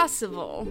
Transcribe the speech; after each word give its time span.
Impossible. 0.00 0.66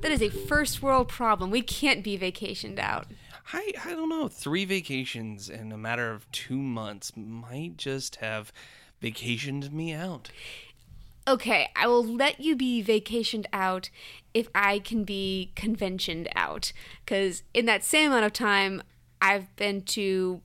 That 0.00 0.10
is 0.10 0.22
a 0.22 0.30
first 0.30 0.80
world 0.80 1.06
problem. 1.06 1.50
We 1.50 1.60
can't 1.60 2.02
be 2.02 2.16
vacationed 2.16 2.78
out. 2.78 3.08
I, 3.52 3.72
I 3.84 3.90
don't 3.90 4.08
know. 4.08 4.26
Three 4.26 4.64
vacations 4.64 5.50
in 5.50 5.70
a 5.70 5.76
matter 5.76 6.10
of 6.10 6.32
two 6.32 6.56
months 6.56 7.12
might 7.14 7.76
just 7.76 8.16
have 8.16 8.54
vacationed 9.02 9.70
me 9.70 9.92
out. 9.92 10.30
Okay, 11.28 11.68
I 11.76 11.88
will 11.88 12.02
let 12.02 12.40
you 12.40 12.56
be 12.56 12.82
vacationed 12.82 13.44
out 13.52 13.90
if 14.32 14.48
I 14.54 14.78
can 14.78 15.04
be 15.04 15.52
conventioned 15.54 16.30
out. 16.34 16.72
Because 17.04 17.42
in 17.52 17.66
that 17.66 17.84
same 17.84 18.12
amount 18.12 18.24
of 18.24 18.32
time, 18.32 18.82
I've 19.20 19.54
been 19.56 19.82
to 19.82 20.40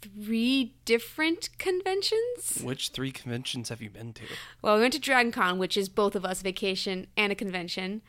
three 0.00 0.74
different 0.84 1.48
conventions. 1.58 2.60
Which 2.62 2.90
three 2.90 3.12
conventions 3.12 3.68
have 3.68 3.80
you 3.80 3.90
been 3.90 4.12
to? 4.14 4.22
Well, 4.62 4.76
we 4.76 4.82
went 4.82 4.92
to 4.94 5.00
Dragon 5.00 5.32
Con, 5.32 5.58
which 5.58 5.76
is 5.76 5.88
both 5.88 6.14
of 6.14 6.24
us 6.24 6.42
vacation 6.42 7.06
and 7.16 7.32
a 7.32 7.34
convention. 7.34 8.02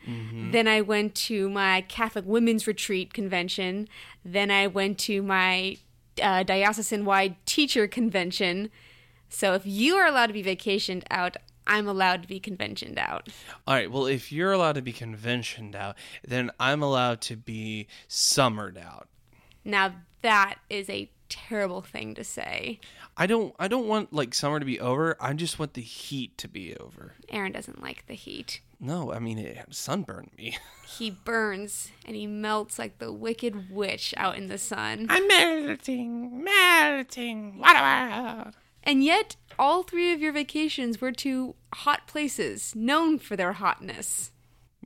Then 0.52 0.68
I 0.68 0.80
went 0.80 1.14
to 1.16 1.48
my 1.48 1.82
Catholic 1.82 2.24
Women's 2.26 2.66
Retreat 2.66 3.12
convention. 3.12 3.88
Then 4.24 4.50
I 4.50 4.66
went 4.66 4.98
to 5.00 5.22
my 5.22 5.78
uh, 6.22 6.42
diocesan 6.42 7.04
wide 7.04 7.36
teacher 7.46 7.86
convention. 7.86 8.70
So 9.28 9.54
if 9.54 9.66
you 9.66 9.96
are 9.96 10.06
allowed 10.06 10.26
to 10.26 10.32
be 10.32 10.42
vacationed 10.42 11.04
out, 11.10 11.36
I'm 11.66 11.86
allowed 11.86 12.22
to 12.22 12.28
be 12.28 12.40
conventioned 12.40 12.98
out. 12.98 13.28
All 13.66 13.74
right. 13.74 13.90
Well, 13.90 14.06
if 14.06 14.32
you're 14.32 14.52
allowed 14.52 14.76
to 14.76 14.82
be 14.82 14.92
conventioned 14.92 15.76
out, 15.76 15.96
then 16.26 16.50
I'm 16.58 16.82
allowed 16.82 17.20
to 17.22 17.36
be 17.36 17.88
summered 18.08 18.78
out. 18.78 19.08
Now, 19.64 19.94
that 20.22 20.56
is 20.70 20.88
a 20.88 21.10
terrible 21.28 21.82
thing 21.82 22.14
to 22.14 22.24
say. 22.24 22.80
I 23.16 23.26
don't. 23.26 23.54
I 23.58 23.68
don't 23.68 23.86
want 23.86 24.12
like 24.12 24.34
summer 24.34 24.58
to 24.58 24.66
be 24.66 24.80
over. 24.80 25.16
I 25.20 25.32
just 25.32 25.58
want 25.58 25.74
the 25.74 25.82
heat 25.82 26.36
to 26.38 26.48
be 26.48 26.76
over. 26.76 27.14
Aaron 27.28 27.52
doesn't 27.52 27.82
like 27.82 28.06
the 28.06 28.14
heat. 28.14 28.60
No, 28.80 29.12
I 29.12 29.18
mean 29.18 29.38
it 29.38 29.58
sunburned 29.70 30.30
me. 30.36 30.56
He 30.88 31.10
burns 31.10 31.92
and 32.06 32.16
he 32.16 32.26
melts 32.26 32.78
like 32.78 32.98
the 32.98 33.12
wicked 33.12 33.70
witch 33.70 34.14
out 34.16 34.36
in 34.36 34.48
the 34.48 34.56
sun. 34.58 35.06
I'm 35.10 35.28
melting, 35.28 36.42
melting. 36.42 37.58
What 37.58 37.76
about? 37.76 38.54
And 38.82 39.04
yet, 39.04 39.36
all 39.58 39.82
three 39.82 40.12
of 40.12 40.20
your 40.20 40.32
vacations 40.32 40.98
were 41.00 41.12
to 41.12 41.54
hot 41.74 42.06
places 42.08 42.74
known 42.74 43.18
for 43.18 43.36
their 43.36 43.52
hotness. 43.52 44.32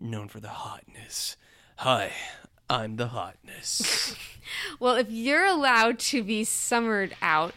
Known 0.00 0.28
for 0.28 0.40
the 0.40 0.48
hotness. 0.48 1.36
Hi, 1.77 2.12
I'm 2.72 2.96
the 2.96 3.08
hotness. 3.08 4.16
Well, 4.78 4.96
if 4.96 5.10
you're 5.10 5.46
allowed 5.46 5.98
to 6.00 6.22
be 6.22 6.44
summered 6.44 7.16
out, 7.22 7.54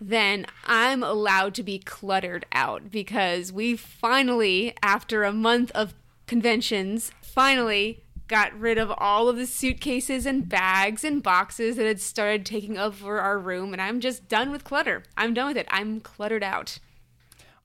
then 0.00 0.46
I'm 0.64 1.02
allowed 1.02 1.54
to 1.54 1.62
be 1.62 1.78
cluttered 1.78 2.46
out 2.52 2.90
because 2.90 3.52
we 3.52 3.74
finally, 3.74 4.74
after 4.82 5.24
a 5.24 5.32
month 5.32 5.72
of 5.72 5.94
conventions, 6.26 7.10
finally 7.20 8.04
got 8.28 8.56
rid 8.58 8.78
of 8.78 8.92
all 8.98 9.28
of 9.28 9.36
the 9.36 9.46
suitcases 9.46 10.26
and 10.26 10.48
bags 10.48 11.02
and 11.04 11.22
boxes 11.22 11.76
that 11.76 11.86
had 11.86 12.00
started 12.00 12.44
taking 12.44 12.78
over 12.78 13.18
our 13.18 13.38
room, 13.38 13.72
and 13.72 13.80
I'm 13.80 13.98
just 13.98 14.28
done 14.28 14.52
with 14.52 14.62
clutter. 14.62 15.02
I'm 15.16 15.34
done 15.34 15.48
with 15.48 15.56
it. 15.56 15.66
I'm 15.70 16.00
cluttered 16.00 16.44
out. 16.44 16.78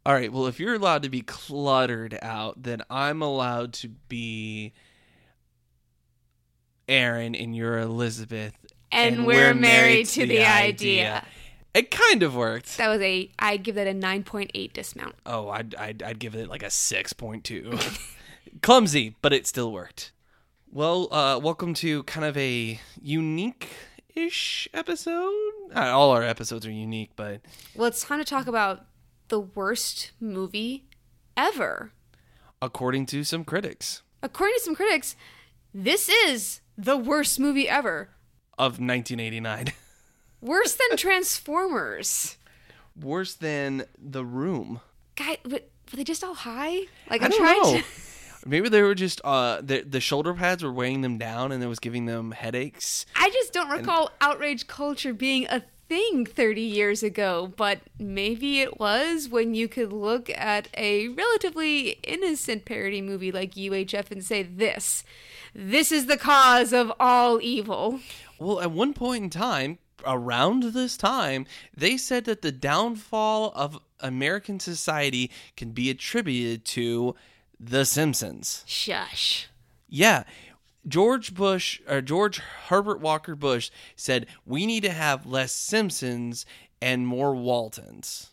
All 0.05 0.13
right. 0.13 0.31
Well, 0.31 0.47
if 0.47 0.59
you're 0.59 0.75
allowed 0.75 1.03
to 1.03 1.09
be 1.09 1.22
cluttered 1.22 2.17
out, 2.22 2.63
then 2.63 2.81
I'm 2.89 3.22
allowed 3.22 3.73
to 3.73 3.89
be 3.89 4.73
Aaron 6.88 7.36
and 7.36 7.56
you're 7.56 7.80
Elizabeth. 7.80 8.58
And, 8.92 9.25
we're, 9.25 9.53
married, 9.53 10.08
to 10.08 10.25
the, 10.25 10.46
idea. 10.46 11.25
It 11.74 11.92
kind 11.92 12.24
of 12.24 12.36
worked. 12.36 12.78
That 12.78 12.90
was 12.90 13.02
a, 13.02 13.31
I 13.40 13.56
give 13.56 13.75
that 13.75 13.88
a 13.88 13.94
9.8 13.94 14.74
dismount. 14.74 15.16
Oh, 15.25 15.47
I'd, 15.47 15.74
I'd, 15.75 16.03
I'd 16.03 16.20
give 16.20 16.36
it 16.36 16.50
like 16.50 16.64
a 16.64 16.68
6.2. 16.68 18.00
Clumsy, 18.62 19.16
but 19.22 19.31
it 19.31 19.47
still 19.47 19.72
worked. 19.72 20.12
Well, 20.70 21.08
uh, 21.14 21.40
welcome 21.40 21.74
to 21.75 22.03
kind 22.03 22.25
of 22.25 22.36
a 22.38 22.80
unique 23.02 23.70
ish 24.14 24.68
episode. 24.74 25.31
Uh, 25.74 25.80
all 25.80 26.12
our 26.12 26.24
episodes 26.24 26.66
are 26.66 26.72
unique, 26.72 27.12
but 27.16 27.40
Well, 27.75 27.88
it's 27.88 28.03
time 28.03 28.20
to 28.20 28.25
talk 28.25 28.47
about 28.47 28.86
the 29.30 29.40
worst 29.40 30.12
movie 30.20 30.86
ever. 31.38 31.94
according 32.62 33.06
to 33.08 33.24
some 33.24 33.46
critics 33.46 34.02
According 34.22 34.56
to 34.58 34.64
some 34.64 34.75
critics, 34.75 35.16
this 35.74 36.09
is 36.09 36.59
the 36.84 36.97
worst 36.97 37.40
movie 37.40 37.69
ever. 37.69 38.09
of 38.58 38.74
1989, 38.80 39.68
Worse 40.42 40.74
than 40.74 40.97
Transformers. 40.97 42.38
worse 43.00 43.34
than 43.36 43.86
The 43.97 44.25
Room. 44.25 44.81
Guy, 45.16 45.38
but 45.44 45.70
were 45.91 45.97
they 45.97 46.03
just 46.03 46.24
all 46.24 46.34
high? 46.34 46.81
Like 47.09 47.22
I 47.22 47.25
I'm 47.25 47.31
don't 47.31 47.40
trying 47.40 47.62
know. 47.62 47.78
to. 47.80 47.84
Maybe 48.46 48.70
they 48.70 48.81
were 48.81 48.96
just 48.96 49.22
uh 49.24 49.62
the 49.62 49.81
the 49.81 50.00
shoulder 50.00 50.34
pads 50.34 50.64
were 50.64 50.72
weighing 50.74 51.02
them 51.02 51.20
down 51.20 51.52
and 51.52 51.64
it 51.64 51.68
was 51.68 51.78
giving 51.80 52.06
them 52.06 52.31
headaches. 52.31 53.06
I 53.16 53.30
just 53.30 53.53
don't 53.53 53.70
recall 53.70 54.09
outrage 54.20 54.66
culture 54.66 55.14
being 55.14 55.46
a 55.47 55.62
thing 55.91 56.25
30 56.25 56.62
years 56.62 57.03
ago, 57.03 57.52
but 57.57 57.79
maybe 58.00 58.62
it 58.62 58.79
was 58.79 59.28
when 59.28 59.53
you 59.53 59.68
could 59.68 59.91
look 59.91 60.29
at 60.29 60.69
a 60.78 61.09
relatively 61.09 62.00
innocent 62.07 62.63
parody 62.63 63.02
movie 63.02 63.29
like 63.29 63.56
UHF 63.56 64.09
and 64.09 64.24
say 64.24 64.41
this. 64.41 65.03
This 65.53 65.91
is 65.91 66.06
the 66.06 66.16
cause 66.16 66.72
of 66.72 66.94
all 66.97 67.41
evil. 67.41 68.00
Well, 68.40 68.62
at 68.62 68.72
one 68.72 68.94
point 68.94 69.25
in 69.25 69.29
time, 69.29 69.79
around 70.06 70.63
this 70.63 70.96
time, 70.96 71.46
they 71.75 71.97
said 71.97 72.23
that 72.23 72.41
the 72.41 72.53
downfall 72.53 73.52
of 73.53 73.78
American 74.00 74.62
society 74.62 75.29
can 75.58 75.72
be 75.72 75.90
attributed 75.90 76.63
to 76.68 77.16
The 77.59 77.84
Simpsons. 77.84 78.63
Shush. 78.66 79.50
Yeah. 79.90 80.23
George 80.88 81.34
Bush 81.34 81.80
or 81.88 82.02
George 82.02 82.40
Herbert 82.40 83.00
Walker 83.00 83.36
Bush 83.36 83.69
said 83.96 84.28
we 84.46 84.66
need 84.66 84.84
to 84.84 84.92
have 84.92 85.25
less 85.25 85.52
Simpsons 85.53 86.46
and 86.81 87.06
more 87.08 87.36
Waltons. 87.36 88.31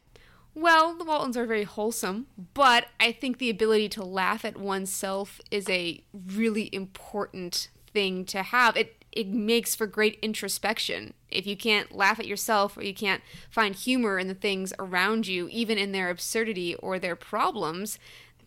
Well, 0.54 0.94
the 0.96 1.04
Waltons 1.04 1.36
are 1.36 1.46
very 1.46 1.64
wholesome, 1.64 2.26
but 2.54 2.86
I 2.98 3.12
think 3.12 3.38
the 3.38 3.50
ability 3.50 3.90
to 3.90 4.04
laugh 4.04 4.44
at 4.44 4.56
oneself 4.56 5.40
is 5.50 5.68
a 5.68 6.02
really 6.12 6.68
important 6.74 7.68
thing 7.92 8.24
to 8.26 8.42
have. 8.42 8.76
It 8.76 8.94
it 9.12 9.28
makes 9.28 9.74
for 9.74 9.86
great 9.86 10.18
introspection. 10.20 11.14
If 11.30 11.46
you 11.46 11.56
can't 11.56 11.92
laugh 11.92 12.20
at 12.20 12.26
yourself 12.26 12.76
or 12.76 12.82
you 12.82 12.94
can't 12.94 13.22
find 13.50 13.74
humor 13.74 14.18
in 14.18 14.28
the 14.28 14.34
things 14.34 14.72
around 14.78 15.26
you, 15.26 15.48
even 15.50 15.78
in 15.78 15.92
their 15.92 16.10
absurdity 16.10 16.74
or 16.76 16.98
their 16.98 17.16
problems, 17.16 17.98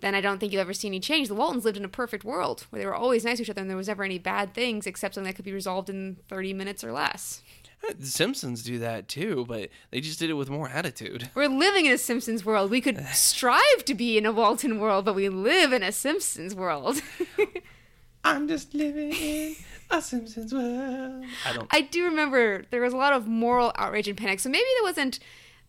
then 0.01 0.15
I 0.15 0.21
don't 0.21 0.39
think 0.39 0.51
you'll 0.51 0.61
ever 0.61 0.73
see 0.73 0.87
any 0.87 0.99
change. 0.99 1.27
The 1.27 1.35
Waltons 1.35 1.63
lived 1.65 1.77
in 1.77 1.85
a 1.85 1.89
perfect 1.89 2.23
world 2.23 2.65
where 2.69 2.81
they 2.81 2.85
were 2.85 2.95
always 2.95 3.23
nice 3.23 3.37
to 3.37 3.43
each 3.43 3.49
other 3.49 3.61
and 3.61 3.69
there 3.69 3.77
was 3.77 3.87
never 3.87 4.03
any 4.03 4.19
bad 4.19 4.53
things 4.53 4.85
except 4.85 5.15
something 5.15 5.29
that 5.29 5.35
could 5.35 5.45
be 5.45 5.53
resolved 5.53 5.89
in 5.89 6.17
30 6.27 6.53
minutes 6.53 6.83
or 6.83 6.91
less. 6.91 7.41
Uh, 7.87 7.93
the 7.97 8.05
Simpsons 8.05 8.63
do 8.63 8.79
that 8.79 9.07
too, 9.07 9.45
but 9.47 9.69
they 9.89 10.01
just 10.01 10.19
did 10.19 10.29
it 10.29 10.33
with 10.33 10.49
more 10.49 10.69
attitude. 10.69 11.29
We're 11.33 11.47
living 11.47 11.85
in 11.85 11.93
a 11.93 11.97
Simpsons 11.97 12.45
world. 12.45 12.69
We 12.69 12.81
could 12.81 13.03
strive 13.13 13.85
to 13.85 13.95
be 13.95 14.17
in 14.17 14.25
a 14.25 14.31
Walton 14.31 14.79
world, 14.79 15.05
but 15.05 15.15
we 15.15 15.29
live 15.29 15.73
in 15.73 15.83
a 15.83 15.91
Simpsons 15.91 16.53
world. 16.53 17.01
I'm 18.23 18.47
just 18.47 18.73
living 18.73 19.13
in 19.13 19.55
a 19.89 20.01
Simpsons 20.01 20.53
world. 20.53 21.25
I 21.45 21.53
don't. 21.53 21.67
I 21.71 21.81
do 21.81 22.05
remember 22.05 22.65
there 22.69 22.81
was 22.81 22.93
a 22.93 22.97
lot 22.97 23.13
of 23.13 23.27
moral 23.27 23.71
outrage 23.75 24.07
and 24.07 24.17
panic. 24.17 24.39
So 24.39 24.49
maybe 24.49 24.65
there 24.77 24.83
wasn't, 24.83 25.19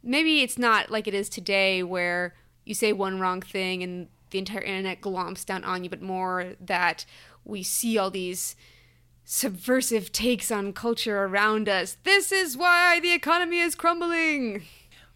maybe 0.02 0.42
it's 0.42 0.58
not 0.58 0.90
like 0.90 1.06
it 1.06 1.14
is 1.14 1.30
today 1.30 1.82
where 1.82 2.34
you 2.64 2.74
say 2.74 2.92
one 2.92 3.20
wrong 3.20 3.40
thing 3.40 3.82
and 3.82 4.08
the 4.32 4.38
entire 4.38 4.60
internet 4.60 5.00
glomps 5.00 5.46
down 5.46 5.62
on 5.64 5.84
you, 5.84 5.90
but 5.90 6.02
more 6.02 6.54
that 6.60 7.06
we 7.44 7.62
see 7.62 7.96
all 7.96 8.10
these 8.10 8.56
subversive 9.24 10.10
takes 10.10 10.50
on 10.50 10.72
culture 10.72 11.24
around 11.24 11.68
us. 11.68 11.96
This 12.02 12.32
is 12.32 12.56
why 12.56 12.98
the 13.00 13.12
economy 13.12 13.60
is 13.60 13.74
crumbling. 13.74 14.64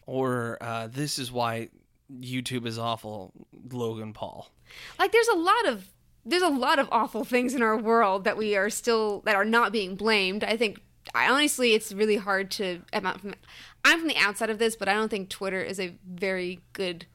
Or 0.06 0.56
uh, 0.60 0.86
this 0.86 1.18
is 1.18 1.32
why 1.32 1.70
YouTube 2.12 2.66
is 2.66 2.78
awful. 2.78 3.32
Logan 3.72 4.12
Paul. 4.12 4.50
like 4.98 5.10
there's 5.12 5.28
a 5.28 5.36
lot 5.36 5.66
of 5.66 5.88
there's 6.24 6.42
a 6.42 6.48
lot 6.48 6.78
of 6.78 6.88
awful 6.90 7.24
things 7.24 7.54
in 7.54 7.62
our 7.62 7.76
world 7.76 8.24
that 8.24 8.36
we 8.36 8.56
are 8.56 8.70
still 8.70 9.20
that 9.22 9.34
are 9.36 9.44
not 9.44 9.72
being 9.72 9.94
blamed 9.96 10.44
i 10.44 10.56
think 10.56 10.80
i 11.14 11.28
honestly 11.28 11.72
it's 11.74 11.92
really 11.92 12.16
hard 12.16 12.50
to 12.50 12.82
i'm 12.92 13.04
from, 13.18 13.34
I'm 13.84 14.00
from 14.00 14.08
the 14.08 14.16
outside 14.16 14.50
of 14.50 14.58
this 14.58 14.76
but 14.76 14.88
i 14.88 14.94
don't 14.94 15.08
think 15.08 15.28
twitter 15.30 15.60
is 15.60 15.80
a 15.80 15.96
very 16.08 16.60
good 16.72 17.06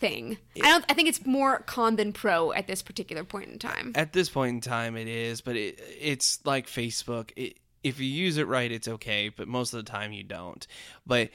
thing 0.00 0.38
i 0.56 0.68
don't 0.68 0.84
i 0.88 0.94
think 0.94 1.08
it's 1.08 1.24
more 1.26 1.60
con 1.66 1.96
than 1.96 2.12
pro 2.12 2.52
at 2.52 2.66
this 2.66 2.82
particular 2.82 3.22
point 3.22 3.50
in 3.50 3.58
time 3.58 3.92
At 3.94 4.12
this 4.12 4.28
point 4.28 4.54
in 4.54 4.60
time, 4.60 4.96
it 4.96 5.08
is, 5.08 5.40
but 5.40 5.56
it 5.56 5.78
it's 6.00 6.40
like 6.44 6.66
Facebook. 6.66 7.30
It, 7.36 7.58
if 7.82 8.00
you 8.00 8.06
use 8.06 8.36
it 8.38 8.46
right, 8.46 8.70
it's 8.70 8.88
okay, 8.88 9.28
but 9.28 9.48
most 9.48 9.72
of 9.74 9.84
the 9.84 9.90
time 9.90 10.12
you 10.12 10.22
don't. 10.22 10.66
But 11.06 11.30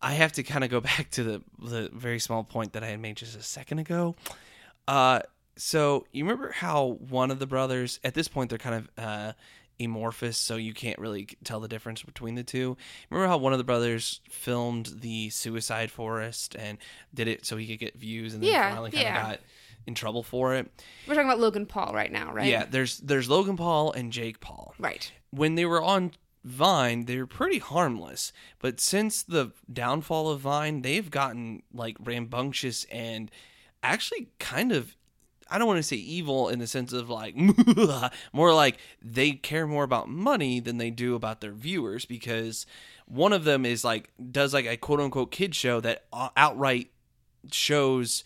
I 0.00 0.12
have 0.14 0.32
to 0.32 0.42
kind 0.42 0.64
of 0.64 0.70
go 0.70 0.80
back 0.92 1.10
to 1.12 1.22
the 1.24 1.42
the 1.58 1.90
very 1.92 2.18
small 2.18 2.44
point 2.44 2.72
that 2.72 2.82
I 2.82 2.88
had 2.88 3.00
made 3.00 3.16
just 3.16 3.36
a 3.36 3.42
second 3.42 3.78
ago. 3.78 4.16
Uh, 4.88 5.20
so 5.56 6.06
you 6.12 6.24
remember 6.24 6.52
how 6.52 6.98
one 7.08 7.30
of 7.30 7.38
the 7.38 7.46
brothers 7.46 7.98
at 8.04 8.14
this 8.14 8.28
point 8.28 8.50
they're 8.50 8.58
kind 8.58 8.76
of 8.76 9.04
uh, 9.04 9.32
amorphous, 9.80 10.36
so 10.38 10.56
you 10.56 10.72
can't 10.74 10.98
really 10.98 11.28
tell 11.44 11.60
the 11.60 11.68
difference 11.68 12.02
between 12.02 12.34
the 12.34 12.42
two. 12.44 12.76
Remember 13.10 13.28
how 13.28 13.36
one 13.38 13.52
of 13.52 13.58
the 13.58 13.64
brothers 13.64 14.20
filmed 14.30 14.86
the 15.00 15.30
Suicide 15.30 15.90
Forest 15.90 16.56
and 16.58 16.78
did 17.14 17.28
it 17.28 17.44
so 17.46 17.56
he 17.56 17.66
could 17.66 17.78
get 17.78 17.96
views, 17.98 18.34
and 18.34 18.42
then 18.42 18.50
Yeah, 18.50 18.70
finally 18.70 18.90
kind 18.90 19.02
of 19.06 19.12
yeah. 19.12 19.22
got 19.30 19.40
in 19.86 19.94
trouble 19.94 20.22
for 20.22 20.54
it. 20.54 20.70
We're 21.06 21.14
talking 21.14 21.28
about 21.28 21.40
Logan 21.40 21.66
Paul 21.66 21.92
right 21.94 22.10
now, 22.10 22.32
right? 22.32 22.48
Yeah, 22.48 22.64
there's 22.68 22.98
there's 22.98 23.28
Logan 23.28 23.56
Paul 23.56 23.92
and 23.92 24.12
Jake 24.12 24.40
Paul. 24.40 24.74
Right. 24.78 25.12
When 25.30 25.54
they 25.54 25.64
were 25.64 25.82
on 25.82 26.12
Vine, 26.44 27.06
they 27.06 27.18
were 27.18 27.26
pretty 27.26 27.58
harmless, 27.58 28.32
but 28.60 28.78
since 28.80 29.22
the 29.22 29.52
downfall 29.72 30.30
of 30.30 30.40
Vine, 30.40 30.82
they've 30.82 31.10
gotten 31.10 31.62
like 31.72 31.96
rambunctious 32.00 32.84
and 32.84 33.30
actually 33.82 34.28
kind 34.38 34.70
of 34.72 34.96
I 35.48 35.58
don't 35.58 35.66
want 35.66 35.78
to 35.78 35.82
say 35.82 35.96
evil 35.96 36.48
in 36.48 36.58
the 36.58 36.66
sense 36.66 36.92
of 36.92 37.08
like 37.08 37.34
more 38.32 38.52
like 38.52 38.78
they 39.02 39.32
care 39.32 39.66
more 39.66 39.84
about 39.84 40.08
money 40.08 40.60
than 40.60 40.78
they 40.78 40.90
do 40.90 41.14
about 41.14 41.40
their 41.40 41.52
viewers 41.52 42.04
because 42.04 42.66
one 43.06 43.32
of 43.32 43.44
them 43.44 43.64
is 43.64 43.84
like 43.84 44.10
does 44.30 44.52
like 44.52 44.66
a 44.66 44.76
quote 44.76 45.00
unquote 45.00 45.30
kid 45.30 45.54
show 45.54 45.80
that 45.80 46.04
uh, 46.12 46.30
outright 46.36 46.90
shows 47.52 48.24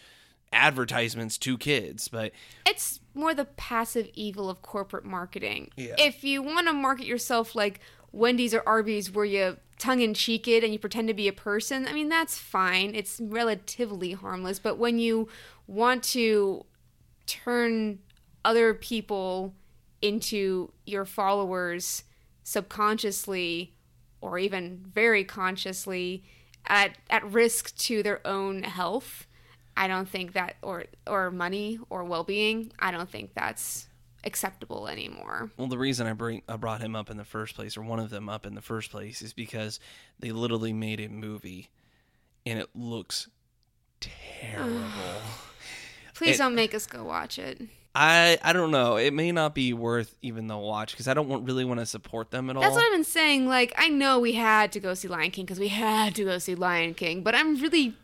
advertisements 0.53 1.39
to 1.39 1.57
kids 1.59 2.09
but 2.09 2.33
It's 2.67 3.01
more 3.15 3.35
the 3.35 3.45
passive 3.45 4.09
evil 4.15 4.49
of 4.49 4.63
corporate 4.63 5.05
marketing. 5.05 5.71
Yeah. 5.77 5.95
If 5.99 6.25
you 6.25 6.43
want 6.43 6.67
to 6.69 6.73
market 6.73 7.07
yourself 7.07 7.55
like 7.55 7.81
Wendy's 8.13 8.55
or 8.55 8.63
Arby's, 8.67 9.11
where 9.11 9.25
you 9.25 9.57
tongue 9.79 10.01
in 10.01 10.15
cheek 10.15 10.47
it 10.49 10.63
and 10.65 10.73
you 10.73 10.79
pretend 10.79 11.09
to 11.09 11.15
be 11.15 11.29
a 11.29 11.33
person, 11.33 11.87
I 11.87 11.93
mean, 11.93 12.09
that's 12.09 12.39
fine. 12.39 12.95
It's 12.95 13.21
relatively 13.21 14.13
harmless. 14.13 14.59
But 14.59 14.79
when 14.79 14.99
you 14.99 15.29
want 15.67 16.03
to 16.05 16.65
turn 17.31 18.00
other 18.44 18.75
people 18.75 19.55
into 20.03 20.73
your 20.87 21.05
followers 21.05 22.05
subconsciously 22.43 23.75
or 24.21 24.38
even 24.38 24.85
very 24.93 25.25
consciously 25.25 26.25
at, 26.67 26.97
at 27.09 27.25
risk 27.31 27.77
to 27.77 28.03
their 28.03 28.27
own 28.27 28.62
health, 28.62 29.27
I 29.77 29.87
don't 29.88 30.09
think 30.09 30.32
that 30.32 30.56
or 30.62 30.85
or 31.06 31.31
money 31.31 31.79
or 31.88 32.05
well-being, 32.05 32.73
I 32.79 32.91
don't 32.91 33.09
think 33.09 33.33
that's 33.35 33.87
acceptable 34.25 34.88
anymore. 34.88 35.50
Well, 35.56 35.69
the 35.69 35.79
reason 35.79 36.06
I 36.06 36.12
bring 36.12 36.43
I 36.49 36.56
brought 36.56 36.83
him 36.83 36.94
up 36.94 37.11
in 37.11 37.17
the 37.17 37.25
first 37.25 37.55
place, 37.55 37.76
or 37.76 37.83
one 37.83 38.00
of 38.00 38.11
them 38.11 38.29
up 38.29 38.44
in 38.44 38.55
the 38.55 38.61
first 38.61 38.91
place, 38.91 39.23
is 39.23 39.33
because 39.33 39.81
they 40.19 40.33
literally 40.33 40.73
made 40.73 41.00
a 41.00 41.09
movie, 41.09 41.71
and 42.44 42.59
it 42.59 42.69
looks 42.75 43.29
terrible. 44.00 44.83
Please 46.21 46.35
It- 46.35 46.39
don't 46.39 46.55
make 46.55 46.75
us 46.75 46.87
go 46.87 47.03
watch 47.03 47.39
it. 47.39 47.63
I 47.95 48.37
I 48.43 48.53
don't 48.53 48.71
know. 48.71 48.97
It 48.97 49.15
may 49.15 49.33
not 49.33 49.55
be 49.55 49.73
worth 49.73 50.15
even 50.21 50.49
the 50.49 50.59
watch 50.59 50.91
because 50.91 51.09
I 51.09 51.15
don't 51.15 51.29
want, 51.29 51.47
really 51.47 51.65
want 51.65 51.81
to 51.81 51.87
support 51.87 52.31
them 52.31 52.51
at 52.51 52.57
all. 52.57 52.63
That's 52.63 52.75
what 52.75 52.85
I've 52.85 52.93
been 52.93 53.05
saying. 53.05 53.49
Like, 53.49 53.73
I 53.79 53.89
know 53.89 54.19
we 54.19 54.35
had 54.35 54.71
to 54.73 54.81
go 54.81 54.93
see 54.93 55.09
Lion 55.09 55.31
King 55.31 55.47
because 55.47 55.59
we 55.59 55.69
had 55.69 56.15
to 56.17 56.25
go 56.25 56.37
see 56.37 56.55
Lion 56.55 56.93
King, 56.93 57.23
but 57.23 57.35
I'm 57.35 57.57
really. 57.57 57.95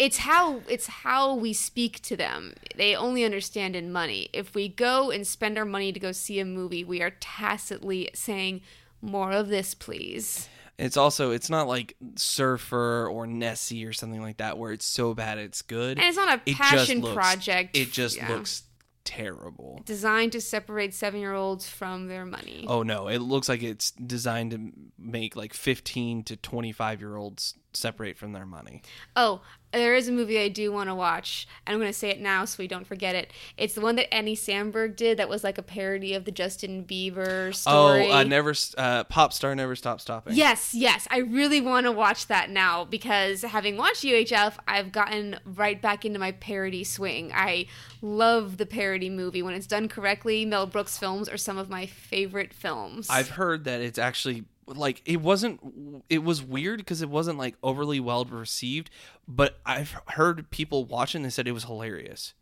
It's 0.00 0.16
how 0.16 0.62
it's 0.68 0.88
how 0.88 1.32
we 1.32 1.52
speak 1.52 2.02
to 2.02 2.16
them. 2.16 2.54
They 2.74 2.96
only 2.96 3.24
understand 3.24 3.76
in 3.76 3.92
money. 3.92 4.30
If 4.32 4.52
we 4.56 4.68
go 4.68 5.12
and 5.12 5.24
spend 5.24 5.56
our 5.56 5.64
money 5.64 5.92
to 5.92 6.00
go 6.00 6.10
see 6.10 6.40
a 6.40 6.44
movie, 6.44 6.82
we 6.82 7.02
are 7.02 7.12
tacitly 7.20 8.10
saying 8.14 8.62
more 9.00 9.30
of 9.30 9.46
this, 9.46 9.74
please. 9.74 10.48
It's 10.78 10.96
also 10.96 11.30
it's 11.30 11.48
not 11.50 11.68
like 11.68 11.96
Surfer 12.16 13.08
or 13.08 13.26
Nessie 13.26 13.84
or 13.86 13.92
something 13.92 14.20
like 14.22 14.38
that 14.38 14.58
where 14.58 14.72
it's 14.72 14.84
so 14.86 15.14
bad 15.14 15.38
it's 15.38 15.62
good. 15.62 15.98
And 15.98 16.06
it's 16.08 16.16
not 16.16 16.38
a 16.38 16.50
It 16.50 16.56
passion 16.56 17.00
looks- 17.00 17.14
project. 17.14 17.76
It 17.76 17.92
just 17.92 18.16
Yeah. 18.16 18.28
looks 18.32 18.64
terrible. 19.04 19.82
designed 19.84 20.32
to 20.32 20.40
separate 20.40 20.94
seven-year-olds 20.94 21.68
from 21.68 22.08
their 22.08 22.24
money. 22.24 22.64
Oh 22.66 22.82
no, 22.82 23.06
it 23.08 23.18
looks 23.18 23.50
like 23.50 23.62
it's 23.62 23.90
designed 23.90 24.52
to 24.52 24.72
make 24.98 25.36
like 25.36 25.52
15 25.52 26.24
to 26.24 26.36
25 26.36 27.00
year 27.00 27.16
olds 27.16 27.52
separate 27.74 28.16
from 28.16 28.32
their 28.32 28.46
money. 28.46 28.80
Oh, 29.14 29.42
there 29.74 29.94
is 29.94 30.08
a 30.08 30.12
movie 30.12 30.38
I 30.38 30.48
do 30.48 30.72
want 30.72 30.88
to 30.88 30.94
watch, 30.94 31.46
and 31.66 31.74
I'm 31.74 31.80
going 31.80 31.92
to 31.92 31.98
say 31.98 32.10
it 32.10 32.20
now 32.20 32.44
so 32.44 32.56
we 32.58 32.68
don't 32.68 32.86
forget 32.86 33.14
it. 33.14 33.32
It's 33.56 33.74
the 33.74 33.80
one 33.80 33.96
that 33.96 34.12
Andy 34.12 34.36
Samberg 34.36 34.96
did 34.96 35.18
that 35.18 35.28
was 35.28 35.44
like 35.44 35.58
a 35.58 35.62
parody 35.62 36.14
of 36.14 36.24
the 36.24 36.30
Justin 36.30 36.84
Bieber 36.84 37.54
story. 37.54 38.08
Oh, 38.10 38.12
uh, 38.12 38.22
never 38.24 38.54
uh, 38.78 39.04
pop 39.04 39.32
star 39.32 39.54
never 39.54 39.76
stop 39.76 40.00
stopping. 40.00 40.34
Yes, 40.34 40.74
yes. 40.74 41.06
I 41.10 41.18
really 41.18 41.60
want 41.60 41.86
to 41.86 41.92
watch 41.92 42.26
that 42.28 42.50
now 42.50 42.84
because 42.84 43.42
having 43.42 43.76
watched 43.76 44.04
UHF, 44.04 44.56
I've 44.66 44.92
gotten 44.92 45.38
right 45.44 45.80
back 45.80 46.04
into 46.04 46.18
my 46.18 46.32
parody 46.32 46.84
swing. 46.84 47.32
I 47.32 47.66
love 48.02 48.56
the 48.56 48.66
parody 48.66 49.10
movie. 49.10 49.42
When 49.42 49.54
it's 49.54 49.66
done 49.66 49.88
correctly, 49.88 50.44
Mel 50.44 50.66
Brooks 50.66 50.98
films 50.98 51.28
are 51.28 51.36
some 51.36 51.58
of 51.58 51.68
my 51.68 51.86
favorite 51.86 52.52
films. 52.52 53.08
I've 53.10 53.30
heard 53.30 53.64
that 53.64 53.80
it's 53.80 53.98
actually 53.98 54.44
like 54.66 55.02
it 55.04 55.20
wasn't 55.20 56.04
it 56.08 56.24
was 56.24 56.42
weird 56.42 56.78
because 56.78 57.02
it 57.02 57.10
wasn't 57.10 57.38
like 57.38 57.56
overly 57.62 58.00
well 58.00 58.24
received, 58.24 58.90
but 59.26 59.58
I've 59.64 59.96
heard 60.08 60.50
people 60.50 60.84
watching 60.84 61.22
and 61.22 61.32
said 61.32 61.46
it 61.46 61.52
was 61.52 61.64
hilarious. 61.64 62.34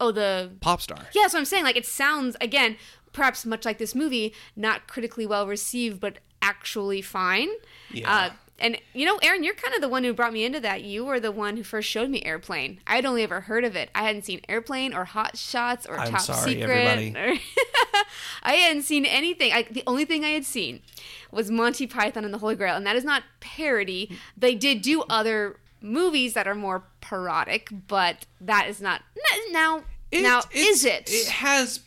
Oh, 0.00 0.12
the 0.12 0.52
Pop 0.60 0.80
star. 0.82 0.98
Yeah, 1.14 1.28
so 1.28 1.38
I'm 1.38 1.44
saying. 1.44 1.64
Like 1.64 1.76
it 1.76 1.86
sounds 1.86 2.36
again, 2.40 2.76
perhaps 3.12 3.46
much 3.46 3.64
like 3.64 3.78
this 3.78 3.94
movie, 3.94 4.34
not 4.56 4.86
critically 4.86 5.26
well 5.26 5.46
received, 5.46 6.00
but 6.00 6.18
actually 6.42 7.00
fine. 7.00 7.48
Yeah. 7.90 8.12
Uh, 8.12 8.30
and 8.62 8.78
you 8.94 9.04
know, 9.04 9.18
Aaron, 9.22 9.44
you're 9.44 9.54
kind 9.54 9.74
of 9.74 9.80
the 9.82 9.88
one 9.88 10.04
who 10.04 10.12
brought 10.14 10.32
me 10.32 10.44
into 10.44 10.60
that. 10.60 10.82
You 10.82 11.04
were 11.04 11.20
the 11.20 11.30
one 11.32 11.56
who 11.58 11.62
first 11.62 11.88
showed 11.88 12.08
me 12.08 12.22
Airplane. 12.24 12.80
I 12.86 12.96
had 12.96 13.04
only 13.04 13.22
ever 13.22 13.42
heard 13.42 13.64
of 13.64 13.76
it. 13.76 13.90
I 13.94 14.04
hadn't 14.04 14.24
seen 14.24 14.40
Airplane 14.48 14.94
or 14.94 15.04
Hot 15.04 15.36
Shots 15.36 15.84
or 15.86 15.98
I'm 15.98 16.10
Top 16.12 16.20
sorry, 16.20 16.54
Secret. 16.54 17.16
or- 17.16 17.34
I 18.42 18.54
hadn't 18.54 18.82
seen 18.82 19.04
anything. 19.04 19.52
I, 19.52 19.64
the 19.70 19.82
only 19.86 20.04
thing 20.04 20.24
I 20.24 20.28
had 20.30 20.44
seen 20.44 20.80
was 21.30 21.50
Monty 21.50 21.86
Python 21.86 22.24
and 22.24 22.32
the 22.32 22.38
Holy 22.38 22.54
Grail, 22.56 22.76
and 22.76 22.86
that 22.86 22.96
is 22.96 23.04
not 23.04 23.22
parody. 23.40 24.16
They 24.36 24.54
did 24.54 24.82
do 24.82 25.02
other 25.08 25.58
movies 25.80 26.34
that 26.34 26.46
are 26.46 26.54
more 26.54 26.84
parodic, 27.00 27.68
but 27.88 28.26
that 28.40 28.68
is 28.68 28.80
not 28.80 29.02
now. 29.50 29.82
It- 30.10 30.22
now 30.22 30.42
is 30.52 30.84
it? 30.84 31.10
It 31.10 31.28
has 31.28 31.80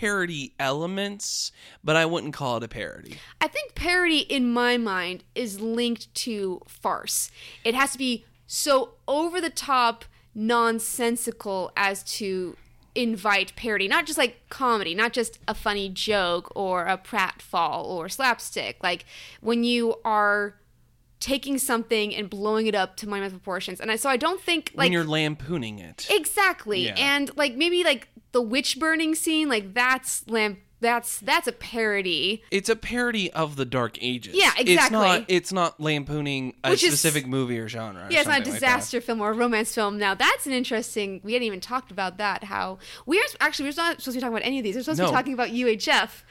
parody 0.00 0.54
elements, 0.58 1.52
but 1.84 1.94
I 1.94 2.06
wouldn't 2.06 2.32
call 2.32 2.56
it 2.56 2.62
a 2.62 2.68
parody. 2.68 3.18
I 3.38 3.48
think 3.48 3.74
parody 3.74 4.20
in 4.20 4.50
my 4.50 4.78
mind 4.78 5.24
is 5.34 5.60
linked 5.60 6.12
to 6.14 6.62
farce. 6.66 7.30
It 7.64 7.74
has 7.74 7.92
to 7.92 7.98
be 7.98 8.24
so 8.46 8.94
over 9.06 9.42
the 9.42 9.50
top, 9.50 10.06
nonsensical 10.34 11.70
as 11.76 12.02
to 12.14 12.56
invite 12.94 13.54
parody, 13.56 13.88
not 13.88 14.06
just 14.06 14.16
like 14.18 14.40
comedy, 14.48 14.94
not 14.94 15.12
just 15.12 15.38
a 15.46 15.54
funny 15.54 15.90
joke 15.90 16.50
or 16.56 16.86
a 16.86 16.96
pratfall 16.96 17.84
or 17.84 18.08
slapstick. 18.08 18.78
Like 18.82 19.04
when 19.42 19.64
you 19.64 19.96
are 20.02 20.54
taking 21.20 21.58
something 21.58 22.14
and 22.14 22.28
blowing 22.28 22.66
it 22.66 22.74
up 22.74 22.96
to 22.96 23.08
monumental 23.08 23.38
proportions. 23.38 23.78
And 23.80 23.90
I, 23.90 23.96
so 23.96 24.08
I 24.08 24.16
don't 24.16 24.40
think 24.40 24.72
like 24.74 24.86
when 24.86 24.92
you're 24.92 25.04
lampooning 25.04 25.78
it. 25.78 26.08
Exactly. 26.10 26.86
Yeah. 26.86 26.94
And 26.96 27.30
like 27.36 27.54
maybe 27.54 27.84
like 27.84 28.08
the 28.32 28.42
witch 28.42 28.78
burning 28.78 29.14
scene, 29.14 29.48
like 29.48 29.74
that's 29.74 30.26
lamp 30.28 30.58
that's 30.80 31.18
that's 31.20 31.46
a 31.46 31.52
parody. 31.52 32.42
it's 32.50 32.68
a 32.68 32.76
parody 32.76 33.30
of 33.32 33.56
the 33.56 33.64
Dark 33.64 33.98
Ages. 34.00 34.34
Yeah, 34.34 34.50
It's 34.58 34.70
exactly. 34.70 34.98
not. 34.98 35.24
It's 35.28 35.52
not 35.52 35.80
lampooning 35.80 36.54
a 36.64 36.70
Which 36.70 36.82
is- 36.82 36.90
specific 36.98 37.26
movie 37.26 37.58
or 37.58 37.68
genre. 37.68 38.06
or 38.06 38.10
Yeah, 38.10 38.20
it's 38.20 38.26
not 38.28 38.32
a 38.32 38.44
something 38.44 38.52
like 38.52 38.60
disaster 38.60 39.00
film 39.00 39.20
or 39.20 39.30
a 39.30 39.34
romance 39.34 39.74
film. 39.74 39.98
Now 39.98 40.14
that's 40.14 40.46
an 40.46 40.52
interesting. 40.52 41.20
We 41.22 41.34
hadn't 41.34 41.46
even 41.46 41.60
talked 41.60 41.90
about 41.90 42.18
that. 42.18 42.44
How 42.44 42.78
we 43.06 43.18
are 43.18 43.24
actually 43.40 43.68
we're 43.68 43.74
not 43.76 44.00
supposed 44.00 44.04
to 44.04 44.12
be 44.12 44.20
talking 44.20 44.34
about 44.36 44.46
any 44.46 44.58
of 44.58 44.64
these. 44.64 44.74
We're 44.76 44.82
supposed 44.82 45.00
to 45.00 45.06
be 45.06 45.12
talking 45.12 45.32
about 45.34 45.48
UHF, 45.50 46.22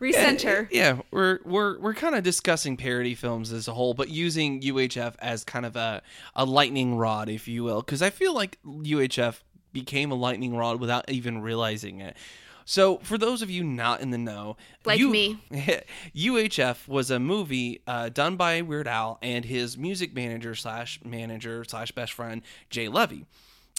recenter. 0.00 0.68
Yeah, 0.80 1.00
we're 1.10 1.40
we're 1.44 1.78
we're 1.78 1.94
kind 1.94 2.14
of 2.14 2.22
discussing 2.22 2.76
parody 2.76 3.14
films 3.14 3.52
as 3.52 3.68
a 3.68 3.72
whole, 3.74 3.94
but 3.94 4.08
using 4.08 4.60
UHF 4.60 5.14
as 5.18 5.44
kind 5.44 5.66
of 5.66 5.76
a 5.76 6.02
a 6.34 6.44
lightning 6.44 6.96
rod, 6.96 7.28
if 7.28 7.48
you 7.48 7.64
will, 7.64 7.80
because 7.82 8.02
I 8.02 8.10
feel 8.10 8.34
like 8.34 8.58
UHF 8.64 9.40
became 9.72 10.10
a 10.10 10.14
lightning 10.14 10.56
rod 10.56 10.80
without 10.80 11.08
even 11.10 11.40
realizing 11.42 12.00
it. 12.00 12.16
So, 12.64 12.98
for 12.98 13.18
those 13.18 13.42
of 13.42 13.50
you 13.50 13.64
not 13.64 14.00
in 14.00 14.10
the 14.10 14.18
know, 14.18 14.56
Like 14.84 14.98
U- 14.98 15.10
me. 15.10 15.38
UHF 16.14 16.86
was 16.88 17.10
a 17.10 17.18
movie 17.18 17.82
uh, 17.86 18.08
done 18.08 18.36
by 18.36 18.62
Weird 18.62 18.88
Al 18.88 19.18
and 19.22 19.44
his 19.44 19.76
music 19.78 20.14
manager 20.14 20.54
slash 20.54 21.00
manager 21.04 21.64
slash 21.64 21.92
best 21.92 22.12
friend 22.12 22.42
Jay 22.68 22.88
Levey, 22.88 23.26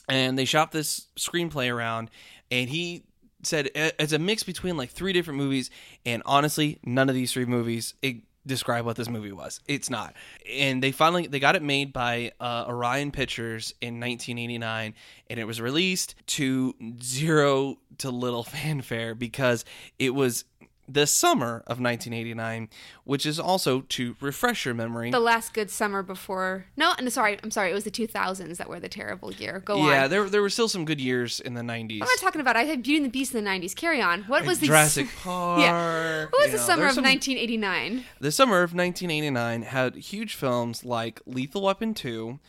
and 0.10 0.38
they 0.38 0.46
shopped 0.46 0.74
this 0.74 1.08
screenplay 1.18 1.74
around, 1.74 2.10
and 2.50 2.70
he 2.70 3.04
said 3.44 3.68
"Uh, 3.76 3.92
it's 4.00 4.14
a 4.14 4.20
mix 4.20 4.44
between 4.44 4.78
like 4.78 4.90
three 4.90 5.14
different 5.14 5.38
movies, 5.38 5.70
and 6.06 6.22
honestly, 6.26 6.80
none 6.84 7.10
of 7.10 7.16
these 7.16 7.32
three 7.34 7.46
movies 7.46 7.94
it, 8.02 8.18
describe 8.46 8.86
what 8.86 8.96
this 8.96 9.10
movie 9.10 9.32
was. 9.32 9.60
It's 9.68 9.90
not, 9.90 10.16
and 10.50 10.82
they 10.82 10.92
finally 10.92 11.28
they 11.28 11.40
got 11.40 11.56
it 11.56 11.62
made 11.62 11.94
by 11.94 12.32
uh, 12.40 12.66
Orion 12.68 13.12
Pictures 13.12 13.74
in 13.82 14.00
1989, 14.00 14.94
and 15.30 15.40
it 15.40 15.46
was 15.46 15.62
released 15.62 16.16
to 16.28 16.76
zero 17.02 17.78
to 18.00 18.10
little 18.10 18.44
fanfare 18.44 19.16
because 19.16 19.66
it 20.00 20.12
was 20.12 20.46
the 20.88 21.08
summer 21.08 21.64
of 21.68 21.80
1989, 21.80 22.70
which 23.04 23.26
is 23.26 23.40
also 23.40 23.82
to 23.82 24.16
refresh 24.20 24.66
your 24.66 24.74
memory. 24.74 25.12
The 25.12 25.20
last 25.20 25.54
good 25.54 25.70
summer 25.70 26.04
before. 26.04 26.66
No, 26.76 26.94
no, 27.00 27.10
sorry, 27.10 27.38
I'm 27.44 27.52
sorry. 27.52 27.72
It 27.72 27.74
was 27.74 27.84
the 27.84 27.92
2000s 27.92 28.58
that 28.58 28.70
were 28.70 28.80
the 28.80 28.90
terrible 28.90 29.32
year. 29.32 29.62
Go 29.64 29.78
yeah, 29.78 29.84
on. 29.84 29.90
Yeah, 29.90 30.08
there 30.08 30.30
there 30.30 30.42
were 30.42 30.50
still 30.50 30.68
some 30.68 30.86
good 30.86 31.00
years 31.00 31.40
in 31.40 31.54
the 31.54 31.62
90s. 31.62 32.00
What 32.02 32.10
am 32.10 32.18
I 32.18 32.22
talking 32.22 32.42
about? 32.42 32.58
I 32.58 32.64
had 32.64 32.84
Beauty 32.84 32.98
and 32.98 33.06
the 33.06 33.10
Beast 33.10 33.34
in 33.34 33.44
the 33.44 33.50
90s. 33.50 33.76
Carry 33.76 34.02
on. 34.02 34.24
What 34.24 34.46
was 34.46 34.60
the 34.60 34.68
Jurassic 34.68 35.08
Park? 35.24 35.62
Yeah. 35.62 36.26
What 36.26 36.32
was 36.34 36.46
you 36.48 36.52
the 36.54 36.58
know, 36.58 36.64
summer 36.64 36.86
of 36.88 36.94
some- 36.96 37.04
1989? 37.04 38.04
The 38.20 38.32
summer 38.32 38.58
of 38.64 38.74
1989 38.74 39.62
had 39.64 39.96
huge 39.96 40.36
films 40.36 40.84
like 40.84 41.22
Lethal 41.26 41.62
Weapon 41.64 41.94
2, 41.94 42.40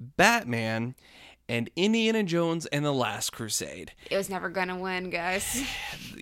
Batman, 0.00 0.94
and 1.50 1.68
Indiana 1.74 2.22
Jones 2.22 2.66
and 2.66 2.84
the 2.84 2.92
Last 2.92 3.32
Crusade. 3.32 3.90
It 4.08 4.16
was 4.16 4.30
never 4.30 4.48
gonna 4.48 4.78
win, 4.78 5.10
guys. 5.10 5.62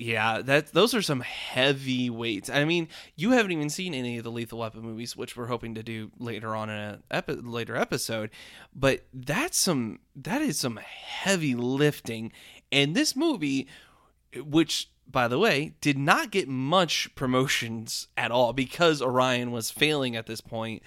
Yeah, 0.01 0.43
that 0.43 0.69
those 0.69 0.95
are 0.95 1.03
some 1.03 1.23
heavy 1.23 2.09
weights. 2.09 2.49
I 2.49 2.65
mean, 2.65 2.87
you 3.17 3.33
haven't 3.33 3.51
even 3.51 3.69
seen 3.69 3.95
any 3.95 4.17
of 4.17 4.23
the 4.23 4.31
Lethal 4.31 4.61
Weapon 4.61 4.83
movies, 4.83 5.17
which 5.17 5.37
we're 5.37 5.49
hoping 5.49 5.75
to 5.75 5.83
do 5.83 6.13
later 6.21 6.55
on 6.55 6.71
in 6.71 6.77
a 6.77 7.01
epi- 7.11 7.33
later 7.35 7.77
episode. 7.77 8.31
But 8.73 9.05
that's 9.13 9.59
some 9.59 9.99
that 10.15 10.41
is 10.41 10.61
some 10.61 10.77
heavy 10.77 11.57
lifting, 11.57 12.31
and 12.71 12.95
this 12.95 13.17
movie, 13.17 13.67
which 14.37 14.89
by 15.11 15.27
the 15.27 15.39
way 15.41 15.75
did 15.81 15.99
not 15.99 16.31
get 16.31 16.49
much 16.49 17.13
promotions 17.17 18.07
at 18.17 18.31
all 18.31 18.53
because 18.53 19.03
Orion 19.03 19.51
was 19.51 19.73
failing 19.73 20.15
at 20.15 20.27
this 20.27 20.41
point. 20.41 20.81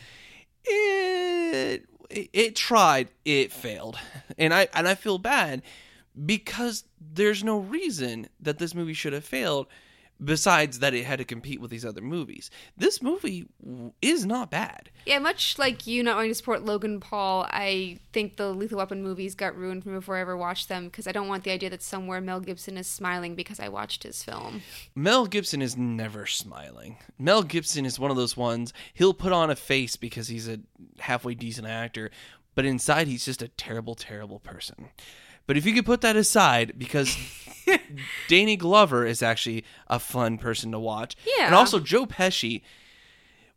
It 0.63 1.85
it, 2.11 2.55
tried, 2.55 3.09
it 3.25 3.51
failed, 3.51 3.97
and 4.37 4.53
I 4.53 4.67
and 4.73 4.87
I 4.87 4.95
feel 4.95 5.17
bad 5.17 5.61
because 6.25 6.83
there's 6.99 7.43
no 7.43 7.57
reason 7.57 8.27
that 8.39 8.57
this 8.57 8.75
movie 8.75 8.93
should 8.93 9.13
have 9.13 9.25
failed 9.25 9.67
besides 10.23 10.79
that 10.79 10.93
it 10.93 11.05
had 11.05 11.19
to 11.19 11.25
compete 11.25 11.59
with 11.59 11.71
these 11.71 11.85
other 11.85 12.01
movies. 12.01 12.49
This 12.77 13.01
movie 13.01 13.47
is 14.01 14.25
not 14.25 14.51
bad. 14.51 14.89
Yeah, 15.05 15.19
much 15.19 15.57
like 15.57 15.87
you 15.87 16.03
not 16.03 16.15
wanting 16.15 16.31
to 16.31 16.35
support 16.35 16.63
Logan 16.63 16.99
Paul, 16.99 17.47
I 17.49 17.99
think 18.13 18.37
the 18.37 18.53
Lethal 18.53 18.77
Weapon 18.77 19.03
movies 19.03 19.35
got 19.35 19.55
ruined 19.55 19.85
me 19.85 19.93
before 19.93 20.17
I 20.17 20.21
ever 20.21 20.37
watched 20.37 20.69
them 20.69 20.85
because 20.85 21.07
I 21.07 21.11
don't 21.11 21.27
want 21.27 21.43
the 21.43 21.51
idea 21.51 21.69
that 21.69 21.81
somewhere 21.81 22.21
Mel 22.21 22.39
Gibson 22.39 22.77
is 22.77 22.87
smiling 22.87 23.35
because 23.35 23.59
I 23.59 23.69
watched 23.69 24.03
his 24.03 24.23
film. 24.23 24.61
Mel 24.95 25.25
Gibson 25.25 25.61
is 25.61 25.75
never 25.75 26.25
smiling. 26.25 26.97
Mel 27.17 27.43
Gibson 27.43 27.85
is 27.85 27.99
one 27.99 28.11
of 28.11 28.17
those 28.17 28.37
ones, 28.37 28.73
he'll 28.93 29.13
put 29.13 29.31
on 29.31 29.49
a 29.49 29.55
face 29.55 29.95
because 29.95 30.27
he's 30.27 30.47
a 30.47 30.59
halfway 30.99 31.33
decent 31.33 31.67
actor, 31.67 32.11
but 32.53 32.65
inside 32.65 33.07
he's 33.07 33.25
just 33.25 33.41
a 33.41 33.47
terrible, 33.47 33.95
terrible 33.95 34.39
person. 34.39 34.89
But 35.51 35.57
if 35.57 35.65
you 35.65 35.73
could 35.73 35.85
put 35.85 35.99
that 35.99 36.15
aside, 36.15 36.75
because 36.77 37.17
Danny 38.29 38.55
Glover 38.55 39.05
is 39.05 39.21
actually 39.21 39.65
a 39.89 39.99
fun 39.99 40.37
person 40.37 40.71
to 40.71 40.79
watch. 40.79 41.17
Yeah. 41.37 41.47
And 41.47 41.53
also 41.53 41.81
Joe 41.81 42.05
Pesci. 42.05 42.61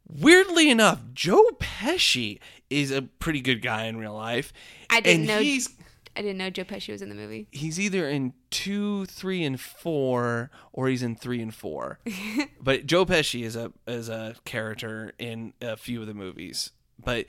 Weirdly 0.08 0.70
enough, 0.70 1.02
Joe 1.14 1.50
Pesci 1.60 2.40
is 2.68 2.90
a 2.90 3.02
pretty 3.02 3.40
good 3.40 3.62
guy 3.62 3.84
in 3.84 3.96
real 3.96 4.12
life. 4.12 4.52
I 4.90 5.02
didn't 5.02 5.20
and 5.20 5.28
know- 5.28 5.38
he's 5.38 5.68
I 6.16 6.22
didn't 6.22 6.38
know 6.38 6.50
Joe 6.50 6.64
Pesci 6.64 6.90
was 6.90 7.00
in 7.00 7.10
the 7.10 7.14
movie. 7.14 7.46
he's 7.52 7.78
either 7.78 8.08
in 8.08 8.32
two, 8.50 9.06
three, 9.06 9.44
and 9.44 9.60
four, 9.60 10.50
or 10.72 10.88
he's 10.88 11.04
in 11.04 11.14
three 11.14 11.40
and 11.40 11.54
four. 11.54 12.00
but 12.60 12.86
Joe 12.86 13.06
Pesci 13.06 13.44
is 13.44 13.54
a 13.54 13.70
is 13.86 14.08
a 14.08 14.34
character 14.44 15.12
in 15.20 15.52
a 15.62 15.76
few 15.76 16.00
of 16.00 16.08
the 16.08 16.14
movies. 16.14 16.72
But 16.98 17.26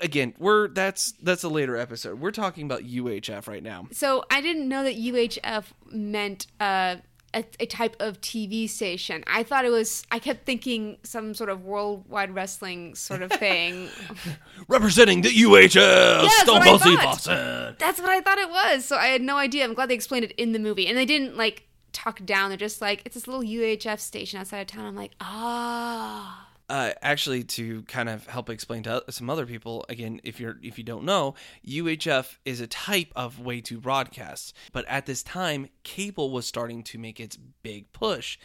again, 0.00 0.34
we're 0.38 0.68
that's 0.68 1.12
that's 1.22 1.44
a 1.44 1.48
later 1.48 1.76
episode. 1.76 2.20
We're 2.20 2.30
talking 2.30 2.64
about 2.64 2.82
UHF 2.82 3.46
right 3.46 3.62
now. 3.62 3.88
So 3.92 4.24
I 4.30 4.40
didn't 4.40 4.68
know 4.68 4.82
that 4.84 4.96
UHF 4.96 5.64
meant 5.90 6.46
uh, 6.60 6.96
a, 7.34 7.44
a 7.60 7.66
type 7.66 7.96
of 8.00 8.20
TV 8.20 8.68
station. 8.68 9.24
I 9.26 9.42
thought 9.42 9.64
it 9.64 9.70
was. 9.70 10.04
I 10.10 10.18
kept 10.18 10.46
thinking 10.46 10.98
some 11.02 11.34
sort 11.34 11.50
of 11.50 11.64
worldwide 11.64 12.34
wrestling 12.34 12.94
sort 12.94 13.22
of 13.22 13.32
thing. 13.32 13.88
Representing 14.68 15.22
the 15.22 15.30
UHF, 15.30 16.22
that's 16.22 16.40
Stone 16.40 16.62
Cold 16.62 16.80
Steve. 16.80 16.98
Austin. 16.98 17.76
That's 17.78 18.00
what 18.00 18.10
I 18.10 18.20
thought 18.20 18.38
it 18.38 18.50
was. 18.50 18.84
So 18.84 18.96
I 18.96 19.06
had 19.06 19.22
no 19.22 19.36
idea. 19.36 19.64
I'm 19.64 19.74
glad 19.74 19.88
they 19.88 19.94
explained 19.94 20.24
it 20.24 20.32
in 20.32 20.52
the 20.52 20.58
movie, 20.58 20.86
and 20.86 20.96
they 20.96 21.06
didn't 21.06 21.36
like 21.36 21.64
talk 21.92 22.24
down. 22.24 22.50
They're 22.50 22.56
just 22.56 22.80
like 22.80 23.02
it's 23.04 23.14
this 23.14 23.26
little 23.26 23.42
UHF 23.42 24.00
station 24.00 24.40
outside 24.40 24.60
of 24.60 24.66
town. 24.66 24.84
I'm 24.84 24.96
like, 24.96 25.12
ah. 25.20 26.48
Uh, 26.72 26.94
actually 27.02 27.44
to 27.44 27.82
kind 27.82 28.08
of 28.08 28.26
help 28.26 28.48
explain 28.48 28.82
to 28.82 29.04
some 29.10 29.28
other 29.28 29.44
people 29.44 29.84
again 29.90 30.22
if 30.24 30.40
you're 30.40 30.56
if 30.62 30.78
you 30.78 30.84
don't 30.84 31.04
know 31.04 31.34
UHF 31.68 32.38
is 32.46 32.62
a 32.62 32.66
type 32.66 33.12
of 33.14 33.38
way 33.38 33.60
to 33.60 33.78
broadcast. 33.78 34.56
But 34.72 34.86
at 34.88 35.04
this 35.04 35.22
time 35.22 35.68
cable 35.82 36.30
was 36.30 36.46
starting 36.46 36.82
to 36.84 36.98
make 36.98 37.20
its 37.20 37.36
big 37.36 37.92
push. 37.92 38.38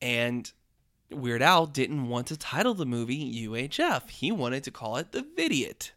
And 0.00 0.50
Weird 1.08 1.40
Al 1.40 1.66
didn't 1.66 2.08
want 2.08 2.26
to 2.26 2.36
title 2.36 2.74
the 2.74 2.84
movie 2.84 3.46
UHF 3.46 4.10
he 4.10 4.32
wanted 4.32 4.64
to 4.64 4.72
call 4.72 4.96
it 4.96 5.12
the 5.12 5.22
Vidiot. 5.22 5.92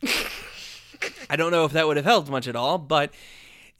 I 1.28 1.34
don't 1.34 1.50
know 1.50 1.64
if 1.64 1.72
that 1.72 1.88
would 1.88 1.96
have 1.96 2.06
helped 2.06 2.30
much 2.30 2.46
at 2.46 2.54
all 2.54 2.78
but 2.78 3.12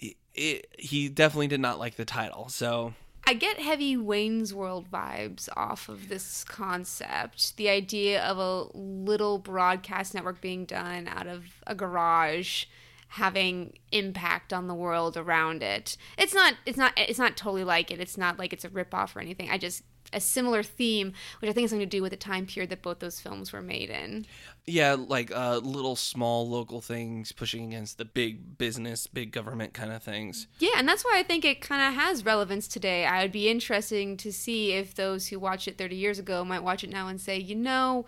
it, 0.01 0.17
it, 0.35 0.67
he 0.77 1.09
definitely 1.09 1.47
did 1.47 1.61
not 1.61 1.79
like 1.79 1.95
the 1.95 2.05
title. 2.05 2.49
So 2.49 2.95
I 3.31 3.35
get 3.35 3.61
heavy 3.61 3.97
Wayne's 3.97 4.53
World 4.53 4.91
vibes 4.91 5.49
off 5.57 5.89
of 5.89 6.09
this 6.09 6.43
concept. 6.43 7.57
The 7.57 7.69
idea 7.69 8.21
of 8.25 8.39
a 8.39 8.77
little 8.77 9.39
broadcast 9.39 10.15
network 10.15 10.41
being 10.41 10.65
done 10.65 11.07
out 11.07 11.29
of 11.29 11.45
a 11.65 11.77
garage 11.77 12.65
having 13.07 13.75
impact 13.93 14.53
on 14.53 14.67
the 14.67 14.75
world 14.75 15.17
around 15.17 15.63
it. 15.63 15.97
It's 16.19 16.35
not 16.35 16.55
it's 16.67 16.77
not 16.77 16.93
it's 16.97 17.21
not 17.21 17.37
totally 17.37 17.63
like 17.63 17.93
it. 17.93 18.01
It's 18.01 18.19
not 18.19 18.37
like 18.37 18.53
it's 18.53 18.65
a 18.65 18.69
ripoff 18.69 19.15
or 19.15 19.21
anything. 19.21 19.49
I 19.49 19.59
just 19.59 19.85
a 20.12 20.21
similar 20.21 20.62
theme, 20.62 21.12
which 21.40 21.49
I 21.50 21.52
think 21.52 21.64
has 21.64 21.71
something 21.71 21.87
to 21.88 21.97
do 21.97 22.02
with 22.02 22.11
the 22.11 22.17
time 22.17 22.47
period 22.47 22.71
that 22.71 22.83
both 22.83 22.99
those 22.99 23.21
films 23.21 23.52
were 23.52 23.62
made 23.62 23.90
in. 23.90 24.26
Yeah, 24.67 24.95
like 24.99 25.31
uh, 25.35 25.59
little 25.59 25.97
small 25.97 26.49
local 26.49 26.81
things 26.81 27.33
pushing 27.33 27.64
against 27.73 27.99
the 27.99 28.05
big 28.05 28.59
business, 28.59 29.07
big 29.07 29.33
government 29.33 29.73
kind 29.73 29.93
of 29.93 30.02
things. 30.02 30.47
Yeah, 30.59 30.71
and 30.76 30.88
that's 30.88 31.05
why 31.05 31.14
I 31.19 31.23
think 31.23 31.45
it 31.45 31.61
kind 31.61 31.83
of 31.88 31.95
has 32.00 32.25
relevance 32.25 32.69
today. 32.69 33.05
I 33.07 33.23
would 33.23 33.33
be 33.33 33.49
interesting 33.49 34.17
to 34.19 34.33
see 34.33 34.73
if 34.73 34.95
those 34.95 35.29
who 35.29 35.38
watched 35.40 35.67
it 35.69 35.79
30 35.79 35.97
years 35.97 36.19
ago 36.19 36.45
might 36.45 36.62
watch 36.62 36.85
it 36.85 36.90
now 36.90 37.09
and 37.09 37.21
say, 37.21 37.38
you 37.38 37.55
know, 37.57 38.05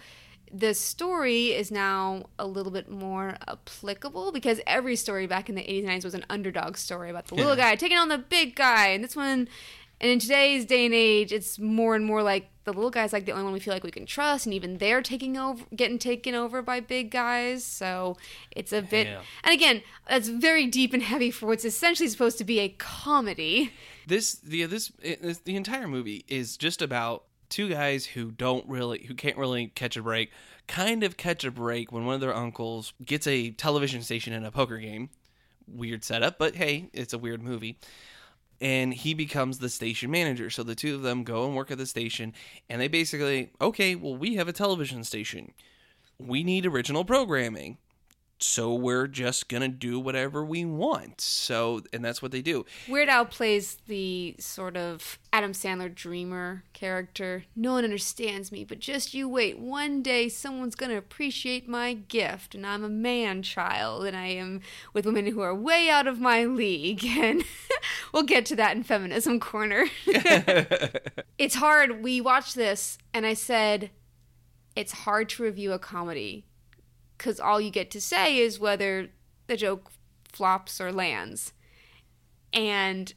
the 0.54 0.74
story 0.74 1.46
is 1.46 1.70
now 1.70 2.24
a 2.38 2.46
little 2.46 2.70
bit 2.70 2.90
more 2.90 3.36
applicable 3.48 4.32
because 4.32 4.60
every 4.66 4.96
story 4.96 5.26
back 5.26 5.48
in 5.48 5.54
the 5.54 5.62
80s 5.62 5.78
and 5.88 5.88
90s 5.88 6.04
was 6.04 6.14
an 6.14 6.26
underdog 6.28 6.76
story 6.76 7.08
about 7.08 7.26
the 7.28 7.34
little 7.34 7.56
Yeah. 7.56 7.70
guy 7.70 7.76
taking 7.76 7.96
on 7.96 8.08
the 8.08 8.18
big 8.18 8.54
guy. 8.54 8.88
And 8.88 9.02
this 9.02 9.16
one, 9.16 9.48
and 10.02 10.10
in 10.10 10.18
today's 10.18 10.66
day 10.66 10.84
and 10.84 10.92
age, 10.94 11.32
it's 11.32 11.58
more 11.58 11.94
and 11.94 12.04
more 12.04 12.22
like 12.22 12.50
the 12.64 12.72
little 12.72 12.90
guy's 12.90 13.12
like 13.12 13.24
the 13.24 13.32
only 13.32 13.44
one 13.44 13.52
we 13.52 13.58
feel 13.60 13.72
like 13.74 13.82
we 13.82 13.90
can 13.90 14.04
trust, 14.06 14.44
and 14.46 14.54
even 14.54 14.76
they're 14.78 15.00
taking 15.02 15.36
over, 15.38 15.64
getting 15.74 15.98
taken 15.98 16.34
over 16.34 16.60
by 16.62 16.78
big 16.80 17.10
guys. 17.10 17.64
So 17.64 18.16
it's 18.50 18.72
a 18.72 18.82
bit, 18.82 19.06
Yeah. 19.06 19.20
and 19.44 19.54
again, 19.54 19.82
that's 20.08 20.28
very 20.28 20.66
deep 20.66 20.92
and 20.92 21.02
heavy 21.02 21.30
for 21.30 21.46
what's 21.46 21.64
essentially 21.64 22.08
supposed 22.08 22.36
to 22.38 22.44
be 22.44 22.60
a 22.60 22.68
comedy. 22.68 23.72
This 24.06 24.34
the 24.34 24.64
uh, 24.64 24.66
this, 24.66 24.92
it, 25.02 25.22
this 25.22 25.38
the 25.38 25.56
entire 25.56 25.88
movie 25.88 26.24
is 26.28 26.56
just 26.56 26.82
about 26.82 27.24
two 27.48 27.68
guys 27.68 28.06
who 28.06 28.30
don't 28.30 28.66
really 28.68 29.04
who 29.06 29.14
can't 29.14 29.36
really 29.36 29.68
catch 29.68 29.96
a 29.96 30.02
break, 30.02 30.30
kind 30.68 31.02
of 31.02 31.16
catch 31.16 31.44
a 31.44 31.50
break 31.50 31.90
when 31.92 32.04
one 32.06 32.14
of 32.16 32.20
their 32.20 32.34
uncles 32.34 32.92
gets 33.04 33.26
a 33.26 33.50
television 33.50 34.02
station 34.02 34.32
in 34.32 34.44
a 34.44 34.50
poker 34.50 34.78
game. 34.78 35.10
Weird 35.68 36.04
setup, 36.04 36.38
but 36.38 36.56
hey, 36.56 36.90
it's 36.92 37.12
a 37.12 37.18
weird 37.18 37.42
movie. 37.42 37.78
And 38.62 38.94
he 38.94 39.12
becomes 39.12 39.58
the 39.58 39.68
station 39.68 40.10
manager. 40.10 40.48
So 40.48 40.62
the 40.62 40.76
two 40.76 40.94
of 40.94 41.02
them 41.02 41.24
go 41.24 41.46
and 41.46 41.54
work 41.54 41.70
at 41.70 41.78
the 41.78 41.86
station 41.86 42.32
and 42.70 42.80
they 42.80 42.88
basically, 42.88 43.50
okay, 43.60 43.96
well 43.96 44.16
we 44.16 44.36
have 44.36 44.48
a 44.48 44.52
television 44.52 45.04
station. 45.04 45.52
We 46.18 46.44
need 46.44 46.64
original 46.64 47.04
programming. 47.04 47.78
So 48.42 48.74
we're 48.74 49.06
just 49.06 49.48
to 49.62 49.68
do 49.68 50.00
whatever 50.00 50.44
we 50.44 50.64
want. 50.64 51.20
So 51.20 51.82
and 51.92 52.04
that's 52.04 52.20
what 52.20 52.32
they 52.32 52.42
do. 52.42 52.64
Weird 52.88 53.08
Al 53.08 53.24
plays 53.24 53.78
the 53.86 54.34
sort 54.38 54.76
of 54.76 55.18
Adam 55.32 55.52
Sandler 55.52 55.92
dreamer 55.94 56.64
character. 56.72 57.44
No 57.54 57.72
one 57.72 57.84
understands 57.84 58.50
me, 58.50 58.64
but 58.64 58.80
just 58.80 59.14
you 59.14 59.28
wait. 59.28 59.58
One 59.58 60.02
day 60.02 60.28
someone's 60.28 60.74
to 60.90 60.96
appreciate 60.96 61.68
my 61.68 61.94
gift, 61.94 62.54
and 62.54 62.66
I'm 62.66 62.84
a 62.84 62.88
man 62.88 63.42
child, 63.42 64.04
and 64.04 64.16
I 64.16 64.26
am 64.26 64.60
with 64.92 65.06
women 65.06 65.26
who 65.26 65.40
are 65.40 65.54
way 65.54 65.88
out 65.88 66.06
of 66.06 66.18
my 66.18 66.44
league. 66.44 67.04
And 67.22 67.44
we'll 68.12 68.24
get 68.24 68.44
to 68.46 68.56
that 68.56 68.74
in 68.74 68.82
Feminism 68.82 69.38
Corner. 69.38 69.86
it's 71.38 71.54
hard. 71.54 72.02
We 72.02 72.20
watched 72.20 72.56
this, 72.56 72.98
and 73.14 73.24
I 73.24 73.34
said, 73.34 73.90
it's 74.74 74.92
hard 74.92 75.28
to 75.30 75.42
review 75.44 75.72
a 75.72 75.78
comedy 75.78 76.46
because 77.22 77.38
all 77.38 77.60
you 77.60 77.70
get 77.70 77.88
to 77.92 78.00
say 78.00 78.38
is 78.38 78.58
whether 78.58 79.08
the 79.46 79.56
joke 79.56 79.92
flops 80.24 80.80
or 80.80 80.90
lands. 80.90 81.52
And 82.52 83.14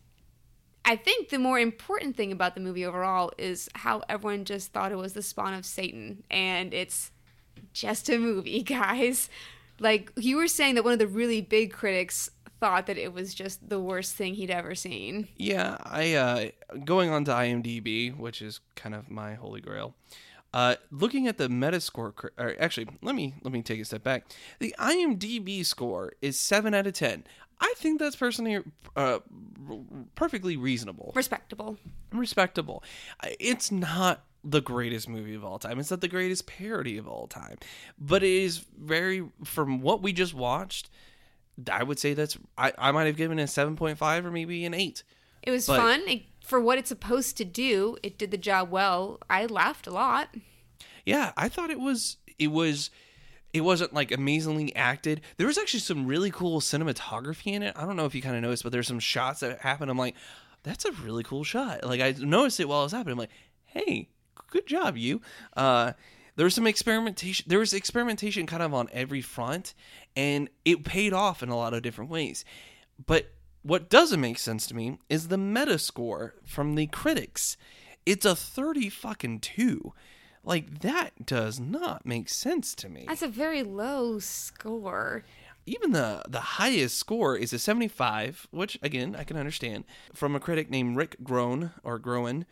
I 0.85 0.95
think 0.95 1.29
the 1.29 1.39
more 1.39 1.57
important 1.57 2.15
thing 2.15 2.31
about 2.31 2.53
the 2.53 2.61
movie 2.61 2.85
overall 2.85 3.31
is 3.39 3.67
how 3.73 4.03
everyone 4.07 4.45
just 4.45 4.71
thought 4.71 4.91
it 4.91 4.97
was 4.97 5.13
the 5.13 5.23
spawn 5.23 5.55
of 5.55 5.65
Satan. 5.65 6.23
And 6.29 6.71
it's 6.71 7.11
just 7.73 8.07
a 8.09 8.19
movie, 8.19 8.61
guys. 8.63 9.27
Like 9.79 10.11
you 10.15 10.37
were 10.37 10.47
saying 10.47 10.75
that 10.75 10.83
one 10.83 10.93
of 10.93 10.99
the 10.99 11.07
really 11.07 11.41
big 11.41 11.73
critics 11.73 12.29
thought 12.59 12.85
that 12.85 12.99
it 12.99 13.11
was 13.11 13.33
just 13.33 13.67
the 13.67 13.79
worst 13.79 14.13
thing 14.13 14.35
he'd 14.35 14.51
ever 14.51 14.75
seen. 14.75 15.29
Yeah, 15.35 15.77
I 15.83 16.13
uh 16.13 16.49
going 16.85 17.09
on 17.09 17.25
to 17.25 17.31
IMDb, 17.31 18.15
which 18.15 18.41
is 18.41 18.59
kind 18.75 18.93
of 18.93 19.09
my 19.09 19.33
holy 19.33 19.61
grail. 19.61 19.95
Uh, 20.55 20.75
looking 20.89 21.27
at 21.27 21.37
the 21.37 21.49
Metascore, 21.49 22.13
or 22.37 22.55
actually, 22.59 22.87
let 23.01 23.13
me 23.13 23.33
let 23.43 23.51
me 23.51 23.61
take 23.61 23.81
a 23.81 23.85
step 23.85 24.03
back. 24.03 24.23
The 24.59 24.73
IMDb 24.79 25.65
score 25.65 26.13
is 26.21 26.39
seven 26.39 26.73
out 26.73 26.87
of 26.87 26.93
ten. 26.93 27.25
I 27.59 27.73
think 27.77 27.99
that's 27.99 28.15
personally 28.15 28.63
uh, 28.95 29.19
perfectly 30.15 30.55
reasonable, 30.57 31.11
Respectable. 31.15 31.77
respectable. 32.13 32.83
It's 33.39 33.71
not 33.71 34.23
the 34.43 34.61
greatest 34.61 35.09
movie 35.09 35.33
of 35.35 35.43
all 35.43 35.59
time. 35.59 35.79
It's 35.79 35.91
not 35.91 36.01
the 36.01 36.07
greatest 36.07 36.47
parody 36.47 36.97
of 36.97 37.07
all 37.07 37.27
time, 37.27 37.57
but 37.99 38.23
it 38.23 38.29
is 38.31 38.63
very. 38.79 39.25
From 39.43 39.81
what 39.81 40.01
we 40.01 40.13
just 40.13 40.33
watched, 40.33 40.89
I 41.69 41.83
would 41.83 41.99
say 41.99 42.13
that's. 42.13 42.37
I, 42.57 42.71
I 42.77 42.91
might 42.91 43.07
have 43.07 43.17
given 43.17 43.39
it 43.39 43.43
a 43.43 43.47
seven 43.47 43.75
point 43.75 43.97
five 43.97 44.25
or 44.25 44.31
maybe 44.31 44.63
an 44.65 44.73
eight. 44.73 45.03
It 45.43 45.51
was 45.51 45.67
But- 45.67 45.77
fun. 45.77 46.01
It, 46.07 46.23
for 46.45 46.59
what 46.59 46.77
it's 46.77 46.89
supposed 46.89 47.37
to 47.37 47.45
do, 47.45 47.97
it 48.03 48.17
did 48.17 48.31
the 48.31 48.37
job 48.37 48.69
well. 48.69 49.19
I 49.29 49.45
laughed 49.47 49.87
a 49.87 49.91
lot. 49.91 50.29
yeah 51.05 51.31
i 51.37 51.47
thought 51.49 51.69
it 51.69 51.79
was 51.79 52.17
it 52.39 52.47
was 52.51 52.89
it 53.53 53.61
wasn't 53.61 53.93
like 53.93 54.11
amazingly 54.11 54.75
acted. 54.75 55.21
There 55.37 55.47
was 55.47 55.57
actually 55.57 55.79
some 55.79 56.05
really 56.07 56.29
cool 56.29 56.59
cinematography 56.59 57.53
in 57.53 57.63
it. 57.63 57.73
I 57.77 57.85
don't 57.85 57.95
know 57.95 58.03
if 58.05 58.13
you 58.13 58.21
kind 58.21 58.35
of 58.35 58.41
noticed 58.41 58.63
but 58.63 58.71
there's 58.73 58.87
some 58.87 58.99
shots 58.99 59.39
that 59.39 59.59
happen 59.61 59.89
i'm 59.89 59.97
like 59.97 60.15
that's 60.63 60.83
a 60.85 60.91
really 60.91 61.23
cool 61.23 61.43
shot. 61.43 61.83
Like 61.83 62.01
i 62.01 62.13
noticed 62.19 62.59
it 62.59 62.67
while 62.67 62.81
it 62.81 62.85
was 62.85 62.91
happening. 62.91 63.13
I'm 63.13 63.19
like 63.19 63.29
hey 63.65 64.09
good 64.51 64.67
job 64.67 64.97
you. 64.97 65.21
Uh 65.55 65.93
there 66.35 66.43
was 66.43 66.53
some 66.53 66.67
experimentation 66.67 67.45
there 67.47 67.59
was 67.59 67.73
experimentation 67.73 68.45
kind 68.45 68.61
of 68.61 68.73
on 68.73 68.89
every 68.91 69.21
front 69.21 69.73
and 70.17 70.49
it 70.65 70.83
paid 70.83 71.13
off 71.13 71.41
in 71.41 71.49
a 71.49 71.55
lot 71.55 71.73
of 71.73 71.81
different 71.81 72.11
ways. 72.11 72.43
But 73.05 73.31
what 73.65 73.89
doesn't 73.89 74.21
make 74.21 74.37
sense 74.37 74.67
to 74.67 74.75
me 74.75 74.99
is 75.09 75.27
the 75.27 75.37
meta 75.37 75.79
score 75.79 76.35
from 76.45 76.75
the 76.75 76.87
critics 76.87 77.57
it's 78.05 78.25
a 78.25 78.35
30 78.35 78.89
fucking 78.89 79.39
2 79.39 79.93
like 80.45 80.81
that 80.81 81.25
does 81.25 81.59
not 81.59 82.05
make 82.05 82.29
sense 82.29 82.75
to 82.75 82.87
me. 82.87 83.05
That's 83.07 83.23
a 83.23 83.27
very 83.27 83.63
low 83.63 84.19
score. 84.19 85.23
Even 85.65 85.91
the 85.91 86.21
the 86.29 86.39
highest 86.39 86.97
score 86.97 87.35
is 87.35 87.51
a 87.51 87.59
75, 87.59 88.47
which 88.51 88.77
again 88.83 89.15
I 89.15 89.23
can 89.23 89.37
understand, 89.37 89.85
from 90.13 90.35
a 90.35 90.39
critic 90.39 90.69
named 90.69 90.97
Rick 90.97 91.17
Groen 91.23 91.71
or 91.83 91.97
Groen. 91.97 92.45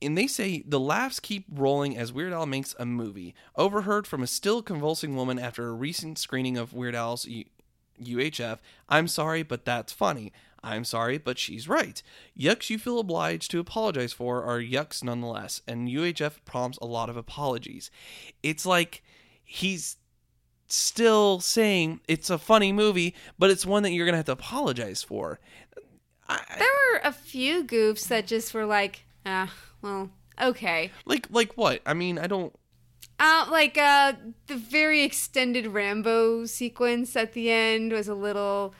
And 0.00 0.16
they 0.16 0.28
say 0.28 0.62
the 0.66 0.80
laughs 0.80 1.20
keep 1.20 1.44
rolling 1.52 1.96
as 1.96 2.12
Weird 2.12 2.32
Al 2.32 2.46
makes 2.46 2.74
a 2.78 2.86
movie. 2.86 3.34
Overheard 3.56 4.06
from 4.06 4.22
a 4.22 4.28
still 4.28 4.62
convulsing 4.62 5.16
woman 5.16 5.38
after 5.38 5.68
a 5.68 5.72
recent 5.72 6.18
screening 6.18 6.56
of 6.56 6.72
Weird 6.72 6.94
Al's 6.94 7.26
UHF. 8.02 8.58
I'm 8.88 9.08
sorry, 9.08 9.42
but 9.42 9.64
that's 9.64 9.92
funny. 9.92 10.32
I'm 10.62 10.84
sorry, 10.84 11.18
but 11.18 11.38
she's 11.38 11.68
right. 11.68 12.02
Yucks 12.38 12.68
you 12.68 12.78
feel 12.78 12.98
obliged 12.98 13.50
to 13.52 13.60
apologize 13.60 14.12
for 14.12 14.42
are 14.44 14.60
yucks 14.60 15.04
nonetheless, 15.04 15.62
and 15.68 15.88
UHF 15.88 16.38
prompts 16.44 16.78
a 16.78 16.86
lot 16.86 17.08
of 17.08 17.16
apologies. 17.16 17.90
It's 18.42 18.66
like 18.66 19.02
he's 19.44 19.96
still 20.66 21.40
saying 21.40 22.00
it's 22.08 22.30
a 22.30 22.38
funny 22.38 22.72
movie, 22.72 23.14
but 23.38 23.50
it's 23.50 23.64
one 23.64 23.82
that 23.84 23.92
you're 23.92 24.06
gonna 24.06 24.18
have 24.18 24.26
to 24.26 24.32
apologize 24.32 25.02
for. 25.02 25.38
I, 26.28 26.40
There 26.58 26.68
were 26.92 27.00
a 27.04 27.12
few 27.12 27.64
goofs 27.64 28.08
that 28.08 28.26
just 28.26 28.52
were 28.52 28.66
like, 28.66 29.04
ah, 29.24 29.52
well, 29.80 30.10
okay. 30.40 30.90
like 31.06 31.28
like 31.30 31.56
what? 31.56 31.80
I 31.86 31.94
mean, 31.94 32.18
I 32.18 32.26
don't. 32.26 32.54
Uh, 33.18 33.46
like 33.50 33.76
uh, 33.76 34.12
the 34.46 34.56
very 34.56 35.02
extended 35.02 35.66
Rambo 35.66 36.46
sequence 36.46 37.16
at 37.16 37.32
the 37.32 37.50
end 37.50 37.92
was 37.92 38.06
a 38.08 38.14
little. 38.14 38.74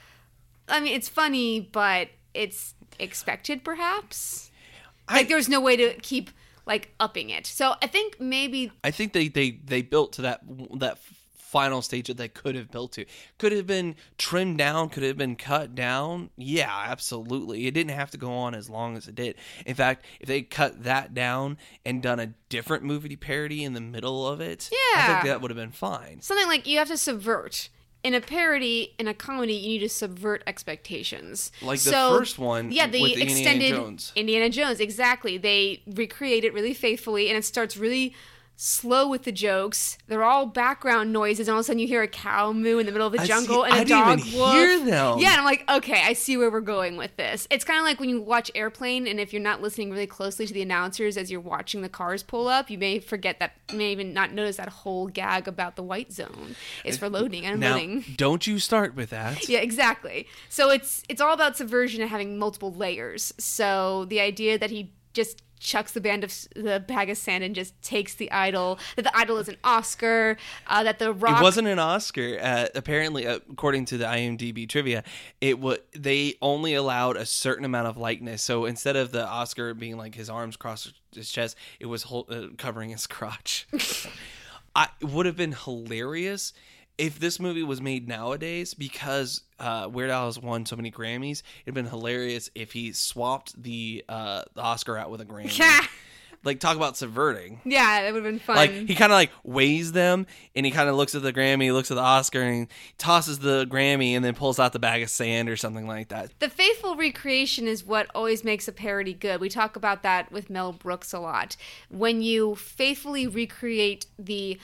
I 0.69 0.81
mean, 0.81 0.95
it's 0.95 1.09
funny, 1.09 1.61
but 1.61 2.09
it's 2.35 2.75
expected, 2.99 3.65
perhaps. 3.65 4.51
I- 5.09 5.17
Like 5.19 5.29
there 5.29 5.37
was 5.37 5.49
no 5.49 5.61
way 5.61 5.77
to 5.77 5.95
keep 6.03 6.31
like 6.67 6.95
upping 7.01 7.31
it. 7.31 7.47
So 7.47 7.75
I 7.83 7.87
think 7.87 8.21
maybe 8.21 8.71
I 8.85 8.91
think 8.93 9.13
they 9.13 9.29
they 9.29 9.53
they 9.65 9.83
built 9.83 10.13
to 10.15 10.23
that 10.23 10.41
that 10.79 10.99
final 11.49 11.81
stage 11.81 12.09
that 12.09 12.19
they 12.19 12.29
could 12.29 12.55
have 12.55 12.71
built 12.71 12.93
to. 12.93 13.07
Could 13.39 13.53
have 13.53 13.67
been 13.67 13.97
trimmed 14.19 14.59
down. 14.59 14.91
Could 14.91 15.03
have 15.03 15.17
been 15.17 15.35
cut 15.35 15.75
down. 15.75 16.29
Yeah, 16.37 16.71
absolutely. 16.87 17.67
It 17.67 17.73
didn't 17.73 17.93
have 17.97 18.11
to 18.11 18.19
go 18.19 18.31
on 18.33 18.55
as 18.55 18.69
long 18.69 18.97
as 18.99 19.09
it 19.09 19.15
did. 19.15 19.37
In 19.65 19.75
fact, 19.75 20.05
if 20.21 20.29
they 20.29 20.43
cut 20.43 20.85
that 20.85 21.15
down 21.15 21.57
and 21.87 22.03
done 22.03 22.21
a 22.21 22.35
different 22.51 22.85
movie 22.85 23.17
parody 23.17 23.65
in 23.65 23.73
the 23.73 23.81
middle 23.81 24.29
of 24.29 24.41
it, 24.43 24.69
yeah. 24.71 25.01
I 25.03 25.07
think 25.07 25.25
that 25.25 25.41
would 25.41 25.51
have 25.51 25.57
been 25.57 25.71
fine. 25.73 26.21
something 26.21 26.47
like 26.47 26.67
you 26.67 26.79
have 26.79 26.89
to 26.89 26.99
subvert. 26.99 27.71
In 28.05 28.15
a 28.15 28.21
parody, 28.21 28.95
in 28.99 29.09
a 29.09 29.15
comedy, 29.15 29.55
you 29.55 29.69
need 29.69 29.79
to 29.81 29.89
subvert 29.89 30.45
expectations. 30.47 31.51
Like 31.61 31.81
the 31.81 31.91
So, 31.91 32.17
first 32.17 32.39
one 32.39 32.71
yeah, 32.71 32.87
the 32.87 33.03
with 33.03 33.15
the 33.15 33.23
Indiana 33.23 33.41
extended 33.41 33.69
Jones. 33.71 34.13
Indiana 34.15 34.51
Jones, 34.51 34.79
exactly. 34.81 35.37
They 35.37 35.83
recreate 35.87 36.45
it 36.45 36.55
really 36.55 36.75
faithfully, 36.75 37.29
and 37.29 37.37
it 37.37 37.45
starts 37.45 37.77
really 37.77 38.15
slow 38.61 39.07
with 39.09 39.23
the 39.23 39.31
jokes. 39.31 39.97
They're 40.09 40.25
all 40.25 40.45
background 40.45 41.13
noises, 41.13 41.47
and 41.47 41.53
all 41.55 41.61
of 41.61 41.65
a 41.65 41.65
sudden 41.65 41.79
you 41.79 41.87
hear 41.87 42.03
a 42.03 42.09
cow 42.09 42.53
moo 42.53 42.79
in 42.79 42.87
the 42.87 42.93
middle 42.93 43.07
of 43.07 43.13
the 43.13 43.21
I 43.21 43.23
see- 43.23 43.29
jungle 43.29 43.63
and 43.63 43.73
I 43.73 43.79
a 43.83 43.85
didn't 43.85 44.01
dog 44.05 44.19
even 44.19 44.41
woof. 44.41 44.53
hear 44.53 44.79
them. 44.85 45.19
Yeah, 45.21 45.29
and 45.31 45.39
I'm 45.39 45.45
like, 45.45 45.65
okay, 45.71 46.03
I 46.05 46.13
see 46.13 46.37
where 46.37 46.51
we're 46.51 46.61
going 46.61 46.97
with 46.97 47.17
this. 47.17 47.47
It's 47.53 47.65
kind 47.65 47.79
of 47.79 47.85
like 47.85 48.01
when 48.01 48.09
you 48.09 48.21
watch 48.21 48.51
Airplane, 48.57 49.07
and 49.07 49.21
if 49.21 49.33
you're 49.33 49.41
not 49.41 49.63
listening 49.63 49.93
really 49.93 50.09
closely 50.09 50.45
to 50.45 50.53
the 50.53 50.61
announcers 50.61 51.17
as 51.17 51.31
you're 51.31 51.41
watching 51.41 51.83
the 51.83 51.89
cars 51.89 52.25
pull 52.25 52.49
up, 52.49 52.69
you 52.69 52.79
may 52.79 52.99
forget 52.99 53.39
that, 53.39 53.53
you 53.71 53.79
may 53.79 53.93
even 53.93 54.13
not 54.13 54.33
notice 54.33 54.57
that 54.57 54.69
whole 54.69 55.07
gag 55.07 55.47
about 55.47 55.77
the 55.77 55.83
white 55.85 56.13
zone 56.13 56.57
is 56.85 56.97
uh, 56.97 56.99
for 56.99 57.09
loading 57.09 57.47
and 57.47 57.61
Now, 57.61 57.77
unloading. 57.77 58.05
don't 58.17 58.45
you 58.45 58.59
start 58.59 58.97
with 58.97 59.11
that. 59.11 59.49
Yeah, 59.49 59.61
exactly. 59.61 60.27
So 60.49 60.71
it's 60.71 61.05
it's 61.09 61.21
all 61.21 61.33
about 61.33 61.57
subversion 61.57 62.01
and 62.03 62.11
having 62.11 62.39
multiple 62.41 62.73
layers. 62.73 63.33
So 63.39 64.05
the 64.07 64.19
idea 64.19 64.59
that 64.59 64.71
he 64.71 64.93
just 65.15 65.43
chucks 65.59 65.93
the 65.93 66.01
band 66.01 66.25
of 66.25 66.33
the 66.55 66.81
bag 66.87 67.11
of 67.11 67.17
sand 67.17 67.45
and 67.45 67.55
just 67.55 67.81
takes 67.83 68.15
the 68.15 68.31
idol 68.31 68.79
that 68.97 69.03
the 69.03 69.17
idol 69.17 69.39
is 69.39 69.49
an 69.49 69.57
Oscar 69.65 70.37
uh, 70.67 70.83
that 70.83 70.99
the 70.99 71.13
rock 71.13 71.41
It 71.41 71.43
wasn't 71.43 71.69
an 71.69 71.79
Oscar. 71.79 72.39
Uh, 72.41 72.67
apparently, 72.75 73.27
uh, 73.27 73.41
according 73.51 73.85
to 73.87 73.99
the 73.99 74.05
IMDb 74.05 74.69
trivia, 74.69 75.05
it 75.41 75.59
was 75.59 75.79
they 75.93 76.35
only 76.41 76.75
allowed 76.75 77.17
a 77.17 77.27
certain 77.27 77.65
amount 77.65 77.89
of 77.89 77.97
likeness. 77.97 78.43
So 78.43 78.65
instead 78.65 78.97
of 78.97 79.13
the 79.13 79.27
Oscar 79.27 79.75
being 79.75 79.97
like 79.97 80.15
his 80.15 80.31
arms 80.31 80.57
crossed 80.57 80.93
his 81.15 81.31
chest, 81.31 81.57
it 81.81 81.87
was 81.87 82.05
hol- 82.05 82.27
uh, 82.31 82.49
covering 82.57 82.91
his 82.91 83.07
crotch. 83.07 83.67
I 84.75 84.89
it 85.01 85.07
would 85.07 85.27
have 85.27 85.37
been 85.37 85.53
hilarious 85.53 86.53
if 86.99 87.19
this 87.21 87.39
movie 87.41 87.63
was 87.63 87.81
made 87.81 88.09
nowadays 88.09 88.75
because 88.75 89.43
uh, 89.61 89.89
Weird 89.91 90.11
Al 90.11 90.27
has 90.27 90.39
won 90.39 90.67
so 90.67 90.77
many 90.77 90.91
Grammys. 90.91 91.43
It'd 91.65 91.75
been 91.75 91.87
hilarious 91.87 92.51
if 92.55 92.73
he 92.73 92.93
swapped 92.93 93.61
the 93.63 94.05
uh, 94.09 94.43
the 94.55 94.61
Oscar 94.63 94.97
out 94.99 95.11
with 95.11 95.21
a 95.21 95.25
Grammy. 95.25 95.57
Yeah. 95.59 95.81
like 96.45 96.61
talk 96.61 96.77
about 96.77 96.97
subverting. 96.97 97.61
yeah, 97.65 98.01
it 98.01 98.13
would 98.13 98.23
have 98.25 98.33
been 98.33 98.39
fun. 98.39 98.55
Like 98.57 98.71
he 98.71 98.95
kind 98.95 99.11
of 99.11 99.17
like 99.17 99.33
weighs 99.43 99.91
them, 99.93 100.27
and 100.55 100.65
he 100.65 100.71
kind 100.71 100.89
of 100.89 100.95
looks 100.95 101.15
at 101.17 101.23
the 101.23 101.33
Grammy, 101.33 101.73
looks 101.73 101.91
at 101.91 101.95
the 101.97 102.01
Oscar, 102.01 102.43
and 102.43 102.69
tosses 102.97 103.41
the 103.41 103.67
Grammy, 103.67 104.13
and 104.13 104.25
then 104.25 104.35
pulls 104.35 104.61
out 104.61 104.73
the 104.73 104.79
bag 104.79 105.03
of 105.03 105.11
sand 105.11 105.49
or 105.49 105.57
something 105.57 105.87
like 105.89 106.09
that. 106.09 106.31
the 106.39 106.49
faithful 106.49 106.95
recreation 106.97 107.67
is 107.67 107.85
what 107.85 108.07
always 108.15 108.45
makes 108.45 108.69
a 108.69 108.73
parody 108.73 109.15
good. 109.15 109.41
We 109.41 109.49
talk 109.49 109.75
about 109.75 110.05
that 110.05 110.31
with 110.31 110.49
Mel 110.49 110.73
Brooks 110.73 111.13
a 111.13 111.19
lot. 111.19 111.57
When 111.91 112.23
you 112.23 112.55
faithfully 112.55 113.27
recreate 113.27 114.07
the 114.17 114.59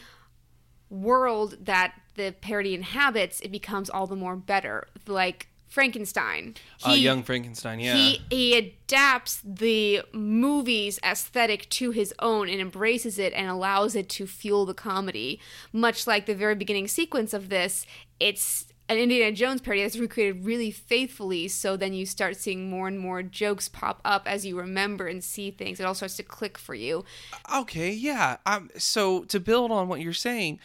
world 0.90 1.56
that 1.60 1.94
the 2.14 2.34
parody 2.40 2.74
inhabits, 2.74 3.40
it 3.40 3.50
becomes 3.50 3.90
all 3.90 4.06
the 4.06 4.16
more 4.16 4.36
better. 4.36 4.88
Like 5.06 5.48
Frankenstein. 5.74 6.54
uh, 6.86 6.92
Young 6.92 7.24
Frankenstein, 7.24 7.80
yeah. 7.80 7.94
He 7.94 8.20
he 8.30 8.56
adapts 8.56 9.40
the 9.44 10.02
movie's 10.12 11.00
aesthetic 11.04 11.68
to 11.70 11.90
his 11.90 12.14
own 12.20 12.48
and 12.48 12.60
embraces 12.60 13.18
it 13.18 13.32
and 13.32 13.48
allows 13.48 13.96
it 13.96 14.08
to 14.10 14.26
fuel 14.26 14.66
the 14.66 14.74
comedy. 14.74 15.40
Much 15.72 16.06
like 16.06 16.26
the 16.26 16.34
very 16.34 16.54
beginning 16.54 16.86
sequence 16.86 17.34
of 17.34 17.48
this, 17.48 17.86
it's 18.20 18.66
an 18.88 18.98
Indiana 18.98 19.32
Jones 19.32 19.62
parody 19.62 19.82
that's 19.82 19.98
recreated 19.98 20.44
really 20.44 20.70
faithfully. 20.70 21.48
So 21.48 21.76
then 21.76 21.92
you 21.92 22.06
start 22.06 22.36
seeing 22.36 22.70
more 22.70 22.86
and 22.86 22.98
more 22.98 23.24
jokes 23.24 23.68
pop 23.68 24.00
up 24.04 24.28
as 24.28 24.46
you 24.46 24.56
remember 24.56 25.08
and 25.08 25.24
see 25.24 25.50
things. 25.50 25.80
It 25.80 25.86
all 25.86 25.94
starts 25.94 26.16
to 26.18 26.22
click 26.22 26.56
for 26.56 26.74
you. 26.74 27.04
Okay, 27.52 27.90
yeah. 27.90 28.36
Um, 28.46 28.70
so 28.76 29.24
to 29.24 29.40
build 29.40 29.72
on 29.72 29.88
what 29.88 30.00
you're 30.00 30.12
saying, 30.12 30.60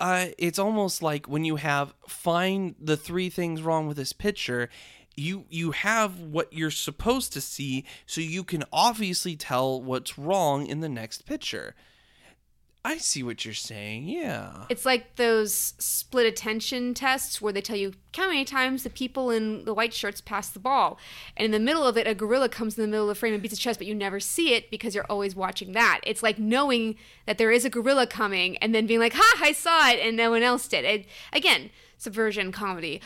uh, 0.00 0.26
it's 0.38 0.58
almost 0.58 1.02
like 1.02 1.26
when 1.26 1.44
you 1.44 1.56
have 1.56 1.94
find 2.06 2.74
the 2.80 2.96
three 2.96 3.30
things 3.30 3.62
wrong 3.62 3.86
with 3.86 3.96
this 3.96 4.12
picture, 4.12 4.68
you 5.16 5.44
you 5.48 5.72
have 5.72 6.20
what 6.20 6.52
you're 6.52 6.70
supposed 6.70 7.32
to 7.32 7.40
see, 7.40 7.84
so 8.06 8.20
you 8.20 8.44
can 8.44 8.64
obviously 8.72 9.36
tell 9.36 9.82
what's 9.82 10.18
wrong 10.18 10.66
in 10.66 10.80
the 10.80 10.88
next 10.88 11.26
picture. 11.26 11.74
I 12.84 12.96
see 12.96 13.22
what 13.22 13.44
you're 13.44 13.54
saying. 13.54 14.08
Yeah. 14.08 14.64
It's 14.68 14.86
like 14.86 15.16
those 15.16 15.74
split 15.78 16.26
attention 16.26 16.94
tests 16.94 17.42
where 17.42 17.52
they 17.52 17.60
tell 17.60 17.76
you 17.76 17.92
how 18.16 18.28
many 18.28 18.44
times 18.44 18.82
the 18.82 18.90
people 18.90 19.30
in 19.30 19.64
the 19.64 19.74
white 19.74 19.92
shirts 19.92 20.20
pass 20.20 20.48
the 20.48 20.58
ball. 20.58 20.98
And 21.36 21.44
in 21.44 21.50
the 21.50 21.58
middle 21.58 21.84
of 21.86 21.98
it, 21.98 22.06
a 22.06 22.14
gorilla 22.14 22.48
comes 22.48 22.78
in 22.78 22.82
the 22.82 22.88
middle 22.88 23.10
of 23.10 23.14
the 23.14 23.18
frame 23.18 23.34
and 23.34 23.42
beats 23.42 23.52
his 23.52 23.58
chest, 23.58 23.78
but 23.78 23.86
you 23.86 23.94
never 23.94 24.20
see 24.20 24.54
it 24.54 24.70
because 24.70 24.94
you're 24.94 25.04
always 25.10 25.34
watching 25.36 25.72
that. 25.72 26.00
It's 26.04 26.22
like 26.22 26.38
knowing 26.38 26.96
that 27.26 27.36
there 27.36 27.50
is 27.50 27.64
a 27.64 27.70
gorilla 27.70 28.06
coming 28.06 28.56
and 28.58 28.74
then 28.74 28.86
being 28.86 29.00
like, 29.00 29.14
ha, 29.14 29.38
I 29.42 29.52
saw 29.52 29.90
it, 29.90 29.98
and 30.00 30.16
no 30.16 30.30
one 30.30 30.42
else 30.42 30.66
did. 30.68 30.84
It, 30.84 31.06
again, 31.32 31.70
subversion 31.98 32.52
comedy. 32.52 33.00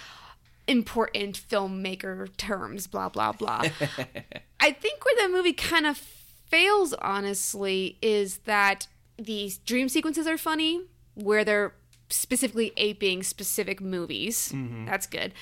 important 0.69 1.39
filmmaker 1.39 2.35
terms, 2.37 2.87
blah, 2.87 3.09
blah, 3.09 3.33
blah. 3.33 3.63
I 4.61 4.71
think 4.71 5.05
where 5.05 5.27
the 5.27 5.33
movie 5.33 5.53
kind 5.53 5.87
of 5.87 5.97
fails, 5.97 6.93
honestly, 6.95 7.99
is 8.01 8.39
that 8.45 8.87
these 9.19 9.59
dream 9.59 9.89
sequences 9.89 10.27
are 10.27 10.39
funny, 10.39 10.83
where 11.15 11.45
they're 11.45 11.75
specifically 12.09 12.73
aping 12.77 13.23
specific 13.23 13.81
movies. 13.81 14.53
Mm-hmm. 14.55 14.87
That's 14.87 15.07
good. 15.07 15.33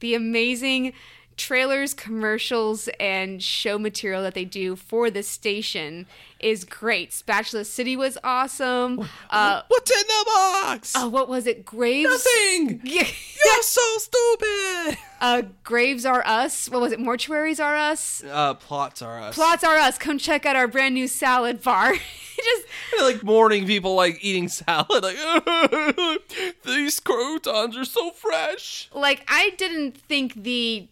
The 0.00 0.14
amazing 0.14 0.92
trailers, 1.36 1.94
commercials, 1.94 2.88
and 3.00 3.42
show 3.42 3.78
material 3.78 4.22
that 4.22 4.34
they 4.34 4.44
do 4.44 4.76
for 4.76 5.10
the 5.10 5.22
station 5.22 6.06
is 6.40 6.64
great. 6.64 7.12
Spatula 7.12 7.64
City 7.64 7.96
was 7.96 8.18
awesome. 8.22 9.08
Uh, 9.30 9.62
What's 9.68 9.90
in 9.90 10.06
the 10.06 10.24
box? 10.26 10.92
oh, 10.96 11.08
what 11.08 11.28
was 11.28 11.46
it? 11.46 11.64
Graves. 11.64 12.08
Nothing. 12.10 12.80
Yeah. 12.84 13.06
You're 13.44 13.62
so 13.62 13.80
stupid. 13.98 14.98
Uh, 15.20 15.42
Graves 15.64 16.04
are 16.06 16.22
us. 16.26 16.68
What 16.70 16.80
was 16.80 16.92
it? 16.92 16.98
Mortuaries 16.98 17.62
are 17.62 17.76
us. 17.76 18.22
Uh, 18.30 18.54
plots 18.54 19.02
are 19.02 19.20
us. 19.20 19.34
Plots 19.34 19.64
are 19.64 19.76
us. 19.76 19.98
Come 19.98 20.18
check 20.18 20.44
out 20.46 20.56
our 20.56 20.68
brand 20.68 20.94
new 20.94 21.08
salad 21.08 21.62
bar. 21.62 21.94
Just 22.36 22.66
like 23.00 23.22
morning 23.22 23.66
people 23.66 23.94
like 23.94 24.18
eating 24.22 24.48
salad. 24.48 25.02
Like 25.02 25.16
these 26.64 27.00
croutons 27.00 27.76
are 27.76 27.84
so 27.84 28.10
fresh. 28.10 28.90
like 28.94 29.24
I 29.28 29.50
didn't 29.56 29.96
think 29.96 30.34
the 30.42 30.88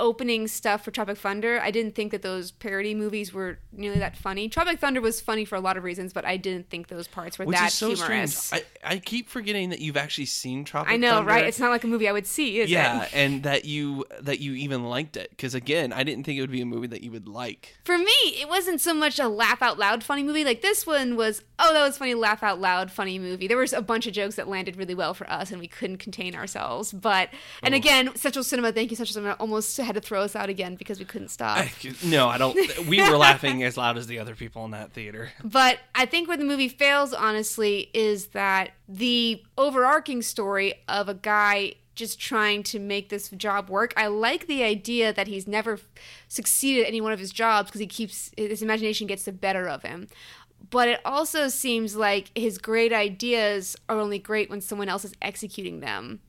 opening 0.00 0.48
stuff 0.48 0.82
for 0.82 0.90
Tropic 0.90 1.18
Thunder. 1.18 1.60
I 1.60 1.70
didn't 1.70 1.94
think 1.94 2.10
that 2.10 2.22
those 2.22 2.50
parody 2.50 2.94
movies 2.94 3.32
were 3.32 3.58
nearly 3.70 3.98
that 4.00 4.16
funny. 4.16 4.48
Tropic 4.48 4.80
Thunder 4.80 5.00
was 5.00 5.20
funny 5.20 5.44
for 5.44 5.54
a 5.54 5.60
lot 5.60 5.76
of 5.76 5.84
reasons, 5.84 6.12
but 6.12 6.24
I 6.24 6.36
didn't 6.36 6.70
think 6.70 6.88
those 6.88 7.06
parts 7.06 7.38
were 7.38 7.44
Which 7.44 7.56
that 7.56 7.68
is 7.68 7.74
so 7.74 7.94
humorous. 7.94 8.36
strange. 8.36 8.64
I, 8.82 8.94
I 8.94 8.98
keep 8.98 9.28
forgetting 9.28 9.70
that 9.70 9.80
you've 9.80 9.96
actually 9.96 10.24
seen 10.24 10.64
Tropic 10.64 10.90
Thunder. 10.90 11.06
I 11.06 11.08
know, 11.08 11.16
Thunder. 11.18 11.30
right? 11.30 11.44
It's 11.44 11.60
not 11.60 11.70
like 11.70 11.84
a 11.84 11.86
movie 11.86 12.08
I 12.08 12.12
would 12.12 12.26
see, 12.26 12.60
is 12.60 12.70
yeah, 12.70 13.04
it? 13.04 13.10
and 13.14 13.42
that 13.44 13.64
you 13.66 14.04
that 14.22 14.40
you 14.40 14.54
even 14.54 14.84
liked 14.84 15.16
it 15.16 15.30
because 15.30 15.54
again, 15.54 15.92
I 15.92 16.02
didn't 16.02 16.24
think 16.24 16.38
it 16.38 16.40
would 16.40 16.50
be 16.50 16.62
a 16.62 16.66
movie 16.66 16.88
that 16.88 17.02
you 17.02 17.12
would 17.12 17.28
like. 17.28 17.76
For 17.84 17.98
me, 17.98 18.04
it 18.40 18.48
wasn't 18.48 18.80
so 18.80 18.94
much 18.94 19.18
a 19.18 19.28
laugh 19.28 19.60
out 19.62 19.78
loud 19.78 20.02
funny 20.02 20.22
movie. 20.22 20.44
Like 20.44 20.62
this 20.62 20.86
one 20.86 21.16
was, 21.16 21.42
oh, 21.58 21.72
that 21.74 21.82
was 21.82 21.98
funny, 21.98 22.14
laugh 22.14 22.42
out 22.42 22.60
loud 22.60 22.90
funny 22.90 23.18
movie. 23.18 23.46
There 23.46 23.58
was 23.58 23.72
a 23.72 23.82
bunch 23.82 24.06
of 24.06 24.14
jokes 24.14 24.36
that 24.36 24.48
landed 24.48 24.76
really 24.76 24.94
well 24.94 25.14
for 25.14 25.30
us, 25.30 25.50
and 25.50 25.60
we 25.60 25.68
couldn't 25.68 25.98
contain 25.98 26.34
ourselves. 26.34 26.92
But 26.92 27.28
and 27.62 27.74
oh. 27.74 27.76
again, 27.76 28.16
Central 28.16 28.42
Cinema, 28.42 28.72
thank 28.72 28.90
you, 28.90 28.96
Central 28.96 29.14
Cinema, 29.14 29.36
almost 29.38 29.74
had 29.90 30.00
to 30.00 30.06
throw 30.06 30.22
us 30.22 30.36
out 30.36 30.48
again 30.48 30.76
because 30.76 31.00
we 31.00 31.04
couldn't 31.04 31.28
stop. 31.28 31.66
No, 32.04 32.28
I 32.28 32.38
don't. 32.38 32.56
We 32.86 33.02
were 33.02 33.16
laughing 33.16 33.62
as 33.62 33.76
loud 33.76 33.98
as 33.98 34.06
the 34.06 34.18
other 34.18 34.34
people 34.34 34.64
in 34.64 34.70
that 34.70 34.92
theater. 34.92 35.30
But 35.42 35.78
I 35.94 36.06
think 36.06 36.28
where 36.28 36.36
the 36.36 36.44
movie 36.44 36.68
fails, 36.68 37.12
honestly, 37.12 37.90
is 37.92 38.28
that 38.28 38.70
the 38.88 39.42
overarching 39.58 40.22
story 40.22 40.74
of 40.88 41.08
a 41.08 41.14
guy 41.14 41.74
just 41.94 42.20
trying 42.20 42.62
to 42.62 42.78
make 42.78 43.08
this 43.08 43.28
job 43.30 43.68
work. 43.68 43.92
I 43.96 44.06
like 44.06 44.46
the 44.46 44.62
idea 44.62 45.12
that 45.12 45.26
he's 45.26 45.46
never 45.46 45.80
succeeded 46.28 46.82
at 46.82 46.88
any 46.88 47.00
one 47.00 47.12
of 47.12 47.18
his 47.18 47.30
jobs 47.32 47.68
because 47.68 47.80
he 47.80 47.86
keeps 47.86 48.30
his 48.36 48.62
imagination 48.62 49.06
gets 49.06 49.24
the 49.24 49.32
better 49.32 49.68
of 49.68 49.82
him. 49.82 50.08
But 50.70 50.88
it 50.88 51.00
also 51.04 51.48
seems 51.48 51.96
like 51.96 52.30
his 52.36 52.58
great 52.58 52.92
ideas 52.92 53.76
are 53.88 53.98
only 53.98 54.18
great 54.18 54.48
when 54.50 54.60
someone 54.60 54.88
else 54.88 55.04
is 55.04 55.14
executing 55.20 55.80
them. 55.80 56.20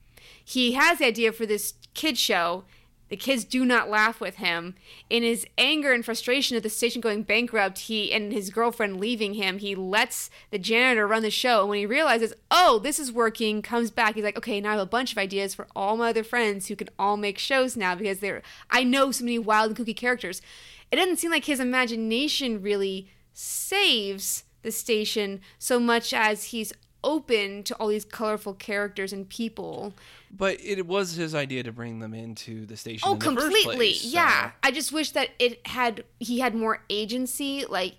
He 0.44 0.74
has 0.74 0.98
the 0.98 1.06
idea 1.06 1.32
for 1.32 1.46
this 1.46 1.76
kid 1.94 2.18
show. 2.18 2.64
The 3.12 3.18
kids 3.18 3.44
do 3.44 3.66
not 3.66 3.90
laugh 3.90 4.22
with 4.22 4.38
him. 4.38 4.76
In 5.10 5.22
his 5.22 5.46
anger 5.58 5.92
and 5.92 6.04
frustration 6.04 6.56
at 6.56 6.64
the 6.64 6.70
station 6.70 7.02
going 7.02 7.24
bankrupt, 7.24 7.80
he 7.80 8.10
and 8.10 8.32
his 8.32 8.50
girlfriend 8.50 9.02
leaving 9.02 9.34
him, 9.34 9.60
he 9.60 9.76
lets 9.76 10.30
the 10.50 10.58
janitor 10.58 11.06
run 11.06 11.22
the 11.22 11.30
show. 11.30 11.60
And 11.60 11.70
when 11.70 11.80
he 11.80 11.86
realizes, 11.86 12.34
oh, 12.50 12.80
this 12.80 13.00
is 13.00 13.12
working, 13.12 13.62
comes 13.62 13.92
back, 13.92 14.16
he's 14.16 14.24
like, 14.24 14.38
okay, 14.38 14.62
now 14.62 14.70
I 14.70 14.74
have 14.76 14.82
a 14.82 14.86
bunch 14.86 15.12
of 15.12 15.18
ideas 15.18 15.54
for 15.54 15.68
all 15.76 15.98
my 15.98 16.12
other 16.12 16.24
friends 16.24 16.68
who 16.68 16.78
can 16.78 16.88
all 16.98 17.18
make 17.18 17.38
shows 17.38 17.76
now 17.76 17.96
because 17.96 18.20
they're 18.20 18.44
I 18.70 18.86
know 18.86 19.12
so 19.12 19.26
many 19.26 19.38
wild 19.38 19.78
and 19.78 19.78
kooky 19.78 19.96
characters. 19.96 20.42
It 20.90 20.96
doesn't 20.96 21.18
seem 21.18 21.32
like 21.32 21.44
his 21.44 21.60
imagination 21.60 22.62
really 22.62 23.10
saves 23.34 24.46
the 24.62 24.72
station 24.72 25.42
so 25.60 25.82
much 25.82 26.14
as 26.14 26.46
he's 26.46 26.72
open 27.04 27.64
to 27.64 27.76
all 27.76 27.88
these 27.88 28.06
colorful 28.06 28.54
characters 28.54 29.12
and 29.14 29.28
people. 29.28 29.94
But 30.32 30.60
it 30.62 30.86
was 30.86 31.14
his 31.14 31.34
idea 31.36 31.64
to 31.64 31.72
bring 31.72 32.00
them 32.00 32.14
into 32.14 32.66
the 32.66 32.78
station. 32.78 33.08
Oh, 33.10 33.16
the 33.16 33.26
first 33.26 33.38
completely. 33.38 33.76
place, 33.76 34.02
so- 34.02 34.10
Yeah. 34.10 34.52
I 34.64 34.72
just 34.72 34.92
wish 34.92 35.12
that 35.12 35.30
it 35.40 35.66
had 35.68 36.04
he 36.20 36.40
had 36.40 36.54
more 36.56 36.84
agency. 36.90 37.66
Like 37.66 37.96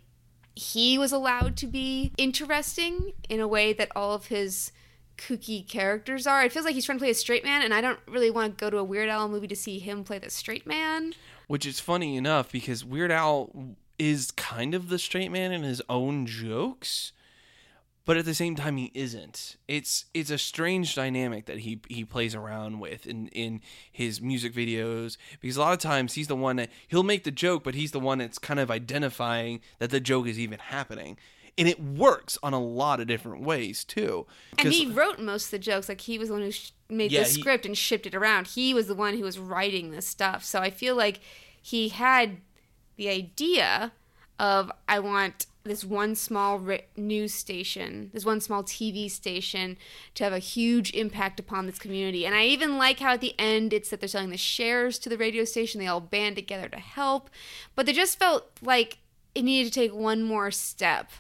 he 0.55 0.99
was 0.99 1.13
allowed 1.13 1.57
to 1.59 1.67
be 1.67 2.13
interesting 2.19 3.13
in 3.29 3.41
a 3.41 3.49
way 3.49 3.73
that 3.73 3.91
all 3.97 4.15
of 4.15 4.27
his 4.27 4.71
kooky 5.19 5.67
characters 5.67 6.27
are. 6.27 6.45
It 6.45 6.53
feels 6.53 6.65
like 6.65 6.75
he's 6.75 6.85
trying 6.85 6.99
to 6.99 7.03
play 7.03 7.11
a 7.11 7.15
straight 7.15 7.45
man, 7.45 7.63
and 7.63 7.73
I 7.75 7.81
don't 7.81 7.99
really 8.09 8.31
want 8.31 8.59
to 8.59 8.61
go 8.65 8.71
to 8.71 8.79
a 8.79 8.85
Weird 8.85 9.09
Al 9.09 9.29
movie 9.29 9.47
to 9.49 9.57
see 9.57 9.79
him 9.79 10.05
play 10.05 10.19
the 10.19 10.31
straight 10.31 10.67
man. 10.67 11.15
Which 11.49 11.67
is 11.67 11.81
funny 11.81 12.17
enough 12.17 12.51
because 12.51 12.85
Weird 12.85 13.11
Al 13.13 13.75
is 13.99 14.31
kind 14.33 14.75
of 14.75 14.89
the 14.89 14.99
straight 14.99 15.31
man 15.31 15.53
in 15.53 15.63
his 15.63 15.81
own 15.89 16.27
jokes, 16.27 17.13
but 18.05 18.17
at 18.17 18.25
the 18.25 18.35
same 18.35 18.57
time 18.57 18.77
he 18.77 18.91
isn't. 18.95 19.57
It's 19.69 20.07
it's 20.15 20.31
a 20.31 20.39
strange 20.39 20.95
dynamic 20.95 21.47
that 21.47 21.61
he 21.61 21.81
he 21.89 22.05
plays 22.05 22.35
around 22.35 22.81
with 22.81 23.07
in 23.07 23.29
in 23.29 23.61
his 23.91 24.21
music 24.21 24.53
videos 24.55 25.17
because 25.41 25.57
a 25.57 25.61
lot 25.61 25.73
of 25.73 25.79
times 25.79 26.15
he's 26.15 26.29
the 26.29 26.37
one 26.37 26.57
that 26.57 26.71
he'll 26.89 27.03
make 27.03 27.25
the 27.25 27.31
joke, 27.31 27.63
but 27.65 27.75
he's 27.75 27.93
the 27.93 28.01
one 28.01 28.19
that's 28.19 28.39
kind 28.39 28.59
of 28.61 28.71
identifying 28.71 29.61
that 29.79 29.91
the 29.91 30.01
joke 30.01 30.27
is 30.27 30.39
even 30.39 30.59
happening. 30.59 31.17
And 31.59 31.69
it 31.69 31.79
works 31.83 32.39
on 32.43 32.55
a 32.55 32.59
lot 32.61 32.99
of 32.99 33.07
different 33.07 33.43
ways 33.43 33.85
too. 33.85 34.27
And 34.59 34.73
he 34.73 34.87
wrote 34.91 35.19
most 35.19 35.47
of 35.47 35.51
the 35.51 35.59
jokes. 35.59 35.87
Like 35.89 36.01
he 36.01 36.19
was 36.19 36.29
the 36.29 36.35
one 36.35 36.43
who 36.45 36.51
sh- 36.51 36.73
made 36.89 37.13
Yeah, 37.13 37.25
the 37.25 37.29
he- 37.29 37.41
script 37.41 37.67
and 37.67 37.77
shipped 37.77 38.07
it 38.07 38.15
around. 38.15 38.47
He 38.47 38.73
was 38.73 38.87
the 38.87 38.95
one 38.95 39.19
who 39.19 39.25
was 39.25 39.39
writing 39.39 39.91
this 39.91 40.07
stuff. 40.09 40.45
So 40.45 40.61
I 40.61 40.71
feel 40.71 40.97
like 40.97 41.21
he 41.61 41.91
had 41.91 42.39
the 42.97 43.11
idea 43.11 43.93
of 44.39 44.73
I 44.89 44.99
want 44.99 45.45
this 45.65 45.85
one 45.85 46.15
small 46.15 46.65
news 46.97 47.35
station, 47.35 48.11
this 48.13 48.25
one 48.25 48.41
small 48.41 48.63
TV 48.63 49.11
station 49.11 49.77
to 50.15 50.25
have 50.25 50.33
a 50.33 50.39
huge 50.39 50.93
impact 50.93 51.39
upon 51.39 51.67
this 51.67 51.79
community. 51.79 52.27
And 52.27 52.35
I 52.35 52.45
even 52.45 52.79
like 52.79 52.99
how 52.99 53.13
at 53.15 53.21
the 53.21 53.35
end 53.39 53.73
it's 53.73 53.91
that 53.91 54.01
they're 54.01 54.09
selling 54.09 54.31
the 54.31 54.37
shares 54.37 54.99
to 55.01 55.09
the 55.09 55.19
radio 55.19 55.45
station. 55.45 55.81
They 55.81 55.87
all 55.87 56.01
band 56.01 56.37
together 56.37 56.69
to 56.69 56.79
help. 56.79 57.31
But 57.75 57.87
they 57.87 57.93
just 57.93 58.19
felt 58.19 58.51
like 58.61 58.99
it 59.35 59.43
needed 59.43 59.73
to 59.73 59.81
take 59.81 59.95
one 59.95 60.23
more 60.23 60.51
step 60.51 61.11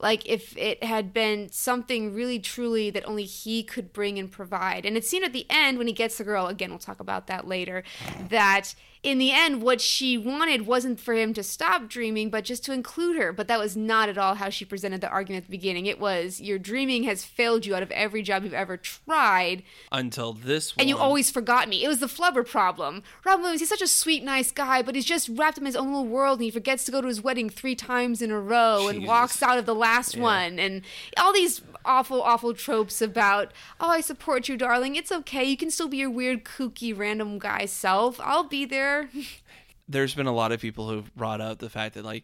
like 0.00 0.24
if 0.26 0.56
it 0.56 0.82
had 0.84 1.12
been 1.12 1.50
something 1.50 2.14
really 2.14 2.38
truly 2.38 2.90
that 2.90 3.04
only 3.04 3.24
he 3.24 3.62
could 3.62 3.92
bring 3.92 4.18
and 4.18 4.30
provide 4.30 4.86
and 4.86 4.96
it 4.96 5.04
seemed 5.04 5.24
at 5.24 5.32
the 5.32 5.46
end 5.50 5.78
when 5.78 5.86
he 5.86 5.92
gets 5.92 6.18
the 6.18 6.24
girl 6.24 6.46
again 6.46 6.70
we'll 6.70 6.78
talk 6.78 7.00
about 7.00 7.26
that 7.26 7.46
later 7.46 7.82
that 8.28 8.74
in 9.02 9.18
the 9.18 9.32
end 9.32 9.62
what 9.62 9.80
she 9.80 10.16
wanted 10.18 10.66
wasn't 10.66 10.98
for 10.98 11.14
him 11.14 11.32
to 11.34 11.42
stop 11.42 11.88
dreaming 11.88 12.30
but 12.30 12.44
just 12.44 12.64
to 12.64 12.72
include 12.72 13.16
her 13.16 13.32
but 13.32 13.48
that 13.48 13.58
was 13.58 13.76
not 13.76 14.08
at 14.08 14.18
all 14.18 14.36
how 14.36 14.48
she 14.48 14.64
presented 14.64 15.00
the 15.00 15.08
argument 15.08 15.44
at 15.44 15.46
the 15.46 15.56
beginning 15.56 15.86
it 15.86 16.00
was 16.00 16.40
your 16.40 16.58
dreaming 16.58 17.04
has 17.04 17.24
failed 17.24 17.64
you 17.66 17.74
out 17.74 17.82
of 17.82 17.90
every 17.92 18.22
job 18.22 18.44
you've 18.44 18.54
ever 18.54 18.76
tried 18.76 19.62
until 19.92 20.32
this 20.32 20.76
one. 20.76 20.82
and 20.82 20.88
you 20.88 20.96
always 20.96 21.30
forgot 21.30 21.68
me. 21.68 21.84
It 21.84 21.88
was 21.88 22.00
the 22.00 22.06
flubber 22.06 22.46
problem. 22.46 23.02
Robin 23.24 23.42
Williams, 23.42 23.60
he's 23.60 23.68
such 23.68 23.82
a 23.82 23.86
sweet, 23.86 24.22
nice 24.22 24.50
guy, 24.50 24.82
but 24.82 24.94
he's 24.94 25.04
just 25.04 25.28
wrapped 25.28 25.58
up 25.58 25.62
in 25.62 25.66
his 25.66 25.76
own 25.76 25.88
little 25.88 26.06
world 26.06 26.38
and 26.38 26.44
he 26.44 26.50
forgets 26.50 26.84
to 26.84 26.92
go 26.92 27.00
to 27.00 27.08
his 27.08 27.22
wedding 27.22 27.48
three 27.48 27.74
times 27.74 28.22
in 28.22 28.30
a 28.30 28.40
row 28.40 28.88
and 28.88 29.06
walks 29.06 29.42
out 29.42 29.58
of 29.58 29.66
the 29.66 29.74
last 29.74 30.16
one. 30.16 30.58
And 30.58 30.82
all 31.16 31.32
these 31.32 31.60
awful, 31.88 32.22
awful 32.22 32.54
tropes 32.54 33.02
about, 33.02 33.52
oh, 33.80 33.88
I 33.88 34.00
support 34.00 34.48
you, 34.48 34.56
darling. 34.56 34.94
It's 34.94 35.10
okay. 35.10 35.42
You 35.44 35.56
can 35.56 35.70
still 35.70 35.88
be 35.88 35.96
your 35.96 36.10
weird, 36.10 36.44
kooky, 36.44 36.96
random 36.96 37.38
guy 37.38 37.64
self. 37.66 38.20
I'll 38.20 38.44
be 38.44 38.64
there. 38.64 39.08
there's 39.88 40.14
been 40.14 40.26
a 40.26 40.32
lot 40.32 40.52
of 40.52 40.60
people 40.60 40.88
who've 40.88 41.14
brought 41.16 41.40
up 41.40 41.58
the 41.58 41.70
fact 41.70 41.94
that 41.94 42.04
like 42.04 42.22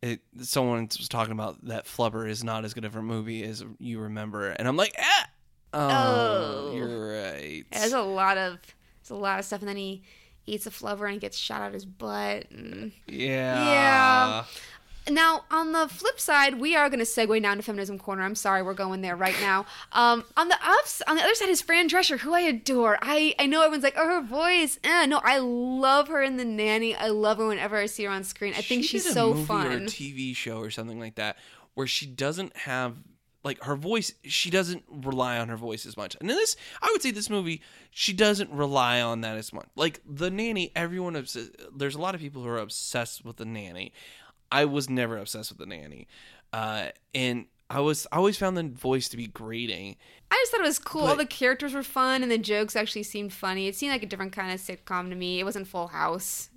it, 0.00 0.20
someone 0.40 0.88
was 0.98 1.08
talking 1.08 1.32
about 1.32 1.64
that 1.66 1.84
Flubber 1.84 2.28
is 2.28 2.42
not 2.42 2.64
as 2.64 2.74
good 2.74 2.84
of 2.84 2.96
a 2.96 3.02
movie 3.02 3.44
as 3.44 3.64
you 3.78 4.00
remember, 4.00 4.48
and 4.48 4.66
I'm 4.66 4.76
like, 4.76 4.94
ah, 4.98 5.28
oh, 5.74 6.70
Oh. 6.70 6.72
you're 6.74 7.12
right. 7.12 7.64
There's 7.70 7.92
a 7.92 8.02
lot 8.02 8.38
of, 8.38 8.58
there's 9.02 9.10
a 9.10 9.14
lot 9.14 9.38
of 9.38 9.44
stuff. 9.44 9.60
And 9.60 9.68
then 9.68 9.76
he 9.76 10.02
eats 10.46 10.66
a 10.66 10.70
flubber 10.70 11.10
and 11.10 11.20
gets 11.20 11.38
shot 11.38 11.60
out 11.60 11.72
his 11.72 11.84
butt. 11.84 12.50
And... 12.50 12.92
yeah, 13.06 13.64
Yeah. 13.64 14.44
Now, 15.10 15.44
on 15.50 15.72
the 15.72 15.88
flip 15.88 16.20
side, 16.20 16.60
we 16.60 16.76
are 16.76 16.88
going 16.88 17.00
to 17.00 17.04
segue 17.04 17.42
down 17.42 17.56
to 17.56 17.62
feminism 17.62 17.98
corner. 17.98 18.22
I'm 18.22 18.34
sorry, 18.34 18.62
we're 18.62 18.74
going 18.74 19.00
there 19.00 19.16
right 19.16 19.34
now. 19.40 19.66
Um, 19.92 20.24
on 20.36 20.48
the 20.48 20.58
ups, 20.64 21.02
on 21.06 21.16
the 21.16 21.22
other 21.22 21.34
side 21.34 21.48
is 21.48 21.60
Fran 21.60 21.88
Drescher, 21.88 22.20
who 22.20 22.32
I 22.34 22.40
adore. 22.40 22.98
I, 23.02 23.34
I 23.38 23.46
know 23.46 23.62
everyone's 23.62 23.82
like, 23.82 23.94
oh, 23.96 24.06
her 24.06 24.22
voice. 24.22 24.78
Eh, 24.84 25.06
no, 25.06 25.20
I 25.24 25.38
love 25.38 26.08
her 26.08 26.22
in 26.22 26.36
The 26.36 26.44
Nanny. 26.44 26.94
I 26.94 27.08
love 27.08 27.38
her 27.38 27.48
whenever 27.48 27.76
I 27.76 27.86
see 27.86 28.04
her 28.04 28.10
on 28.10 28.22
screen. 28.24 28.52
I 28.56 28.62
think 28.62 28.82
She 28.82 28.98
she's 28.98 29.12
so 29.12 29.34
movie 29.34 29.44
fun. 29.44 29.66
Or 29.66 29.76
a 29.76 29.80
TV 29.80 30.36
show 30.36 30.58
or 30.58 30.70
something 30.70 31.00
like 31.00 31.16
that 31.16 31.36
where 31.74 31.86
she 31.86 32.06
doesn't 32.06 32.56
have 32.58 32.96
like 33.44 33.62
her 33.64 33.74
voice. 33.74 34.12
She 34.22 34.50
doesn't 34.50 34.84
rely 34.88 35.38
on 35.38 35.48
her 35.48 35.56
voice 35.56 35.84
as 35.84 35.96
much. 35.96 36.16
And 36.20 36.30
in 36.30 36.36
this, 36.36 36.54
I 36.80 36.88
would 36.92 37.02
say 37.02 37.10
this 37.10 37.28
movie, 37.28 37.60
she 37.90 38.12
doesn't 38.12 38.50
rely 38.52 39.00
on 39.00 39.22
that 39.22 39.36
as 39.36 39.52
much. 39.52 39.66
Like 39.74 40.00
the 40.08 40.30
nanny, 40.30 40.70
everyone 40.76 41.16
obs- 41.16 41.50
there's 41.74 41.96
a 41.96 42.00
lot 42.00 42.14
of 42.14 42.20
people 42.20 42.42
who 42.42 42.48
are 42.48 42.58
obsessed 42.58 43.24
with 43.24 43.36
the 43.38 43.44
nanny. 43.44 43.92
I 44.52 44.66
was 44.66 44.90
never 44.90 45.16
obsessed 45.16 45.50
with 45.50 45.58
the 45.58 45.66
nanny, 45.66 46.06
uh, 46.52 46.88
and 47.14 47.46
I 47.70 47.80
was 47.80 48.06
I 48.12 48.16
always 48.16 48.36
found 48.36 48.54
the 48.56 48.64
voice 48.64 49.08
to 49.08 49.16
be 49.16 49.26
grating. 49.26 49.96
I 50.30 50.34
just 50.42 50.52
thought 50.52 50.60
it 50.60 50.64
was 50.64 50.78
cool. 50.78 51.06
All 51.06 51.16
the 51.16 51.24
characters 51.24 51.72
were 51.72 51.82
fun, 51.82 52.22
and 52.22 52.30
the 52.30 52.36
jokes 52.36 52.76
actually 52.76 53.04
seemed 53.04 53.32
funny. 53.32 53.66
It 53.66 53.74
seemed 53.74 53.92
like 53.92 54.02
a 54.02 54.06
different 54.06 54.32
kind 54.32 54.52
of 54.52 54.60
sitcom 54.60 55.08
to 55.08 55.14
me. 55.14 55.40
It 55.40 55.44
wasn't 55.44 55.66
Full 55.66 55.88
House. 55.88 56.50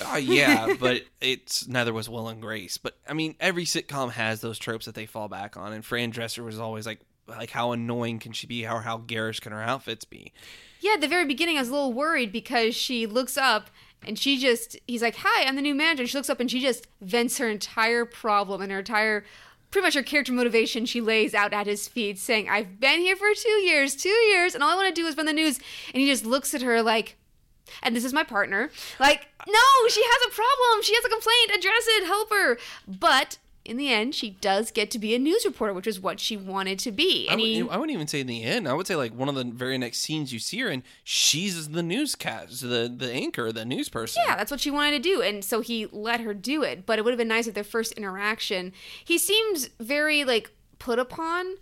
Uh, 0.00 0.16
yeah, 0.16 0.74
but 0.80 1.02
it's 1.20 1.66
neither 1.66 1.92
was 1.92 2.08
Will 2.08 2.28
and 2.28 2.40
Grace. 2.40 2.78
But 2.78 2.96
I 3.08 3.14
mean, 3.14 3.34
every 3.40 3.64
sitcom 3.64 4.12
has 4.12 4.40
those 4.40 4.60
tropes 4.60 4.86
that 4.86 4.94
they 4.94 5.06
fall 5.06 5.26
back 5.26 5.56
on, 5.56 5.72
and 5.72 5.84
Fran 5.84 6.12
Drescher 6.12 6.44
was 6.44 6.60
always 6.60 6.86
like, 6.86 7.00
like 7.26 7.50
how 7.50 7.72
annoying 7.72 8.20
can 8.20 8.30
she 8.30 8.46
be? 8.46 8.62
How 8.62 8.78
how 8.78 8.98
garish 8.98 9.40
can 9.40 9.50
her 9.50 9.62
outfits 9.62 10.04
be? 10.04 10.32
Yeah, 10.80 10.92
at 10.92 11.00
the 11.00 11.08
very 11.08 11.26
beginning, 11.26 11.56
I 11.56 11.62
was 11.62 11.70
a 11.70 11.72
little 11.72 11.92
worried 11.92 12.30
because 12.30 12.76
she 12.76 13.06
looks 13.06 13.36
up 13.36 13.70
and 14.06 14.18
she 14.18 14.38
just, 14.38 14.76
he's 14.86 15.02
like, 15.02 15.16
Hi, 15.18 15.44
I'm 15.44 15.56
the 15.56 15.62
new 15.62 15.74
manager. 15.74 16.02
And 16.02 16.10
she 16.10 16.16
looks 16.16 16.30
up 16.30 16.40
and 16.40 16.50
she 16.50 16.60
just 16.60 16.86
vents 17.00 17.38
her 17.38 17.48
entire 17.48 18.04
problem 18.04 18.60
and 18.60 18.70
her 18.72 18.78
entire, 18.78 19.24
pretty 19.70 19.86
much 19.86 19.94
her 19.94 20.02
character 20.02 20.32
motivation 20.32 20.86
she 20.86 21.00
lays 21.00 21.34
out 21.34 21.52
at 21.52 21.66
his 21.66 21.88
feet, 21.88 22.18
saying, 22.18 22.48
I've 22.48 22.80
been 22.80 23.00
here 23.00 23.16
for 23.16 23.28
two 23.34 23.48
years, 23.48 23.96
two 23.96 24.08
years, 24.08 24.54
and 24.54 24.62
all 24.62 24.70
I 24.70 24.76
want 24.76 24.94
to 24.94 25.00
do 25.00 25.06
is 25.06 25.16
run 25.16 25.26
the 25.26 25.32
news. 25.32 25.58
And 25.92 26.00
he 26.00 26.06
just 26.06 26.24
looks 26.24 26.54
at 26.54 26.62
her 26.62 26.82
like, 26.82 27.16
and 27.82 27.96
this 27.96 28.04
is 28.04 28.12
my 28.12 28.24
partner. 28.24 28.70
Like, 29.00 29.26
no, 29.46 29.88
she 29.88 30.02
has 30.02 30.28
a 30.28 30.34
problem. 30.34 30.82
She 30.82 30.94
has 30.94 31.04
a 31.04 31.08
complaint. 31.08 31.50
Address 31.58 31.86
it. 31.88 32.06
Help 32.06 32.30
her. 32.30 32.58
But 32.86 33.38
in 33.64 33.78
the 33.78 33.90
end, 33.90 34.14
she 34.14 34.30
does 34.30 34.70
get 34.70 34.90
to 34.90 34.98
be 34.98 35.14
a 35.14 35.18
news 35.18 35.44
reporter, 35.46 35.72
which 35.72 35.86
is 35.86 35.98
what 35.98 36.20
she 36.20 36.36
wanted 36.36 36.78
to 36.80 36.92
be. 36.92 37.26
I, 37.28 37.32
And 37.32 37.40
he, 37.40 37.60
I 37.60 37.76
wouldn't 37.76 37.92
even 37.92 38.06
say 38.06 38.20
in 38.20 38.26
the 38.26 38.42
end. 38.42 38.68
I 38.68 38.74
would 38.74 38.86
say 38.86 38.94
like 38.94 39.14
one 39.14 39.28
of 39.28 39.34
the 39.34 39.44
very 39.44 39.78
next 39.78 39.98
scenes 39.98 40.32
you 40.32 40.38
see 40.38 40.60
her 40.60 40.68
in, 40.68 40.82
she's 41.02 41.70
the 41.70 41.82
newscast, 41.82 42.60
the 42.60 42.92
the 42.94 43.10
anchor, 43.10 43.52
the 43.52 43.64
news 43.64 43.88
person. 43.88 44.22
Yeah, 44.26 44.36
that's 44.36 44.50
what 44.50 44.60
she 44.60 44.70
wanted 44.70 45.02
to 45.02 45.08
do. 45.08 45.22
And 45.22 45.42
so 45.42 45.60
he 45.60 45.86
let 45.92 46.20
her 46.20 46.34
do 46.34 46.62
it. 46.62 46.84
But 46.84 46.98
it 46.98 47.04
would 47.04 47.12
have 47.12 47.18
been 47.18 47.28
nice 47.28 47.46
if 47.46 47.54
their 47.54 47.64
first 47.64 47.92
interaction. 47.92 48.72
He 49.02 49.16
seems 49.16 49.70
very 49.80 50.24
like 50.24 50.50
put 50.78 50.98
upon 50.98 51.56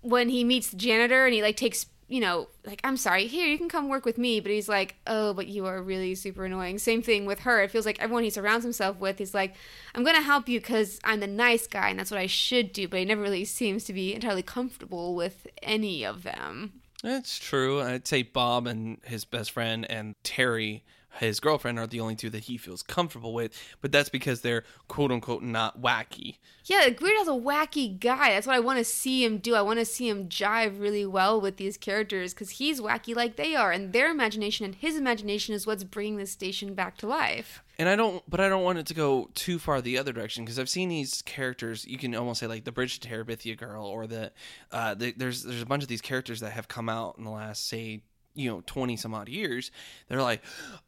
when 0.00 0.28
he 0.28 0.44
meets 0.44 0.70
the 0.70 0.76
janitor 0.76 1.24
and 1.24 1.34
he 1.34 1.42
like 1.42 1.56
takes 1.56 1.86
you 2.08 2.20
know, 2.20 2.48
like, 2.64 2.80
I'm 2.84 2.96
sorry, 2.96 3.26
here, 3.26 3.46
you 3.46 3.58
can 3.58 3.68
come 3.68 3.88
work 3.88 4.04
with 4.04 4.16
me. 4.16 4.40
But 4.40 4.50
he's 4.50 4.68
like, 4.68 4.96
oh, 5.06 5.34
but 5.34 5.46
you 5.46 5.66
are 5.66 5.82
really 5.82 6.14
super 6.14 6.46
annoying. 6.46 6.78
Same 6.78 7.02
thing 7.02 7.26
with 7.26 7.40
her. 7.40 7.62
It 7.62 7.70
feels 7.70 7.84
like 7.86 8.00
everyone 8.00 8.24
he 8.24 8.30
surrounds 8.30 8.64
himself 8.64 8.98
with 8.98 9.20
is 9.20 9.34
like, 9.34 9.54
I'm 9.94 10.04
going 10.04 10.16
to 10.16 10.22
help 10.22 10.48
you 10.48 10.58
because 10.58 10.98
I'm 11.04 11.20
the 11.20 11.26
nice 11.26 11.66
guy 11.66 11.90
and 11.90 11.98
that's 11.98 12.10
what 12.10 12.20
I 12.20 12.26
should 12.26 12.72
do. 12.72 12.88
But 12.88 13.00
he 13.00 13.04
never 13.04 13.20
really 13.20 13.44
seems 13.44 13.84
to 13.84 13.92
be 13.92 14.14
entirely 14.14 14.42
comfortable 14.42 15.14
with 15.14 15.46
any 15.62 16.04
of 16.04 16.22
them. 16.22 16.80
That's 17.02 17.38
true. 17.38 17.80
I'd 17.80 18.08
say 18.08 18.22
Bob 18.22 18.66
and 18.66 18.98
his 19.04 19.24
best 19.24 19.52
friend 19.52 19.86
and 19.88 20.14
Terry, 20.24 20.84
his 21.20 21.40
girlfriend, 21.40 21.78
are 21.78 21.86
the 21.86 22.00
only 22.00 22.16
two 22.16 22.30
that 22.30 22.44
he 22.44 22.56
feels 22.56 22.82
comfortable 22.82 23.32
with. 23.32 23.52
But 23.80 23.92
that's 23.92 24.08
because 24.08 24.40
they're 24.40 24.64
quote 24.88 25.12
unquote 25.12 25.42
not 25.42 25.80
wacky. 25.80 26.36
Yeah, 26.64 26.88
Weird 27.00 27.16
Al's 27.16 27.28
a 27.28 27.32
wacky 27.32 27.98
guy. 27.98 28.30
That's 28.30 28.46
what 28.46 28.56
I 28.56 28.60
want 28.60 28.78
to 28.78 28.84
see 28.84 29.24
him 29.24 29.38
do. 29.38 29.54
I 29.54 29.62
want 29.62 29.78
to 29.78 29.84
see 29.84 30.08
him 30.08 30.28
jive 30.28 30.80
really 30.80 31.06
well 31.06 31.40
with 31.40 31.56
these 31.56 31.76
characters 31.76 32.34
because 32.34 32.50
he's 32.50 32.80
wacky 32.80 33.16
like 33.16 33.36
they 33.36 33.54
are, 33.54 33.72
and 33.72 33.92
their 33.92 34.10
imagination 34.10 34.66
and 34.66 34.74
his 34.74 34.96
imagination 34.96 35.54
is 35.54 35.66
what's 35.66 35.84
bringing 35.84 36.18
this 36.18 36.30
station 36.30 36.74
back 36.74 36.96
to 36.98 37.06
life. 37.06 37.62
And 37.78 37.88
I 37.88 37.94
don't, 37.94 38.28
but 38.28 38.40
I 38.40 38.48
don't 38.48 38.64
want 38.64 38.78
it 38.78 38.86
to 38.86 38.94
go 38.94 39.30
too 39.34 39.58
far 39.60 39.80
the 39.80 39.98
other 39.98 40.12
direction 40.12 40.44
because 40.44 40.58
I've 40.58 40.68
seen 40.68 40.88
these 40.88 41.22
characters. 41.22 41.86
You 41.86 41.96
can 41.96 42.14
almost 42.14 42.40
say 42.40 42.48
like 42.48 42.64
the 42.64 42.72
Bridge 42.72 42.98
to 42.98 43.08
Terabithia 43.08 43.56
girl, 43.56 43.84
or 43.84 44.06
the, 44.08 44.32
uh, 44.72 44.94
the 44.94 45.14
there's 45.16 45.44
there's 45.44 45.62
a 45.62 45.66
bunch 45.66 45.84
of 45.84 45.88
these 45.88 46.00
characters 46.00 46.40
that 46.40 46.50
have 46.50 46.66
come 46.66 46.88
out 46.88 47.16
in 47.18 47.24
the 47.24 47.30
last 47.30 47.68
say 47.68 48.02
you 48.38 48.48
know 48.50 48.62
20 48.66 48.96
some 48.96 49.14
odd 49.14 49.28
years 49.28 49.70
they're 50.08 50.22
like 50.22 50.42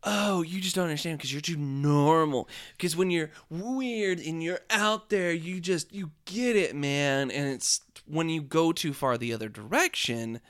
oh 0.05 0.43
you 0.43 0.61
just 0.61 0.77
don't 0.77 0.85
understand 0.85 1.19
because 1.19 1.33
you're 1.33 1.41
too 1.41 1.57
normal 1.57 2.49
because 2.77 2.97
when 2.97 3.11
you're 3.11 3.31
weird 3.49 4.21
and 4.21 4.43
you're 4.43 4.61
out 4.71 5.11
there 5.11 5.33
you 5.33 5.61
just 5.61 5.93
you 5.93 6.11
get 6.25 6.57
it 6.57 6.75
man 6.75 7.31
and 7.31 7.49
it's 7.49 7.81
when 8.07 8.29
you 8.29 8.41
go 8.41 8.73
too 8.73 8.93
far 8.93 9.19
the 9.19 9.33
other 9.33 9.49
direction 9.49 10.41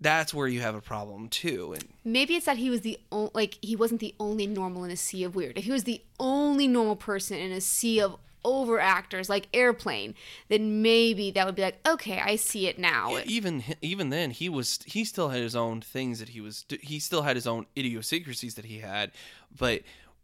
that's 0.00 0.32
where 0.32 0.46
you 0.46 0.60
have 0.60 0.74
a 0.74 0.80
problem 0.80 1.28
too 1.28 1.72
and 1.72 1.88
Maybe 2.08 2.36
it's 2.36 2.46
that 2.46 2.56
he 2.56 2.70
was 2.70 2.80
the 2.80 2.98
only 3.12 3.30
like 3.34 3.58
he 3.60 3.76
wasn't 3.76 4.00
the 4.00 4.14
only 4.18 4.46
normal 4.46 4.82
in 4.84 4.90
a 4.90 4.96
sea 4.96 5.24
of 5.24 5.34
weird. 5.34 5.58
If 5.58 5.64
he 5.64 5.70
was 5.70 5.84
the 5.84 6.00
only 6.18 6.66
normal 6.66 6.96
person 6.96 7.36
in 7.36 7.52
a 7.52 7.60
sea 7.60 8.00
of 8.00 8.16
over 8.44 8.78
actors 8.80 9.28
like 9.28 9.48
Airplane, 9.52 10.14
then 10.48 10.80
maybe 10.82 11.30
that 11.32 11.44
would 11.46 11.54
be 11.54 11.62
like, 11.62 11.78
okay, 11.86 12.20
I 12.20 12.36
see 12.36 12.66
it 12.66 12.78
now. 12.78 13.10
Yeah, 13.16 13.22
even 13.26 13.64
even 13.82 14.10
then 14.10 14.30
he 14.30 14.48
was 14.48 14.78
he 14.86 15.04
still 15.04 15.28
had 15.30 15.42
his 15.42 15.56
own 15.56 15.80
things 15.80 16.18
that 16.20 16.30
he 16.30 16.40
was 16.40 16.64
he 16.80 16.98
still 16.98 17.22
had 17.22 17.36
his 17.36 17.46
own 17.46 17.66
idiosyncrasies 17.76 18.54
that 18.54 18.64
he 18.64 18.78
had 18.78 19.10
but 19.56 19.82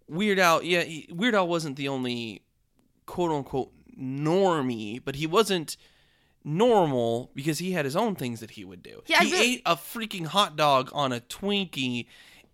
weird 0.09 0.39
al 0.39 0.63
yeah 0.63 0.83
he, 0.83 1.09
weird 1.11 1.35
al 1.35 1.49
wasn't 1.49 1.77
the 1.77 1.89
only 1.89 2.43
quote 3.07 3.31
unquote 3.31 3.73
normie 3.99 5.01
but 5.05 5.17
he 5.17 5.27
wasn't 5.27 5.77
normal 6.45 7.31
because 7.35 7.59
he 7.59 7.73
had 7.73 7.85
his 7.85 7.97
own 7.97 8.15
things 8.15 8.41
that 8.41 8.51
he 8.53 8.65
would 8.65 8.83
do 8.83 9.03
Yeah, 9.07 9.23
he 9.23 9.33
really- 9.33 9.55
ate 9.55 9.63
a 9.65 9.77
freaking 9.77 10.27
hot 10.27 10.57
dog 10.57 10.91
on 10.93 11.13
a 11.13 11.21
twinkie 11.21 12.07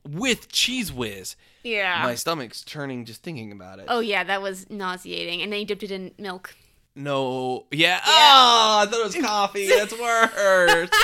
with 0.08 0.48
Cheez 0.50 0.90
Whiz 0.90 1.36
yeah. 1.62 2.00
my 2.02 2.14
stomach's 2.14 2.62
turning 2.62 3.04
just 3.04 3.22
thinking 3.22 3.52
about 3.52 3.78
it 3.78 3.86
Oh 3.88 4.00
yeah, 4.00 4.24
that 4.24 4.42
was 4.42 4.68
nauseating. 4.70 5.42
And 5.42 5.52
then 5.52 5.60
you 5.60 5.66
dipped 5.66 5.82
it 5.82 5.90
in 5.90 6.12
milk. 6.18 6.54
no 6.96 7.66
yeah, 7.70 8.00
oh 8.04 8.80
i 8.82 8.86
thought 8.86 9.00
it 9.00 9.04
was 9.04 9.16
coffee 9.16 9.68
that's 9.76 9.98
worse 9.98 10.90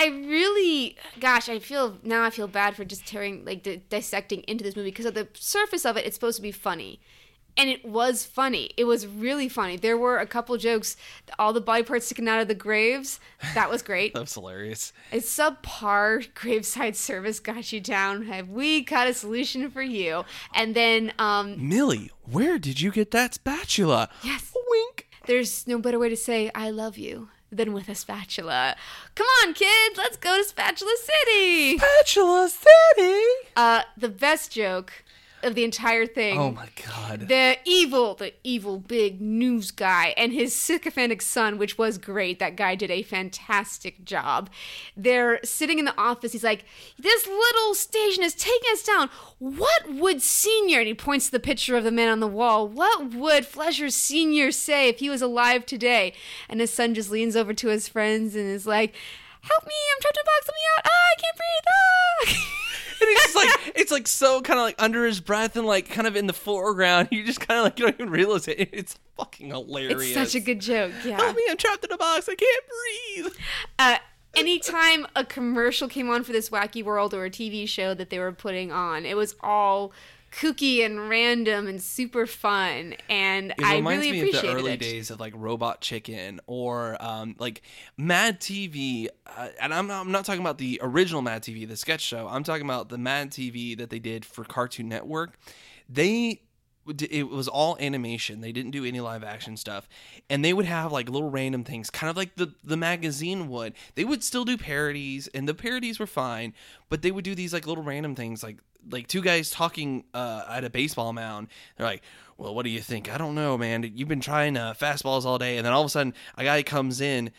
I 0.00 0.06
really, 0.06 0.96
gosh, 1.18 1.48
I 1.48 1.58
feel 1.58 1.98
now. 2.04 2.22
I 2.22 2.30
feel 2.30 2.46
bad 2.46 2.76
for 2.76 2.84
just 2.84 3.04
tearing, 3.04 3.44
like, 3.44 3.64
di- 3.64 3.82
dissecting 3.88 4.44
into 4.46 4.62
this 4.62 4.76
movie 4.76 4.90
because 4.90 5.06
at 5.06 5.14
the 5.14 5.26
surface 5.34 5.84
of 5.84 5.96
it, 5.96 6.06
it's 6.06 6.14
supposed 6.14 6.36
to 6.36 6.42
be 6.42 6.52
funny, 6.52 7.00
and 7.58 7.68
it 7.68 7.84
was 7.84 8.24
funny. 8.24 8.70
It 8.76 8.84
was 8.84 9.06
really 9.06 9.48
funny. 9.48 9.76
There 9.76 9.98
were 9.98 10.18
a 10.18 10.26
couple 10.26 10.56
jokes, 10.56 10.96
all 11.38 11.52
the 11.52 11.60
body 11.60 11.82
parts 11.82 12.06
sticking 12.06 12.28
out 12.28 12.40
of 12.40 12.48
the 12.48 12.54
graves. 12.54 13.18
That 13.54 13.68
was 13.68 13.82
great. 13.82 14.14
that's 14.14 14.34
hilarious 14.34 14.92
a 15.12 15.16
subpar 15.16 16.32
graveside 16.34 16.96
service 16.96 17.40
got 17.40 17.72
you 17.72 17.80
down. 17.80 18.26
Have 18.26 18.48
we 18.48 18.82
got 18.82 19.08
a 19.08 19.14
solution 19.14 19.70
for 19.70 19.82
you? 19.82 20.24
And 20.54 20.74
then, 20.74 21.12
um, 21.18 21.68
Millie, 21.68 22.10
where 22.24 22.58
did 22.58 22.80
you 22.80 22.90
get 22.90 23.10
that 23.10 23.34
spatula? 23.34 24.08
yes, 24.22 24.54
Wink. 24.70 25.08
there's 25.26 25.66
no 25.66 25.78
better 25.78 25.98
way 25.98 26.08
to 26.08 26.16
say 26.16 26.50
I 26.54 26.70
love 26.70 26.96
you 26.96 27.28
than 27.50 27.72
with 27.72 27.88
a 27.88 27.94
spatula. 27.94 28.76
Come 29.14 29.26
on, 29.42 29.54
kids, 29.54 29.96
let's 29.96 30.16
go 30.18 30.36
to 30.36 30.44
Spatula 30.44 30.94
City. 31.00 31.78
Spatula 31.78 32.48
City. 32.50 33.22
Uh, 33.56 33.82
the 33.96 34.10
best 34.10 34.52
joke 34.52 34.92
of 35.42 35.54
the 35.54 35.64
entire 35.64 36.06
thing. 36.06 36.38
Oh 36.38 36.50
my 36.50 36.68
god. 36.86 37.28
The 37.28 37.58
evil, 37.64 38.14
the 38.14 38.34
evil 38.42 38.78
big 38.78 39.20
news 39.20 39.70
guy 39.70 40.14
and 40.16 40.32
his 40.32 40.54
sycophantic 40.54 41.22
son, 41.22 41.58
which 41.58 41.78
was 41.78 41.98
great. 41.98 42.38
That 42.38 42.56
guy 42.56 42.74
did 42.74 42.90
a 42.90 43.02
fantastic 43.02 44.04
job. 44.04 44.50
They're 44.96 45.40
sitting 45.44 45.78
in 45.78 45.84
the 45.84 45.98
office. 45.98 46.32
He's 46.32 46.44
like, 46.44 46.64
This 46.98 47.26
little 47.26 47.74
station 47.74 48.24
is 48.24 48.34
taking 48.34 48.70
us 48.72 48.82
down. 48.82 49.10
What 49.38 49.92
would 49.92 50.22
Senior, 50.22 50.80
and 50.80 50.88
he 50.88 50.94
points 50.94 51.26
to 51.26 51.32
the 51.32 51.40
picture 51.40 51.76
of 51.76 51.84
the 51.84 51.90
man 51.90 52.08
on 52.08 52.20
the 52.20 52.26
wall, 52.26 52.66
what 52.66 53.12
would 53.14 53.46
Fletcher 53.46 53.90
Senior 53.90 54.52
say 54.52 54.88
if 54.88 54.98
he 54.98 55.10
was 55.10 55.22
alive 55.22 55.66
today? 55.66 56.12
And 56.48 56.60
his 56.60 56.72
son 56.72 56.94
just 56.94 57.10
leans 57.10 57.36
over 57.36 57.54
to 57.54 57.68
his 57.68 57.88
friends 57.88 58.34
and 58.34 58.46
is 58.46 58.66
like, 58.66 58.94
Help 59.42 59.66
me, 59.66 59.72
I'm 59.94 60.00
trapped 60.00 60.18
in 60.18 60.22
a 60.22 60.26
box, 60.26 60.48
let 60.48 60.54
me 60.54 60.60
out. 60.76 60.84
Ah, 60.84 61.08
I 61.10 61.14
can't 61.20 61.36
breathe. 61.36 62.44
Ah. 62.46 62.64
And 63.00 63.08
it's 63.10 63.22
just 63.32 63.36
like 63.36 63.72
it's 63.76 63.92
like 63.92 64.08
so 64.08 64.40
kind 64.42 64.58
of 64.58 64.64
like 64.64 64.74
under 64.78 65.04
his 65.06 65.20
breath 65.20 65.56
and 65.56 65.66
like 65.66 65.88
kind 65.88 66.06
of 66.06 66.16
in 66.16 66.26
the 66.26 66.32
foreground. 66.32 67.08
You 67.12 67.24
just 67.24 67.40
kind 67.40 67.58
of 67.58 67.64
like 67.64 67.78
you 67.78 67.86
don't 67.86 67.94
even 67.94 68.10
realize 68.10 68.48
it. 68.48 68.70
It's 68.72 68.98
fucking 69.16 69.48
hilarious. 69.48 70.16
it's 70.16 70.32
such 70.32 70.34
a 70.34 70.44
good 70.44 70.60
joke. 70.60 70.92
Yeah. 71.04 71.16
Help 71.16 71.36
me! 71.36 71.42
I'm 71.50 71.56
trapped 71.56 71.84
in 71.84 71.92
a 71.92 71.96
box. 71.96 72.28
I 72.28 72.34
can't 72.34 72.64
breathe. 73.24 73.32
uh, 73.78 73.96
anytime 74.34 75.06
a 75.16 75.24
commercial 75.24 75.88
came 75.88 76.10
on 76.10 76.24
for 76.24 76.32
this 76.32 76.50
wacky 76.50 76.82
world 76.84 77.14
or 77.14 77.24
a 77.24 77.30
TV 77.30 77.68
show 77.68 77.94
that 77.94 78.10
they 78.10 78.18
were 78.18 78.32
putting 78.32 78.70
on, 78.72 79.04
it 79.06 79.16
was 79.16 79.34
all 79.42 79.92
kooky 80.30 80.84
and 80.84 81.08
random 81.08 81.66
and 81.66 81.82
super 81.82 82.26
fun, 82.26 82.94
and 83.08 83.50
It 83.52 83.64
I 83.64 83.76
reminds 83.76 84.06
really 84.06 84.22
me 84.22 84.28
of 84.30 84.42
the 84.42 84.48
early 84.52 84.72
it. 84.72 84.80
days 84.80 85.10
of 85.10 85.20
like 85.20 85.32
Robot 85.36 85.80
Chicken 85.80 86.40
or 86.46 86.96
um, 87.02 87.34
like 87.38 87.62
Mad 87.96 88.40
TV. 88.40 89.08
Uh, 89.26 89.48
and 89.60 89.72
I'm 89.72 89.86
not, 89.86 90.00
I'm 90.00 90.12
not 90.12 90.24
talking 90.24 90.40
about 90.40 90.58
the 90.58 90.78
original 90.82 91.22
Mad 91.22 91.42
TV, 91.42 91.66
the 91.66 91.76
sketch 91.76 92.00
show. 92.00 92.28
I'm 92.28 92.44
talking 92.44 92.64
about 92.64 92.88
the 92.88 92.98
Mad 92.98 93.30
TV 93.30 93.76
that 93.78 93.90
they 93.90 93.98
did 93.98 94.24
for 94.24 94.44
Cartoon 94.44 94.88
Network. 94.88 95.38
They 95.88 96.42
it 97.10 97.28
was 97.28 97.48
all 97.48 97.76
animation. 97.80 98.40
They 98.40 98.52
didn't 98.52 98.70
do 98.70 98.84
any 98.84 99.00
live 99.00 99.22
action 99.22 99.56
stuff, 99.56 99.88
and 100.30 100.44
they 100.44 100.52
would 100.52 100.64
have 100.64 100.90
like 100.92 101.08
little 101.10 101.30
random 101.30 101.64
things, 101.64 101.90
kind 101.90 102.08
of 102.10 102.16
like 102.16 102.36
the 102.36 102.54
the 102.64 102.76
magazine 102.76 103.48
would. 103.48 103.74
They 103.94 104.04
would 104.04 104.24
still 104.24 104.44
do 104.44 104.56
parodies, 104.56 105.28
and 105.28 105.48
the 105.48 105.54
parodies 105.54 105.98
were 105.98 106.06
fine, 106.06 106.54
but 106.88 107.02
they 107.02 107.10
would 107.10 107.24
do 107.24 107.34
these 107.34 107.52
like 107.52 107.66
little 107.66 107.84
random 107.84 108.14
things, 108.14 108.42
like 108.42 108.58
like 108.90 109.06
two 109.08 109.22
guys 109.22 109.50
talking 109.50 110.04
uh, 110.14 110.44
at 110.48 110.64
a 110.64 110.70
baseball 110.70 111.12
mound. 111.12 111.48
They're 111.76 111.86
like, 111.86 112.02
"Well, 112.36 112.54
what 112.54 112.64
do 112.64 112.70
you 112.70 112.80
think? 112.80 113.12
I 113.12 113.18
don't 113.18 113.34
know, 113.34 113.56
man. 113.58 113.90
You've 113.94 114.08
been 114.08 114.20
trying 114.20 114.56
uh, 114.56 114.74
fastballs 114.74 115.24
all 115.24 115.38
day," 115.38 115.56
and 115.56 115.66
then 115.66 115.72
all 115.72 115.82
of 115.82 115.86
a 115.86 115.90
sudden, 115.90 116.14
a 116.36 116.44
guy 116.44 116.62
comes 116.62 117.00
in 117.00 117.30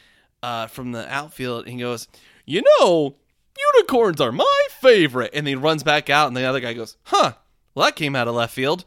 uh, 0.44 0.68
from 0.68 0.92
the 0.92 1.12
outfield 1.12 1.66
and 1.66 1.74
he 1.74 1.80
goes, 1.80 2.08
"You 2.46 2.64
know." 2.80 3.16
Unicorns 3.76 4.22
are 4.22 4.32
my 4.32 4.68
favorite, 4.80 5.32
and 5.34 5.46
he 5.46 5.54
runs 5.54 5.84
back 5.84 6.10
out, 6.10 6.28
and 6.28 6.38
the 6.38 6.46
other 6.46 6.62
guy 6.62 6.74
goes, 6.74 6.96
"Huh? 7.04 7.34
Well, 7.76 7.86
that 7.86 7.98
came 7.98 8.16
out 8.16 8.30
of 8.30 8.36
left 8.36 8.54
field." 8.54 8.86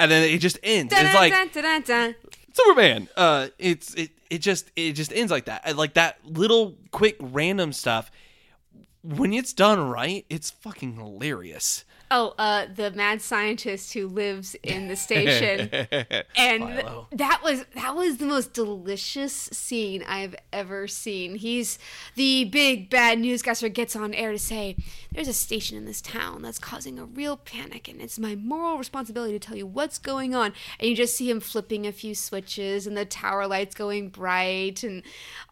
and 0.00 0.10
then 0.10 0.28
it 0.28 0.38
just 0.38 0.58
ends. 0.62 0.92
It's 0.96 1.14
like 1.14 1.32
Dun, 1.32 1.48
dun, 1.52 1.62
dun, 1.62 1.82
dun. 1.82 2.14
Superman. 2.52 3.08
Uh, 3.16 3.48
it's 3.58 3.94
it 3.94 4.10
it 4.30 4.38
just 4.38 4.70
it 4.76 4.92
just 4.94 5.12
ends 5.12 5.30
like 5.30 5.44
that. 5.44 5.76
Like 5.76 5.94
that 5.94 6.18
little 6.24 6.76
quick 6.90 7.16
random 7.20 7.72
stuff. 7.72 8.10
When 9.06 9.32
it's 9.32 9.52
done 9.52 9.88
right, 9.88 10.26
it's 10.28 10.50
fucking 10.50 10.96
hilarious. 10.96 11.84
Oh, 12.08 12.34
uh, 12.38 12.66
the 12.72 12.92
mad 12.92 13.20
scientist 13.20 13.92
who 13.92 14.06
lives 14.06 14.54
in 14.62 14.86
the 14.86 14.94
station, 14.94 15.68
and 16.36 16.84
that 17.10 17.40
was 17.42 17.64
that 17.74 17.96
was 17.96 18.18
the 18.18 18.26
most 18.26 18.52
delicious 18.52 19.32
scene 19.32 20.04
I've 20.06 20.36
ever 20.52 20.86
seen. 20.86 21.34
He's 21.34 21.80
the 22.14 22.44
big 22.44 22.90
bad 22.90 23.18
newscaster 23.18 23.68
gets 23.68 23.96
on 23.96 24.14
air 24.14 24.30
to 24.30 24.38
say, 24.38 24.76
"There's 25.10 25.26
a 25.26 25.32
station 25.32 25.76
in 25.76 25.84
this 25.84 26.00
town 26.00 26.42
that's 26.42 26.60
causing 26.60 26.96
a 27.00 27.04
real 27.04 27.36
panic, 27.36 27.88
and 27.88 28.00
it's 28.00 28.20
my 28.20 28.36
moral 28.36 28.78
responsibility 28.78 29.32
to 29.32 29.44
tell 29.44 29.56
you 29.56 29.66
what's 29.66 29.98
going 29.98 30.32
on." 30.32 30.52
And 30.78 30.88
you 30.88 30.94
just 30.94 31.16
see 31.16 31.28
him 31.28 31.40
flipping 31.40 31.88
a 31.88 31.92
few 31.92 32.14
switches, 32.14 32.86
and 32.86 32.96
the 32.96 33.04
tower 33.04 33.48
lights 33.48 33.74
going 33.74 34.10
bright, 34.10 34.84
and 34.84 35.02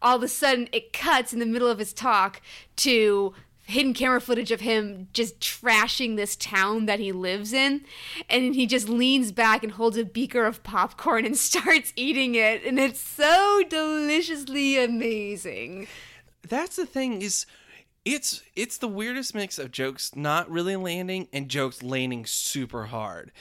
all 0.01 0.15
of 0.15 0.23
a 0.23 0.29
sudden 0.29 0.69
it 0.71 0.93
cuts 0.93 1.33
in 1.33 1.39
the 1.39 1.45
middle 1.45 1.67
of 1.67 1.79
his 1.79 1.91
talk 1.91 2.41
to 2.77 3.33
hidden 3.65 3.93
camera 3.93 4.21
footage 4.21 4.51
of 4.51 4.61
him 4.61 5.07
just 5.13 5.39
trashing 5.39 6.15
this 6.15 6.35
town 6.35 6.85
that 6.85 6.99
he 6.99 7.11
lives 7.11 7.53
in. 7.53 7.83
And 8.29 8.55
he 8.55 8.65
just 8.67 8.87
leans 8.87 9.31
back 9.31 9.63
and 9.63 9.73
holds 9.73 9.97
a 9.97 10.05
beaker 10.05 10.45
of 10.45 10.63
popcorn 10.63 11.25
and 11.25 11.37
starts 11.37 11.93
eating 11.95 12.35
it. 12.35 12.63
And 12.63 12.79
it's 12.79 12.99
so 12.99 13.63
deliciously 13.67 14.83
amazing. 14.83 15.87
That's 16.47 16.75
the 16.75 16.85
thing 16.85 17.21
is 17.21 17.45
it's 18.03 18.43
it's 18.55 18.77
the 18.77 18.87
weirdest 18.87 19.33
mix 19.33 19.57
of 19.57 19.71
jokes 19.71 20.15
not 20.15 20.49
really 20.49 20.75
landing 20.75 21.27
and 21.33 21.49
jokes 21.49 21.81
landing 21.81 22.25
super 22.25 22.85
hard. 22.85 23.31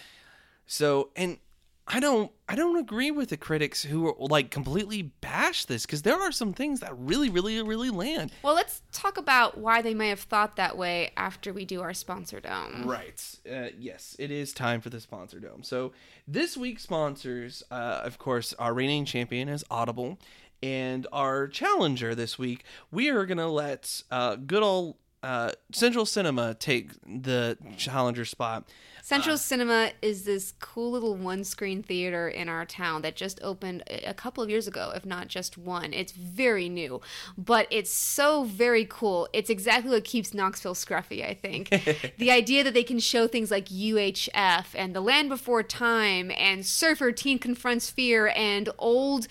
So 0.66 1.10
and 1.14 1.38
I 1.86 2.00
don't 2.00 2.30
I 2.48 2.54
don't 2.54 2.76
agree 2.76 3.10
with 3.10 3.28
the 3.28 3.36
critics 3.36 3.82
who 3.82 4.08
are, 4.08 4.14
like 4.18 4.50
completely 4.50 5.02
bash 5.02 5.64
this 5.66 5.84
because 5.84 6.02
there 6.02 6.18
are 6.18 6.32
some 6.32 6.52
things 6.52 6.80
that 6.80 6.96
really 6.98 7.28
really 7.28 7.60
really 7.62 7.90
land. 7.90 8.32
well 8.42 8.54
let's 8.54 8.82
talk 8.92 9.18
about 9.18 9.58
why 9.58 9.82
they 9.82 9.92
may 9.94 10.08
have 10.08 10.20
thought 10.20 10.56
that 10.56 10.78
way 10.78 11.12
after 11.16 11.52
we 11.52 11.64
do 11.64 11.82
our 11.82 11.92
sponsor 11.94 12.40
dome 12.40 12.84
Right. 12.86 13.22
Uh, 13.50 13.68
yes, 13.78 14.16
it 14.18 14.30
is 14.30 14.52
time 14.52 14.80
for 14.80 14.90
the 14.90 15.00
sponsor 15.00 15.40
dome. 15.40 15.62
So 15.62 15.92
this 16.26 16.56
week's 16.56 16.82
sponsors, 16.82 17.62
uh, 17.70 18.00
of 18.02 18.18
course, 18.18 18.54
our 18.58 18.72
reigning 18.72 19.04
champion 19.04 19.48
is 19.48 19.64
Audible, 19.70 20.18
and 20.62 21.06
our 21.12 21.46
challenger 21.48 22.14
this 22.14 22.38
week, 22.38 22.64
we 22.90 23.10
are 23.10 23.26
gonna 23.26 23.48
let 23.48 24.02
uh, 24.10 24.36
good 24.36 24.62
old 24.62 24.96
uh, 25.24 25.52
Central 25.72 26.04
Cinema 26.04 26.52
take 26.52 26.90
the 27.06 27.56
challenger 27.78 28.26
spot. 28.26 28.68
Central 29.02 29.36
Cinema 29.36 29.90
is 30.00 30.24
this 30.24 30.52
cool 30.60 30.90
little 30.90 31.14
one 31.14 31.44
screen 31.44 31.82
theater 31.82 32.28
in 32.28 32.48
our 32.48 32.64
town 32.64 33.02
that 33.02 33.16
just 33.16 33.38
opened 33.42 33.82
a 33.86 34.14
couple 34.14 34.42
of 34.42 34.48
years 34.48 34.66
ago, 34.66 34.92
if 34.94 35.04
not 35.04 35.28
just 35.28 35.58
one. 35.58 35.92
It's 35.92 36.12
very 36.12 36.68
new, 36.68 37.00
but 37.36 37.66
it's 37.70 37.90
so 37.90 38.44
very 38.44 38.86
cool. 38.86 39.28
It's 39.32 39.50
exactly 39.50 39.90
what 39.90 40.04
keeps 40.04 40.32
Knoxville 40.32 40.74
scruffy, 40.74 41.26
I 41.26 41.34
think. 41.34 41.68
the 42.18 42.30
idea 42.30 42.64
that 42.64 42.72
they 42.72 42.82
can 42.82 42.98
show 42.98 43.26
things 43.26 43.50
like 43.50 43.66
UHF 43.66 44.66
and 44.74 44.94
The 44.94 45.02
Land 45.02 45.28
Before 45.30 45.62
Time 45.62 46.30
and 46.30 46.64
Surfer 46.64 47.12
Teen 47.12 47.38
Confronts 47.38 47.90
Fear 47.90 48.32
and 48.36 48.70
old 48.78 49.26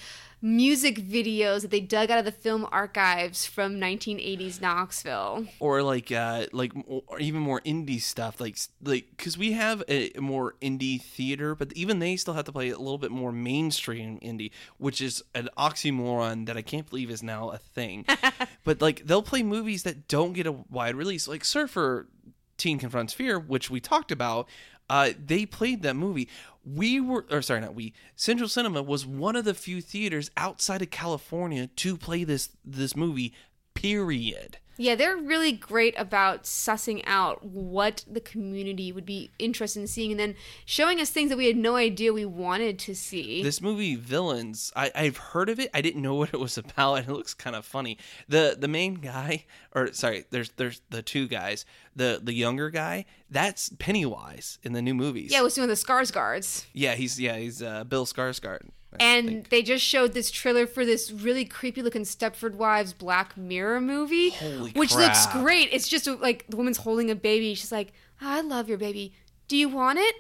music 0.45 0.97
videos 0.97 1.61
that 1.61 1.71
they 1.71 1.79
dug 1.79 2.11
out 2.11 2.19
of 2.19 2.25
the 2.25 2.31
film 2.31 2.67
archives 2.69 3.45
from 3.45 3.75
1980s 3.79 4.59
Knoxville. 4.59 5.47
or 5.61 5.81
like 5.81 6.11
uh 6.11 6.45
like 6.51 6.73
or 6.85 7.17
even 7.17 7.39
more 7.39 7.61
indie 7.61 8.01
stuff 8.01 8.41
like 8.41 8.57
like 8.83 9.05
because 9.15 9.37
we 9.37 9.53
have 9.53 9.81
a 9.87 10.11
more 10.19 10.55
indie 10.61 11.01
theater 11.01 11.55
but 11.55 11.71
even 11.77 11.99
they 11.99 12.17
still 12.17 12.33
have 12.33 12.43
to 12.43 12.51
play 12.51 12.69
a 12.71 12.77
little 12.77 12.97
bit 12.97 13.09
more 13.09 13.31
mainstream 13.31 14.19
indie 14.19 14.51
which 14.77 14.99
is 14.99 15.23
an 15.33 15.47
oxymoron 15.57 16.45
that 16.45 16.57
i 16.57 16.61
can't 16.61 16.89
believe 16.89 17.09
is 17.09 17.23
now 17.23 17.49
a 17.51 17.57
thing 17.57 18.05
but 18.65 18.81
like 18.81 19.05
they'll 19.05 19.23
play 19.23 19.43
movies 19.43 19.83
that 19.83 20.09
don't 20.09 20.33
get 20.33 20.45
a 20.45 20.51
wide 20.51 20.95
release 20.95 21.25
like 21.25 21.45
surfer 21.45 22.09
teen 22.57 22.77
confronts 22.77 23.13
fear 23.13 23.39
which 23.39 23.69
we 23.69 23.79
talked 23.79 24.11
about 24.11 24.49
uh 24.89 25.11
they 25.23 25.45
played 25.45 25.81
that 25.83 25.95
movie. 25.95 26.27
We 26.65 27.01
were 27.01 27.25
or 27.29 27.41
sorry 27.41 27.61
not 27.61 27.75
we 27.75 27.93
central 28.15 28.47
cinema 28.47 28.81
was 28.81 29.05
one 29.05 29.35
of 29.35 29.43
the 29.43 29.53
few 29.53 29.81
theaters 29.81 30.31
outside 30.37 30.81
of 30.81 30.89
california 30.91 31.67
to 31.67 31.97
play 31.97 32.23
this 32.23 32.49
this 32.63 32.95
movie 32.95 33.33
period 33.73 34.59
Yeah, 34.77 34.95
they're 34.95 35.15
really 35.17 35.51
great 35.51 35.93
about 35.97 36.43
sussing 36.43 37.03
out 37.05 37.43
what 37.45 38.03
the 38.11 38.19
community 38.19 38.91
would 38.91 39.05
be 39.05 39.29
interested 39.37 39.79
in 39.81 39.87
seeing 39.87 40.11
and 40.11 40.19
then 40.19 40.35
showing 40.65 40.99
us 40.99 41.09
things 41.11 41.29
that 41.29 41.37
we 41.37 41.45
had 41.47 41.55
no 41.57 41.75
idea 41.75 42.11
we 42.11 42.25
wanted 42.25 42.79
to 42.79 42.95
see. 42.95 43.43
this 43.43 43.61
movie 43.61 43.95
villains 43.95 44.71
I, 44.75 44.91
i've 44.95 45.17
heard 45.17 45.49
of 45.49 45.59
it. 45.59 45.69
I 45.73 45.81
didn't 45.81 46.01
know 46.01 46.15
what 46.21 46.33
it 46.33 46.39
was 46.39 46.57
about 46.57 46.95
and 46.95 47.09
it 47.09 47.11
looks 47.13 47.33
kind 47.33 47.55
of 47.55 47.65
funny. 47.65 47.97
The 48.27 48.55
the 48.59 48.67
main 48.67 48.95
guy 48.95 49.45
or 49.73 49.93
sorry 49.93 50.25
there's 50.31 50.49
there's 50.57 50.81
the 50.89 51.01
two 51.01 51.27
guys. 51.27 51.65
The 51.95 52.19
the 52.23 52.33
younger 52.33 52.69
guy 52.71 53.05
that's 53.29 53.69
pennywise 53.79 54.57
in 54.63 54.73
the 54.73 54.81
new 54.81 54.93
movies. 54.95 55.31
Yeah, 55.31 55.39
it 55.39 55.43
was 55.43 55.53
doing 55.55 55.67
the 55.67 55.73
Skarsgårds. 55.75 56.65
yeah 56.73 56.95
he's 56.95 57.19
yeah 57.19 57.37
he's 57.37 57.61
uh, 57.61 57.83
bill 57.83 58.05
skarsgård 58.05 58.69
I 58.99 59.03
And 59.03 59.27
think. 59.27 59.49
they 59.49 59.61
just 59.63 59.83
showed 59.83 60.13
this 60.13 60.29
trailer 60.31 60.67
for 60.67 60.85
this 60.85 61.11
really 61.11 61.45
creepy 61.45 61.81
looking 61.81 62.03
Stepford 62.03 62.55
Wives 62.55 62.93
Black 62.93 63.35
Mirror 63.37 63.81
movie, 63.81 64.31
Holy 64.31 64.71
which 64.71 64.93
looks 64.95 65.25
great. 65.27 65.69
It's 65.71 65.87
just 65.87 66.07
like 66.07 66.45
the 66.47 66.57
woman's 66.57 66.77
holding 66.77 67.09
a 67.09 67.15
baby. 67.15 67.53
She's 67.55 67.71
like, 67.71 67.93
oh, 68.21 68.27
"I 68.27 68.41
love 68.41 68.69
your 68.69 68.77
baby. 68.77 69.13
Do 69.47 69.57
you 69.57 69.69
want 69.69 69.99
it? 69.99 70.15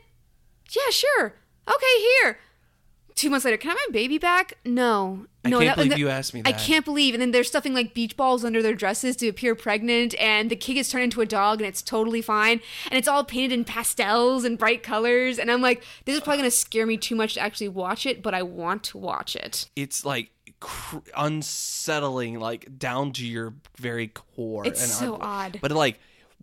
Yeah, 0.71 0.91
sure. 0.91 1.35
Okay, 1.67 2.07
here." 2.21 2.39
Two 3.15 3.29
months 3.29 3.45
later, 3.45 3.57
can 3.57 3.69
I 3.69 3.73
have 3.73 3.79
my 3.89 3.93
baby 3.93 4.17
back? 4.17 4.53
No, 4.65 5.27
I 5.45 5.49
no. 5.49 5.59
can't 5.59 5.69
that- 5.69 5.75
believe 5.75 5.89
that- 5.91 5.99
you 5.99 6.09
asked 6.09 6.33
me 6.33 6.41
I 6.45 6.51
can't 6.51 6.83
believe. 6.83 7.13
And 7.13 7.21
then 7.21 7.31
they're 7.31 7.43
stuffing 7.43 7.73
like 7.73 7.93
beach 7.93 8.17
balls 8.17 8.43
under 8.43 8.61
their 8.61 8.73
dresses 8.73 9.15
to 9.17 9.27
appear 9.27 9.53
pregnant, 9.55 10.15
and 10.19 10.49
the 10.49 10.55
kid 10.55 10.73
gets 10.75 10.89
turned 10.89 11.03
into 11.05 11.21
a 11.21 11.25
dog, 11.25 11.59
and 11.61 11.67
it's 11.67 11.81
totally 11.81 12.21
fine. 12.21 12.59
And 12.89 12.97
it's 12.97 13.07
all 13.07 13.23
painted 13.23 13.51
in 13.51 13.65
pastels 13.65 14.43
and 14.43 14.57
bright 14.57 14.81
colors. 14.83 15.37
And 15.37 15.51
I'm 15.51 15.61
like, 15.61 15.83
this 16.05 16.15
is 16.15 16.21
probably 16.21 16.37
gonna 16.39 16.51
scare 16.51 16.85
me 16.87 16.97
too 16.97 17.15
much 17.15 17.35
to 17.35 17.39
actually 17.39 17.69
watch 17.69 18.05
it, 18.05 18.21
but 18.23 18.33
I 18.33 18.41
want 18.43 18.83
to 18.85 18.97
watch 18.97 19.35
it. 19.35 19.69
it's 19.75 20.03
like 20.05 20.31
cr- 20.59 20.97
unsettling 21.17 22.39
like 22.39 22.77
down 22.79 23.11
to 23.13 23.25
your 23.25 23.53
very 23.77 24.07
core 24.07 24.65
It's 24.65 24.81
and 24.81 24.91
so 24.91 25.17
odd. 25.21 25.59
but 25.61 25.71
like 25.71 25.99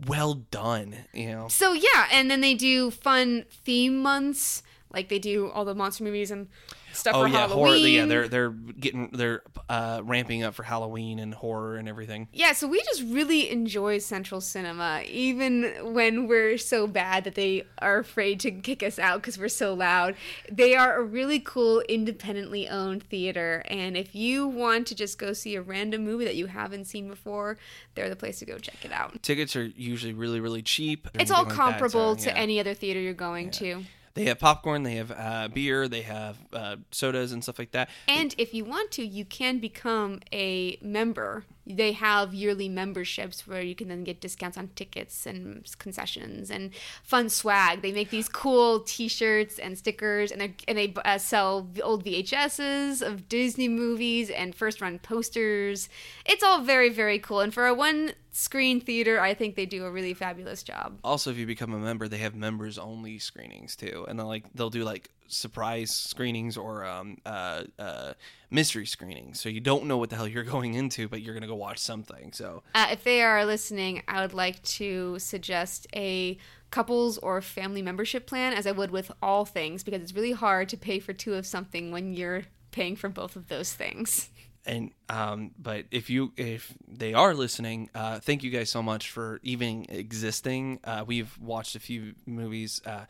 well 0.07 0.35
done 0.35 0.95
you 1.13 1.27
know 1.29 1.49
So 1.49 1.73
yeah, 1.73 2.07
and 2.13 2.31
then 2.31 2.41
they 2.41 2.55
do 2.55 2.91
fun 2.91 3.45
theme 3.51 3.99
months, 3.99 4.63
like 4.93 5.09
they 5.09 5.19
do 5.19 5.51
all 5.51 5.65
the 5.65 5.75
monster 5.75 6.05
movies 6.05 6.31
and 6.31 6.49
stuff 6.93 7.15
Oh 7.15 7.23
for 7.23 7.29
yeah, 7.29 7.47
Halloween. 7.47 7.67
horror. 7.67 7.77
Yeah, 7.77 8.07
they're 8.07 8.29
they're 8.29 8.51
getting 8.51 9.11
they're 9.13 9.43
uh, 9.69 10.01
ramping 10.05 10.43
up 10.43 10.55
for 10.55 10.63
Halloween 10.63 11.19
and 11.19 11.35
horror 11.35 11.77
and 11.77 11.89
everything. 11.89 12.29
Yeah, 12.33 12.53
so 12.53 12.67
we 12.67 12.83
just 12.83 13.03
really 13.03 13.51
enjoy 13.51 13.99
Central 13.99 14.41
Cinema, 14.41 15.03
even 15.09 15.93
when 15.95 16.27
we're 16.27 16.59
so 16.59 16.87
bad 16.87 17.25
that 17.25 17.35
they 17.35 17.65
are 17.79 17.99
afraid 17.99 18.41
to 18.41 18.51
kick 18.51 18.83
us 18.83 18.99
out 18.99 19.21
because 19.21 19.39
we're 19.39 19.49
so 19.49 19.75
loud. 19.75 20.15
They 20.51 20.75
are 20.75 20.99
a 20.99 21.03
really 21.03 21.41
cool, 21.41 21.81
independently 21.89 22.69
owned 22.69 23.03
theater, 23.05 23.63
and 23.69 23.97
if 23.97 24.15
you 24.15 24.47
want 24.47 24.87
to 24.89 24.95
just 24.95 25.19
go 25.19 25.33
see 25.33 25.55
a 25.55 25.63
random 25.63 26.05
movie 26.05 26.25
that 26.25 26.37
you 26.37 26.47
haven't 26.47 26.87
seen 26.87 27.09
before, 27.09 27.59
they're 27.95 28.09
the 28.09 28.17
place 28.17 28.39
to 28.41 28.47
go 28.47 28.59
check 28.59 28.85
it 28.85 28.93
out. 28.93 29.23
Tickets 29.23 29.55
are 29.57 29.65
usually 29.65 30.13
really 30.13 30.41
really 30.41 30.63
cheap. 30.63 31.09
It's 31.15 31.31
all 31.31 31.45
like 31.45 31.51
that, 31.51 31.57
comparable 31.57 32.17
so, 32.17 32.25
to 32.25 32.31
yeah. 32.31 32.37
any 32.37 32.61
other 32.61 32.75
theater 32.75 33.01
you're 33.01 33.15
going 33.15 33.51
to. 33.53 33.85
They 34.15 34.25
have 34.25 34.39
popcorn, 34.39 34.83
they 34.83 34.97
have 34.97 35.13
uh, 35.13 35.49
beer, 35.49 35.87
they 35.87 36.03
have 36.03 36.37
uh, 36.53 36.77
sodas 36.91 37.33
and 37.33 37.43
stuff 37.43 37.59
like 37.59 37.71
that. 37.73 37.89
And 38.09 38.35
if 38.39 38.53
you 38.53 38.65
want 38.65 38.91
to, 38.93 39.07
you 39.07 39.25
can 39.25 39.59
become 39.59 40.21
a 40.33 40.79
member. 40.83 41.45
They 41.67 41.93
have 41.93 42.35
yearly 42.35 42.69
memberships 42.69 43.47
where 43.47 43.63
you 43.63 43.75
can 43.75 43.89
then 43.89 44.05
get 44.05 44.21
discounts 44.21 44.57
on 44.57 44.69
tickets 44.75 45.27
and 45.27 45.65
concessions 45.79 46.51
and 46.51 46.71
fun 47.03 47.29
swag. 47.29 47.83
They 47.83 47.93
make 47.93 48.11
these 48.11 48.29
cool 48.29 48.81
T-shirts 48.81 49.59
and 49.59 49.77
stickers, 49.77 50.33
and 50.33 50.41
they 50.41 50.55
and 50.67 50.79
they 50.79 50.95
uh, 51.05 51.19
sell 51.19 51.69
old 51.83 52.05
VHSs 52.05 53.03
of 53.07 53.29
Disney 53.29 53.69
movies 53.69 54.31
and 54.31 54.55
first-run 54.55 54.99
posters. 55.01 55.89
It's 56.25 56.43
all 56.43 56.63
very 56.63 56.89
very 56.89 57.19
cool. 57.19 57.41
And 57.41 57.53
for 57.53 57.67
a 57.67 57.75
one-screen 57.75 58.81
theater, 58.81 59.21
I 59.21 59.35
think 59.35 59.55
they 59.55 59.67
do 59.67 59.85
a 59.85 59.91
really 59.91 60.15
fabulous 60.15 60.63
job. 60.63 60.99
Also, 61.05 61.31
if 61.31 61.37
you 61.37 61.47
become 61.47 61.73
a 61.75 61.79
member, 61.79 62.09
they 62.09 62.19
have 62.19 62.35
members 62.35 62.79
only 62.79 63.19
screenings 63.19 63.77
too, 63.77 64.07
and 64.09 64.19
like 64.27 64.45
they'll 64.55 64.71
do 64.71 64.85
like 64.85 65.11
surprise 65.33 65.95
screenings 65.95 66.57
or 66.57 66.85
um, 66.85 67.19
uh, 67.27 67.65
uh, 67.79 68.13
mystery 68.51 68.87
screenings. 68.87 69.41
So 69.41 69.49
you 69.49 69.61
don't 69.61 69.87
know 69.87 69.97
what 69.99 70.11
the 70.11 70.17
hell 70.17 70.29
you're 70.29 70.45
going 70.57 70.75
into, 70.75 71.09
but 71.09 71.23
you're 71.23 71.35
gonna 71.35 71.47
go 71.47 71.55
watch 71.55 71.79
something. 71.79 72.33
So 72.33 72.63
Uh, 72.75 72.89
if 72.93 73.05
they 73.05 73.23
are 73.23 73.45
listening, 73.45 74.03
I 74.09 74.21
would 74.23 74.35
like 74.35 74.63
to 74.63 75.19
suggest 75.19 75.87
a 75.95 76.39
couples 76.71 77.19
or 77.19 77.41
family 77.43 77.83
membership 77.83 78.27
plan, 78.27 78.53
as 78.53 78.67
I 78.67 78.73
would 78.73 78.91
with 78.91 79.11
all 79.23 79.45
things, 79.45 79.83
because 79.83 80.03
it's 80.03 80.15
really 80.15 80.33
hard 80.33 80.69
to 80.71 80.77
pay 80.77 81.01
for 81.01 81.13
two 81.13 81.35
of 81.35 81.45
something 81.47 81.91
when 81.91 82.13
you're 82.13 82.43
paying 82.71 82.95
for 82.97 83.09
both 83.09 83.35
of 83.37 83.49
those 83.49 83.73
things. 83.73 84.31
and 84.67 84.91
um 85.09 85.51
but 85.59 85.87
if 85.91 86.11
you 86.11 86.33
if 86.37 86.75
they 86.87 87.15
are 87.15 87.33
listening 87.35 87.89
uh 87.95 88.21
thank 88.21 88.43
you 88.43 88.51
guys 88.51 88.71
so 88.71 88.83
much 88.83 89.11
for 89.11 89.41
even 89.43 89.87
existing 89.89 90.79
uh 90.85 91.03
we've 91.07 91.37
watched 91.41 91.75
a 91.77 91.81
few 91.81 92.13
movies 92.27 92.83
uh 92.85 93.07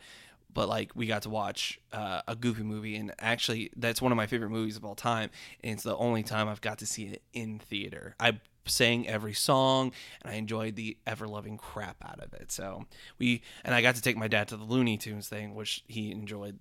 but 0.53 0.69
like 0.69 0.91
we 0.95 1.05
got 1.07 1.23
to 1.23 1.29
watch 1.29 1.79
uh, 1.93 2.21
a 2.27 2.35
Goofy 2.35 2.63
movie, 2.63 2.95
and 2.95 3.13
actually 3.19 3.71
that's 3.75 4.01
one 4.01 4.11
of 4.11 4.15
my 4.15 4.27
favorite 4.27 4.49
movies 4.49 4.77
of 4.77 4.85
all 4.85 4.95
time, 4.95 5.29
and 5.63 5.73
it's 5.73 5.83
the 5.83 5.95
only 5.95 6.23
time 6.23 6.47
I've 6.47 6.61
got 6.61 6.79
to 6.79 6.85
see 6.85 7.05
it 7.05 7.21
in 7.33 7.59
theater. 7.59 8.15
I 8.19 8.39
sang 8.65 9.07
every 9.07 9.33
song 9.33 9.91
and 10.21 10.31
I 10.31 10.35
enjoyed 10.35 10.75
the 10.75 10.97
ever 11.07 11.27
loving 11.27 11.57
crap 11.57 11.97
out 12.03 12.19
of 12.19 12.33
it. 12.33 12.51
So 12.51 12.85
we 13.17 13.41
and 13.63 13.73
I 13.73 13.81
got 13.81 13.95
to 13.95 14.01
take 14.01 14.17
my 14.17 14.27
dad 14.27 14.47
to 14.49 14.57
the 14.57 14.63
Looney 14.63 14.97
Tunes 14.97 15.27
thing, 15.27 15.55
which 15.55 15.83
he 15.87 16.11
enjoyed. 16.11 16.59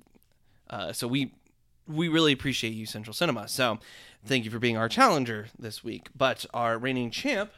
Uh, 0.68 0.92
so 0.92 1.06
we 1.06 1.32
we 1.86 2.08
really 2.08 2.32
appreciate 2.32 2.74
you, 2.74 2.86
Central 2.86 3.14
Cinema. 3.14 3.48
So 3.48 3.78
thank 4.24 4.44
you 4.44 4.50
for 4.50 4.58
being 4.58 4.76
our 4.76 4.88
challenger 4.88 5.48
this 5.58 5.82
week. 5.82 6.08
But 6.16 6.46
our 6.54 6.78
reigning 6.78 7.10
champ, 7.10 7.52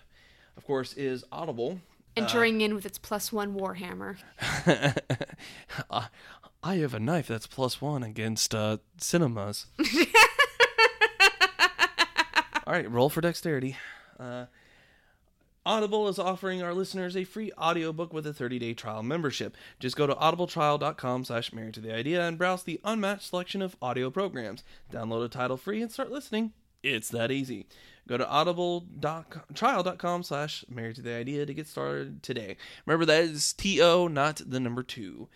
of 0.57 0.65
course, 0.65 0.93
is 0.95 1.25
Audible. 1.31 1.81
Entering 2.17 2.61
in 2.61 2.75
with 2.75 2.85
its 2.85 2.99
plus 2.99 3.33
one 3.33 3.55
Warhammer. 3.55 4.17
Uh, 5.91 6.07
I 6.63 6.77
have 6.77 6.95
a 6.95 7.01
knife 7.01 7.27
that's 7.27 7.47
plus 7.47 7.81
one 7.81 8.03
against 8.03 8.55
uh, 8.55 8.77
cinemas. 8.99 9.67
All 12.67 12.73
right, 12.73 12.89
roll 12.89 13.09
for 13.09 13.21
dexterity. 13.21 13.77
Uh, 14.21 14.47
Audible 15.65 16.09
is 16.09 16.19
offering 16.19 16.63
our 16.63 16.75
listeners 16.75 17.17
a 17.17 17.25
free 17.25 17.53
audiobook 17.59 18.13
with 18.13 18.27
a 18.27 18.33
30-day 18.33 18.75
trial 18.75 19.03
membership. 19.03 19.57
Just 19.81 19.97
go 19.97 20.07
to 20.07 20.15
audibletrial.com 20.15 21.25
slash 21.25 21.53
married 21.53 21.75
to 21.75 21.81
the 21.81 21.95
idea 21.95 22.27
and 22.27 22.39
browse 22.39 22.63
the 22.63 22.81
unmatched 22.85 23.29
selection 23.29 23.63
of 23.63 23.77
audio 23.83 24.11
programs. 24.11 24.63
Download 24.93 25.25
a 25.25 25.29
title 25.29 25.57
free 25.57 25.83
and 25.83 25.91
start 25.91 26.11
listening. 26.11 26.53
It's 26.83 27.09
that 27.11 27.31
easy. 27.31 27.67
Go 28.09 28.17
to 28.17 28.25
audibletrial.com 28.25 30.23
slash 30.25 30.65
married 30.69 30.97
to 30.97 31.03
the 31.03 31.15
idea 31.15 31.47
to 31.47 31.55
get 31.55 31.69
started 31.69 32.23
today. 32.23 32.57
Remember 32.85 33.05
that 33.07 33.23
is 33.23 33.53
T-O, 33.53 34.09
not 34.09 34.43
the 34.45 34.59
number 34.59 34.83
two. 34.83 35.29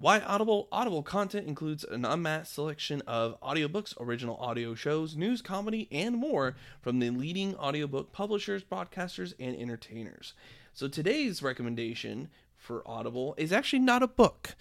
Why 0.00 0.20
Audible? 0.20 0.68
Audible 0.70 1.02
content 1.02 1.48
includes 1.48 1.82
an 1.82 2.04
unmatched 2.04 2.52
selection 2.52 3.02
of 3.08 3.40
audiobooks, 3.40 3.94
original 3.98 4.36
audio 4.36 4.76
shows, 4.76 5.16
news, 5.16 5.42
comedy, 5.42 5.88
and 5.90 6.16
more 6.16 6.54
from 6.80 7.00
the 7.00 7.10
leading 7.10 7.56
audiobook 7.56 8.12
publishers, 8.12 8.62
broadcasters, 8.62 9.34
and 9.40 9.56
entertainers. 9.56 10.34
So 10.72 10.86
today's 10.86 11.42
recommendation 11.42 12.28
for 12.56 12.86
Audible 12.86 13.34
is 13.36 13.52
actually 13.52 13.80
not 13.80 14.04
a 14.04 14.06
book. 14.06 14.54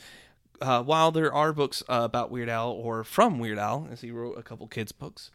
Uh, 0.60 0.82
while 0.82 1.12
there 1.12 1.32
are 1.32 1.54
books 1.54 1.84
uh, 1.88 2.02
about 2.04 2.32
Weird 2.32 2.50
Al 2.50 2.72
or 2.72 3.04
from 3.04 3.38
Weird 3.38 3.60
Al, 3.60 3.88
as 3.92 4.02
he 4.02 4.10
wrote 4.10 4.40
a 4.40 4.44
couple 4.44 4.66
kids' 4.68 4.92
books, 4.92 5.30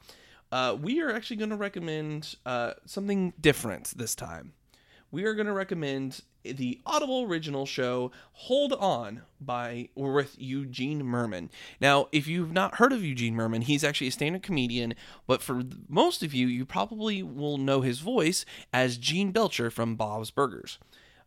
uh, 0.52 0.76
we 0.80 1.00
are 1.00 1.10
actually 1.10 1.36
going 1.38 1.50
to 1.50 1.56
recommend 1.56 2.36
uh, 2.46 2.74
something 2.86 3.32
different 3.40 3.94
this 3.96 4.14
time. 4.14 4.52
We 5.10 5.24
are 5.24 5.34
going 5.34 5.46
to 5.46 5.52
recommend 5.52 6.20
the 6.44 6.80
Audible 6.86 7.22
original 7.22 7.66
show 7.66 8.10
Hold 8.32 8.72
On 8.72 9.22
by 9.40 9.88
or 9.94 10.12
with 10.12 10.34
Eugene 10.38 11.02
Mirman. 11.02 11.48
Now, 11.80 12.08
if 12.12 12.26
you've 12.26 12.52
not 12.52 12.76
heard 12.76 12.92
of 12.92 13.04
Eugene 13.04 13.34
Mirman, 13.34 13.62
he's 13.62 13.84
actually 13.84 14.08
a 14.08 14.12
stand-up 14.12 14.42
comedian, 14.42 14.94
but 15.26 15.42
for 15.42 15.62
most 15.88 16.22
of 16.22 16.34
you, 16.34 16.46
you 16.46 16.64
probably 16.64 17.22
will 17.22 17.58
know 17.58 17.80
his 17.80 18.00
voice 18.00 18.44
as 18.72 18.96
Gene 18.98 19.32
Belcher 19.32 19.70
from 19.70 19.96
Bob's 19.96 20.30
Burgers. 20.30 20.78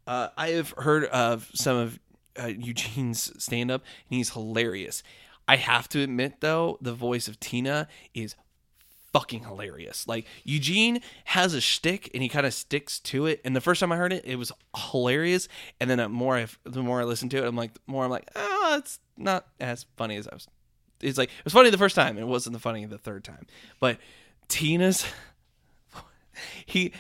Uh, 0.06 0.30
I 0.38 0.50
have 0.50 0.74
heard 0.78 1.06
of 1.06 1.50
some 1.54 1.78
of 1.78 2.00
uh, 2.38 2.48
Eugene's 2.48 3.32
stand-up, 3.42 3.82
and 4.10 4.18
he's 4.18 4.32
hilarious. 4.32 5.02
I 5.48 5.58
have 5.58 5.88
to 5.90 6.02
admit, 6.02 6.42
though, 6.42 6.78
the 6.82 6.94
voice 6.94 7.28
of 7.28 7.40
Tina 7.40 7.88
is 8.14 8.36
fucking 9.16 9.46
hilarious. 9.46 10.06
Like 10.10 10.26
Eugene 10.44 11.00
has 11.24 11.54
a 11.54 11.62
shtick 11.62 12.12
and 12.14 12.22
he 12.22 12.28
kind 12.28 12.46
of 12.46 12.54
sticks 12.54 13.00
to 13.00 13.28
it. 13.28 13.40
And 13.46 13.56
the 13.56 13.62
first 13.62 13.80
time 13.80 13.94
I 13.94 13.96
heard 13.96 14.12
it, 14.12 14.26
it 14.26 14.36
was 14.36 14.52
hilarious. 14.92 15.48
And 15.80 15.90
then 15.90 16.00
the 16.00 16.10
more 16.10 16.36
I 16.36 16.48
the 16.66 16.84
more 16.84 17.00
I 17.00 17.06
listened 17.06 17.32
to 17.32 17.38
it, 17.38 17.46
I'm 17.46 17.56
like, 17.56 17.74
the 17.76 17.80
more 17.88 18.04
I'm 18.04 18.12
like, 18.12 18.30
oh, 18.36 18.76
it's 18.78 19.00
not 19.16 19.48
as 19.58 19.86
funny 19.96 20.18
as 20.18 20.28
I 20.28 20.34
was. 20.34 20.50
It's 21.00 21.18
like 21.18 21.30
it 21.30 21.46
was 21.46 21.54
funny 21.54 21.70
the 21.70 21.78
first 21.78 21.96
time. 21.96 22.18
It 22.18 22.28
wasn't 22.28 22.56
the 22.56 22.60
funny 22.60 22.86
the 22.86 22.98
third 22.98 23.24
time. 23.24 23.48
But 23.80 24.00
Tina's 24.50 25.06
he 26.66 26.92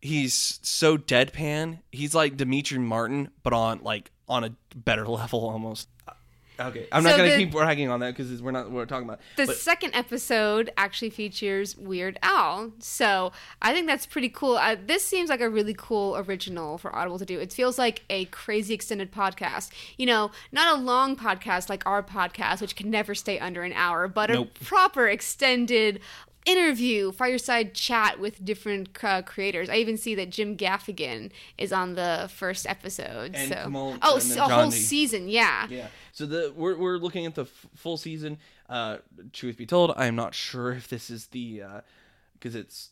he's 0.00 0.60
so 0.62 0.96
deadpan. 0.96 1.80
He's 1.90 2.14
like 2.14 2.36
Demetri 2.36 2.78
Martin, 2.78 3.30
but 3.42 3.52
on 3.52 3.80
like 3.82 4.12
on 4.28 4.44
a 4.44 4.54
better 4.76 5.08
level 5.08 5.48
almost. 5.48 5.88
Okay, 6.58 6.86
I'm 6.92 7.02
not 7.02 7.16
gonna 7.16 7.30
the- 7.30 7.36
keep 7.38 7.50
bragging 7.50 7.88
on 7.90 7.98
that 8.00 8.16
because 8.16 8.40
we're 8.40 8.52
not 8.52 8.70
we're 8.70 8.86
talking 8.86 9.08
about. 9.08 9.20
The 9.36 9.46
but- 9.46 9.56
second 9.56 9.94
episode 9.94 10.70
actually 10.76 11.10
features 11.10 11.76
Weird 11.76 12.18
Al. 12.22 12.72
So 12.78 13.32
I 13.60 13.72
think 13.72 13.86
that's 13.88 14.06
pretty 14.06 14.28
cool. 14.28 14.56
Uh, 14.56 14.76
this 14.86 15.04
seems 15.04 15.30
like 15.30 15.40
a 15.40 15.50
really 15.50 15.74
cool 15.76 16.16
original 16.16 16.78
for 16.78 16.94
Audible 16.94 17.18
to 17.18 17.24
do. 17.24 17.40
It 17.40 17.52
feels 17.52 17.76
like 17.78 18.04
a 18.08 18.26
crazy 18.26 18.72
extended 18.72 19.10
podcast. 19.12 19.70
You 19.98 20.06
know, 20.06 20.30
not 20.52 20.78
a 20.78 20.80
long 20.80 21.16
podcast 21.16 21.68
like 21.68 21.84
our 21.86 22.02
podcast, 22.04 22.60
which 22.60 22.76
can 22.76 22.88
never 22.90 23.14
stay 23.16 23.38
under 23.40 23.62
an 23.64 23.72
hour, 23.72 24.06
but 24.06 24.30
Nope. 24.30 24.56
a 24.60 24.64
proper 24.64 25.08
extended 25.08 26.00
interview, 26.44 27.12
fireside 27.12 27.74
chat 27.74 28.20
with 28.20 28.44
different 28.44 28.88
uh, 29.02 29.22
creators. 29.22 29.68
I 29.68 29.76
even 29.76 29.96
see 29.96 30.14
that 30.16 30.30
Jim 30.30 30.56
Gaffigan 30.56 31.30
is 31.58 31.72
on 31.72 31.94
the 31.94 32.30
first 32.32 32.66
episode. 32.66 33.34
And 33.34 33.52
so 33.52 33.62
Kamal- 33.64 33.98
oh, 34.02 34.18
so 34.18 34.44
a 34.44 34.48
whole 34.48 34.70
season, 34.70 35.28
yeah. 35.28 35.66
Yeah. 35.68 35.88
So 36.12 36.26
the 36.26 36.52
we're 36.54 36.76
we're 36.76 36.98
looking 36.98 37.26
at 37.26 37.34
the 37.34 37.42
f- 37.42 37.66
full 37.74 37.96
season. 37.96 38.38
Uh, 38.68 38.98
truth 39.32 39.58
be 39.58 39.66
told, 39.66 39.92
I 39.96 40.06
am 40.06 40.16
not 40.16 40.34
sure 40.34 40.72
if 40.72 40.88
this 40.88 41.10
is 41.10 41.26
the 41.26 41.62
because 42.34 42.54
it's 42.54 42.90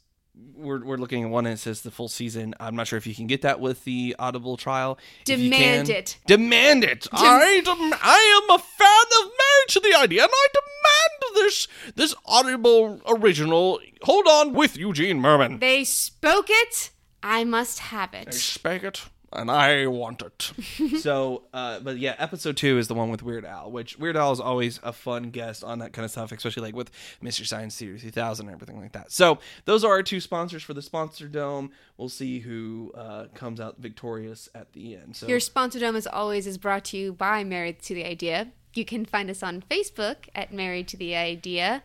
we're 0.54 0.84
we're 0.84 0.96
looking 0.96 1.24
at 1.24 1.30
one 1.30 1.46
and 1.46 1.54
it 1.54 1.58
says 1.58 1.82
the 1.82 1.90
full 1.90 2.08
season. 2.08 2.54
I'm 2.58 2.74
not 2.74 2.86
sure 2.86 2.96
if 2.96 3.06
you 3.06 3.14
can 3.14 3.26
get 3.26 3.42
that 3.42 3.60
with 3.60 3.84
the 3.84 4.16
Audible 4.18 4.56
trial. 4.56 4.98
Demand 5.24 5.88
can, 5.88 5.96
it. 5.96 6.18
Demand 6.26 6.84
it. 6.84 7.06
I 7.12 7.60
dem- 7.64 7.98
I 8.02 8.42
am 8.42 8.54
a 8.54 8.58
fan 8.58 9.24
of 9.24 9.30
marriage 9.30 9.74
to 9.74 9.80
the 9.80 9.94
Idea, 9.98 10.22
and 10.22 10.30
I 10.32 10.46
demand 10.52 11.36
this 11.46 11.68
this 11.96 12.14
Audible 12.26 13.00
original. 13.06 13.80
Hold 14.02 14.26
on 14.26 14.52
with 14.52 14.76
Eugene 14.76 15.20
Mirman. 15.20 15.60
They 15.60 15.84
spoke 15.84 16.46
it. 16.48 16.90
I 17.22 17.44
must 17.44 17.78
have 17.78 18.14
it. 18.14 18.26
They 18.26 18.32
Spake 18.32 18.82
it, 18.82 19.02
and 19.34 19.50
I 19.50 19.86
want 19.86 20.22
it. 20.22 20.52
so, 21.00 21.44
uh, 21.52 21.80
but 21.80 21.98
yeah, 21.98 22.14
episode 22.18 22.56
two 22.56 22.78
is 22.78 22.88
the 22.88 22.94
one 22.94 23.10
with 23.10 23.22
Weird 23.22 23.44
Al, 23.44 23.70
which 23.70 23.98
Weird 23.98 24.16
Al 24.16 24.32
is 24.32 24.40
always 24.40 24.80
a 24.82 24.92
fun 24.92 25.30
guest 25.30 25.64
on 25.64 25.78
that 25.80 25.92
kind 25.92 26.04
of 26.04 26.10
stuff, 26.10 26.32
especially 26.32 26.62
like 26.62 26.76
with 26.76 26.90
Mystery 27.20 27.46
Science 27.46 27.76
Theater 27.76 27.98
3000 27.98 28.46
and 28.46 28.54
everything 28.54 28.80
like 28.80 28.92
that. 28.92 29.12
So, 29.12 29.38
those 29.64 29.84
are 29.84 29.90
our 29.90 30.02
two 30.02 30.20
sponsors 30.20 30.62
for 30.62 30.74
the 30.74 30.82
sponsor 30.82 31.28
dome. 31.28 31.70
We'll 31.96 32.08
see 32.08 32.40
who 32.40 32.92
uh, 32.96 33.26
comes 33.34 33.60
out 33.60 33.78
victorious 33.78 34.48
at 34.54 34.72
the 34.72 34.96
end. 34.96 35.16
So, 35.16 35.26
Your 35.26 35.40
Sponsor 35.40 35.78
Dome, 35.78 35.96
as 35.96 36.06
always, 36.06 36.46
is 36.46 36.58
brought 36.58 36.84
to 36.86 36.96
you 36.96 37.12
by 37.12 37.44
Married 37.44 37.80
to 37.82 37.94
the 37.94 38.04
Idea. 38.04 38.52
You 38.74 38.84
can 38.84 39.04
find 39.04 39.28
us 39.30 39.42
on 39.42 39.62
Facebook 39.70 40.28
at 40.34 40.52
Married 40.52 40.88
to 40.88 40.96
the 40.96 41.14
Idea. 41.14 41.82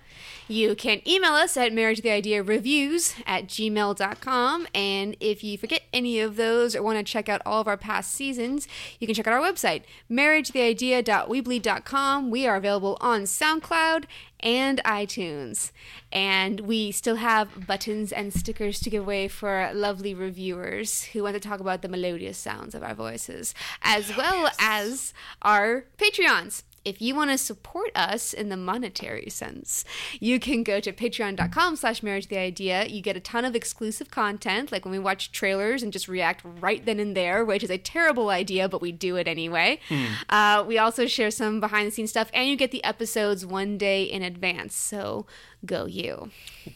You 0.48 0.74
can 0.76 1.08
email 1.08 1.34
us 1.34 1.56
at 1.58 1.74
Married 1.74 1.98
to 1.98 2.04
the 2.04 2.12
Idea 2.12 2.42
Reviews 2.42 3.16
at 3.26 3.48
gmail.com. 3.48 4.68
And 4.74 5.18
if 5.20 5.44
you 5.44 5.58
forget 5.58 5.84
any 5.92 6.20
of 6.20 6.38
those 6.38 6.76
or 6.76 6.84
want 6.84 6.98
to 6.98 7.04
check 7.04 7.28
out 7.28 7.42
all 7.46 7.60
of 7.62 7.68
our 7.68 7.78
past 7.78 8.12
seasons, 8.12 8.68
you 9.00 9.08
can 9.08 9.16
check 9.16 9.28
out 9.28 9.34
our 9.34 9.42
website, 9.42 9.84
marriedtotheidea.weebly.com. 10.10 12.30
We 12.30 12.48
are 12.48 12.56
available 12.56 12.98
on 13.02 13.24
SoundCloud 13.24 14.06
and 14.40 14.82
iTunes. 14.84 15.72
And 16.12 16.62
we 16.62 16.92
still 16.92 17.18
have 17.18 17.68
buttons 17.68 18.12
and 18.12 18.34
stickers 18.34 18.80
to 18.82 18.90
give 18.90 19.04
away 19.04 19.28
for 19.28 19.72
lovely 19.74 20.14
reviewers 20.14 21.06
who 21.06 21.24
want 21.24 21.36
to 21.36 21.40
talk 21.40 21.60
about 21.60 21.82
the 21.82 21.90
melodious 21.90 22.38
sounds 22.38 22.76
of 22.76 22.84
our 22.84 22.94
voices, 22.94 23.54
as 23.82 24.16
well 24.16 24.50
as 24.60 25.14
our 25.42 25.86
Patreons. 25.98 26.64
If 26.86 27.02
you 27.02 27.16
want 27.16 27.32
to 27.32 27.38
support 27.38 27.92
us 27.96 28.32
in 28.32 28.48
the 28.48 28.56
monetary 28.56 29.30
sense, 29.30 29.84
you 30.22 30.40
can 30.40 30.64
go 30.64 30.80
to 30.80 30.94
patreon.com 30.94 31.76
slash 31.76 32.02
marriage 32.02 32.28
the 32.28 32.38
idea. 32.38 32.86
You 32.86 33.02
get 33.02 33.18
a 33.18 33.20
ton 33.20 33.44
of 33.44 33.58
exclusive 33.58 34.10
content, 34.10 34.72
like 34.72 34.86
when 34.86 34.94
we 34.94 35.00
watch 35.00 35.34
trailers 35.34 35.84
and 35.84 35.92
just 35.92 36.08
react 36.08 36.44
right 36.46 36.86
then 36.86 36.98
and 37.02 37.14
there, 37.14 37.44
which 37.44 37.62
is 37.62 37.70
a 37.70 37.78
terrible 37.78 38.30
idea, 38.30 38.70
but 38.70 38.80
we 38.80 38.94
do 38.94 39.18
it 39.18 39.28
anyway. 39.28 39.82
Uh, 40.30 40.64
we 40.66 40.78
also 40.78 41.08
share 41.08 41.30
some 41.30 41.60
behind 41.60 41.88
the 41.88 41.92
scenes 41.92 42.12
stuff, 42.12 42.30
and 42.34 42.48
you 42.48 42.56
get 42.56 42.72
the 42.72 42.84
episodes 42.86 43.46
one 43.46 43.78
day 43.78 44.04
in 44.04 44.24
advance. 44.28 44.76
So 44.76 45.26
go 45.66 45.86
you. 45.86 46.30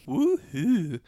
Woohoo! 0.07 0.99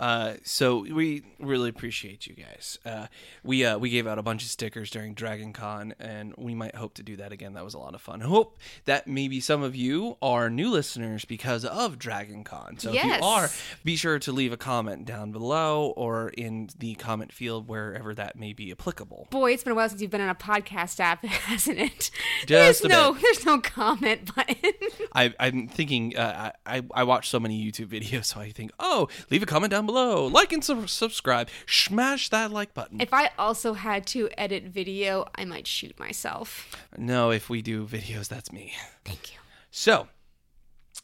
Uh, 0.00 0.34
so 0.42 0.78
we 0.78 1.22
really 1.38 1.68
appreciate 1.68 2.26
you 2.26 2.34
guys. 2.34 2.78
Uh, 2.84 3.06
we 3.44 3.64
uh, 3.64 3.78
we 3.78 3.90
gave 3.90 4.06
out 4.06 4.18
a 4.18 4.22
bunch 4.22 4.42
of 4.42 4.48
stickers 4.48 4.90
during 4.90 5.14
Dragon 5.14 5.52
Con, 5.52 5.94
and 6.00 6.34
we 6.36 6.54
might 6.54 6.74
hope 6.74 6.94
to 6.94 7.02
do 7.02 7.16
that 7.16 7.30
again. 7.30 7.54
That 7.54 7.64
was 7.64 7.74
a 7.74 7.78
lot 7.78 7.94
of 7.94 8.00
fun. 8.00 8.22
I 8.22 8.26
hope 8.26 8.58
that 8.86 9.06
maybe 9.06 9.40
some 9.40 9.62
of 9.62 9.76
you 9.76 10.16
are 10.20 10.50
new 10.50 10.70
listeners 10.70 11.24
because 11.24 11.64
of 11.64 11.98
Dragon 11.98 12.42
Con. 12.42 12.78
So 12.78 12.92
if 12.92 13.04
you 13.04 13.12
are, 13.22 13.50
be 13.84 13.94
sure 13.94 14.18
to 14.18 14.32
leave 14.32 14.52
a 14.52 14.56
comment 14.56 15.04
down 15.04 15.30
below 15.30 15.92
or 15.96 16.30
in 16.30 16.70
the 16.78 16.94
comment 16.96 17.32
field 17.32 17.68
wherever 17.68 18.14
that 18.14 18.36
may 18.36 18.52
be 18.52 18.72
applicable. 18.72 19.28
Boy, 19.30 19.52
it's 19.52 19.62
been 19.62 19.72
a 19.72 19.76
while 19.76 19.88
since 19.88 20.02
you've 20.02 20.10
been 20.10 20.20
on 20.20 20.28
a 20.28 20.34
podcast 20.34 20.98
app, 20.98 21.24
hasn't 21.24 21.78
it? 21.78 22.10
Just 22.46 22.48
there's 22.48 22.84
no, 22.84 23.12
bit. 23.12 23.22
there's 23.22 23.46
no 23.46 23.60
comment 23.60 24.34
button. 24.34 24.56
I, 25.12 25.32
I'm 25.38 25.68
thinking, 25.68 26.16
uh, 26.16 26.50
I 26.66 26.82
I 26.92 27.04
watch 27.04 27.28
so 27.28 27.38
many 27.38 27.64
YouTube 27.64 27.86
videos, 27.86 28.24
so 28.26 28.40
I 28.40 28.50
think, 28.50 28.72
oh, 28.80 29.08
leave 29.30 29.42
a 29.42 29.46
comment 29.46 29.70
down 29.70 29.83
down 29.84 29.94
below. 29.94 30.26
Like 30.26 30.52
and 30.52 30.64
sub- 30.64 30.88
subscribe. 30.88 31.48
Smash 31.66 32.28
that 32.30 32.50
like 32.50 32.74
button. 32.74 33.00
If 33.00 33.12
I 33.12 33.30
also 33.38 33.74
had 33.74 34.06
to 34.08 34.28
edit 34.38 34.64
video, 34.64 35.26
I 35.34 35.44
might 35.44 35.66
shoot 35.66 35.98
myself. 35.98 36.76
no, 36.96 37.30
if 37.30 37.48
we 37.48 37.62
do 37.62 37.86
videos, 37.86 38.28
that's 38.28 38.52
me. 38.52 38.72
Thank 39.04 39.32
you. 39.32 39.38
So, 39.70 40.08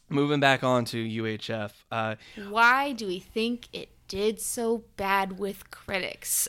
moving 0.09 0.39
back 0.39 0.63
on 0.63 0.85
to 0.85 0.97
UHF. 0.97 1.71
Uh, 1.91 2.15
Why 2.49 2.93
do 2.93 3.07
we 3.07 3.19
think 3.19 3.67
it 3.73 3.89
did 4.07 4.39
so 4.39 4.83
bad 4.97 5.39
with 5.39 5.71
critics? 5.71 6.47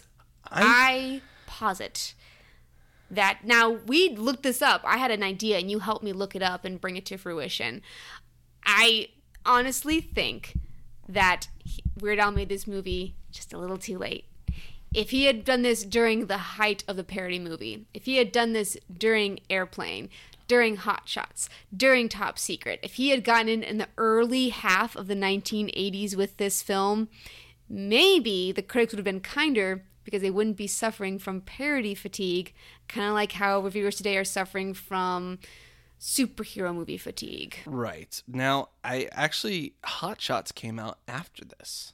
I, 0.50 0.62
I 0.62 1.20
posit 1.46 2.14
that 3.10 3.40
now 3.44 3.70
we 3.70 4.10
looked 4.10 4.42
this 4.42 4.62
up. 4.62 4.80
I 4.84 4.96
had 4.96 5.10
an 5.10 5.22
idea 5.22 5.58
and 5.58 5.70
you 5.70 5.80
helped 5.80 6.02
me 6.02 6.12
look 6.12 6.34
it 6.34 6.42
up 6.42 6.64
and 6.64 6.80
bring 6.80 6.96
it 6.96 7.04
to 7.06 7.18
fruition. 7.18 7.82
I 8.64 9.08
honestly 9.44 10.00
think 10.00 10.54
that 11.08 11.48
Weird 12.00 12.18
Al 12.18 12.30
made 12.30 12.48
this 12.48 12.66
movie 12.66 13.14
just 13.30 13.52
a 13.52 13.58
little 13.58 13.78
too 13.78 13.98
late. 13.98 14.26
If 14.94 15.10
he 15.10 15.24
had 15.24 15.44
done 15.44 15.62
this 15.62 15.84
during 15.84 16.26
the 16.26 16.38
height 16.38 16.84
of 16.86 16.96
the 16.96 17.04
parody 17.04 17.38
movie, 17.38 17.86
if 17.94 18.04
he 18.04 18.16
had 18.16 18.30
done 18.30 18.52
this 18.52 18.76
during 18.92 19.40
Airplane, 19.48 20.10
during 20.48 20.76
Hot 20.76 21.08
Shots, 21.08 21.48
during 21.74 22.08
Top 22.08 22.38
Secret, 22.38 22.78
if 22.82 22.94
he 22.94 23.08
had 23.08 23.24
gotten 23.24 23.48
in 23.48 23.62
in 23.62 23.78
the 23.78 23.88
early 23.96 24.50
half 24.50 24.94
of 24.94 25.06
the 25.06 25.14
1980s 25.14 26.14
with 26.14 26.36
this 26.36 26.62
film, 26.62 27.08
maybe 27.70 28.52
the 28.52 28.60
critics 28.60 28.92
would 28.92 28.98
have 28.98 29.04
been 29.04 29.20
kinder 29.20 29.84
because 30.04 30.20
they 30.20 30.30
wouldn't 30.30 30.56
be 30.56 30.66
suffering 30.66 31.18
from 31.18 31.40
parody 31.40 31.94
fatigue, 31.94 32.52
kind 32.88 33.06
of 33.06 33.14
like 33.14 33.32
how 33.32 33.60
reviewers 33.60 33.96
today 33.96 34.16
are 34.18 34.24
suffering 34.24 34.74
from 34.74 35.38
superhero 36.02 36.74
movie 36.74 36.98
fatigue. 36.98 37.58
right. 37.64 38.20
Now, 38.26 38.70
I 38.82 39.08
actually, 39.12 39.74
Hot 39.84 40.20
Shots 40.20 40.50
came 40.50 40.80
out 40.80 40.98
after 41.06 41.44
this. 41.44 41.92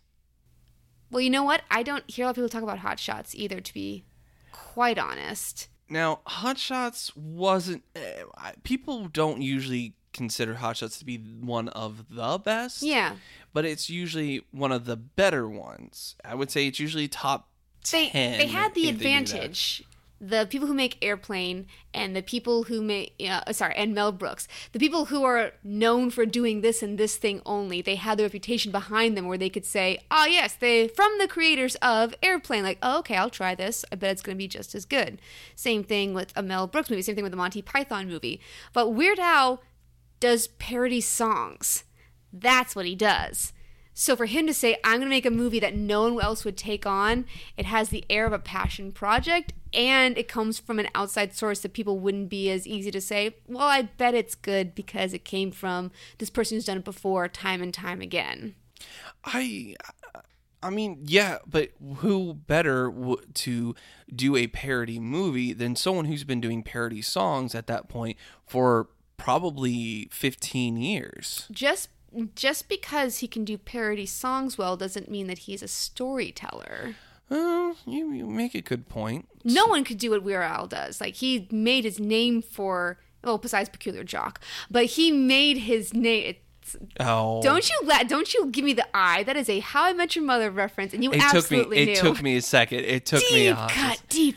Well, 1.11 1.21
you 1.21 1.29
know 1.31 1.45
what? 1.45 1.61
I 1.71 1.83
don't 1.83 2.11
hear 2.11 2.25
a 2.25 2.27
lot 2.27 2.31
of 2.31 2.37
people 2.37 2.49
talk 2.49 2.63
about 2.63 2.79
Hot 2.79 2.99
Shots 2.99 3.35
either, 3.35 3.61
to 3.61 3.75
be 3.75 4.05
quite 4.51 4.99
honest. 4.99 5.69
Now, 5.91 6.21
Hot 6.25 6.57
Shots 6.59 7.15
wasn't. 7.15 7.83
Uh, 7.95 8.53
people 8.63 9.09
don't 9.09 9.43
usually 9.43 9.95
consider 10.15 10.55
Hot 10.55 10.79
Shots 10.79 10.99
to 11.01 11.05
be 11.05 11.19
one 11.19 11.69
of 11.69 12.07
the 12.11 12.39
best. 12.39 12.83
Yeah. 12.83 13.17
But 13.53 13.67
it's 13.67 13.91
usually 13.91 14.43
one 14.53 14.73
of 14.73 14.87
the 14.87 14.97
better 14.97 15.47
ones. 15.49 16.15
I 16.25 16.35
would 16.35 16.51
say 16.51 16.67
it's 16.67 16.81
usually 16.81 17.09
top 17.09 17.49
They, 17.91 18.09
10. 18.09 18.39
they 18.39 18.47
had 18.47 18.75
the 18.75 18.89
advantage. 18.89 19.83
The 20.21 20.49
people 20.51 20.67
who 20.67 20.75
make 20.75 20.99
Airplane 21.01 21.67
and 21.95 22.17
the 22.17 22.23
people 22.23 22.65
who 22.65 22.83
make, 22.83 23.15
uh, 23.25 23.53
sorry, 23.53 23.75
and 23.77 23.95
Mel 23.95 24.11
Brooks, 24.11 24.49
the 24.73 24.81
people 24.81 25.07
who 25.07 25.23
are 25.23 25.53
known 25.63 26.11
for 26.11 26.27
doing 26.27 26.61
this 26.61 26.83
and 26.83 26.99
this 26.99 27.17
thing 27.17 27.41
only, 27.47 27.81
they 27.83 27.95
had 27.95 28.19
the 28.19 28.25
reputation 28.25 28.73
behind 28.73 29.17
them 29.17 29.29
where 29.29 29.39
they 29.39 29.49
could 29.49 29.65
say, 29.65 30.01
oh, 30.11 30.27
yes, 30.27 30.55
they 30.55 30.89
from 30.89 31.13
the 31.19 31.29
creators 31.29 31.77
of 31.77 32.15
Airplane. 32.21 32.65
Like, 32.65 32.79
oh, 32.83 32.99
okay, 32.99 33.17
I'll 33.17 33.31
try 33.31 33.55
this. 33.55 33.85
I 33.93 33.95
bet 33.97 34.11
it's 34.11 34.23
going 34.23 34.37
to 34.37 34.39
be 34.39 34.49
just 34.49 34.75
as 34.75 34.85
good. 34.85 35.21
Same 35.55 35.85
thing 35.85 36.15
with 36.15 36.33
a 36.35 36.43
Mel 36.43 36.67
Brooks 36.67 36.91
movie, 36.91 37.03
same 37.03 37.15
thing 37.15 37.25
with 37.25 37.33
the 37.33 37.37
Monty 37.37 37.63
Python 37.63 38.09
movie. 38.09 38.41
But 38.73 38.91
Weird 38.91 39.21
Al 39.21 39.63
does 40.19 40.49
parody 40.49 41.01
songs. 41.01 41.85
That's 42.33 42.75
what 42.75 42.87
he 42.87 42.97
does. 42.97 43.53
So 44.01 44.15
for 44.15 44.27
him 44.27 44.47
to 44.47 44.55
say, 44.55 44.77
I'm 44.85 45.01
going 45.01 45.09
to 45.09 45.09
make 45.09 45.27
a 45.27 45.31
movie 45.31 45.59
that 45.59 45.75
no 45.75 46.03
one 46.03 46.23
else 46.23 46.45
would 46.45 46.57
take 46.57 46.87
on, 46.87 47.25
it 47.57 47.67
has 47.67 47.89
the 47.89 48.05
air 48.09 48.27
of 48.27 48.33
a 48.33 48.39
passion 48.39 48.93
project 48.93 49.55
and 49.75 50.17
it 50.17 50.29
comes 50.29 50.61
from 50.61 50.79
an 50.79 50.87
outside 50.95 51.35
source 51.35 51.59
that 51.63 51.73
people 51.73 51.99
wouldn't 51.99 52.29
be 52.29 52.49
as 52.49 52.65
easy 52.65 52.93
to 52.93 53.01
say, 53.01 53.35
well, 53.49 53.67
I 53.67 53.83
bet 53.83 54.15
it's 54.15 54.37
good 54.37 54.77
because 54.77 55.13
it 55.13 55.25
came 55.25 55.51
from 55.51 55.91
this 56.19 56.31
person 56.31 56.57
who's 56.57 56.67
done 56.67 56.77
it 56.77 56.85
before 56.85 57.27
time 57.27 57.61
and 57.61 57.75
time 57.75 58.01
again. 58.01 58.55
I, 59.25 59.75
I 60.63 60.71
mean, 60.71 61.01
yeah, 61.05 61.39
but 61.45 61.71
who 61.97 62.35
better 62.35 62.93
w- 62.93 63.27
to 63.35 63.75
do 64.15 64.37
a 64.37 64.47
parody 64.47 65.01
movie 65.01 65.53
than 65.53 65.75
someone 65.75 66.05
who's 66.05 66.23
been 66.23 66.41
doing 66.41 66.63
parody 66.63 67.03
songs 67.03 67.53
at 67.53 67.67
that 67.67 67.89
point 67.89 68.17
for 68.47 68.91
probably 69.17 70.09
15 70.13 70.77
years? 70.77 71.49
Just 71.51 71.89
just 72.35 72.69
because 72.69 73.19
he 73.19 73.29
can 73.29 73.45
do 73.45 73.59
parody 73.59 74.07
songs 74.07 74.57
well 74.57 74.77
doesn't 74.77 75.11
mean 75.11 75.27
that 75.27 75.39
he's 75.39 75.63
a 75.63 75.69
storyteller. 75.69 76.95
Uh, 77.31 77.75
you, 77.87 78.11
you 78.13 78.27
make 78.27 78.55
a 78.55 78.63
good 78.63 78.89
point. 78.89 79.29
no 79.45 79.67
one 79.67 79.85
could 79.85 79.99
do 79.99 80.11
what 80.11 80.23
Weird 80.23 80.43
Al 80.43 80.67
does. 80.67 81.01
Like 81.01 81.15
he 81.17 81.47
made 81.51 81.85
his 81.85 82.01
name 82.01 82.41
for 82.41 82.99
well, 83.23 83.37
besides 83.39 83.69
Peculiar 83.69 84.05
Jock, 84.05 84.41
but 84.71 84.85
he 84.87 85.11
made 85.13 85.59
his 85.59 85.93
name. 85.93 86.25
It's, 86.27 86.41
Oh, 87.01 87.41
don't 87.43 87.67
you 87.69 87.81
let? 87.85 88.09
Don't 88.09 88.35
you 88.35 88.47
give 88.47 88.63
me 88.65 88.75
the 88.75 88.87
eye? 88.95 89.23
That 89.23 89.39
is 89.39 89.49
a 89.49 89.61
How 89.61 89.85
I 89.85 89.95
Met 89.95 90.15
Your 90.15 90.25
Mother 90.25 90.51
reference, 90.51 90.93
and 90.93 91.03
you 91.03 91.11
it 91.13 91.23
took 91.31 91.51
me. 91.51 91.61
It 91.61 91.87
knew. 91.87 91.95
took 91.97 92.23
me 92.23 92.37
a 92.37 92.43
second. 92.43 92.81
It 92.81 93.07
took 93.07 93.23
me. 93.33 93.49
A 93.49 93.55
deep 93.55 93.69
cut, 93.71 94.03
deep. 94.11 94.37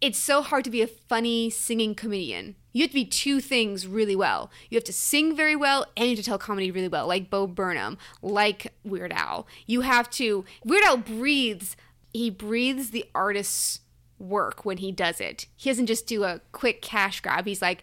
It's 0.00 0.18
so 0.18 0.40
hard 0.40 0.64
to 0.64 0.70
be 0.70 0.80
a 0.80 0.86
funny 0.86 1.50
singing 1.50 1.94
comedian. 1.94 2.56
You 2.72 2.82
have 2.82 2.90
to 2.90 2.94
be 2.94 3.04
two 3.04 3.40
things 3.40 3.86
really 3.86 4.16
well. 4.16 4.50
You 4.68 4.76
have 4.76 4.84
to 4.84 4.92
sing 4.92 5.34
very 5.34 5.56
well 5.56 5.86
and 5.96 6.06
you 6.06 6.16
have 6.16 6.24
to 6.24 6.28
tell 6.28 6.38
comedy 6.38 6.70
really 6.70 6.88
well, 6.88 7.06
like 7.06 7.30
Bo 7.30 7.46
Burnham, 7.46 7.98
like 8.22 8.72
Weird 8.84 9.12
Al. 9.12 9.46
You 9.66 9.82
have 9.82 10.10
to. 10.10 10.44
Weird 10.64 10.84
Al 10.84 10.98
breathes. 10.98 11.76
He 12.12 12.30
breathes 12.30 12.90
the 12.90 13.04
artist's 13.14 13.80
work 14.18 14.64
when 14.64 14.78
he 14.78 14.92
does 14.92 15.20
it. 15.20 15.46
He 15.56 15.70
doesn't 15.70 15.86
just 15.86 16.06
do 16.06 16.24
a 16.24 16.40
quick 16.52 16.82
cash 16.82 17.20
grab. 17.20 17.46
He's 17.46 17.62
like, 17.62 17.82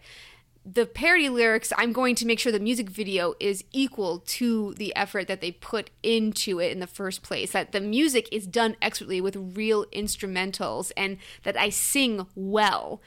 the 0.70 0.86
parody 0.86 1.28
lyrics, 1.28 1.72
I'm 1.78 1.92
going 1.92 2.14
to 2.16 2.26
make 2.26 2.38
sure 2.38 2.52
the 2.52 2.60
music 2.60 2.90
video 2.90 3.34
is 3.40 3.64
equal 3.72 4.18
to 4.26 4.74
the 4.74 4.94
effort 4.94 5.26
that 5.28 5.40
they 5.40 5.52
put 5.52 5.90
into 6.02 6.60
it 6.60 6.72
in 6.72 6.80
the 6.80 6.86
first 6.86 7.22
place. 7.22 7.52
That 7.52 7.72
the 7.72 7.80
music 7.80 8.28
is 8.30 8.46
done 8.46 8.76
expertly 8.82 9.20
with 9.20 9.36
real 9.56 9.86
instrumentals 9.86 10.92
and 10.96 11.16
that 11.44 11.56
I 11.56 11.70
sing 11.70 12.26
well. 12.34 13.00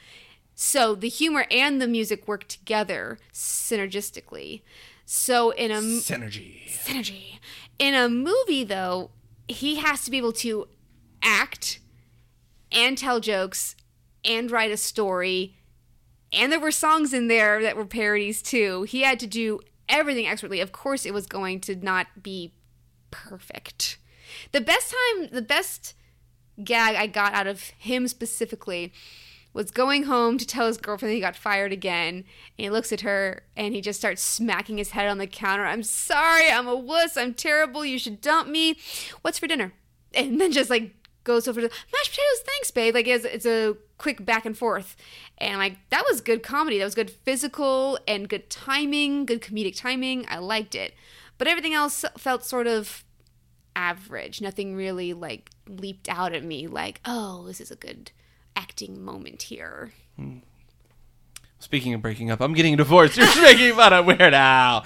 So 0.54 0.94
the 0.94 1.08
humor 1.08 1.46
and 1.50 1.80
the 1.80 1.88
music 1.88 2.28
work 2.28 2.46
together 2.46 3.18
synergistically. 3.32 4.62
So 5.04 5.50
in 5.50 5.70
a 5.70 5.80
synergy. 5.80 6.68
synergy. 6.68 7.38
In 7.78 7.94
a 7.94 8.08
movie, 8.08 8.64
though, 8.64 9.10
he 9.48 9.76
has 9.76 10.04
to 10.04 10.10
be 10.10 10.18
able 10.18 10.32
to 10.34 10.68
act 11.22 11.80
and 12.70 12.96
tell 12.96 13.20
jokes 13.20 13.76
and 14.24 14.50
write 14.50 14.70
a 14.70 14.76
story. 14.76 15.56
And 16.32 16.50
there 16.50 16.60
were 16.60 16.70
songs 16.70 17.12
in 17.12 17.28
there 17.28 17.60
that 17.62 17.76
were 17.76 17.84
parodies 17.84 18.40
too. 18.40 18.84
He 18.84 19.02
had 19.02 19.20
to 19.20 19.26
do 19.26 19.60
everything 19.88 20.26
expertly. 20.26 20.60
Of 20.60 20.72
course, 20.72 21.04
it 21.04 21.12
was 21.12 21.26
going 21.26 21.60
to 21.62 21.76
not 21.76 22.22
be 22.22 22.54
perfect. 23.10 23.98
The 24.52 24.60
best 24.60 24.92
time, 24.92 25.28
the 25.30 25.42
best 25.42 25.94
gag 26.62 26.96
I 26.96 27.06
got 27.06 27.34
out 27.34 27.46
of 27.46 27.62
him 27.78 28.08
specifically 28.08 28.92
was 29.52 29.70
going 29.70 30.04
home 30.04 30.38
to 30.38 30.46
tell 30.46 30.66
his 30.66 30.78
girlfriend 30.78 31.10
that 31.10 31.16
he 31.16 31.20
got 31.20 31.36
fired 31.36 31.72
again. 31.72 32.14
And 32.14 32.24
he 32.56 32.70
looks 32.70 32.92
at 32.92 33.02
her 33.02 33.42
and 33.56 33.74
he 33.74 33.80
just 33.80 33.98
starts 33.98 34.22
smacking 34.22 34.78
his 34.78 34.90
head 34.90 35.08
on 35.08 35.18
the 35.18 35.26
counter. 35.26 35.64
I'm 35.64 35.82
sorry, 35.82 36.50
I'm 36.50 36.68
a 36.68 36.76
wuss, 36.76 37.16
I'm 37.16 37.34
terrible, 37.34 37.84
you 37.84 37.98
should 37.98 38.20
dump 38.20 38.48
me. 38.48 38.78
What's 39.22 39.38
for 39.38 39.46
dinner? 39.46 39.72
And 40.14 40.40
then 40.40 40.52
just 40.52 40.70
like 40.70 40.94
goes 41.24 41.46
over 41.46 41.60
to 41.60 41.68
mashed 41.68 42.10
potatoes, 42.10 42.44
thanks, 42.44 42.70
babe. 42.70 42.94
Like 42.94 43.06
it's, 43.06 43.24
it's 43.24 43.46
a 43.46 43.76
quick 43.98 44.24
back 44.24 44.44
and 44.46 44.56
forth. 44.56 44.96
And 45.38 45.58
like 45.58 45.76
that 45.90 46.04
was 46.08 46.20
good 46.20 46.42
comedy. 46.42 46.78
That 46.78 46.84
was 46.84 46.94
good 46.94 47.10
physical 47.10 47.98
and 48.08 48.28
good 48.28 48.50
timing, 48.50 49.26
good 49.26 49.42
comedic 49.42 49.76
timing. 49.76 50.26
I 50.28 50.38
liked 50.38 50.74
it. 50.74 50.94
But 51.38 51.48
everything 51.48 51.74
else 51.74 52.04
felt 52.16 52.44
sort 52.44 52.66
of 52.66 53.04
average. 53.74 54.40
Nothing 54.40 54.74
really 54.74 55.12
like 55.12 55.50
leaped 55.66 56.08
out 56.08 56.32
at 56.32 56.44
me 56.44 56.66
like, 56.66 57.00
oh, 57.04 57.44
this 57.46 57.60
is 57.60 57.70
a 57.70 57.76
good 57.76 58.12
acting 58.56 59.02
moment 59.02 59.42
here. 59.42 59.92
Hmm. 60.16 60.38
Speaking 61.58 61.94
of 61.94 62.02
breaking 62.02 62.30
up, 62.30 62.40
I'm 62.40 62.54
getting 62.54 62.74
a 62.74 62.76
divorce. 62.76 63.16
You're 63.16 63.42
making 63.42 63.74
fun 63.74 63.92
of 63.92 64.06
Weird 64.06 64.34
Al. 64.34 64.84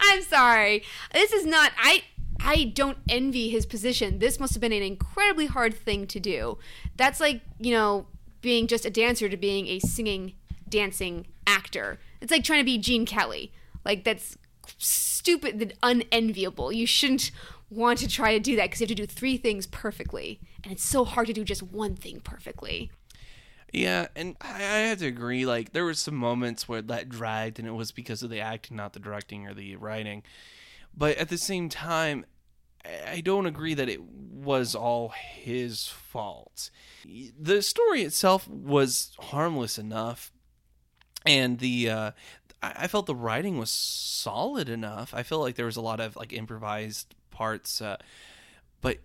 I'm 0.00 0.22
sorry. 0.22 0.82
This 1.12 1.32
is 1.32 1.44
not 1.44 1.72
I 1.78 2.02
I 2.40 2.64
don't 2.64 2.98
envy 3.08 3.48
his 3.48 3.66
position. 3.66 4.18
This 4.18 4.38
must 4.38 4.54
have 4.54 4.60
been 4.60 4.72
an 4.72 4.82
incredibly 4.82 5.46
hard 5.46 5.74
thing 5.74 6.06
to 6.06 6.20
do. 6.20 6.58
That's 6.96 7.20
like, 7.20 7.42
you 7.58 7.72
know, 7.72 8.06
being 8.40 8.66
just 8.68 8.86
a 8.86 8.90
dancer 8.90 9.28
to 9.28 9.36
being 9.36 9.66
a 9.66 9.80
singing, 9.80 10.34
dancing 10.68 11.26
actor. 11.46 11.98
It's 12.20 12.30
like 12.30 12.44
trying 12.44 12.60
to 12.60 12.64
be 12.64 12.78
Gene 12.78 13.06
Kelly. 13.06 13.52
Like 13.84 14.04
that's 14.04 14.38
stupid 14.78 15.60
and 15.60 15.74
unenviable. 15.82 16.72
You 16.72 16.86
shouldn't 16.86 17.30
want 17.70 17.98
to 17.98 18.08
try 18.08 18.32
to 18.32 18.40
do 18.40 18.56
that 18.56 18.64
because 18.66 18.80
you 18.80 18.84
have 18.84 18.96
to 18.96 19.02
do 19.02 19.06
three 19.06 19.36
things 19.36 19.66
perfectly. 19.66 20.40
And 20.64 20.72
it's 20.72 20.84
so 20.84 21.04
hard 21.04 21.26
to 21.28 21.32
do 21.32 21.44
just 21.44 21.62
one 21.62 21.94
thing 21.94 22.20
perfectly. 22.20 22.90
Yeah, 23.72 24.08
and 24.16 24.36
I, 24.40 24.54
I 24.56 24.78
had 24.88 24.98
to 25.00 25.06
agree. 25.06 25.44
Like 25.46 25.72
there 25.72 25.84
were 25.84 25.94
some 25.94 26.14
moments 26.16 26.68
where 26.68 26.82
that 26.82 27.08
dragged, 27.08 27.58
and 27.58 27.68
it 27.68 27.72
was 27.72 27.92
because 27.92 28.22
of 28.22 28.30
the 28.30 28.40
acting, 28.40 28.76
not 28.76 28.92
the 28.92 29.00
directing 29.00 29.46
or 29.46 29.54
the 29.54 29.76
writing. 29.76 30.22
But 30.96 31.16
at 31.18 31.28
the 31.28 31.38
same 31.38 31.68
time, 31.68 32.24
I- 32.84 33.20
don't 33.20 33.46
agree 33.46 33.74
that 33.74 33.88
it 33.88 34.00
was 34.02 34.74
all 34.74 35.10
his 35.10 35.86
fault. 35.86 36.70
The 37.04 37.60
story 37.60 38.02
itself 38.02 38.48
was 38.48 39.12
harmless 39.20 39.78
enough, 39.78 40.32
and 41.26 41.58
the 41.58 41.90
uh, 41.90 42.10
I 42.62 42.72
I 42.84 42.86
felt 42.88 43.06
the 43.06 43.14
writing 43.14 43.58
was 43.58 43.70
solid 43.70 44.68
enough. 44.68 45.12
I 45.14 45.22
feel 45.22 45.40
like 45.40 45.56
there 45.56 45.66
was 45.66 45.76
a 45.76 45.82
lot 45.82 46.00
of 46.00 46.16
like 46.16 46.32
improvised 46.32 47.14
parts. 47.30 47.82
Uh, 47.82 47.98
but 48.80 48.98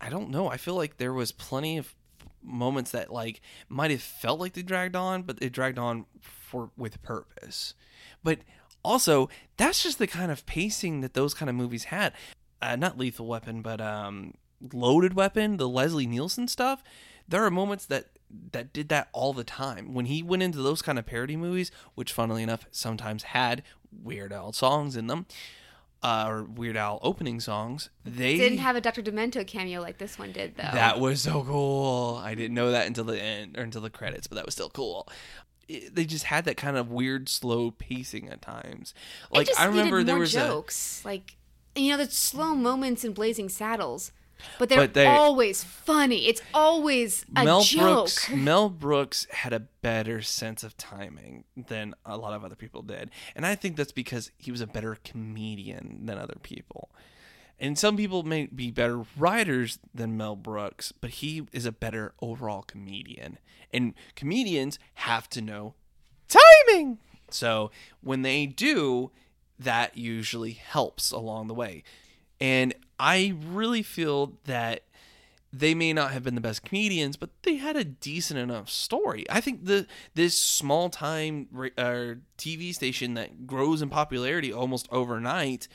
I 0.00 0.08
don't 0.08 0.30
know. 0.30 0.48
I 0.48 0.56
feel 0.56 0.74
like 0.74 0.96
there 0.96 1.12
was 1.12 1.32
plenty 1.32 1.76
of 1.76 1.94
moments 2.42 2.92
that 2.92 3.12
like 3.12 3.40
might 3.68 3.90
have 3.90 4.02
felt 4.02 4.40
like 4.40 4.52
they 4.52 4.62
dragged 4.62 4.96
on, 4.96 5.22
but 5.22 5.40
they 5.40 5.48
dragged 5.48 5.78
on 5.78 6.06
for 6.20 6.70
with 6.76 7.02
purpose. 7.02 7.74
But 8.22 8.40
also, 8.84 9.28
that's 9.56 9.82
just 9.82 9.98
the 9.98 10.06
kind 10.06 10.30
of 10.30 10.46
pacing 10.46 11.00
that 11.00 11.14
those 11.14 11.34
kind 11.34 11.50
of 11.50 11.56
movies 11.56 11.84
had. 11.84 12.12
Uh, 12.60 12.76
not 12.76 12.98
Lethal 12.98 13.26
Weapon, 13.26 13.62
but 13.62 13.80
um, 13.80 14.34
Loaded 14.72 15.14
Weapon, 15.14 15.56
the 15.56 15.68
Leslie 15.68 16.06
Nielsen 16.06 16.48
stuff. 16.48 16.82
There 17.28 17.44
are 17.44 17.50
moments 17.50 17.86
that 17.86 18.06
that 18.52 18.72
did 18.72 18.88
that 18.90 19.08
all 19.12 19.32
the 19.32 19.44
time. 19.44 19.94
When 19.94 20.06
he 20.06 20.22
went 20.22 20.42
into 20.42 20.58
those 20.58 20.82
kind 20.82 20.98
of 20.98 21.06
parody 21.06 21.36
movies, 21.36 21.70
which 21.94 22.12
funnily 22.12 22.42
enough 22.42 22.66
sometimes 22.70 23.24
had 23.24 23.62
Weird 23.90 24.32
Al 24.32 24.52
songs 24.52 24.96
in 24.96 25.06
them, 25.06 25.26
uh, 26.02 26.26
or 26.28 26.44
Weird 26.44 26.76
Al 26.76 26.98
opening 27.02 27.40
songs, 27.40 27.90
they 28.04 28.36
Didn't 28.36 28.58
have 28.58 28.76
a 28.76 28.80
Dr. 28.80 29.02
Demento 29.02 29.46
cameo 29.46 29.80
like 29.80 29.98
this 29.98 30.18
one 30.18 30.32
did, 30.32 30.56
though. 30.56 30.62
that 30.62 31.00
was 31.00 31.20
so 31.20 31.42
cool. 31.42 32.20
I 32.22 32.34
didn't 32.34 32.54
know 32.54 32.70
that 32.70 32.86
until 32.86 33.04
the 33.04 33.20
end 33.20 33.58
or 33.58 33.62
until 33.62 33.80
the 33.80 33.90
credits, 33.90 34.26
but 34.26 34.36
that 34.36 34.44
was 34.44 34.54
still 34.54 34.70
cool. 34.70 35.08
It, 35.66 35.94
they 35.94 36.04
just 36.04 36.24
had 36.24 36.44
that 36.44 36.56
kind 36.56 36.76
of 36.76 36.90
weird, 36.90 37.28
slow 37.28 37.72
pacing 37.72 38.28
at 38.28 38.40
times. 38.40 38.94
Like 39.30 39.48
I 39.58 39.66
remember 39.66 40.02
there 40.04 40.16
was 40.16 40.34
a 40.34 40.38
jokes. 40.46 41.04
Like, 41.04 41.36
you 41.74 41.90
know, 41.90 42.02
the 42.02 42.10
slow 42.10 42.54
moments 42.54 43.04
in 43.04 43.12
Blazing 43.12 43.48
Saddles, 43.48 44.12
but 44.58 44.68
they're 44.68 44.78
But 44.78 44.94
they- 44.94 45.06
always 45.06 45.64
funny. 45.64 46.26
It's 46.26 46.42
always 46.54 47.24
a 47.36 47.44
Mel 47.44 47.62
joke. 47.62 47.80
Brooks. 47.80 48.30
Mel 48.30 48.68
Brooks 48.68 49.26
had 49.30 49.52
a 49.52 49.60
better 49.60 50.22
sense 50.22 50.62
of 50.64 50.76
timing 50.76 51.44
than 51.56 51.94
a 52.04 52.16
lot 52.16 52.32
of 52.32 52.44
other 52.44 52.56
people 52.56 52.82
did, 52.82 53.10
and 53.34 53.44
I 53.46 53.54
think 53.54 53.76
that's 53.76 53.92
because 53.92 54.30
he 54.38 54.50
was 54.50 54.60
a 54.60 54.66
better 54.66 54.96
comedian 55.04 56.06
than 56.06 56.18
other 56.18 56.36
people. 56.42 56.90
And 57.60 57.76
some 57.76 57.96
people 57.96 58.22
may 58.22 58.46
be 58.46 58.70
better 58.70 59.04
writers 59.16 59.80
than 59.92 60.16
Mel 60.16 60.36
Brooks, 60.36 60.92
but 60.92 61.10
he 61.10 61.46
is 61.52 61.66
a 61.66 61.72
better 61.72 62.14
overall 62.22 62.62
comedian. 62.62 63.38
And 63.72 63.94
comedians 64.14 64.78
have 64.94 65.28
to 65.30 65.40
know 65.42 65.74
timing. 66.28 66.98
So 67.30 67.70
when 68.00 68.22
they 68.22 68.46
do, 68.46 69.10
that 69.58 69.96
usually 69.98 70.52
helps 70.52 71.10
along 71.10 71.48
the 71.48 71.54
way. 71.54 71.82
And 72.40 72.74
I 72.98 73.34
really 73.46 73.82
feel 73.82 74.34
that 74.44 74.82
they 75.52 75.74
may 75.74 75.92
not 75.92 76.10
have 76.12 76.22
been 76.24 76.34
the 76.34 76.40
best 76.40 76.62
comedians, 76.64 77.16
but 77.16 77.30
they 77.42 77.56
had 77.56 77.76
a 77.76 77.84
decent 77.84 78.38
enough 78.38 78.68
story. 78.68 79.24
I 79.30 79.40
think 79.40 79.64
the 79.64 79.86
this 80.14 80.38
small 80.38 80.90
time 80.90 81.48
uh, 81.78 82.14
TV 82.36 82.74
station 82.74 83.14
that 83.14 83.46
grows 83.46 83.80
in 83.80 83.88
popularity 83.88 84.52
almost 84.52 84.88
overnight. 84.92 85.68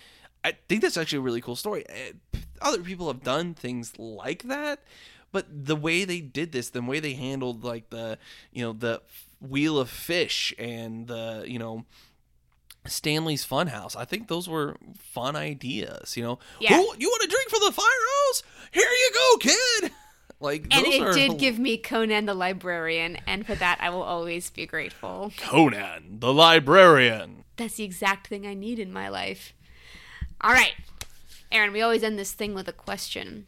I 0.43 0.53
think 0.67 0.81
that's 0.81 0.97
actually 0.97 1.19
a 1.19 1.21
really 1.21 1.41
cool 1.41 1.55
story. 1.55 1.85
Uh, 1.89 2.37
Other 2.61 2.81
people 2.83 3.07
have 3.07 3.23
done 3.23 3.53
things 3.53 3.97
like 3.97 4.43
that, 4.43 4.83
but 5.31 5.47
the 5.65 5.75
way 5.75 6.05
they 6.05 6.21
did 6.21 6.51
this, 6.51 6.69
the 6.69 6.81
way 6.81 6.99
they 6.99 7.13
handled 7.13 7.63
like 7.63 7.89
the 7.89 8.19
you 8.51 8.63
know 8.63 8.73
the 8.73 9.01
wheel 9.41 9.79
of 9.79 9.89
fish 9.89 10.53
and 10.59 11.07
the 11.07 11.45
you 11.47 11.57
know 11.59 11.85
Stanley's 12.85 13.45
Funhouse. 13.45 13.95
I 13.95 14.05
think 14.05 14.27
those 14.27 14.49
were 14.49 14.75
fun 14.99 15.35
ideas. 15.35 16.17
You 16.17 16.23
know, 16.23 16.39
Yeah. 16.59 16.77
Who, 16.77 16.95
you 16.97 17.09
want 17.09 17.23
a 17.23 17.27
drink 17.27 17.49
from 17.49 17.61
the 17.65 17.71
firehouse? 17.71 18.43
Here 18.71 18.83
you 18.83 19.11
go, 19.13 19.37
kid. 19.37 19.91
Like 20.39 20.67
And 20.71 20.85
those 20.85 21.15
it 21.15 21.29
did 21.29 21.39
give 21.39 21.57
me 21.57 21.77
Conan 21.77 22.25
the 22.25 22.33
Librarian, 22.33 23.17
and 23.25 23.47
for 23.47 23.55
that 23.55 23.77
I 23.79 23.89
will 23.89 24.01
always 24.01 24.49
be 24.49 24.65
grateful. 24.65 25.31
Conan 25.37 26.17
the 26.19 26.33
librarian. 26.33 27.45
That's 27.55 27.75
the 27.75 27.85
exact 27.85 28.27
thing 28.27 28.45
I 28.45 28.53
need 28.53 28.77
in 28.77 28.91
my 28.91 29.07
life. 29.07 29.53
All 30.41 30.51
right. 30.51 30.73
Aaron, 31.49 31.71
we 31.71 31.81
always 31.81 32.03
end 32.03 32.19
this 32.19 32.33
thing 32.33 32.53
with 32.53 32.67
a 32.67 32.73
question. 32.73 33.45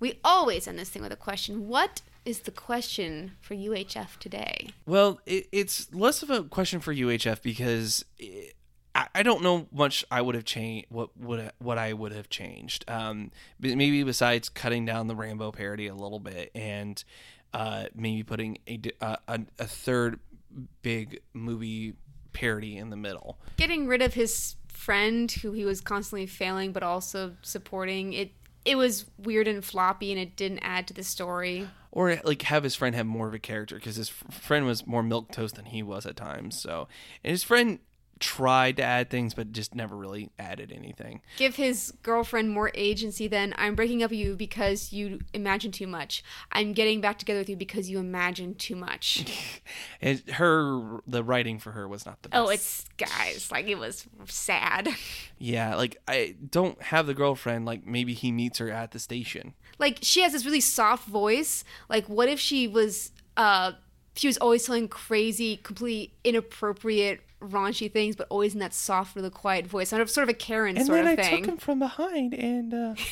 We 0.00 0.18
always 0.22 0.68
end 0.68 0.78
this 0.78 0.90
thing 0.90 1.02
with 1.02 1.12
a 1.12 1.16
question. 1.16 1.66
What 1.66 2.02
is 2.26 2.40
the 2.40 2.50
question 2.50 3.32
for 3.40 3.54
UHF 3.54 4.18
today? 4.18 4.70
Well, 4.84 5.20
it, 5.24 5.46
it's 5.50 5.92
less 5.94 6.22
of 6.22 6.28
a 6.28 6.42
question 6.42 6.80
for 6.80 6.94
UHF 6.94 7.40
because 7.42 8.04
it, 8.18 8.54
I, 8.94 9.08
I 9.16 9.22
don't 9.22 9.42
know 9.42 9.66
much 9.72 10.04
I 10.10 10.20
would 10.20 10.34
have 10.34 10.44
changed. 10.44 10.86
What 10.90 11.16
would 11.18 11.50
what 11.58 11.78
I 11.78 11.92
would 11.92 12.12
have 12.12 12.28
changed? 12.28 12.84
Um, 12.88 13.30
maybe 13.58 14.02
besides 14.02 14.48
cutting 14.48 14.84
down 14.84 15.06
the 15.08 15.16
Rambo 15.16 15.52
parody 15.52 15.86
a 15.86 15.94
little 15.94 16.20
bit 16.20 16.50
and 16.54 17.02
uh, 17.52 17.84
maybe 17.94 18.22
putting 18.22 18.58
a, 18.68 18.80
a, 19.00 19.18
a 19.28 19.40
a 19.60 19.66
third 19.66 20.20
big 20.82 21.20
movie 21.32 21.94
parody 22.32 22.76
in 22.76 22.90
the 22.90 22.96
middle. 22.96 23.38
Getting 23.56 23.86
rid 23.86 24.02
of 24.02 24.14
his 24.14 24.56
friend 24.68 25.30
who 25.30 25.52
he 25.52 25.64
was 25.64 25.80
constantly 25.80 26.26
failing 26.26 26.72
but 26.72 26.82
also 26.82 27.36
supporting. 27.42 28.12
It 28.12 28.32
it 28.64 28.76
was 28.76 29.04
weird 29.18 29.46
and 29.46 29.64
floppy 29.64 30.10
and 30.10 30.20
it 30.20 30.36
didn't 30.36 30.60
add 30.60 30.86
to 30.88 30.94
the 30.94 31.02
story. 31.04 31.68
or 31.92 32.18
like 32.24 32.42
have 32.42 32.62
his 32.64 32.74
friend 32.74 32.94
have 32.96 33.06
more 33.06 33.28
of 33.28 33.34
a 33.34 33.38
character 33.38 33.74
because 33.76 33.96
his 33.96 34.08
f- 34.08 34.34
friend 34.34 34.64
was 34.66 34.86
more 34.86 35.02
milk 35.02 35.30
toast 35.30 35.56
than 35.56 35.66
he 35.66 35.82
was 35.82 36.06
at 36.06 36.16
times. 36.16 36.58
So, 36.58 36.88
and 37.22 37.30
his 37.30 37.42
friend 37.44 37.78
tried 38.24 38.78
to 38.78 38.82
add 38.82 39.10
things, 39.10 39.34
but 39.34 39.52
just 39.52 39.74
never 39.74 39.94
really 39.94 40.30
added 40.38 40.72
anything. 40.74 41.20
Give 41.36 41.56
his 41.56 41.92
girlfriend 42.02 42.50
more 42.50 42.70
agency 42.74 43.28
than 43.28 43.54
I'm 43.58 43.74
breaking 43.74 44.02
up 44.02 44.10
with 44.10 44.18
you 44.18 44.34
because 44.34 44.94
you 44.94 45.20
imagine 45.34 45.72
too 45.72 45.86
much. 45.86 46.24
I'm 46.50 46.72
getting 46.72 47.02
back 47.02 47.18
together 47.18 47.40
with 47.40 47.50
you 47.50 47.56
because 47.56 47.90
you 47.90 47.98
imagine 47.98 48.54
too 48.54 48.76
much. 48.76 49.24
And 50.00 50.20
her, 50.30 51.00
the 51.06 51.24
writing 51.24 51.58
for 51.58 51.72
her 51.72 51.88
was 51.88 52.04
not 52.04 52.22
the 52.22 52.28
best. 52.28 52.38
oh, 52.38 52.50
it's 52.50 52.84
guys, 52.98 53.48
like 53.50 53.66
it 53.66 53.78
was 53.78 54.06
sad. 54.26 54.88
yeah. 55.38 55.74
Like 55.76 55.96
I 56.06 56.36
don't 56.50 56.80
have 56.82 57.06
the 57.06 57.14
girlfriend. 57.14 57.64
Like 57.64 57.86
maybe 57.86 58.12
he 58.12 58.30
meets 58.30 58.58
her 58.58 58.70
at 58.70 58.90
the 58.90 58.98
station. 58.98 59.54
Like 59.78 59.98
she 60.02 60.20
has 60.20 60.32
this 60.32 60.44
really 60.44 60.60
soft 60.60 61.08
voice. 61.08 61.64
Like 61.88 62.06
what 62.06 62.28
if 62.28 62.38
she 62.38 62.68
was 62.68 63.12
uh 63.38 63.72
she 64.16 64.26
was 64.26 64.36
always 64.38 64.64
telling 64.64 64.88
crazy, 64.88 65.56
completely 65.56 66.14
inappropriate, 66.22 67.20
raunchy 67.50 67.90
things, 67.90 68.16
but 68.16 68.26
always 68.30 68.54
in 68.54 68.60
that 68.60 68.74
soft, 68.74 69.16
really 69.16 69.30
quiet 69.30 69.66
voice. 69.66 69.90
Sort 69.90 70.02
of, 70.02 70.10
sort 70.10 70.22
of 70.24 70.28
a 70.28 70.34
Karen 70.34 70.76
sort 70.76 71.00
of 71.00 71.06
thing. 71.06 71.08
And 71.08 71.18
then 71.18 71.24
I 71.26 71.36
took 71.36 71.46
him 71.46 71.56
from 71.58 71.78
behind, 71.78 72.34
and 72.34 72.72
uh... 72.74 72.94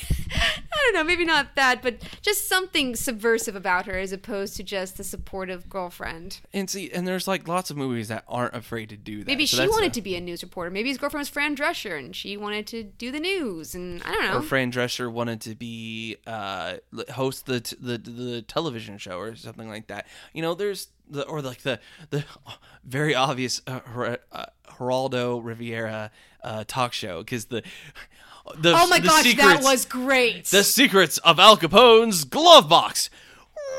I 0.74 0.78
don't 0.86 0.94
know, 0.94 1.04
maybe 1.04 1.24
not 1.24 1.54
that, 1.56 1.82
but 1.82 1.98
just 2.22 2.48
something 2.48 2.96
subversive 2.96 3.54
about 3.54 3.86
her 3.86 3.98
as 3.98 4.10
opposed 4.12 4.56
to 4.56 4.62
just 4.62 4.96
the 4.96 5.04
supportive 5.04 5.68
girlfriend. 5.68 6.40
and 6.52 6.68
see, 6.68 6.90
and 6.90 7.06
there's 7.06 7.28
like 7.28 7.46
lots 7.46 7.70
of 7.70 7.76
movies 7.76 8.08
that 8.08 8.24
aren't 8.26 8.54
afraid 8.54 8.88
to 8.88 8.96
do 8.96 9.18
that. 9.18 9.26
Maybe 9.26 9.46
So 9.46 9.62
she 9.62 9.68
wanted 9.68 9.92
a- 9.92 9.94
to 9.94 10.02
be 10.02 10.16
a 10.16 10.20
news 10.20 10.42
reporter. 10.42 10.70
Maybe 10.70 10.88
his 10.88 10.98
girlfriend 10.98 11.20
was 11.20 11.28
Fran 11.28 11.54
Drescher 11.54 11.98
and 11.98 12.16
she 12.16 12.36
wanted 12.36 12.66
to 12.68 12.82
do 12.84 13.10
the 13.12 13.20
news. 13.20 13.74
And 13.74 14.02
I 14.02 14.12
don't 14.12 14.24
know. 14.24 14.38
or 14.38 14.42
Fran 14.42 14.72
Drescher 14.72 15.12
wanted 15.12 15.40
to 15.42 15.54
be 15.54 16.16
uh, 16.26 16.76
host 17.12 17.46
the, 17.46 17.60
t- 17.60 17.76
the 17.80 17.98
the 17.98 18.42
television 18.42 18.98
show 18.98 19.18
or 19.18 19.36
something 19.36 19.68
like 19.68 19.88
that. 19.88 20.06
You 20.32 20.42
know, 20.42 20.54
there's 20.54 20.88
the 21.12 21.24
or 21.26 21.42
like 21.42 21.62
the 21.62 21.78
the 22.10 22.24
very 22.84 23.14
obvious 23.14 23.60
uh, 23.66 23.80
Her- 23.80 24.18
uh, 24.32 24.46
Geraldo 24.68 25.40
Rivera 25.42 26.10
uh, 26.42 26.64
talk 26.66 26.92
show 26.92 27.18
because 27.22 27.46
the 27.46 27.62
the 28.58 28.72
oh 28.76 28.86
my 28.88 28.98
the 28.98 29.06
gosh, 29.08 29.34
that 29.36 29.62
was 29.62 29.84
great. 29.84 30.46
the 30.46 30.64
secrets 30.64 31.18
of 31.18 31.38
Al 31.38 31.56
Capone's 31.56 32.24
glove 32.24 32.68
box 32.68 33.08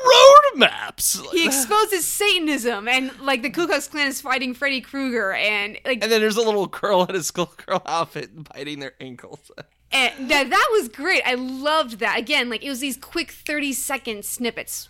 road 0.04 0.58
maps. 0.58 1.20
he 1.32 1.46
exposes 1.46 2.06
Satanism 2.06 2.88
and 2.88 3.10
like 3.20 3.42
the 3.42 3.50
Ku 3.50 3.66
Klux 3.66 3.88
Klan 3.88 4.08
is 4.08 4.20
fighting 4.20 4.54
Freddy 4.54 4.80
Krueger 4.80 5.32
and 5.32 5.78
like 5.84 6.02
and 6.02 6.10
then 6.10 6.20
there's 6.20 6.36
a 6.36 6.42
little 6.42 6.66
girl 6.66 7.04
in 7.04 7.14
a 7.14 7.22
schoolgirl 7.22 7.82
outfit 7.86 8.30
biting 8.52 8.78
their 8.80 8.94
ankles. 9.00 9.50
and 9.92 10.30
that, 10.30 10.50
that 10.50 10.68
was 10.72 10.88
great. 10.88 11.22
I 11.24 11.34
loved 11.34 11.98
that. 12.00 12.18
Again, 12.18 12.48
like 12.50 12.64
it 12.64 12.68
was 12.70 12.80
these 12.80 12.96
quick 12.96 13.30
30 13.30 13.72
second 13.72 14.24
snippets. 14.24 14.88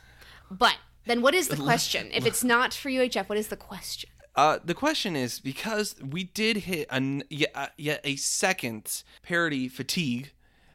But 0.51 0.76
then 1.07 1.23
what 1.23 1.35
is 1.35 1.49
the 1.49 1.57
question? 1.57 2.11
If 2.13 2.27
it's 2.27 2.45
not 2.45 2.75
for 2.75 2.89
UHF, 2.89 3.29
what 3.29 3.39
is 3.39 3.49
the 3.49 3.57
question? 3.57 4.11
Uh, 4.37 4.59
the 4.65 4.75
question 4.75 5.15
is 5.15 5.39
because 5.39 5.95
we 6.03 6.25
did 6.25 6.59
hit 6.59 6.89
yet, 7.31 7.53
uh, 7.55 7.67
yet 7.77 8.01
a 8.03 8.17
second 8.17 9.03
parody 9.23 9.69
fatigue 9.69 10.33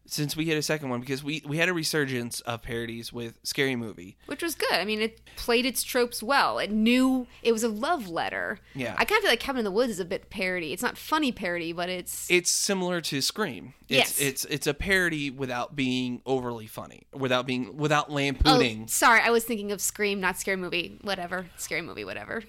since 0.10 0.36
we 0.36 0.46
hit 0.46 0.58
a 0.58 0.62
second 0.62 0.90
one 0.90 1.00
because 1.00 1.24
we, 1.24 1.44
we 1.48 1.58
had 1.58 1.70
a 1.70 1.74
resurgence 1.74 2.40
of 2.42 2.62
parodies 2.62 3.14
with 3.14 3.40
Scary 3.44 3.76
Movie. 3.76 4.18
Which 4.26 4.42
was 4.44 4.56
good. 4.56 4.74
I 4.74 4.86
mean, 4.86 5.02
it 5.02 5.22
played 5.36 5.66
its 5.66 5.84
tropes 5.84 6.22
well. 6.24 6.60
It 6.60 6.72
knew 6.72 7.28
it 7.44 7.52
was 7.52 7.64
a 7.64 7.70
love 7.70 8.08
letter. 8.08 8.60
Yeah. 8.76 8.96
I 8.98 9.06
kind 9.06 9.18
of 9.20 9.24
feel 9.24 9.32
like 9.32 9.40
Cabin 9.40 9.60
in 9.60 9.66
the 9.66 9.72
Woods 9.72 9.92
is 9.92 10.00
a 10.00 10.06
bit 10.06 10.30
parody. 10.30 10.74
It's 10.74 10.84
not 10.84 10.98
funny 10.98 11.32
parody, 11.32 11.72
but 11.74 11.90
it's 11.90 12.30
It's 12.30 12.50
similar 12.52 13.02
to 13.02 13.22
Scream. 13.22 13.74
It's, 13.88 13.90
Yes. 13.90 14.22
It's 14.22 14.46
it's 14.46 14.68
a 14.68 14.74
parody 14.74 15.32
without 15.32 15.76
being 15.76 16.22
overly 16.26 16.68
funny, 16.68 17.08
without 17.14 17.46
being 17.48 17.76
without 17.78 18.08
Oh, 18.10 18.14
lampooning. 18.14 18.88
sorry, 18.88 19.22
I 19.22 19.30
was 19.32 19.44
thinking 19.44 19.72
of 19.72 19.82
Scream, 19.82 20.20
not 20.20 20.38
Scary 20.38 20.58
Movie. 20.58 21.00
Whatever, 21.02 21.48
Scary 21.58 21.82
Movie, 21.82 22.06
whatever. 22.06 22.44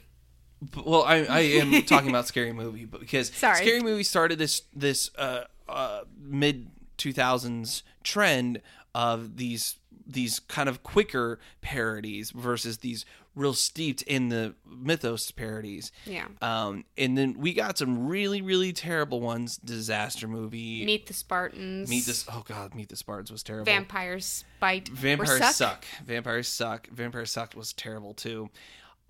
Well, 0.84 1.02
I, 1.04 1.24
I 1.24 1.40
am 1.40 1.82
talking 1.84 2.10
about 2.10 2.26
Scary 2.26 2.52
Movie, 2.52 2.84
but 2.84 3.00
because 3.00 3.28
Sorry. 3.34 3.56
Scary 3.56 3.80
Movie 3.80 4.02
started 4.02 4.38
this 4.38 4.62
this 4.74 5.10
uh, 5.16 5.44
uh, 5.68 6.02
mid 6.20 6.68
two 7.00 7.12
thousands 7.14 7.82
trend 8.04 8.60
of 8.94 9.38
these 9.38 9.76
these 10.06 10.40
kind 10.40 10.68
of 10.68 10.82
quicker 10.82 11.38
parodies 11.62 12.30
versus 12.30 12.78
these 12.78 13.06
real 13.34 13.54
steeped 13.54 14.02
in 14.02 14.28
the 14.28 14.54
mythos 14.68 15.30
parodies. 15.30 15.92
Yeah. 16.04 16.26
Um, 16.42 16.84
and 16.98 17.16
then 17.16 17.38
we 17.38 17.54
got 17.54 17.78
some 17.78 18.08
really, 18.08 18.42
really 18.42 18.72
terrible 18.72 19.20
ones. 19.20 19.56
Disaster 19.56 20.26
movie. 20.28 20.84
Meet 20.84 21.06
the 21.06 21.14
Spartans. 21.14 21.88
Meet 21.88 22.06
this. 22.06 22.26
Oh 22.30 22.44
God, 22.46 22.74
Meet 22.74 22.88
the 22.88 22.96
Spartans 22.96 23.30
was 23.30 23.42
terrible. 23.42 23.64
Vampires 23.64 24.44
bite. 24.58 24.88
Vampires 24.88 25.38
suck. 25.38 25.54
suck. 25.54 25.84
Vampires 26.04 26.48
suck. 26.48 26.88
Vampires 26.88 27.30
suck 27.30 27.54
was 27.54 27.72
terrible 27.72 28.12
too. 28.12 28.50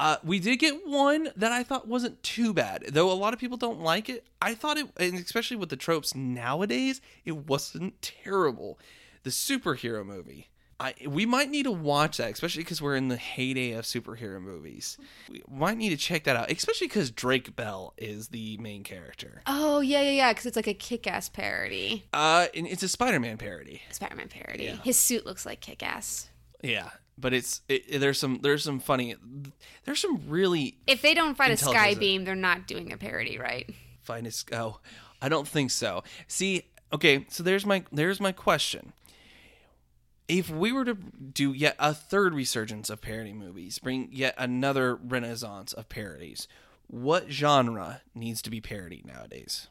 Uh, 0.00 0.16
we 0.24 0.38
did 0.40 0.56
get 0.56 0.86
one 0.86 1.28
that 1.36 1.52
I 1.52 1.62
thought 1.62 1.86
wasn't 1.86 2.22
too 2.22 2.54
bad, 2.54 2.86
though 2.88 3.12
a 3.12 3.12
lot 3.12 3.34
of 3.34 3.38
people 3.38 3.58
don't 3.58 3.80
like 3.80 4.08
it. 4.08 4.26
I 4.40 4.54
thought 4.54 4.78
it, 4.78 4.88
and 4.96 5.14
especially 5.18 5.58
with 5.58 5.68
the 5.68 5.76
tropes 5.76 6.14
nowadays, 6.14 7.02
it 7.26 7.32
wasn't 7.48 8.00
terrible. 8.00 8.78
The 9.24 9.30
superhero 9.30 10.04
movie. 10.04 10.48
I, 10.82 10.94
we 11.06 11.26
might 11.26 11.50
need 11.50 11.64
to 11.64 11.70
watch 11.70 12.16
that, 12.16 12.32
especially 12.32 12.62
because 12.62 12.80
we're 12.80 12.96
in 12.96 13.08
the 13.08 13.18
heyday 13.18 13.72
of 13.72 13.84
superhero 13.84 14.40
movies. 14.40 14.96
We 15.28 15.42
might 15.46 15.76
need 15.76 15.90
to 15.90 15.98
check 15.98 16.24
that 16.24 16.36
out, 16.36 16.50
especially 16.50 16.86
because 16.86 17.10
Drake 17.10 17.54
Bell 17.54 17.92
is 17.98 18.28
the 18.28 18.56
main 18.56 18.82
character. 18.82 19.42
Oh 19.46 19.80
yeah, 19.80 20.00
yeah, 20.00 20.12
yeah. 20.12 20.30
Because 20.32 20.46
it's 20.46 20.56
like 20.56 20.66
a 20.66 20.72
kick-ass 20.72 21.28
parody, 21.28 22.06
Uh, 22.14 22.46
and 22.54 22.66
it's 22.66 22.82
a 22.82 22.88
Spider-Man 22.88 23.36
parody. 23.36 23.82
Spider-Man 23.90 24.28
parody. 24.28 24.64
Yeah. 24.64 24.76
His 24.76 24.98
suit 24.98 25.26
looks 25.26 25.44
like 25.44 25.60
kick-ass. 25.60 26.30
Yeah, 26.62 26.88
but 27.20 27.34
it's 27.34 27.60
it, 27.68 28.00
there's 28.00 28.18
some 28.18 28.40
there's 28.42 28.64
some 28.64 28.80
funny 28.80 29.14
there's 29.84 30.00
some 30.00 30.20
really 30.28 30.78
If 30.86 31.02
they 31.02 31.14
don't 31.14 31.36
fight 31.36 31.50
a 31.50 31.56
sky 31.56 31.94
beam, 31.94 32.24
they're 32.24 32.34
not 32.34 32.66
doing 32.66 32.92
a 32.92 32.96
parody, 32.96 33.38
right? 33.38 33.68
finest 34.02 34.52
oh 34.52 34.80
i 35.22 35.28
don't 35.28 35.46
think 35.46 35.70
so. 35.70 36.02
See 36.26 36.64
okay 36.92 37.26
so 37.28 37.42
there's 37.42 37.66
my 37.66 37.84
there's 37.92 38.20
my 38.20 38.32
question. 38.32 38.92
If 40.26 40.48
we 40.48 40.72
were 40.72 40.84
to 40.84 40.94
do 40.94 41.52
yet 41.52 41.74
a 41.78 41.92
third 41.92 42.34
resurgence 42.34 42.88
of 42.88 43.00
parody 43.00 43.32
movies 43.32 43.78
bring 43.78 44.08
yet 44.12 44.34
another 44.38 44.94
renaissance 44.96 45.72
of 45.72 45.88
parodies 45.88 46.48
what 46.86 47.30
genre 47.30 48.02
needs 48.14 48.42
to 48.42 48.50
be 48.50 48.60
parodied 48.60 49.06
nowadays? 49.06 49.68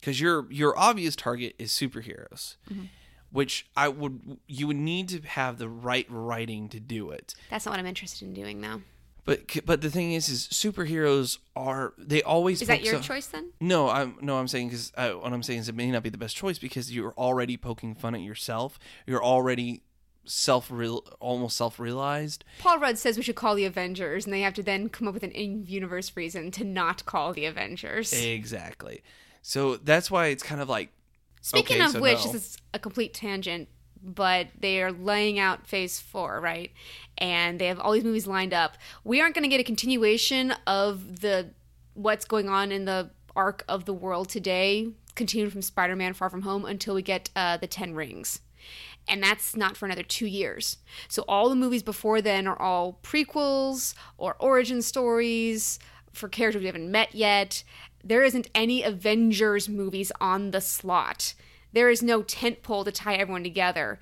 Because 0.00 0.20
your 0.20 0.50
your 0.50 0.76
obvious 0.78 1.14
target 1.14 1.54
is 1.58 1.70
superheroes 1.70 2.56
mm-hmm. 2.68 2.86
Which 3.32 3.66
i 3.76 3.88
would 3.88 4.38
you 4.46 4.66
would 4.66 4.76
need 4.76 5.08
to 5.08 5.20
have 5.22 5.58
the 5.58 5.68
right 5.68 6.06
writing 6.08 6.68
to 6.68 6.80
do 6.80 7.10
it 7.10 7.34
That's 7.50 7.64
not 7.66 7.72
what 7.72 7.80
I'm 7.80 7.86
interested 7.86 8.26
in 8.26 8.34
doing, 8.34 8.60
though. 8.60 8.82
but 9.24 9.40
but 9.66 9.80
the 9.82 9.90
thing 9.90 10.12
is 10.12 10.28
is 10.28 10.48
superheroes 10.48 11.38
are 11.54 11.92
they 11.98 12.22
always 12.22 12.62
Is 12.62 12.68
that 12.68 12.82
your 12.82 13.00
choice 13.00 13.26
then? 13.26 13.50
no, 13.60 13.88
I'm 13.88 14.16
no, 14.20 14.38
I'm 14.38 14.48
saying 14.48 14.68
because 14.68 14.92
uh, 14.96 15.10
what 15.10 15.32
I'm 15.32 15.42
saying 15.42 15.60
is 15.60 15.68
it 15.68 15.74
may 15.74 15.90
not 15.90 16.02
be 16.02 16.08
the 16.10 16.18
best 16.18 16.36
choice 16.36 16.58
because 16.58 16.90
you're 16.92 17.14
already 17.16 17.56
poking 17.56 17.94
fun 17.94 18.14
at 18.14 18.20
yourself. 18.22 18.78
You're 19.06 19.22
already 19.22 19.82
self 20.24 20.70
real, 20.70 21.04
almost 21.20 21.56
self 21.56 21.78
realized. 21.78 22.44
Paul 22.60 22.78
Rudd 22.78 22.98
says 22.98 23.16
we 23.16 23.22
should 23.22 23.36
call 23.36 23.54
the 23.54 23.64
Avengers, 23.66 24.24
and 24.24 24.32
they 24.34 24.40
have 24.42 24.54
to 24.54 24.62
then 24.62 24.88
come 24.88 25.06
up 25.08 25.14
with 25.14 25.22
an 25.22 25.32
in-universe 25.32 26.12
reason 26.16 26.50
to 26.52 26.64
not 26.64 27.04
call 27.04 27.32
the 27.32 27.44
Avengers. 27.46 28.12
Exactly. 28.12 29.02
So 29.42 29.76
that's 29.76 30.10
why 30.10 30.26
it's 30.26 30.42
kind 30.42 30.60
of 30.60 30.68
like 30.68 30.90
Speaking 31.40 31.76
okay, 31.76 31.86
of 31.86 31.92
so 31.92 32.00
which, 32.00 32.24
no. 32.24 32.32
this 32.32 32.34
is 32.34 32.58
a 32.74 32.78
complete 32.78 33.14
tangent, 33.14 33.68
but 34.02 34.48
they 34.58 34.82
are 34.82 34.92
laying 34.92 35.38
out 35.38 35.66
Phase 35.66 35.98
Four, 36.00 36.40
right? 36.40 36.70
And 37.18 37.58
they 37.58 37.66
have 37.66 37.78
all 37.78 37.92
these 37.92 38.04
movies 38.04 38.26
lined 38.26 38.52
up. 38.52 38.76
We 39.04 39.20
aren't 39.20 39.34
going 39.34 39.44
to 39.44 39.48
get 39.48 39.60
a 39.60 39.64
continuation 39.64 40.52
of 40.66 41.20
the 41.20 41.50
what's 41.94 42.24
going 42.24 42.48
on 42.48 42.72
in 42.72 42.84
the 42.84 43.10
arc 43.34 43.64
of 43.68 43.84
the 43.84 43.94
world 43.94 44.28
today, 44.28 44.90
continued 45.14 45.52
from 45.52 45.62
Spider-Man: 45.62 46.14
Far 46.14 46.30
From 46.30 46.42
Home, 46.42 46.64
until 46.64 46.94
we 46.94 47.02
get 47.02 47.30
uh, 47.34 47.56
the 47.56 47.66
Ten 47.66 47.94
Rings. 47.94 48.40
And 49.08 49.22
that's 49.22 49.56
not 49.56 49.76
for 49.76 49.86
another 49.86 50.02
two 50.02 50.26
years. 50.26 50.76
So 51.08 51.24
all 51.26 51.48
the 51.48 51.56
movies 51.56 51.82
before 51.82 52.20
then 52.20 52.46
are 52.46 52.60
all 52.60 53.00
prequels 53.02 53.94
or 54.18 54.36
origin 54.38 54.82
stories 54.82 55.78
for 56.12 56.28
characters 56.28 56.60
we 56.60 56.66
haven't 56.66 56.90
met 56.90 57.14
yet. 57.14 57.64
There 58.02 58.24
isn't 58.24 58.50
any 58.54 58.82
Avengers 58.82 59.68
movies 59.68 60.10
on 60.20 60.50
the 60.50 60.60
slot. 60.60 61.34
There 61.72 61.90
is 61.90 62.02
no 62.02 62.22
tent 62.22 62.62
pole 62.62 62.84
to 62.84 62.92
tie 62.92 63.14
everyone 63.14 63.44
together. 63.44 64.00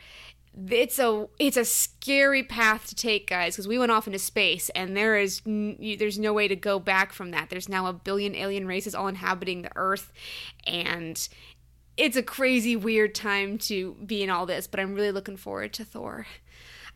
It's 0.70 0.98
a 0.98 1.28
it's 1.38 1.56
a 1.56 1.64
scary 1.64 2.42
path 2.42 2.88
to 2.88 2.94
take, 2.94 3.28
guys, 3.28 3.54
because 3.54 3.68
we 3.68 3.78
went 3.78 3.92
off 3.92 4.06
into 4.06 4.18
space, 4.18 4.70
and 4.70 4.96
there 4.96 5.16
is 5.16 5.42
there's 5.44 6.18
no 6.18 6.32
way 6.32 6.48
to 6.48 6.56
go 6.56 6.78
back 6.78 7.12
from 7.12 7.30
that. 7.30 7.50
There's 7.50 7.68
now 7.68 7.86
a 7.86 7.92
billion 7.92 8.34
alien 8.34 8.66
races 8.66 8.94
all 8.94 9.08
inhabiting 9.08 9.62
the 9.62 9.70
Earth, 9.76 10.12
and 10.66 11.28
it's 11.96 12.16
a 12.16 12.22
crazy 12.22 12.76
weird 12.76 13.14
time 13.14 13.58
to 13.58 13.94
be 14.04 14.22
in 14.22 14.30
all 14.30 14.46
this, 14.46 14.66
but 14.66 14.80
I'm 14.80 14.94
really 14.94 15.12
looking 15.12 15.36
forward 15.36 15.72
to 15.74 15.84
Thor. 15.84 16.26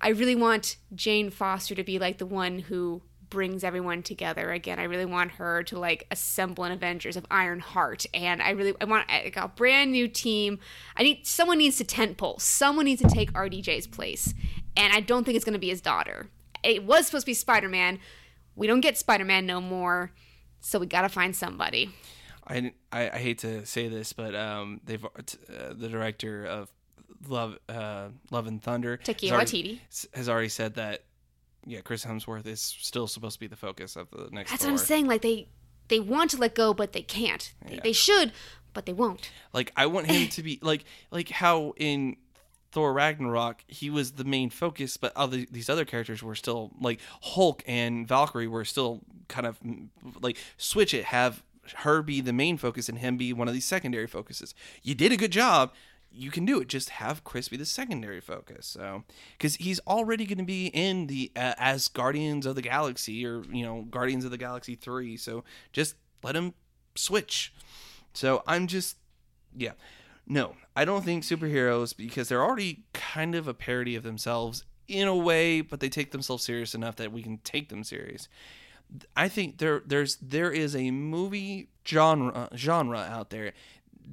I 0.01 0.09
really 0.09 0.37
want 0.37 0.77
Jane 0.95 1.31
Foster 1.31 1.75
to 1.75 1.85
be 1.85 1.99
like 1.99 2.19
the 2.19 2.27
one 2.27 2.61
who 2.61 3.03
brings 3.33 3.65
everyone 3.65 4.03
together 4.03 4.53
again. 4.53 4.79
I 4.79 4.83
really 4.83 5.07
want 5.07 5.33
her 5.33 5.63
to 5.63 5.79
like 5.79 6.07
assemble 6.11 6.65
an 6.65 6.73
Avengers 6.73 7.17
of 7.17 7.25
Iron 7.31 7.61
Heart, 7.61 8.05
and 8.13 8.43
I 8.43 8.51
really 8.51 8.75
I 8.79 8.85
want 8.85 9.09
like, 9.09 9.39
a 9.39 9.49
brand 9.49 9.91
new 9.91 10.07
team. 10.07 10.59
I 10.99 11.03
need 11.03 11.27
someone 11.27 11.57
needs 11.57 11.79
to 11.79 11.85
tentpole. 11.85 12.43
Someone 12.43 12.85
needs 12.85 13.01
to 13.01 13.09
take 13.09 13.33
RDJ's 13.33 13.87
place, 13.87 14.35
and 14.77 14.93
I 14.93 15.01
don't 15.01 15.25
think 15.25 15.37
it's 15.37 15.47
going 15.47 15.55
to 15.55 15.59
be 15.59 15.71
his 15.71 15.81
daughter. 15.81 16.29
It 16.63 16.85
was 16.85 17.07
supposed 17.07 17.25
to 17.25 17.31
be 17.31 17.35
Spider 17.35 17.71
Man. 17.71 17.99
We 18.55 18.67
don't 18.67 18.83
get 18.83 18.99
Spider 18.99 19.25
Man 19.25 19.47
no 19.47 19.63
more, 19.63 20.13
so 20.61 20.79
we 20.79 20.87
got 20.87 21.01
to 21.01 21.09
find 21.09 21.35
somebody. 21.35 21.89
I, 22.47 22.73
I, 22.93 23.09
I 23.09 23.19
hate 23.19 23.39
to 23.39 23.65
say 23.65 23.89
this, 23.89 24.13
but 24.13 24.35
um, 24.35 24.83
they've 24.85 25.03
uh, 25.03 25.73
the 25.73 25.89
director 25.89 26.45
of 26.45 26.71
Love 27.27 27.59
uh, 27.71 28.09
Love 28.31 28.47
and 28.47 28.63
Thunder 28.63 28.99
Taika 28.99 29.31
Waititi. 29.31 29.79
has 30.13 30.29
already 30.29 30.51
said 30.51 30.75
that 30.75 31.05
yeah, 31.67 31.81
Chris 31.81 32.05
Hemsworth 32.05 32.47
is 32.47 32.61
still 32.61 33.07
supposed 33.07 33.35
to 33.35 33.41
be 33.41 33.47
the 33.47 33.57
focus 33.57 33.97
of 33.97 34.11
the 34.11 34.29
next. 34.31 34.51
That's 34.51 34.63
Thor. 34.63 34.73
what 34.73 34.81
I'm 34.81 34.87
saying. 34.87 35.07
Like 35.07 35.23
they 35.23 35.49
they 35.89 36.01
want 36.01 36.31
to 36.33 36.37
let 36.37 36.55
go, 36.55 36.75
but 36.75 36.93
they 36.93 37.03
can't. 37.03 37.53
They, 37.67 37.79
they 37.83 37.93
should, 37.93 38.33
but 38.73 38.87
they 38.87 38.93
won't. 38.93 39.31
Like 39.53 39.73
I 39.77 39.87
want 39.87 40.07
him 40.07 40.29
to 40.29 40.43
be 40.43 40.59
like 40.63 40.85
like 41.11 41.29
how 41.29 41.75
in 41.77 42.17
Thor 42.73 42.93
Ragnarok 42.93 43.65
he 43.69 43.91
was 43.91 44.13
the 44.13 44.25
main 44.25 44.51
focus, 44.51 44.97
but 44.97 45.13
other 45.17 45.45
these 45.51 45.69
other 45.69 45.85
characters 45.85 46.23
were 46.23 46.35
still 46.35 46.73
like 46.81 47.01
Hulk 47.23 47.63
and 47.67 48.09
Valkyrie 48.09 48.49
were 48.49 48.65
still 48.65 49.01
kind 49.29 49.47
of 49.47 49.59
like 50.21 50.37
switch 50.57 50.95
it, 50.95 51.07
have 51.07 51.43
her 51.77 52.03
be 52.03 52.21
the 52.21 52.33
main 52.33 52.57
focus 52.57 52.89
and 52.89 52.99
him 52.99 53.17
be 53.17 53.33
one 53.33 53.49
of 53.49 53.55
these 53.55 53.65
secondary 53.65 54.07
focuses. 54.07 54.55
You 54.83 54.95
did 54.95 55.13
a 55.13 55.17
good 55.17 55.31
job. 55.31 55.73
You 56.15 56.31
can 56.31 56.45
do 56.45 56.61
it. 56.61 56.69
Just 56.69 56.91
have 56.91 57.25
Chris 57.25 57.49
be 57.49 57.57
the 57.57 57.65
secondary 57.65 58.21
focus. 58.21 58.67
So, 58.67 59.05
because 59.37 59.57
he's 59.57 59.81
already 59.87 60.27
going 60.27 60.39
to 60.39 60.45
be 60.45 60.67
in 60.67 61.07
the 61.07 61.33
uh, 61.37 61.55
as 61.59 61.89
Guardians 61.89 62.47
of 62.47 62.55
the 62.55 62.63
Galaxy 62.63 63.27
or 63.27 63.43
you 63.51 63.65
know 63.65 63.83
Guardians 63.91 64.25
of 64.25 64.31
the 64.31 64.39
Galaxy 64.39 64.75
three. 64.75 65.17
So 65.17 65.45
just 65.73 65.97
let 66.23 66.37
him 66.37 66.55
switch. 66.95 67.53
So 68.15 68.43
I'm 68.47 68.67
just 68.67 68.97
yeah. 69.57 69.73
No, 70.27 70.55
I 70.77 70.85
don't 70.85 71.05
think 71.05 71.25
superheroes 71.25 71.97
because 71.97 72.29
they're 72.29 72.45
already 72.45 72.85
kind 72.93 73.35
of 73.35 73.49
a 73.49 73.55
parody 73.55 73.97
of 73.97 74.03
themselves 74.05 74.65
in 74.87 75.09
a 75.09 75.17
way, 75.17 75.61
but 75.61 75.81
they 75.81 75.89
take 75.89 76.13
themselves 76.13 76.45
serious 76.45 76.75
enough 76.75 76.97
that 76.97 77.13
we 77.13 77.23
can 77.23 77.39
take 77.39 77.69
them 77.69 77.83
serious. 77.83 78.29
I 79.17 79.29
think 79.29 79.59
there 79.59 79.83
there's 79.87 80.17
there 80.17 80.51
is 80.51 80.77
a 80.77 80.91
movie 80.91 81.69
genre 81.87 82.49
genre 82.55 83.01
out 83.01 83.31
there 83.31 83.53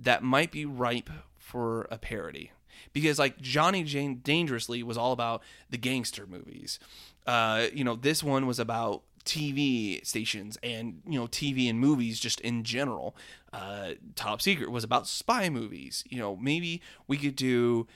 that 0.02 0.24
might 0.24 0.52
be 0.52 0.66
ripe 0.66 1.10
for 1.50 1.88
a 1.89 1.97
parody. 1.97 2.52
Because 2.93 3.20
like 3.20 3.39
Johnny 3.41 3.84
Jane 3.84 4.22
Dangerously 4.24 4.84
was 4.84 4.97
all 4.97 5.12
about 5.12 5.41
the 5.70 5.78
gangster 5.78 6.26
movies. 6.28 6.80
Uh, 7.26 7.68
you 7.74 7.84
know, 7.84 7.95
this 7.95 8.24
one 8.24 8.45
was 8.47 8.60
about 8.60 9.02
TV 9.26 10.04
stations 10.06 10.58
and 10.64 11.02
you 11.06 11.20
know 11.20 11.28
TV 11.28 11.70
and 11.70 11.80
movies 11.80 12.20
just 12.20 12.39
in 12.41 12.64
general. 12.64 13.16
Uh, 13.52 13.91
Top 14.16 14.41
Secret 14.41 14.72
was 14.72 14.84
about 14.84 15.08
spy 15.08 15.50
movies. 15.50 16.04
You 16.10 16.20
know, 16.20 16.36
maybe 16.36 16.82
we 17.08 17.18
could 17.18 17.36
do 17.36 17.88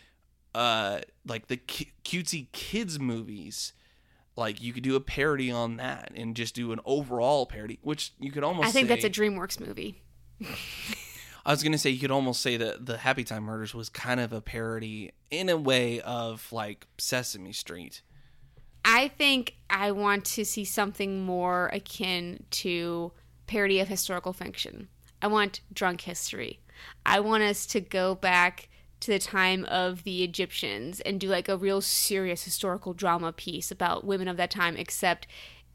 uh 0.56 1.00
like 1.26 1.48
the 1.48 1.58
cu- 1.58 1.86
cutesy 2.04 2.48
kids 2.52 3.00
movies. 3.00 3.74
Like 4.36 4.62
you 4.62 4.74
could 4.74 4.84
do 4.84 4.96
a 4.96 5.00
parody 5.00 5.52
on 5.52 5.78
that 5.78 6.12
and 6.16 6.36
just 6.36 6.56
do 6.56 6.72
an 6.72 6.80
overall 6.86 7.46
parody, 7.46 7.78
which 7.84 8.14
you 8.20 8.32
could 8.32 8.44
almost. 8.44 8.68
I 8.68 8.72
think 8.72 8.88
that's 8.88 9.04
a 9.04 9.10
DreamWorks 9.10 9.60
movie. 9.60 10.02
I 11.46 11.52
was 11.52 11.62
gonna 11.62 11.78
say 11.78 11.90
you 11.90 12.00
could 12.00 12.12
almost 12.12 12.42
say 12.42 12.58
that 12.58 12.86
the 12.86 12.98
Happy 12.98 13.24
Time 13.24 13.44
Murders 13.44 13.74
was 13.74 13.90
kind 13.90 14.20
of 14.20 14.32
a 14.32 14.42
parody 14.42 15.12
in 15.30 15.50
a 15.50 15.58
way 15.58 16.00
of 16.02 16.52
like 16.52 16.88
Sesame 16.98 17.52
Street. 17.52 18.02
I 18.86 19.10
think 19.10 19.56
I 19.70 19.92
want 19.92 20.26
to 20.26 20.46
see 20.46 20.66
something 20.66 21.24
more 21.24 21.68
akin 21.74 22.46
to 22.52 23.12
parody 23.48 23.80
of 23.80 23.88
historical 23.88 24.34
fiction. 24.34 24.88
I 25.22 25.28
want 25.28 25.62
drunk 25.72 26.02
history. 26.02 26.60
I 27.06 27.20
want 27.20 27.44
us 27.44 27.66
to 27.68 27.80
go 27.80 28.16
back 28.16 28.70
to 29.02 29.12
the 29.12 29.20
time 29.20 29.66
of 29.66 30.04
the 30.04 30.24
Egyptians 30.24 31.02
and 31.02 31.20
do 31.20 31.28
like 31.28 31.50
a 31.50 31.58
real 31.58 31.82
serious 31.82 32.44
historical 32.44 32.94
drama 32.94 33.34
piece 33.34 33.70
about 33.70 34.06
women 34.06 34.28
of 34.28 34.38
that 34.38 34.52
time, 34.52 34.78
except 34.78 35.28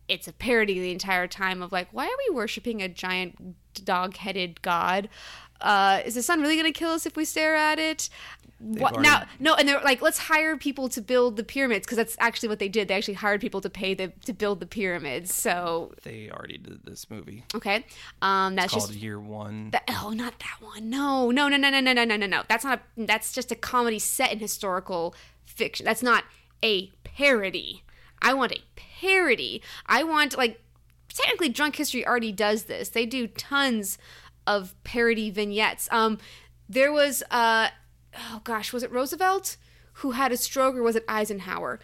it's 0.08 0.26
a 0.26 0.32
parody 0.32 0.80
the 0.80 0.92
entire 0.92 1.26
time 1.26 1.62
of 1.62 1.70
like, 1.70 1.88
why 1.92 2.06
are 2.06 2.18
we 2.28 2.34
worshiping 2.34 2.80
a 2.80 2.88
giant 2.88 3.56
dog-headed 3.84 4.62
god? 4.62 5.08
Uh, 5.60 6.00
is 6.06 6.14
the 6.14 6.22
sun 6.22 6.40
really 6.40 6.54
going 6.56 6.72
to 6.72 6.78
kill 6.78 6.90
us 6.90 7.04
if 7.04 7.16
we 7.16 7.24
stare 7.24 7.56
at 7.56 7.78
it? 7.78 8.08
What, 8.60 8.94
already- 8.94 9.08
now, 9.08 9.24
no, 9.38 9.54
and 9.54 9.68
they're 9.68 9.80
like, 9.82 10.02
let's 10.02 10.18
hire 10.18 10.56
people 10.56 10.88
to 10.88 11.00
build 11.00 11.36
the 11.36 11.44
pyramids 11.44 11.86
because 11.86 11.96
that's 11.96 12.16
actually 12.18 12.48
what 12.48 12.58
they 12.58 12.68
did. 12.68 12.88
They 12.88 12.94
actually 12.94 13.14
hired 13.14 13.40
people 13.40 13.60
to 13.60 13.70
pay 13.70 13.94
the 13.94 14.08
to 14.24 14.32
build 14.32 14.58
the 14.58 14.66
pyramids. 14.66 15.32
So 15.32 15.92
They 16.02 16.28
already 16.28 16.58
did 16.58 16.84
this 16.84 17.08
movie 17.08 17.44
okay, 17.54 17.86
um, 18.20 18.56
that's 18.56 18.72
called 18.72 18.88
just 18.88 18.98
Year 19.00 19.20
One. 19.20 19.70
that, 19.70 19.84
oh, 19.88 20.10
not 20.10 20.40
that 20.40 20.56
one. 20.60 20.90
No, 20.90 21.30
no, 21.30 21.46
no, 21.46 21.56
no, 21.56 21.70
no, 21.70 21.78
no, 21.80 21.92
no, 21.92 22.04
no, 22.04 22.16
no, 22.16 22.26
no. 22.26 22.42
That's 22.48 22.64
not 22.64 22.80
a. 22.96 23.06
That's 23.06 23.32
just 23.32 23.52
a 23.52 23.54
comedy 23.54 24.00
set 24.00 24.32
in 24.32 24.40
historical 24.40 25.14
fiction. 25.44 25.84
That's 25.84 26.02
not 26.02 26.24
a 26.64 26.88
parody. 27.04 27.84
I 28.20 28.34
want 28.34 28.50
a 28.50 28.60
parody. 28.74 29.62
I 29.86 30.02
want 30.02 30.36
like 30.36 30.60
technically, 31.18 31.48
Drunk 31.48 31.76
History 31.76 32.06
already 32.06 32.32
does 32.32 32.64
this. 32.64 32.90
They 32.90 33.06
do 33.06 33.26
tons 33.26 33.98
of 34.46 34.74
parody 34.84 35.30
vignettes. 35.30 35.88
Um, 35.90 36.18
there 36.68 36.92
was 36.92 37.22
uh, 37.30 37.68
oh 38.16 38.40
gosh, 38.44 38.72
was 38.72 38.82
it 38.82 38.90
Roosevelt 38.90 39.56
who 39.94 40.12
had 40.12 40.32
a 40.32 40.36
stroke, 40.36 40.76
or 40.76 40.82
was 40.82 40.96
it 40.96 41.04
Eisenhower? 41.08 41.80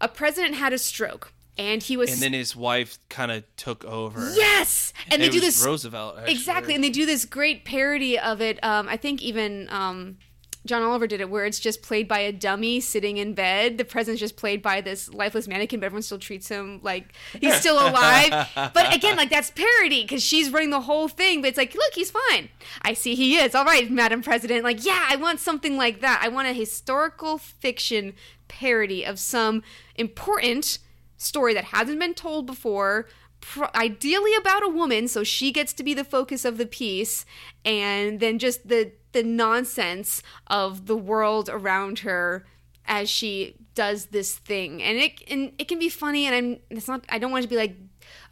A 0.00 0.08
president 0.08 0.56
had 0.56 0.72
a 0.72 0.78
stroke, 0.78 1.32
and 1.56 1.82
he 1.82 1.96
was 1.96 2.12
and 2.12 2.20
then 2.20 2.32
his 2.32 2.54
wife 2.54 2.98
kind 3.08 3.30
of 3.30 3.44
took 3.56 3.84
over. 3.84 4.32
yes, 4.34 4.92
and 5.10 5.22
they 5.22 5.26
it 5.26 5.32
do 5.32 5.40
this 5.40 5.64
Roosevelt 5.64 6.18
actually. 6.18 6.34
Exactly, 6.34 6.74
and 6.74 6.84
they 6.84 6.90
do 6.90 7.06
this 7.06 7.24
great 7.24 7.64
parody 7.64 8.18
of 8.18 8.40
it. 8.40 8.62
Um, 8.64 8.88
I 8.88 8.96
think 8.96 9.22
even 9.22 9.68
um, 9.70 10.18
John 10.64 10.82
Oliver 10.82 11.08
did 11.08 11.20
it, 11.20 11.28
where 11.28 11.44
it's 11.44 11.58
just 11.58 11.82
played 11.82 12.06
by 12.06 12.20
a 12.20 12.30
dummy 12.30 12.80
sitting 12.80 13.16
in 13.16 13.34
bed. 13.34 13.78
The 13.78 13.84
president's 13.84 14.20
just 14.20 14.36
played 14.36 14.62
by 14.62 14.80
this 14.80 15.12
lifeless 15.12 15.48
mannequin, 15.48 15.80
but 15.80 15.86
everyone 15.86 16.02
still 16.02 16.20
treats 16.20 16.48
him 16.48 16.78
like 16.82 17.12
he's 17.40 17.56
still 17.56 17.76
alive. 17.76 18.48
but 18.54 18.94
again, 18.94 19.16
like 19.16 19.30
that's 19.30 19.50
parody 19.50 20.02
because 20.02 20.22
she's 20.22 20.50
running 20.50 20.70
the 20.70 20.82
whole 20.82 21.08
thing. 21.08 21.42
But 21.42 21.48
it's 21.48 21.58
like, 21.58 21.74
look, 21.74 21.94
he's 21.94 22.12
fine. 22.12 22.48
I 22.82 22.94
see 22.94 23.14
he 23.16 23.38
is. 23.38 23.54
All 23.54 23.64
right, 23.64 23.90
Madam 23.90 24.22
President. 24.22 24.62
Like, 24.62 24.84
yeah, 24.84 25.06
I 25.08 25.16
want 25.16 25.40
something 25.40 25.76
like 25.76 26.00
that. 26.00 26.20
I 26.22 26.28
want 26.28 26.48
a 26.48 26.52
historical 26.52 27.38
fiction 27.38 28.14
parody 28.46 29.04
of 29.04 29.18
some 29.18 29.62
important 29.96 30.78
story 31.16 31.54
that 31.54 31.64
hasn't 31.64 31.98
been 31.98 32.14
told 32.14 32.46
before 32.46 33.08
pro- 33.40 33.68
ideally 33.74 34.34
about 34.34 34.64
a 34.64 34.68
woman 34.68 35.06
so 35.06 35.22
she 35.22 35.52
gets 35.52 35.72
to 35.72 35.82
be 35.82 35.94
the 35.94 36.04
focus 36.04 36.44
of 36.44 36.58
the 36.58 36.66
piece 36.66 37.24
and 37.64 38.20
then 38.20 38.38
just 38.38 38.68
the 38.68 38.92
the 39.12 39.22
nonsense 39.22 40.22
of 40.46 40.86
the 40.86 40.96
world 40.96 41.48
around 41.48 42.00
her 42.00 42.46
as 42.86 43.08
she 43.08 43.56
does 43.74 44.06
this 44.06 44.36
thing. 44.36 44.82
And 44.82 44.98
it 44.98 45.22
and 45.30 45.52
it 45.58 45.68
can 45.68 45.78
be 45.78 45.88
funny 45.88 46.26
and 46.26 46.34
I'm 46.34 46.60
it's 46.70 46.88
not 46.88 47.04
I 47.08 47.18
don't 47.18 47.30
want 47.30 47.42
to 47.42 47.48
be 47.48 47.56
like 47.56 47.76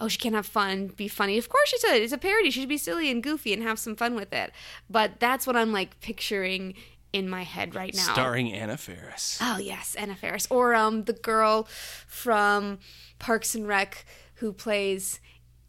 oh 0.00 0.08
she 0.08 0.18
can't 0.18 0.34
have 0.34 0.46
fun 0.46 0.88
be 0.88 1.08
funny. 1.08 1.38
Of 1.38 1.48
course 1.48 1.68
she 1.68 1.78
should. 1.78 2.02
It's 2.02 2.12
a 2.12 2.18
parody. 2.18 2.50
She 2.50 2.60
should 2.60 2.68
be 2.68 2.78
silly 2.78 3.10
and 3.10 3.22
goofy 3.22 3.52
and 3.52 3.62
have 3.62 3.78
some 3.78 3.96
fun 3.96 4.14
with 4.14 4.32
it. 4.32 4.52
But 4.88 5.20
that's 5.20 5.46
what 5.46 5.56
I'm 5.56 5.72
like 5.72 6.00
picturing 6.00 6.74
in 7.12 7.28
my 7.28 7.42
head 7.42 7.74
right 7.74 7.94
now. 7.94 8.12
Starring 8.12 8.52
Anna 8.52 8.76
Faris. 8.76 9.38
Oh 9.40 9.58
yes, 9.58 9.94
Anna 9.96 10.14
Faris, 10.14 10.46
or 10.50 10.74
um 10.74 11.04
the 11.04 11.12
girl 11.12 11.64
from 12.06 12.78
Parks 13.18 13.54
and 13.54 13.66
Rec 13.66 14.04
who 14.36 14.52
plays 14.52 15.20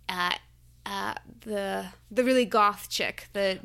uh, 0.08 0.36
uh 0.86 1.14
the 1.42 1.88
the 2.10 2.24
really 2.24 2.46
goth 2.46 2.90
chick. 2.90 3.28
The 3.34 3.60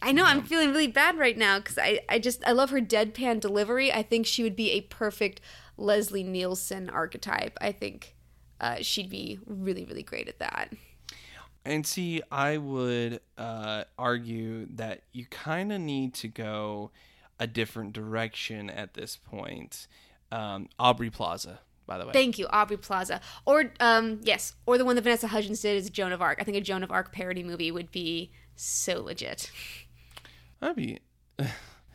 I 0.00 0.12
know 0.12 0.24
I'm 0.24 0.42
feeling 0.42 0.70
really 0.70 0.86
bad 0.86 1.18
right 1.18 1.36
now 1.36 1.58
because 1.58 1.78
I 1.78 2.00
I 2.08 2.18
just 2.18 2.42
I 2.46 2.52
love 2.52 2.70
her 2.70 2.80
deadpan 2.80 3.40
delivery. 3.40 3.92
I 3.92 4.02
think 4.02 4.26
she 4.26 4.42
would 4.42 4.56
be 4.56 4.70
a 4.72 4.82
perfect 4.82 5.40
Leslie 5.76 6.22
Nielsen 6.22 6.88
archetype. 6.88 7.58
I 7.60 7.72
think 7.72 8.14
uh, 8.60 8.76
she'd 8.80 9.10
be 9.10 9.38
really 9.46 9.84
really 9.84 10.02
great 10.02 10.28
at 10.28 10.38
that. 10.38 10.72
And 11.64 11.86
see, 11.86 12.22
I 12.30 12.56
would 12.56 13.20
uh, 13.36 13.84
argue 13.98 14.66
that 14.76 15.02
you 15.12 15.26
kind 15.26 15.72
of 15.72 15.80
need 15.80 16.14
to 16.14 16.28
go 16.28 16.92
a 17.38 17.46
different 17.46 17.92
direction 17.92 18.70
at 18.70 18.94
this 18.94 19.16
point. 19.16 19.86
Um, 20.32 20.68
Aubrey 20.78 21.10
Plaza, 21.10 21.60
by 21.86 21.98
the 21.98 22.06
way. 22.06 22.12
Thank 22.12 22.38
you, 22.38 22.46
Aubrey 22.48 22.76
Plaza. 22.76 23.20
Or 23.44 23.72
um 23.80 24.20
yes, 24.22 24.54
or 24.66 24.78
the 24.78 24.84
one 24.84 24.96
that 24.96 25.02
Vanessa 25.02 25.28
Hudgens 25.28 25.60
did 25.60 25.76
is 25.76 25.90
Joan 25.90 26.12
of 26.12 26.22
Arc. 26.22 26.38
I 26.40 26.44
think 26.44 26.56
a 26.56 26.60
Joan 26.60 26.82
of 26.82 26.90
Arc 26.90 27.12
parody 27.12 27.42
movie 27.42 27.70
would 27.70 27.90
be 27.90 28.30
so 28.54 29.02
legit. 29.02 29.50
That'd 30.60 30.76
be. 30.76 30.98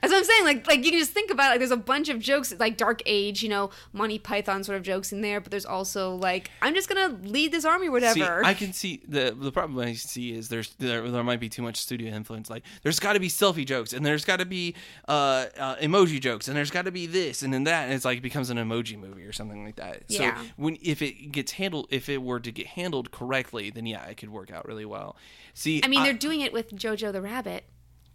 That's 0.03 0.11
what 0.11 0.20
I'm 0.20 0.26
saying. 0.26 0.43
Like, 0.43 0.68
like 0.68 0.84
you 0.84 0.91
can 0.91 0.99
just 0.99 1.11
think 1.11 1.32
about 1.32 1.45
it. 1.45 1.49
Like, 1.51 1.59
there's 1.59 1.72
a 1.72 1.78
bunch 1.78 2.09
of 2.09 2.20
jokes, 2.20 2.53
like 2.59 2.76
Dark 2.76 3.01
Age, 3.05 3.41
you 3.41 3.47
know, 3.47 3.70
Monty 3.93 4.20
Python 4.20 4.61
sort 4.66 4.76
of 4.76 4.84
jokes 4.84 5.14
in 5.14 5.22
there. 5.22 5.39
But 5.39 5.49
there's 5.49 5.66
also 5.66 6.16
like, 6.16 6.51
I'm 6.61 6.76
just 6.76 6.89
gonna 6.89 7.18
lead 7.24 7.53
this 7.53 7.64
army, 7.64 7.88
or 7.88 8.01
See, 8.01 8.20
whatever. 8.20 8.43
I 8.43 8.53
can 8.53 8.74
see 8.74 9.01
the 9.07 9.34
the 9.34 9.49
problem 9.49 9.80
I 9.80 9.93
see 9.93 10.34
is 10.34 10.49
there's 10.49 10.76
there, 10.76 11.09
there 11.09 11.24
might 11.24 11.39
be 11.39 11.47
too 11.47 11.61
much 11.61 11.78
studio 11.78 12.14
influence. 12.14 12.49
Like 12.49 12.64
there's 12.82 12.99
got 12.99 13.14
to 13.14 13.22
be 13.22 13.30
selfie 13.30 13.66
jokes 13.66 13.93
and 13.93 14.05
there's 14.05 14.26
got 14.26 14.39
to 14.39 14.45
be 14.45 14.76
uh, 15.07 15.45
uh, 15.57 15.76
emoji 15.78 16.20
jokes 16.20 16.49
and 16.49 16.57
there's 16.57 16.72
got 16.72 16.84
to 16.84 16.91
be 16.91 17.05
this 17.05 17.41
and 17.41 17.53
then 17.53 17.64
that 17.64 17.86
and 17.86 17.93
it's 17.93 18.03
like 18.03 18.18
it 18.18 18.24
becomes 18.24 18.49
an 18.49 18.57
emoji 18.57 18.99
movie 18.99 19.24
or 19.24 19.32
something 19.32 19.64
like 19.64 19.78
that. 19.78 20.03
Yeah. 20.09 20.36
So 20.36 20.47
when 20.57 20.78
if 20.82 21.01
it 21.01 21.32
gets 21.32 21.53
handled 21.53 21.88
if 21.91 22.09
it 22.09 22.22
were 22.22 22.41
to 22.41 22.51
get 22.51 22.68
handled 22.68 23.11
correctly, 23.11 23.70
then 23.70 23.86
yeah, 23.86 24.03
it 24.07 24.18
could 24.18 24.32
work 24.32 24.51
out 24.51 24.68
really 24.68 24.86
well. 24.86 25.16
See, 25.53 25.82
I 25.82 25.88
mean, 25.88 26.03
they're 26.03 26.14
doing 26.14 26.41
it 26.41 26.51
with 26.51 26.72
Jojo 26.72 27.14
the 27.14 27.22
Rabbit. 27.22 27.64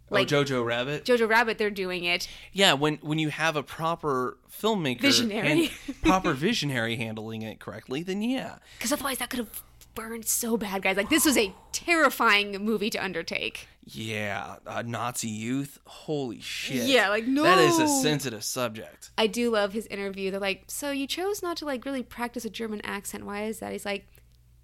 Like 0.09 0.27
Jojo 0.27 0.65
Rabbit. 0.65 1.05
Jojo 1.05 1.27
Rabbit, 1.29 1.57
they're 1.57 1.69
doing 1.69 2.03
it. 2.03 2.27
Yeah, 2.53 2.73
when 2.73 2.95
when 2.97 3.19
you 3.19 3.29
have 3.29 3.55
a 3.55 3.63
proper 3.63 4.37
filmmaker 4.51 5.01
Visionary. 5.01 5.47
and 5.87 6.01
proper 6.03 6.33
visionary 6.33 6.95
handling 6.95 7.41
it 7.41 7.59
correctly, 7.59 8.03
then 8.03 8.21
yeah. 8.21 8.55
Because 8.77 8.91
otherwise, 8.91 9.17
that 9.19 9.29
could 9.29 9.39
have 9.39 9.63
burned 9.95 10.25
so 10.25 10.57
bad, 10.57 10.81
guys. 10.81 10.97
Like, 10.97 11.09
this 11.09 11.25
was 11.25 11.37
a 11.37 11.53
terrifying 11.71 12.63
movie 12.63 12.89
to 12.91 13.03
undertake. 13.03 13.67
Yeah, 13.85 14.57
uh, 14.67 14.83
Nazi 14.85 15.29
youth. 15.29 15.79
Holy 15.85 16.39
shit. 16.41 16.87
Yeah, 16.87 17.09
like, 17.09 17.25
no. 17.25 17.43
That 17.43 17.59
is 17.59 17.79
a 17.79 17.87
sensitive 17.87 18.43
subject. 18.43 19.09
I 19.17 19.27
do 19.27 19.49
love 19.49 19.73
his 19.73 19.87
interview. 19.87 20.31
They're 20.31 20.39
like, 20.39 20.65
so 20.67 20.91
you 20.91 21.07
chose 21.07 21.41
not 21.41 21.57
to 21.57 21.65
like 21.65 21.85
really 21.85 22.03
practice 22.03 22.45
a 22.45 22.49
German 22.49 22.81
accent. 22.83 23.25
Why 23.25 23.45
is 23.45 23.59
that? 23.59 23.71
He's 23.71 23.85
like, 23.85 24.07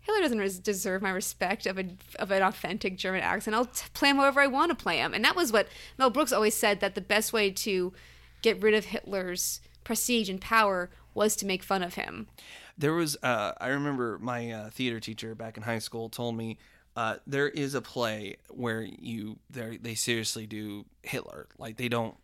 Hitler 0.05 0.21
doesn't 0.21 0.39
res- 0.39 0.59
deserve 0.59 1.01
my 1.01 1.09
respect 1.09 1.65
of 1.65 1.77
a 1.79 1.85
of 2.19 2.31
an 2.31 2.43
authentic 2.43 2.97
German 2.97 3.21
accent. 3.21 3.55
I'll 3.55 3.65
t- 3.65 3.85
play 3.93 4.09
him 4.09 4.17
however 4.17 4.39
I 4.39 4.47
want 4.47 4.69
to 4.69 4.75
play 4.75 4.97
him. 4.97 5.13
And 5.13 5.25
that 5.25 5.35
was 5.35 5.51
what 5.51 5.67
Mel 5.97 6.09
Brooks 6.09 6.31
always 6.31 6.55
said 6.55 6.79
that 6.79 6.95
the 6.95 7.01
best 7.01 7.33
way 7.33 7.49
to 7.51 7.93
get 8.41 8.61
rid 8.61 8.73
of 8.73 8.85
Hitler's 8.85 9.61
prestige 9.83 10.29
and 10.29 10.39
power 10.39 10.89
was 11.13 11.35
to 11.37 11.45
make 11.45 11.63
fun 11.63 11.81
of 11.81 11.95
him. 11.95 12.27
There 12.77 12.93
was, 12.93 13.17
uh, 13.23 13.53
I 13.59 13.69
remember 13.69 14.19
my 14.19 14.51
uh, 14.51 14.69
theater 14.69 14.99
teacher 14.99 15.33
back 15.33 15.55
in 15.57 15.63
high 15.63 15.79
school 15.79 16.09
told 16.09 16.35
me 16.35 16.57
uh, 16.95 17.15
there 17.25 17.47
is 17.47 17.73
a 17.73 17.81
play 17.81 18.35
where 18.49 18.81
you 18.81 19.37
they 19.49 19.77
they 19.77 19.95
seriously 19.95 20.45
do 20.45 20.85
Hitler. 21.01 21.47
Like 21.57 21.77
they 21.77 21.89
don't. 21.89 22.15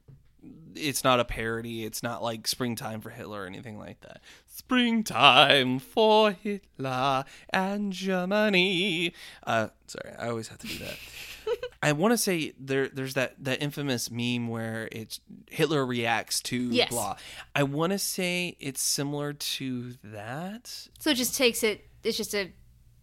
It's 0.76 1.04
not 1.04 1.20
a 1.20 1.26
parody. 1.26 1.84
It's 1.86 2.02
not 2.02 2.24
like 2.24 2.48
springtime 2.48 3.02
for 3.02 3.10
Hitler 3.10 3.44
or 3.44 3.46
anything 3.46 3.78
like 3.78 4.02
that. 4.02 4.22
Springtime 4.48 5.80
for 5.80 6.32
Hitler 6.32 7.26
and 7.52 7.94
Germany. 7.94 9.14
Uh, 9.46 9.68
sorry, 9.88 10.14
I 10.18 10.30
always 10.30 10.48
have 10.48 10.58
to 10.60 10.68
do 10.68 10.78
that. 10.80 10.98
I 11.84 11.92
want 11.92 12.12
to 12.14 12.18
say 12.18 12.54
there 12.60 12.88
there's 12.88 13.14
that 13.16 13.36
that 13.44 13.62
infamous 13.62 14.10
meme 14.10 14.48
where 14.48 14.88
it's 14.92 15.20
Hitler 15.50 15.86
reacts 15.86 16.42
to 16.44 16.58
Yes. 16.58 16.90
blah. 16.90 17.18
I 17.56 17.64
want 17.64 17.92
to 17.92 18.00
say 18.00 18.56
it's 18.60 18.82
similar 18.82 19.34
to 19.34 19.94
that. 20.04 20.68
So 21.00 21.10
it 21.12 21.16
just 21.16 21.36
takes 21.36 21.64
it. 21.64 21.88
It's 22.04 22.18
just 22.18 22.34
a 22.34 22.52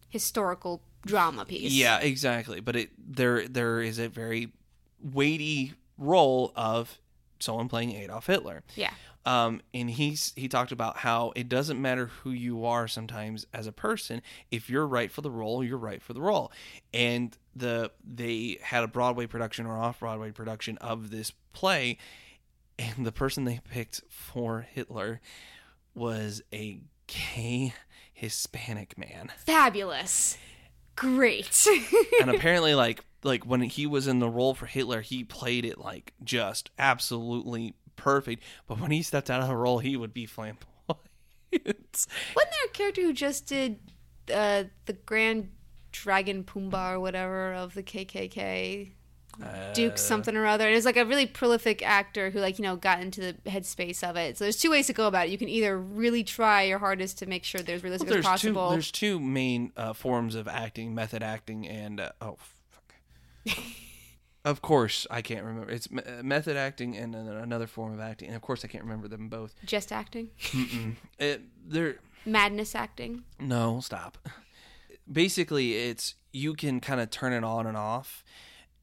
historical 0.09 0.83
drama 1.07 1.45
piece. 1.45 1.73
Yeah, 1.73 1.99
exactly. 2.01 2.61
But 2.61 2.77
it 2.77 2.91
there 2.99 3.47
there 3.47 3.81
is 3.83 3.99
a 3.99 4.09
very 4.09 4.53
weighty 5.03 5.75
role 5.97 6.53
of 6.57 6.99
someone 7.39 7.69
playing 7.69 7.93
Adolf 7.93 8.27
Hitler. 8.27 8.63
Yeah. 8.75 8.93
Um, 9.27 9.61
and 9.75 9.91
he's 9.91 10.33
he 10.37 10.49
talked 10.49 10.73
about 10.73 10.99
how 10.99 11.33
it 11.37 11.49
doesn't 11.49 11.81
matter 11.81 12.07
who 12.07 12.31
you 12.31 12.65
are 12.65 12.89
sometimes 12.89 13.47
as 13.53 13.67
a 13.67 13.73
person. 13.73 14.23
If 14.51 14.71
you're 14.71 14.87
right 14.87 15.11
for 15.11 15.21
the 15.21 15.31
role, 15.31 15.63
you're 15.63 15.77
right 15.77 16.03
for 16.03 16.15
the 16.15 16.23
role. 16.23 16.51
And 16.95 17.37
the 17.55 17.91
they 18.03 18.59
had 18.63 18.85
a 18.85 18.89
Broadway 18.89 19.27
production 19.27 19.67
or 19.67 19.77
off 19.77 20.01
Broadway 20.01 20.31
production 20.31 20.79
of 20.79 21.11
this 21.11 21.33
play, 21.53 21.99
and 22.79 23.05
the 23.05 23.13
person 23.13 23.45
they 23.45 23.61
picked 23.71 24.03
for 24.09 24.63
Hitler 24.63 25.21
was 25.95 26.41
a 26.53 26.81
gay 27.07 27.75
Hispanic 28.15 28.97
man. 28.97 29.31
Fabulous. 29.45 30.39
Great. 30.99 31.67
and 32.21 32.31
apparently 32.31 32.75
like 32.75 33.05
like 33.23 33.45
when 33.45 33.61
he 33.63 33.87
was 33.87 34.09
in 34.09 34.19
the 34.19 34.29
role 34.29 34.55
for 34.55 34.67
Hitler, 34.67 35.01
he 35.01 35.23
played 35.23 35.65
it 35.65 35.79
like 35.79 36.13
just 36.25 36.71
absolutely 36.79 37.75
perfect. 37.95 38.43
But 38.67 38.81
when 38.81 38.91
he 38.91 39.03
stepped 39.03 39.31
out 39.31 39.41
of 39.41 39.49
the 39.49 39.57
role, 39.57 39.79
he 39.79 39.97
would 39.97 40.13
be 40.13 40.27
flamboyant. 40.27 40.67
Wasn't 41.53 42.11
there 42.35 42.67
a 42.67 42.73
character 42.73 43.03
who 43.03 43.13
just 43.13 43.47
did 43.47 43.79
uh, 44.33 44.65
the 44.87 44.93
Grand 44.93 45.51
Dragon 45.93 46.45
Pumbaa 46.45 46.95
or 46.95 47.01
whatever 47.01 47.55
of 47.55 47.75
the 47.75 47.83
KKK? 47.83 48.93
Duke 49.75 49.99
something 49.99 50.37
or 50.37 50.47
other. 50.47 50.69
It 50.69 50.75
was 50.75 50.85
like 50.85 50.97
a 50.97 51.05
really 51.05 51.27
prolific 51.27 51.83
actor 51.87 52.31
who, 52.31 52.41
like, 52.41 52.59
you 52.59 52.65
know, 52.65 52.75
got 52.77 53.01
into 53.01 53.21
the 53.21 53.35
headspace 53.51 54.03
of 54.03 54.17
it. 54.17 54.37
So 54.37 54.45
there's 54.45 54.57
two 54.57 54.71
ways 54.71 54.87
to 54.89 54.93
go 54.93 55.07
about 55.07 55.27
it. 55.27 55.31
You 55.31 55.39
can 55.39 55.49
either 55.49 55.79
really 55.79 56.25
try 56.25 56.63
your 56.65 56.79
hardest 56.81 57.19
to 57.19 57.27
make 57.27 57.45
sure 57.45 57.61
there's 57.61 57.83
realistic 57.85 58.09
Well, 58.11 58.19
as 58.19 58.25
possible. 58.25 58.69
two. 58.71 58.75
There's 58.75 58.91
two 58.91 59.21
main 59.21 59.73
uh, 59.77 59.93
forms 59.93 60.35
of 60.35 60.49
acting: 60.49 60.95
method 60.95 61.23
acting 61.23 61.69
and 61.69 62.01
uh, 62.01 62.11
oh 62.21 62.37
fuck. 62.41 63.57
of 64.45 64.61
course, 64.63 65.07
I 65.11 65.23
can't 65.23 65.45
remember. 65.45 65.71
It's 65.71 65.89
uh, 65.93 66.23
method 66.25 66.57
acting 66.57 66.97
and 66.97 67.15
another 67.15 67.67
form 67.67 67.93
of 67.93 68.01
acting, 68.01 68.29
and 68.29 68.37
of 68.37 68.43
course, 68.43 68.65
I 68.65 68.69
can't 68.69 68.83
remember 68.85 69.07
them 69.09 69.29
both. 69.29 69.55
Just 69.65 69.93
acting, 69.93 70.31
It, 71.19 71.43
they're 71.67 71.97
madness 72.27 72.75
acting. 72.75 73.23
no 73.39 73.81
stop. 73.81 74.19
Basically, 75.11 75.75
it's 75.75 76.15
you 76.33 76.55
can 76.55 76.81
kind 76.81 77.01
of 77.01 77.11
turn 77.11 77.33
it 77.33 77.45
on 77.45 77.67
and 77.67 77.77
off. 77.77 78.25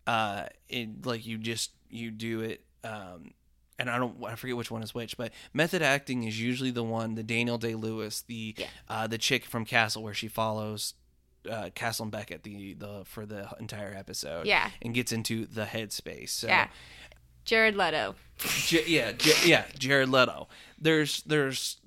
Uh, 0.08 0.46
it 0.70 1.06
like 1.06 1.26
you 1.26 1.38
just 1.38 1.72
you 1.90 2.12
do 2.12 2.42
it. 2.42 2.64
Um, 2.84 3.32
and 3.80 3.90
I 3.90 3.98
don't 3.98 4.24
I 4.24 4.36
forget 4.36 4.56
which 4.56 4.72
one 4.72 4.84
is 4.84 4.94
which, 4.94 5.18
but 5.18 5.32
method 5.54 5.82
acting 5.82 6.24
is 6.24 6.40
usually 6.40 6.72
the 6.72 6.84
one 6.84 7.16
the 7.16 7.24
Daniel 7.24 7.58
Day 7.58 7.76
Lewis, 7.76 8.22
the 8.22 8.56
Yeah. 8.58 8.68
uh, 8.88 9.08
the 9.08 9.18
chick 9.18 9.46
from 9.46 9.66
Castle 9.66 10.04
where 10.04 10.14
she 10.14 10.28
follows 10.28 10.94
uh, 11.50 11.70
Castle 11.76 12.04
and 12.04 12.12
Beckett 12.12 12.44
the 12.44 12.74
the 12.76 13.04
for 13.06 13.26
the 13.26 13.50
entire 13.60 13.94
episode, 13.96 14.46
Yeah. 14.48 14.70
and 14.82 14.94
gets 14.94 15.12
into 15.12 15.46
the 15.46 15.66
headspace. 15.66 16.30
So, 16.30 16.48
Yeah. 16.48 16.70
Jared 17.44 17.76
Leto. 17.76 18.16
J- 18.40 18.86
yeah, 18.88 19.12
J- 19.12 19.48
yeah, 19.50 19.66
Jared 19.78 20.10
Leto. 20.10 20.48
There's 20.80 21.22
there's 21.24 21.78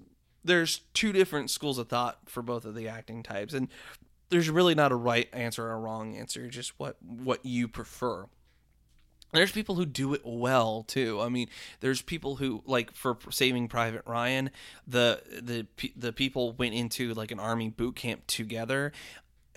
there's 0.44 0.80
two 0.94 1.12
different 1.12 1.50
schools 1.50 1.78
of 1.78 1.88
thought 1.88 2.18
for 2.26 2.42
both 2.42 2.64
of 2.64 2.74
the 2.74 2.86
acting 2.88 3.22
types, 3.22 3.52
and 3.54 3.68
there's 4.30 4.50
really 4.50 4.74
not 4.74 4.92
a 4.92 4.96
right 4.96 5.28
answer 5.32 5.66
or 5.66 5.72
a 5.72 5.78
wrong 5.78 6.16
answer. 6.16 6.48
Just 6.48 6.78
what 6.78 6.96
what 7.02 7.44
you 7.44 7.68
prefer. 7.68 8.26
There's 9.32 9.52
people 9.52 9.74
who 9.74 9.84
do 9.84 10.14
it 10.14 10.22
well 10.24 10.84
too. 10.84 11.20
I 11.20 11.28
mean, 11.28 11.48
there's 11.80 12.00
people 12.00 12.36
who 12.36 12.62
like 12.66 12.94
for 12.94 13.18
Saving 13.30 13.68
Private 13.68 14.02
Ryan, 14.06 14.50
the 14.86 15.22
the 15.42 15.66
the 15.96 16.12
people 16.12 16.52
went 16.52 16.74
into 16.74 17.12
like 17.14 17.30
an 17.30 17.40
army 17.40 17.68
boot 17.68 17.96
camp 17.96 18.26
together 18.26 18.92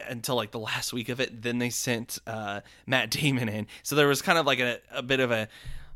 until 0.10 0.36
like 0.36 0.52
the 0.52 0.60
last 0.60 0.92
week 0.92 1.10
of 1.10 1.20
it. 1.22 1.42
Then 1.42 1.60
they 1.60 1.70
sent 1.70 2.20
uh, 2.28 2.62
Matt 2.86 3.12
Damon 3.12 3.48
in, 3.48 3.68
so 3.84 3.96
there 3.96 4.08
was 4.08 4.22
kind 4.22 4.38
of 4.38 4.46
like 4.46 4.60
a, 4.60 4.80
a 4.92 5.02
bit 5.02 5.20
of 5.20 5.32
a 5.32 5.48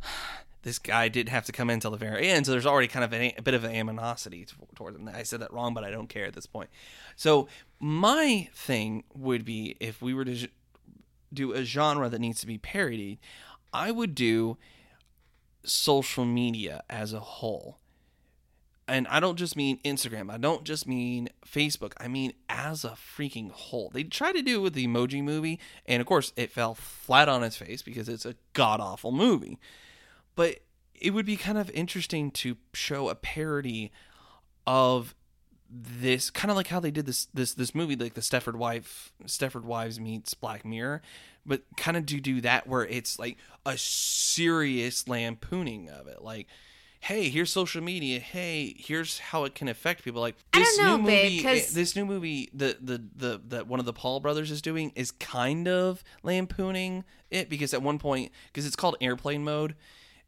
this 0.63 0.79
guy 0.79 1.09
didn't 1.09 1.29
have 1.29 1.45
to 1.45 1.51
come 1.51 1.69
in 1.69 1.75
until 1.75 1.91
the 1.91 1.97
very 1.97 2.27
end. 2.27 2.45
So 2.45 2.51
there's 2.51 2.65
already 2.65 2.87
kind 2.87 3.05
of 3.05 3.13
a 3.13 3.41
bit 3.41 3.53
of 3.53 3.63
an 3.63 3.71
animosity 3.71 4.47
toward 4.73 4.95
him. 4.95 5.07
I 5.13 5.21
said 5.21 5.41
that 5.41 5.53
wrong, 5.53 5.75
but 5.75 5.83
I 5.83 5.91
don't 5.91 6.07
care 6.07 6.25
at 6.25 6.33
this 6.33 6.47
point. 6.47 6.71
So 7.15 7.47
my 7.85 8.49
thing 8.51 9.03
would 9.13 9.45
be 9.45 9.77
if 9.79 10.01
we 10.01 10.11
were 10.11 10.25
to 10.25 10.47
do 11.31 11.53
a 11.53 11.63
genre 11.63 12.09
that 12.09 12.17
needs 12.17 12.39
to 12.39 12.47
be 12.47 12.57
parodied, 12.57 13.19
I 13.71 13.91
would 13.91 14.15
do 14.15 14.57
social 15.63 16.25
media 16.25 16.81
as 16.89 17.13
a 17.13 17.19
whole. 17.19 17.77
And 18.87 19.07
I 19.07 19.19
don't 19.19 19.35
just 19.35 19.55
mean 19.55 19.77
Instagram. 19.85 20.33
I 20.33 20.37
don't 20.37 20.63
just 20.63 20.87
mean 20.87 21.29
Facebook. 21.47 21.93
I 21.99 22.07
mean 22.07 22.33
as 22.49 22.83
a 22.83 22.97
freaking 23.17 23.51
whole. 23.51 23.91
They 23.93 24.03
tried 24.03 24.33
to 24.33 24.41
do 24.41 24.55
it 24.55 24.63
with 24.63 24.73
the 24.73 24.87
emoji 24.87 25.23
movie, 25.23 25.59
and 25.85 26.01
of 26.01 26.07
course 26.07 26.33
it 26.35 26.49
fell 26.49 26.73
flat 26.73 27.29
on 27.29 27.43
its 27.43 27.57
face 27.57 27.83
because 27.83 28.09
it's 28.09 28.25
a 28.25 28.33
god 28.53 28.79
awful 28.79 29.11
movie. 29.11 29.59
But 30.35 30.61
it 30.95 31.11
would 31.11 31.27
be 31.27 31.37
kind 31.37 31.59
of 31.59 31.69
interesting 31.69 32.31
to 32.31 32.57
show 32.73 33.09
a 33.09 33.15
parody 33.15 33.91
of 34.65 35.13
this 35.77 36.29
kind 36.29 36.49
of 36.49 36.55
like 36.55 36.67
how 36.67 36.79
they 36.79 36.91
did 36.91 37.05
this 37.05 37.27
this 37.33 37.53
this 37.53 37.75
movie 37.75 37.95
like 37.95 38.13
the 38.13 38.21
Stepford 38.21 38.55
wife 38.55 39.11
Stepford 39.25 39.63
wives 39.63 39.99
meets 39.99 40.33
Black 40.33 40.63
Mirror 40.63 41.01
but 41.45 41.61
kind 41.77 41.97
of 41.97 42.05
to 42.07 42.19
do 42.19 42.41
that 42.41 42.67
where 42.67 42.85
it's 42.85 43.19
like 43.19 43.37
a 43.65 43.77
serious 43.77 45.07
lampooning 45.07 45.89
of 45.89 46.07
it. 46.07 46.21
Like 46.21 46.47
hey 47.01 47.29
here's 47.29 47.51
social 47.51 47.83
media. 47.83 48.19
Hey 48.19 48.73
here's 48.77 49.19
how 49.19 49.43
it 49.43 49.53
can 49.53 49.67
affect 49.67 50.03
people. 50.03 50.21
Like 50.21 50.35
this 50.53 50.77
know, 50.77 50.97
new 50.97 51.05
babe, 51.05 51.43
this 51.43 51.95
new 51.95 52.05
movie 52.05 52.49
the, 52.53 52.77
the 52.81 53.03
the 53.15 53.41
that 53.49 53.67
one 53.67 53.79
of 53.79 53.85
the 53.85 53.93
Paul 53.93 54.19
brothers 54.19 54.51
is 54.51 54.61
doing 54.61 54.91
is 54.95 55.11
kind 55.11 55.67
of 55.67 56.03
lampooning 56.23 57.03
it 57.29 57.49
because 57.49 57.73
at 57.73 57.81
one 57.81 57.99
point 57.99 58.31
because 58.47 58.65
it's 58.65 58.75
called 58.75 58.95
airplane 59.01 59.43
mode 59.43 59.75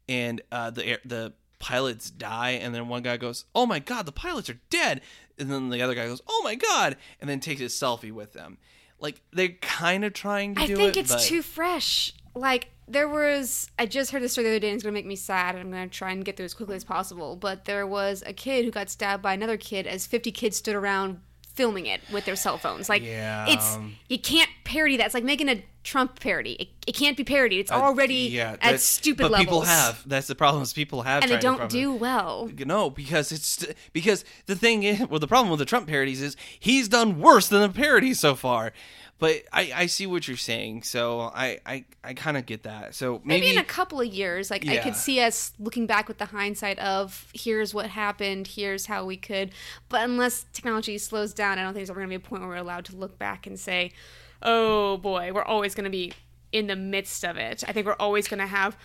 and 0.08 0.40
uh, 0.52 0.70
the 0.70 0.86
air, 0.86 0.98
the 1.04 1.32
pilots 1.58 2.10
die, 2.10 2.50
and 2.50 2.74
then 2.74 2.88
one 2.88 3.02
guy 3.02 3.16
goes, 3.16 3.44
"Oh 3.54 3.66
my 3.66 3.78
god, 3.78 4.06
the 4.06 4.12
pilots 4.12 4.50
are 4.50 4.60
dead," 4.70 5.00
and 5.38 5.50
then 5.50 5.70
the 5.70 5.82
other 5.82 5.94
guy 5.94 6.06
goes, 6.06 6.22
"Oh 6.28 6.40
my 6.44 6.54
god," 6.54 6.96
and 7.20 7.28
then 7.28 7.40
takes 7.40 7.60
a 7.60 7.64
selfie 7.64 8.12
with 8.12 8.32
them. 8.32 8.58
Like 9.00 9.20
they're 9.32 9.48
kind 9.60 10.04
of 10.04 10.12
trying 10.12 10.54
to 10.56 10.62
I 10.62 10.66
think 10.66 10.96
it, 10.96 11.00
it's 11.00 11.12
but 11.12 11.20
too 11.20 11.42
fresh. 11.42 12.14
Like 12.34 12.68
there 12.86 13.08
was, 13.08 13.70
I 13.78 13.86
just 13.86 14.10
heard 14.10 14.22
this 14.22 14.32
story 14.32 14.46
the 14.46 14.50
other 14.54 14.60
day, 14.60 14.68
and 14.68 14.74
it's 14.74 14.82
gonna 14.82 14.92
make 14.92 15.06
me 15.06 15.16
sad. 15.16 15.54
And 15.54 15.64
I'm 15.64 15.70
gonna 15.70 15.88
try 15.88 16.10
and 16.10 16.24
get 16.24 16.36
through 16.36 16.46
as 16.46 16.54
quickly 16.54 16.76
as 16.76 16.84
possible. 16.84 17.36
But 17.36 17.64
there 17.64 17.86
was 17.86 18.22
a 18.26 18.32
kid 18.32 18.64
who 18.64 18.70
got 18.70 18.90
stabbed 18.90 19.22
by 19.22 19.34
another 19.34 19.56
kid 19.56 19.86
as 19.86 20.06
50 20.06 20.32
kids 20.32 20.56
stood 20.56 20.74
around 20.74 21.20
filming 21.58 21.86
it 21.86 22.00
with 22.12 22.24
their 22.24 22.36
cell 22.36 22.56
phones. 22.56 22.88
Like 22.88 23.02
Yeah. 23.02 23.46
it's 23.48 23.76
you 24.08 24.18
can't 24.18 24.48
parody 24.64 24.96
that. 24.96 25.06
It's 25.06 25.14
like 25.14 25.24
making 25.24 25.48
a 25.48 25.62
Trump 25.82 26.20
parody. 26.20 26.52
It, 26.52 26.68
it 26.86 26.92
can't 26.94 27.16
be 27.16 27.24
parodied. 27.24 27.58
It's 27.60 27.72
already 27.72 28.26
Uh, 28.28 28.30
yeah, 28.52 28.56
at 28.60 28.80
stupid 28.80 29.22
but 29.24 29.30
levels. 29.32 29.44
people 29.46 29.60
have. 29.62 30.02
That's 30.06 30.26
the 30.28 30.34
problem. 30.34 30.62
Is 30.62 30.72
people 30.72 31.02
have 31.02 31.22
and 31.22 31.32
they 31.32 31.38
don't 31.38 31.68
do 31.68 31.92
well. 31.92 32.48
No, 32.64 32.90
because 32.90 33.32
it's 33.32 33.66
because 33.92 34.24
the 34.46 34.54
thing 34.54 34.82
is, 34.84 35.00
well, 35.08 35.18
the 35.18 35.26
problem 35.26 35.50
with 35.50 35.58
the 35.58 35.64
Trump 35.64 35.88
parodies 35.88 36.22
is 36.22 36.36
he's 36.60 36.88
done 36.88 37.20
worse 37.20 37.48
than 37.48 37.62
the 37.62 37.70
parodies 37.70 38.20
so 38.20 38.34
far. 38.34 38.72
But 39.20 39.42
I, 39.52 39.72
I 39.74 39.86
see 39.86 40.06
what 40.06 40.28
you're 40.28 40.36
saying, 40.36 40.84
so 40.84 41.20
I, 41.20 41.58
I, 41.66 41.84
I 42.04 42.14
kind 42.14 42.36
of 42.36 42.46
get 42.46 42.62
that. 42.62 42.94
So 42.94 43.20
Maybe, 43.24 43.46
maybe, 43.46 43.56
in 43.56 43.58
a 43.58 43.64
couple 43.64 44.00
of 44.00 44.06
years, 44.06 44.48
like 44.48 44.66
I 44.68 44.76
could 44.76 44.94
see 44.94 45.20
us 45.20 45.52
looking 45.58 45.86
back 45.86 46.06
with 46.06 46.18
the 46.18 46.26
hindsight 46.26 46.78
of 46.78 47.26
here's 47.34 47.74
what 47.74 47.86
happened, 47.86 48.46
here's 48.46 48.86
how 48.86 49.04
we 49.04 49.16
could. 49.16 49.50
But 49.88 50.02
unless 50.02 50.46
technology 50.52 50.98
slows 50.98 51.34
down, 51.34 51.58
I 51.58 51.62
don't 51.62 51.72
think 51.72 51.80
there's 51.80 51.90
ever 51.90 51.98
going 51.98 52.10
to 52.10 52.18
be 52.18 52.24
a 52.24 52.28
point 52.28 52.42
where 52.42 52.50
we're 52.50 52.56
allowed 52.56 52.84
to 52.86 52.96
look 52.96 53.18
back 53.18 53.46
and 53.48 53.58
say, 53.58 53.90
"Oh 54.40 54.98
boy, 54.98 55.32
we're 55.32 55.42
always 55.42 55.74
going 55.74 55.84
to 55.84 55.90
be 55.90 56.12
in 56.52 56.68
the 56.68 56.76
midst 56.76 57.24
of 57.24 57.36
it." 57.36 57.64
I 57.66 57.72
think 57.72 57.86
we're 57.88 57.94
always 57.94 58.28
going 58.28 58.40
to 58.40 58.46
have 58.46 58.76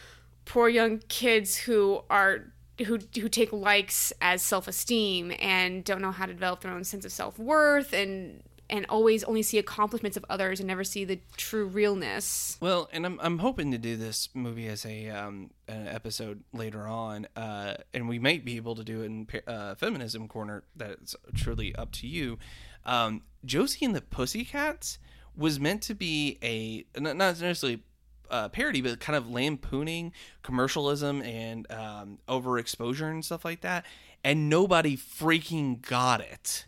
poor 0.46 0.68
young 0.68 0.98
kids 1.10 1.56
who 1.56 2.02
are 2.10 2.46
who 2.88 2.98
who 3.20 3.30
take 3.30 3.54
likes 3.54 4.12
as 4.20 4.42
self-esteem 4.42 5.32
and 5.40 5.84
don't 5.84 6.02
know 6.02 6.12
how 6.12 6.26
to 6.26 6.34
develop 6.34 6.62
their 6.62 6.72
own 6.72 6.84
sense 6.84 7.06
of 7.06 7.12
self-worth 7.12 7.94
and 7.94 8.42
and 8.74 8.88
always 8.90 9.24
only 9.26 9.44
see 9.44 9.60
accomplishments 9.60 10.18
of 10.18 10.26
others 10.32 10.60
and 10.60 10.68
never 10.68 10.84
see 10.84 11.06
the 11.06 11.20
true 11.38 11.68
realness. 11.68 12.58
Well, 12.60 12.90
and 12.92 13.06
I'm 13.06 13.20
I'm 13.22 13.38
hoping 13.38 13.72
to 13.72 13.78
do 13.78 13.96
this 13.96 14.30
movie 14.34 14.68
as 14.68 14.84
a 14.84 15.10
um 15.10 15.52
an 15.68 15.88
episode 15.88 16.44
later 16.52 16.88
on, 16.88 17.28
uh, 17.36 17.76
and 17.94 18.10
we 18.10 18.18
might 18.18 18.44
be 18.44 18.56
able 18.58 18.76
to 18.76 18.84
do 18.84 19.02
it 19.02 19.06
in 19.06 19.28
uh, 19.48 19.76
feminism 19.76 20.28
corner. 20.28 20.64
That's 20.76 21.16
truly 21.36 21.76
up 21.76 21.92
to 21.94 22.08
you. 22.08 22.40
Um, 22.84 23.22
Josie 23.46 23.86
and 23.86 23.96
the 23.96 24.02
Pussycats 24.02 24.98
was 25.38 25.60
meant 25.60 25.84
to 25.84 25.94
be 25.94 26.40
a 26.42 26.86
not 27.00 27.16
necessarily 27.16 27.84
uh, 28.32 28.50
parody, 28.50 28.82
but 28.82 29.00
kind 29.00 29.16
of 29.16 29.30
lampooning 29.30 30.14
commercialism 30.42 31.22
and 31.22 31.72
um, 31.72 32.18
overexposure 32.28 33.10
and 33.10 33.24
stuff 33.24 33.46
like 33.46 33.62
that, 33.62 33.86
and 34.24 34.50
nobody 34.50 34.98
freaking 34.98 35.80
got 35.80 36.22
it. 36.22 36.66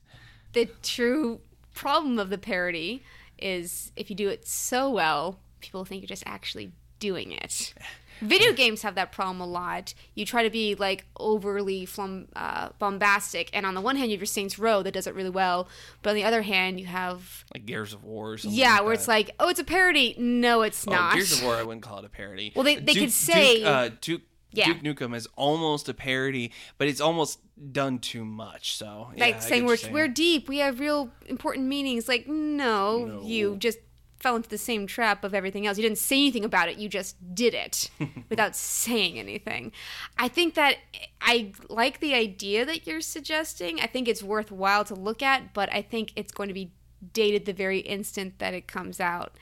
the 0.54 0.70
true 0.84 1.42
problem 1.76 2.18
of 2.20 2.30
the 2.30 2.38
parody 2.38 3.04
is 3.38 3.92
if 3.96 4.10
you 4.10 4.16
do 4.16 4.30
it 4.30 4.48
so 4.48 4.90
well, 4.90 5.40
people 5.60 5.86
think 5.86 6.02
you're 6.02 6.08
just 6.08 6.24
actually 6.26 6.72
doing 7.00 7.32
it. 7.32 7.74
Video 8.22 8.54
games 8.54 8.82
have 8.84 8.96
that 8.96 9.12
problem 9.12 9.42
a 9.42 9.46
lot. 9.46 9.94
You 10.14 10.26
try 10.26 10.44
to 10.44 10.50
be 10.50 10.74
like 10.76 11.06
overly 11.20 11.86
flum, 11.86 12.28
uh, 12.34 12.70
bombastic, 12.80 13.50
and 13.52 13.66
on 13.66 13.74
the 13.74 13.82
one 13.82 13.98
hand, 13.98 14.10
you 14.10 14.16
have 14.16 14.22
your 14.22 14.26
Saints 14.26 14.58
Row 14.58 14.82
that 14.84 14.94
does 14.94 15.06
it 15.06 15.14
really 15.14 15.30
well, 15.30 15.68
but 16.02 16.12
on 16.12 16.16
the 16.16 16.24
other 16.24 16.42
hand, 16.42 16.80
you 16.80 16.86
have 16.86 17.44
Like 17.54 17.66
Gears 17.66 17.94
of 17.94 18.06
War, 18.06 18.32
or 18.32 18.38
something 18.38 18.58
yeah, 18.58 18.76
like 18.76 18.82
where 18.84 18.90
that. 18.96 19.00
it's 19.02 19.08
like, 19.10 19.32
oh, 19.38 19.50
it's 19.50 19.60
a 19.60 19.66
parody. 19.66 20.16
No, 20.18 20.62
it's 20.62 20.88
Oh, 20.88 20.92
not. 20.94 21.14
Gears 21.16 21.34
of 21.38 21.44
War, 21.44 21.56
I 21.56 21.64
wouldn't 21.64 21.84
call 21.84 22.00
it 22.00 22.06
a 22.06 22.10
parody. 22.10 22.54
Well, 22.56 22.64
they- 22.64 22.78
they 22.78 22.94
Duke- 22.94 23.04
could 23.04 23.12
say- 23.12 23.58
Duke, 23.58 23.66
uh, 23.68 23.90
Duke, 24.00 24.22
Yeah. 24.56 24.74
Duke 24.74 24.98
Nukem 24.98 25.16
is 25.16 25.28
almost 25.36 25.90
a 25.90 25.94
parody, 25.94 26.52
but 26.78 26.88
it's 26.88 27.02
almost 27.02 27.40
done 27.72 28.00
too 28.00 28.26
much. 28.26 28.76
So 28.78 29.12
yeah, 29.16 29.26
like 29.26 29.42
saying 29.42 29.66
we're 29.66 29.76
you're 29.76 29.92
we're 29.92 30.08
deep, 30.08 30.48
we 30.50 30.58
have 30.60 30.80
real 30.80 31.10
important 31.28 31.68
meanings. 31.68 32.08
Like 32.08 32.28
no, 32.28 33.06
No. 33.06 33.22
you 33.24 33.56
just 33.58 33.80
fell 34.20 34.36
into 34.36 34.50
the 34.50 34.58
same 34.58 34.88
trap 34.88 35.24
of 35.24 35.34
everything 35.36 35.68
else. 35.68 35.78
You 35.78 35.84
didn't 35.84 36.00
say 36.00 36.16
anything 36.16 36.46
about 36.46 36.68
it. 36.70 36.78
You 36.78 36.90
just 36.90 37.16
did 37.36 37.54
it 37.54 37.92
without 38.30 38.56
saying 38.56 39.20
anything. 39.20 39.72
I 40.18 40.30
think 40.30 40.56
that 40.56 40.78
I 41.22 41.52
like 41.70 42.00
the 42.00 42.16
idea 42.16 42.66
that 42.66 42.88
you're 42.88 43.02
suggesting. 43.02 43.80
I 43.82 43.88
think 43.88 44.08
it's 44.08 44.24
worthwhile 44.24 44.84
to 44.86 44.96
look 44.96 45.22
at, 45.22 45.54
but 45.54 45.72
I 45.72 45.82
think 45.84 46.12
it's 46.16 46.32
going 46.32 46.48
to 46.48 46.54
be 46.56 46.72
dated 47.14 47.46
the 47.46 47.54
very 47.54 47.80
instant 47.80 48.40
that 48.40 48.54
it 48.56 48.68
comes 48.68 49.00
out. 49.00 49.34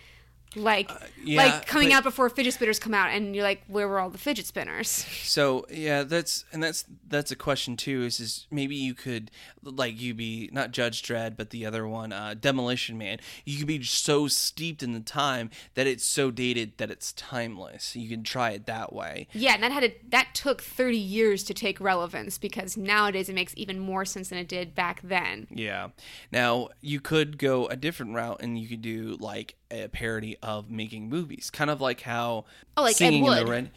Like 0.56 0.92
yeah, 1.24 1.44
like 1.44 1.66
coming 1.66 1.90
but- 1.90 1.96
out 1.96 2.04
before 2.04 2.30
fidget 2.30 2.54
spinners 2.54 2.80
come 2.80 2.94
out, 2.94 3.12
and 3.12 3.36
you're 3.36 3.44
like, 3.44 3.64
where 3.68 3.88
were 3.88 4.00
all 4.00 4.10
the 4.10 4.18
fidget 4.18 4.46
spinners? 4.46 5.06
So 5.24 5.66
yeah, 5.70 6.04
that's 6.04 6.46
and 6.52 6.62
that's 6.62 6.86
that's 7.08 7.32
a 7.32 7.36
question 7.36 7.78
too. 7.78 8.04
Is 8.04 8.20
is 8.20 8.48
maybe 8.52 8.76
you 8.76 8.94
could 8.94 9.32
like 9.64 10.00
you 10.00 10.14
be 10.14 10.50
not 10.52 10.72
Judge 10.72 11.02
Dredd, 11.02 11.36
but 11.38 11.50
the 11.50 11.66
other 11.66 11.88
one, 11.88 12.12
uh, 12.12 12.36
Demolition 12.40 12.98
Man. 12.98 13.20
You 13.46 13.58
could 13.58 13.68
be 13.68 13.84
so 13.84 14.28
steeped 14.28 14.84
in 14.84 14.94
the 14.94 15.00
time 15.00 15.50
that 15.76 15.88
it's 15.88 16.06
so 16.06 16.32
dated 16.32 16.78
that 16.78 16.92
it's 16.92 17.14
timeless. 17.14 17.96
You 17.96 18.10
can 18.10 18.24
try 18.24 18.52
it 18.52 18.66
that 18.66 18.94
way. 18.94 19.28
Yeah, 19.34 19.54
and 19.54 19.64
that 19.64 19.72
had 19.72 19.84
a, 19.84 19.96
that 20.10 20.30
took 20.34 20.62
30 20.62 20.98
years 20.98 21.44
to 21.46 21.54
take 21.54 21.80
relevance 21.80 22.38
because 22.38 22.78
nowadays 22.78 23.30
it 23.30 23.36
makes 23.36 23.54
even 23.58 23.80
more 23.80 24.06
sense 24.06 24.30
than 24.30 24.38
it 24.38 24.48
did 24.48 24.76
back 24.76 25.02
then. 25.04 25.48
Yeah. 25.50 25.90
Now 26.32 26.70
you 26.82 27.00
could 27.00 27.38
go 27.38 27.68
a 27.68 27.76
different 27.76 28.14
route 28.14 28.42
and 28.42 28.58
you 28.58 28.68
could 28.68 28.82
do 28.82 29.18
like 29.20 29.56
a 29.82 29.90
parody 29.90 30.38
of 30.44 30.70
making 30.70 31.10
movies, 31.10 31.50
kind 31.50 31.70
of 31.70 31.82
like 31.82 32.02
how 32.02 32.46
Oh, 32.78 32.84
like 32.84 32.96
Singing 32.96 33.26
in 33.26 33.46
the 33.46 33.46
Rain. 33.52 33.72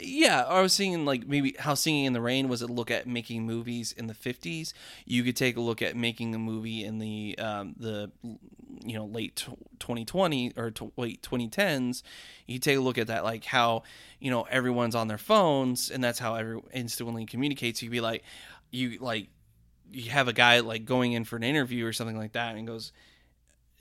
Yeah, 0.00 0.42
I 0.42 0.60
was 0.60 0.76
thinking 0.76 1.06
like 1.06 1.26
maybe 1.26 1.54
how 1.58 1.72
Singing 1.72 2.04
in 2.04 2.12
the 2.12 2.20
Rain 2.20 2.48
was 2.48 2.60
a 2.60 2.66
look 2.66 2.90
at 2.90 3.06
making 3.06 3.46
movies 3.46 3.92
in 3.92 4.06
the 4.06 4.14
fifties. 4.14 4.74
You 5.06 5.22
could 5.22 5.36
take 5.36 5.56
a 5.56 5.60
look 5.60 5.80
at 5.80 5.96
making 5.96 6.34
a 6.34 6.38
movie 6.38 6.84
in 6.84 6.98
the 6.98 7.38
um, 7.38 7.74
the 7.78 8.10
you 8.84 8.94
know 8.94 9.06
late 9.06 9.46
twenty 9.78 10.04
twenty 10.04 10.52
or 10.56 10.70
t- 10.70 10.92
late 10.98 11.22
twenty 11.22 11.48
tens. 11.48 12.02
You 12.46 12.58
take 12.58 12.76
a 12.76 12.80
look 12.80 12.98
at 12.98 13.06
that 13.06 13.24
like 13.24 13.44
how 13.46 13.84
you 14.20 14.30
know 14.30 14.42
everyone's 14.42 14.94
on 14.94 15.08
their 15.08 15.16
phones 15.18 15.90
and 15.90 16.04
that's 16.04 16.18
how 16.18 16.34
everyone 16.34 16.68
instantly 16.74 17.24
communicates. 17.24 17.82
You'd 17.82 17.90
be 17.90 18.02
like 18.02 18.24
you 18.70 18.98
like 18.98 19.28
you 19.90 20.10
have 20.10 20.28
a 20.28 20.34
guy 20.34 20.60
like 20.60 20.84
going 20.84 21.12
in 21.12 21.24
for 21.24 21.36
an 21.36 21.42
interview 21.42 21.86
or 21.86 21.94
something 21.94 22.18
like 22.18 22.32
that 22.32 22.56
and 22.56 22.66
goes 22.66 22.92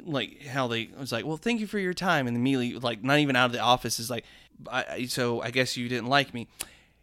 like 0.03 0.45
how 0.45 0.67
they 0.67 0.89
was 0.97 1.11
like 1.11 1.25
well 1.25 1.37
thank 1.37 1.59
you 1.59 1.67
for 1.67 1.79
your 1.79 1.93
time 1.93 2.27
and 2.27 2.37
immediately 2.37 2.79
like 2.79 3.03
not 3.03 3.19
even 3.19 3.35
out 3.35 3.47
of 3.47 3.51
the 3.51 3.59
office 3.59 3.99
is 3.99 4.09
like 4.09 4.23
I, 4.71 5.05
so 5.05 5.41
i 5.41 5.51
guess 5.51 5.77
you 5.77 5.87
didn't 5.87 6.07
like 6.07 6.33
me. 6.33 6.47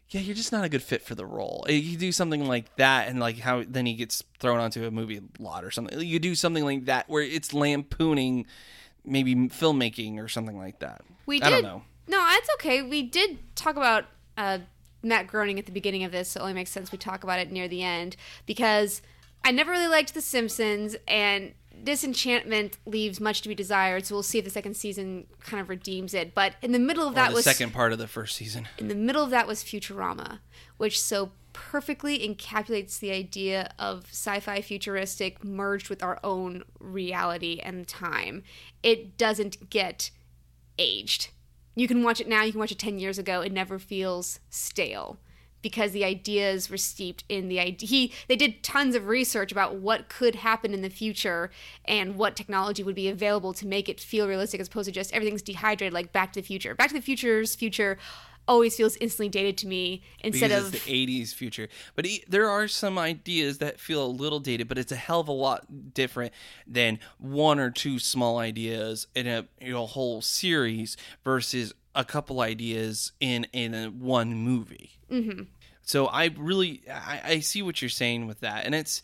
Yeah 0.09 0.21
you're 0.21 0.35
just 0.35 0.53
not 0.53 0.65
a 0.65 0.69
good 0.69 0.83
fit 0.83 1.03
for 1.03 1.15
the 1.15 1.27
role. 1.27 1.65
Eh, 1.69 1.73
you 1.73 1.97
do 1.97 2.13
something 2.13 2.47
like 2.47 2.77
that 2.77 3.09
and 3.09 3.19
like 3.19 3.39
how 3.39 3.65
then 3.67 3.87
he 3.87 3.95
gets 3.95 4.23
thrown 4.39 4.61
onto 4.61 4.85
a 4.85 4.91
movie 4.91 5.21
lot 5.39 5.65
or 5.65 5.71
something. 5.71 5.99
You 6.01 6.19
do 6.19 6.35
something 6.35 6.65
like 6.65 6.85
that 6.85 7.09
where 7.09 7.23
it's 7.23 7.53
lampooning 7.53 8.47
maybe 9.05 9.35
filmmaking 9.35 10.23
or 10.23 10.29
something 10.29 10.59
like 10.59 10.81
that. 10.81 11.03
We 11.27 11.41
i 11.43 11.51
don't 11.51 11.63
know. 11.63 11.83
No, 12.07 12.19
that's 12.19 12.51
okay. 12.55 12.83
We 12.83 13.03
did 13.03 13.39
talk 13.57 13.77
about 13.77 14.05
uh, 14.37 14.59
Matt 15.03 15.27
Groening 15.27 15.59
at 15.59 15.67
the 15.67 15.73
beginning 15.73 16.05
of 16.05 16.13
this, 16.13 16.31
so 16.31 16.41
it 16.41 16.43
only 16.43 16.55
makes 16.55 16.71
sense 16.71 16.93
we 16.93 16.99
talk 16.99 17.25
about 17.25 17.39
it 17.39 17.51
near 17.51 17.67
the 17.69 17.83
end 17.83 18.17
because 18.47 19.01
I 19.43 19.51
never 19.51 19.73
really 19.73 19.89
liked 19.89 20.15
The 20.15 20.21
Simpsons, 20.21 20.97
and 21.09 21.53
Disenchantment 21.83 22.79
leaves 22.87 23.21
much 23.21 23.43
to 23.43 23.49
be 23.49 23.55
desired. 23.55 24.07
So 24.07 24.15
we'll 24.15 24.23
see 24.23 24.39
if 24.39 24.45
the 24.45 24.51
second 24.51 24.75
season 24.75 25.27
kind 25.41 25.61
of 25.61 25.69
redeems 25.69 26.15
it. 26.15 26.35
But 26.35 26.55
in 26.63 26.73
the 26.73 26.79
middle 26.79 27.07
of 27.07 27.15
that 27.15 27.31
the 27.31 27.35
was 27.37 27.45
second 27.45 27.73
part 27.73 27.93
of 27.93 27.99
the 27.99 28.09
first 28.09 28.37
season 28.37 28.69
in 28.79 28.89
the 28.89 28.95
middle 28.95 29.23
of 29.23 29.31
that 29.31 29.47
was 29.47 29.63
Futurama, 29.63 30.41
which 30.77 31.01
so 31.01 31.33
perfectly 31.53 32.19
encapsulates 32.19 32.99
the 32.99 33.13
idea 33.13 33.73
of 33.79 34.07
sci-fi 34.11 34.61
futuristic 34.61 35.43
merged 35.45 35.89
with 35.89 36.03
our 36.03 36.19
own 36.23 36.65
reality 36.79 37.61
and 37.63 37.87
time. 37.87 38.43
It 38.83 39.17
doesn't 39.17 39.71
get 39.71 40.11
aged. 40.79 41.31
You 41.77 41.89
can 41.89 42.03
watch 42.03 42.21
it 42.21 42.29
now, 42.29 42.43
you 42.43 42.53
can 42.53 42.61
watch 42.61 42.73
it 42.73 42.79
10 42.79 42.99
years 42.99 43.19
ago, 43.19 43.41
it 43.41 43.53
never 43.53 43.79
feels 43.79 44.41
stale 44.51 45.19
because 45.65 45.93
the 45.93 46.05
ideas 46.05 46.69
were 46.69 46.77
steeped 46.77 47.25
in 47.31 47.49
the 47.49 47.59
idea 47.59 47.89
he 47.89 48.13
they 48.29 48.37
did 48.37 48.63
tons 48.63 48.95
of 48.95 49.07
research 49.07 49.51
about 49.51 49.77
what 49.77 50.11
could 50.11 50.35
happen 50.35 50.75
in 50.75 50.83
the 50.83 50.91
future 50.91 51.51
and 51.87 52.17
what 52.17 52.37
technology 52.37 52.83
would 52.83 52.95
be 52.95 53.09
available 53.09 53.55
to 53.55 53.67
make 53.67 53.89
it 53.89 53.99
feel 53.99 54.29
realistic 54.29 54.61
as 54.61 54.69
opposed 54.69 54.85
to 54.85 54.93
just 54.93 55.11
everything's 55.15 55.41
dehydrated 55.41 55.95
like 55.95 56.13
back 56.13 56.35
to 56.35 56.41
the 56.43 56.47
future. 56.47 56.75
Back 56.75 56.89
to 56.89 56.95
the 56.95 57.01
future's 57.01 57.55
future 57.55 57.97
always 58.47 58.77
feels 58.77 58.99
instantly 58.99 59.31
dated 59.31 59.57
to 59.57 59.67
me 59.67 60.03
instead 60.21 60.51
because 60.51 60.67
of 60.67 60.75
it's 60.75 60.85
the 60.85 61.07
80s 61.07 61.33
future. 61.33 61.69
But 61.95 62.05
e- 62.05 62.25
there 62.29 62.51
are 62.51 62.69
some 62.69 62.99
ideas 62.99 63.57
that 63.59 63.81
feel 63.81 64.05
a 64.05 64.07
little 64.07 64.39
dated 64.39 64.69
but 64.69 64.77
it's 64.77 64.93
a 64.93 64.97
hell 64.97 65.21
of 65.21 65.29
a 65.29 65.33
lot 65.33 65.95
different 65.95 66.35
than 66.67 66.99
one 67.19 67.59
or 67.59 67.71
two 67.71 67.99
small 67.99 68.37
ideas 68.37 69.07
in 69.15 69.27
a, 69.27 69.47
you 69.63 69.73
know, 69.73 69.87
whole 69.87 70.21
series 70.21 70.99
versus 71.25 71.73
a 71.95 72.05
couple 72.05 72.41
ideas 72.41 73.13
in 73.21 73.47
in 73.53 73.75
a 73.75 73.87
one 73.87 74.35
movie. 74.35 74.91
Mm-hmm. 75.11 75.43
so 75.83 76.07
i 76.07 76.31
really 76.37 76.83
I, 76.91 77.21
I 77.25 77.41
see 77.41 77.63
what 77.63 77.81
you're 77.83 77.89
saying 77.89 78.27
with 78.27 78.41
that. 78.41 78.65
And 78.65 78.75
it's 78.75 79.03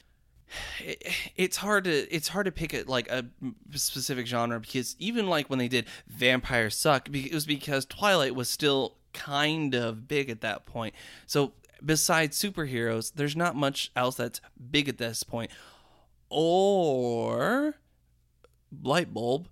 it, 0.80 1.06
it's 1.36 1.56
hard 1.56 1.84
to 1.84 2.14
it's 2.14 2.28
hard 2.28 2.46
to 2.46 2.52
pick 2.52 2.74
a, 2.74 2.82
like 2.86 3.08
a 3.10 3.26
specific 3.74 4.26
genre 4.26 4.58
because 4.58 4.96
even 4.98 5.28
like 5.28 5.48
when 5.48 5.58
they 5.58 5.68
did 5.68 5.86
Vampire 6.08 6.70
suck 6.70 7.08
it 7.12 7.32
was 7.32 7.46
because 7.46 7.84
twilight 7.84 8.34
was 8.34 8.48
still 8.48 8.96
kind 9.12 9.74
of 9.74 10.08
big 10.08 10.30
at 10.30 10.40
that 10.40 10.66
point. 10.66 10.94
So 11.26 11.52
besides 11.84 12.40
superheroes 12.40 13.12
there's 13.14 13.36
not 13.36 13.54
much 13.54 13.92
else 13.94 14.16
that's 14.16 14.40
big 14.70 14.88
at 14.88 14.98
this 14.98 15.22
point. 15.22 15.50
Or 16.28 17.74
light 18.82 19.12
bulb 19.12 19.48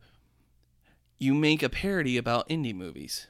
you 1.19 1.35
make 1.35 1.63
a 1.63 1.69
parody 1.69 2.17
about 2.17 2.49
indie 2.49 2.75
movies 2.75 3.27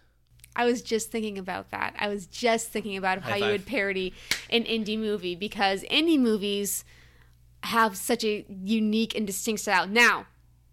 I 0.59 0.65
was 0.65 0.83
just 0.83 1.13
thinking 1.13 1.39
about 1.39 1.71
that. 1.71 1.95
I 2.01 2.09
was 2.09 2.27
just 2.27 2.71
thinking 2.71 2.97
about 2.97 3.23
how 3.23 3.37
you 3.37 3.45
would 3.45 3.65
parody 3.65 4.13
an 4.51 4.65
indie 4.65 4.99
movie 4.99 5.37
because 5.37 5.85
indie 5.85 6.19
movies 6.19 6.85
have 7.63 7.97
such 7.97 8.25
a 8.25 8.45
unique 8.49 9.15
and 9.15 9.25
distinct 9.25 9.63
style. 9.63 9.87
Now, 9.87 10.27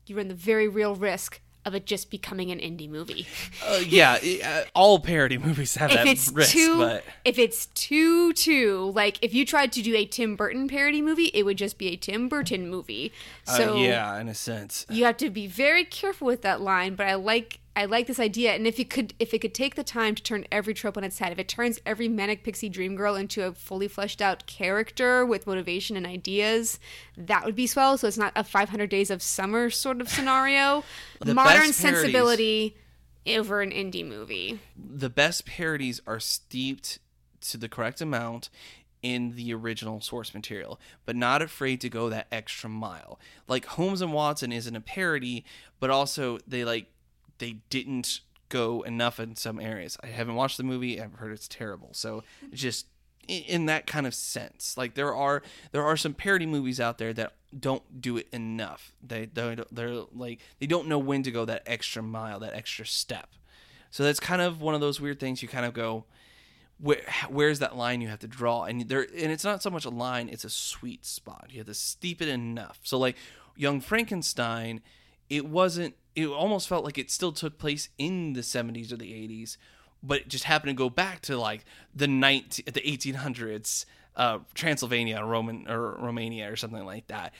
you 0.07 0.17
run 0.17 0.27
the 0.27 0.33
very 0.33 0.67
real 0.67 0.95
risk 0.95 1.39
of 1.65 1.73
it 1.75 1.85
just 1.85 2.09
becoming 2.11 2.51
an 2.51 2.59
indie 2.59 2.89
movie. 2.89 3.25
uh, 3.65 3.81
yeah 3.85 4.17
uh, 4.45 4.63
all 4.75 4.99
parody 4.99 5.37
movies 5.37 5.75
have 5.75 5.89
if 5.91 5.97
that 5.97 6.07
it's 6.07 6.31
risk 6.31 6.51
too 6.51 6.77
but 6.77 7.03
if 7.23 7.39
it's 7.39 7.65
too 7.67 8.31
too 8.33 8.91
like 8.95 9.17
if 9.23 9.33
you 9.33 9.45
tried 9.45 9.71
to 9.71 9.81
do 9.81 9.95
a 9.95 10.05
Tim 10.05 10.35
Burton 10.35 10.67
parody 10.67 11.01
movie, 11.01 11.31
it 11.33 11.43
would 11.43 11.57
just 11.57 11.77
be 11.77 11.87
a 11.87 11.95
Tim 11.95 12.29
Burton 12.29 12.69
movie. 12.69 13.11
uh, 13.47 13.57
So 13.57 13.75
yeah 13.77 14.19
in 14.19 14.29
a 14.29 14.35
sense 14.35 14.85
you 14.89 15.05
have 15.05 15.17
to 15.17 15.29
be 15.29 15.47
very 15.47 15.83
careful 15.83 16.27
with 16.27 16.41
that 16.43 16.61
line 16.61 16.95
but 16.95 17.07
i 17.07 17.15
like 17.15 17.59
i 17.75 17.85
like 17.85 18.07
this 18.07 18.19
idea 18.19 18.53
and 18.53 18.65
if 18.65 18.79
it 18.79 18.89
could 18.89 19.13
if 19.19 19.33
it 19.33 19.39
could 19.39 19.53
take 19.53 19.75
the 19.75 19.83
time 19.83 20.15
to 20.15 20.23
turn 20.23 20.45
every 20.51 20.73
trope 20.73 20.97
on 20.97 21.03
its 21.03 21.19
head 21.19 21.31
if 21.31 21.39
it 21.39 21.47
turns 21.47 21.79
every 21.85 22.07
manic 22.07 22.43
pixie 22.43 22.69
dream 22.69 22.95
girl 22.95 23.15
into 23.15 23.43
a 23.43 23.51
fully 23.51 23.87
fleshed 23.87 24.21
out 24.21 24.45
character 24.45 25.25
with 25.25 25.47
motivation 25.47 25.97
and 25.97 26.05
ideas 26.05 26.79
that 27.17 27.45
would 27.45 27.55
be 27.55 27.67
swell. 27.67 27.97
So 27.97 28.07
it's 28.07 28.17
not 28.17 28.33
a 28.35 28.43
500 28.43 28.89
days 28.89 29.09
of 29.09 29.21
summer 29.21 29.69
sort 29.69 30.01
of 30.01 30.09
scenario. 30.09 30.83
Modern 31.25 31.73
sensibility 31.73 32.75
over 33.27 33.61
an 33.61 33.71
indie 33.71 34.07
movie. 34.07 34.59
The 34.77 35.09
best 35.09 35.45
parodies 35.45 36.01
are 36.05 36.19
steeped 36.19 36.99
to 37.41 37.57
the 37.57 37.69
correct 37.69 38.01
amount 38.01 38.49
in 39.01 39.35
the 39.35 39.53
original 39.53 40.01
source 40.01 40.33
material, 40.33 40.79
but 41.05 41.15
not 41.15 41.41
afraid 41.41 41.79
to 41.81 41.89
go 41.89 42.09
that 42.09 42.27
extra 42.31 42.69
mile. 42.69 43.19
Like 43.47 43.65
Holmes 43.65 44.01
and 44.01 44.13
Watson 44.13 44.51
isn't 44.51 44.75
a 44.75 44.81
parody, 44.81 45.45
but 45.79 45.89
also 45.91 46.39
they 46.47 46.65
like 46.65 46.87
they 47.37 47.57
didn't 47.69 48.21
go 48.49 48.81
enough 48.83 49.19
in 49.19 49.35
some 49.35 49.59
areas. 49.59 49.97
I 50.03 50.07
haven't 50.07 50.35
watched 50.35 50.57
the 50.57 50.63
movie, 50.63 51.01
I've 51.01 51.13
heard 51.13 51.31
it's 51.31 51.47
terrible. 51.47 51.89
So 51.93 52.23
just 52.53 52.87
in 53.27 53.65
that 53.65 53.87
kind 53.87 54.05
of 54.05 54.13
sense. 54.13 54.77
Like 54.77 54.95
there 54.95 55.13
are 55.13 55.41
there 55.71 55.83
are 55.83 55.97
some 55.97 56.13
parody 56.13 56.45
movies 56.45 56.79
out 56.79 56.97
there 56.97 57.13
that 57.13 57.33
don't 57.57 58.01
do 58.01 58.17
it 58.17 58.27
enough. 58.31 58.93
They 59.05 59.25
they 59.25 59.57
they're 59.71 60.03
like 60.13 60.39
they 60.59 60.67
don't 60.67 60.87
know 60.87 60.99
when 60.99 61.23
to 61.23 61.31
go 61.31 61.45
that 61.45 61.63
extra 61.65 62.03
mile, 62.03 62.39
that 62.39 62.53
extra 62.53 62.85
step. 62.85 63.29
So 63.91 64.03
that's 64.03 64.19
kind 64.19 64.41
of 64.41 64.61
one 64.61 64.75
of 64.75 64.81
those 64.81 64.99
weird 64.99 65.19
things 65.19 65.41
you 65.41 65.47
kind 65.47 65.65
of 65.65 65.73
go, 65.73 66.05
where 66.79 67.01
where's 67.29 67.59
that 67.59 67.75
line 67.75 68.01
you 68.01 68.09
have 68.09 68.19
to 68.19 68.27
draw? 68.27 68.63
And 68.63 68.87
there 68.87 69.01
and 69.01 69.31
it's 69.31 69.43
not 69.43 69.63
so 69.63 69.69
much 69.69 69.85
a 69.85 69.89
line, 69.89 70.29
it's 70.29 70.43
a 70.43 70.49
sweet 70.49 71.05
spot. 71.05 71.47
You 71.49 71.59
have 71.59 71.67
to 71.67 71.73
steep 71.73 72.21
it 72.21 72.27
enough. 72.27 72.79
So 72.83 72.97
like 72.97 73.15
Young 73.55 73.79
Frankenstein, 73.81 74.81
it 75.29 75.45
wasn't 75.45 75.95
it 76.15 76.27
almost 76.27 76.67
felt 76.67 76.85
like 76.85 76.97
it 76.97 77.11
still 77.11 77.31
took 77.31 77.57
place 77.57 77.89
in 77.97 78.33
the 78.33 78.41
70s 78.41 78.91
or 78.91 78.97
the 78.97 79.11
80s, 79.11 79.57
but 80.01 80.21
it 80.21 80.29
just 80.29 80.45
happened 80.45 80.69
to 80.69 80.73
go 80.73 80.89
back 80.89 81.21
to 81.23 81.37
like 81.37 81.65
the 81.93 82.07
19 82.07 82.65
the 82.65 82.81
1800s 82.81 83.85
uh, 84.15 84.39
Transylvania, 84.53 85.21
Roman 85.23 85.67
or 85.69 85.97
Romania 85.99 86.51
or 86.51 86.55
something 86.55 86.85
like 86.85 87.07
that. 87.07 87.33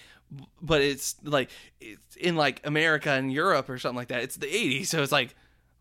But 0.62 0.82
it's 0.82 1.16
like 1.24 1.50
it's 1.80 2.16
in 2.16 2.36
like 2.36 2.62
America 2.66 3.12
and 3.12 3.32
Europe 3.32 3.70
or 3.70 3.78
something 3.78 3.98
like 3.98 4.10
that. 4.10 4.24
It's 4.24 4.36
the 4.36 4.48
80s, 4.48 4.88
so 4.88 5.02
it's 5.02 5.12
like 5.12 5.36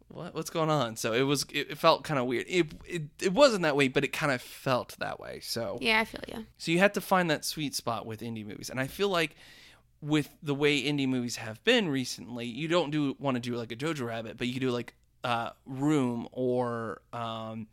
what 0.09 0.35
what's 0.35 0.51
going 0.51 0.71
on? 0.71 0.97
So 0.97 1.13
it 1.13 1.23
was 1.23 1.47
it, 1.53 1.77
felt 1.79 2.05
kind 2.05 2.21
of 2.21 2.27
weird. 2.27 2.47
It, 2.49 2.73
it 2.87 3.03
it 3.21 3.33
wasn't 3.33 3.63
that 3.63 3.75
way, 3.75 3.89
but 3.89 4.05
it 4.05 4.13
kind 4.13 4.31
of 4.31 4.41
felt 4.41 4.97
that 4.99 5.19
way. 5.19 5.41
So 5.41 5.79
yeah 5.81 6.01
i 6.01 6.05
feel 6.05 6.21
you 6.29 6.47
so 6.59 6.71
you 6.71 6.79
have 6.79 6.93
to 6.93 7.01
find 7.01 7.31
that 7.31 7.45
sweet 7.45 7.75
spot 7.75 8.07
with 8.07 8.21
indie 8.21 8.47
movies, 8.47 8.71
and 8.71 8.79
I 8.79 8.87
feel 8.87 9.09
like 9.09 9.35
with 10.05 10.29
the 10.43 10.55
way 10.55 10.83
indie 10.83 11.09
movies 11.09 11.37
have 11.37 11.63
been 11.65 11.89
recently, 11.89 12.47
you 12.47 12.69
don't 12.69 12.91
do 12.91 13.16
want 13.19 13.37
to 13.37 13.41
do 13.41 13.57
like 13.57 13.73
a 13.73 13.77
Jojo 13.77 14.07
Rabbit, 14.07 14.37
but 14.37 14.47
you 14.49 14.61
do 14.61 14.70
like 14.70 14.95
uh, 15.24 15.51
Room 15.66 16.28
or 16.33 17.01
um, 17.12 17.66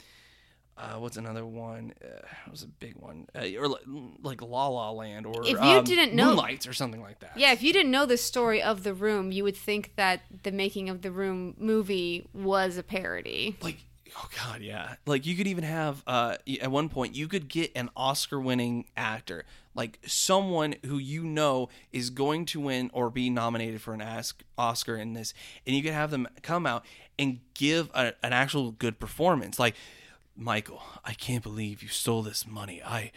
uh, 0.78 0.94
what's 0.98 1.18
another 1.18 1.46
one? 1.46 1.94
Uh, 2.04 2.08
it 2.48 2.50
was 2.52 2.64
a 2.64 2.68
big 2.68 2.96
one, 2.96 3.28
uh, 3.36 3.46
or 3.60 3.68
like, 3.68 3.82
like 4.24 4.42
La 4.42 4.68
La 4.68 4.90
Land, 4.92 5.26
or 5.26 5.42
If 5.44 5.50
you 5.52 5.58
um, 5.58 5.84
didn't 5.84 6.16
know- 6.16 6.28
Moonlights, 6.28 6.66
or 6.68 6.74
something 6.74 7.02
like 7.02 7.20
that. 7.20 7.34
Yeah, 7.36 7.52
if 7.52 7.62
you 7.62 7.74
didn't 7.74 7.92
know 7.92 8.06
the 8.06 8.18
story 8.18 8.64
of 8.64 8.84
The 8.84 8.94
Room, 8.94 9.32
you 9.32 9.44
would 9.44 9.58
think 9.58 9.94
that 9.98 10.22
the 10.44 10.52
making 10.52 10.90
of 10.90 11.02
The 11.02 11.12
Room 11.12 11.56
movie 11.60 12.28
was 12.34 12.78
a 12.78 12.84
parody. 12.84 13.58
like 13.62 13.78
oh 14.18 14.28
god 14.44 14.62
yeah. 14.62 14.96
Like 15.06 15.26
you 15.26 15.36
could 15.36 15.48
even 15.48 15.64
have 15.64 16.04
uh 16.08 16.38
at 16.62 16.72
one 16.72 16.90
point 16.90 17.16
you 17.16 17.28
could 17.28 17.48
get 17.48 17.72
an 17.76 17.90
oscar 17.96 18.40
winning 18.40 18.86
actor. 18.96 19.46
Like 19.74 20.00
someone 20.06 20.76
who 20.86 20.98
you 20.98 21.24
know 21.24 21.70
is 21.92 22.10
going 22.10 22.46
to 22.48 22.60
win 22.60 22.90
or 22.94 23.10
be 23.10 23.30
nominated 23.30 23.82
for 23.82 23.94
an 23.94 24.02
ask 24.02 24.44
oscar 24.58 24.96
in 24.96 25.14
this 25.14 25.34
and 25.66 25.76
you 25.76 25.84
could 25.84 25.94
have 25.94 26.12
them 26.12 26.28
come 26.42 26.66
out 26.66 26.86
and 27.18 27.40
give 27.54 27.90
a, 27.94 28.14
an 28.24 28.34
actual 28.34 28.72
good 28.72 29.00
performance. 29.00 29.60
Like 29.60 29.76
michael 30.34 30.82
i 31.04 31.14
can't 31.14 31.44
believe 31.44 31.84
you 31.84 31.90
stole 31.90 32.22
this 32.22 32.48
money. 32.48 32.82
I 32.84 33.12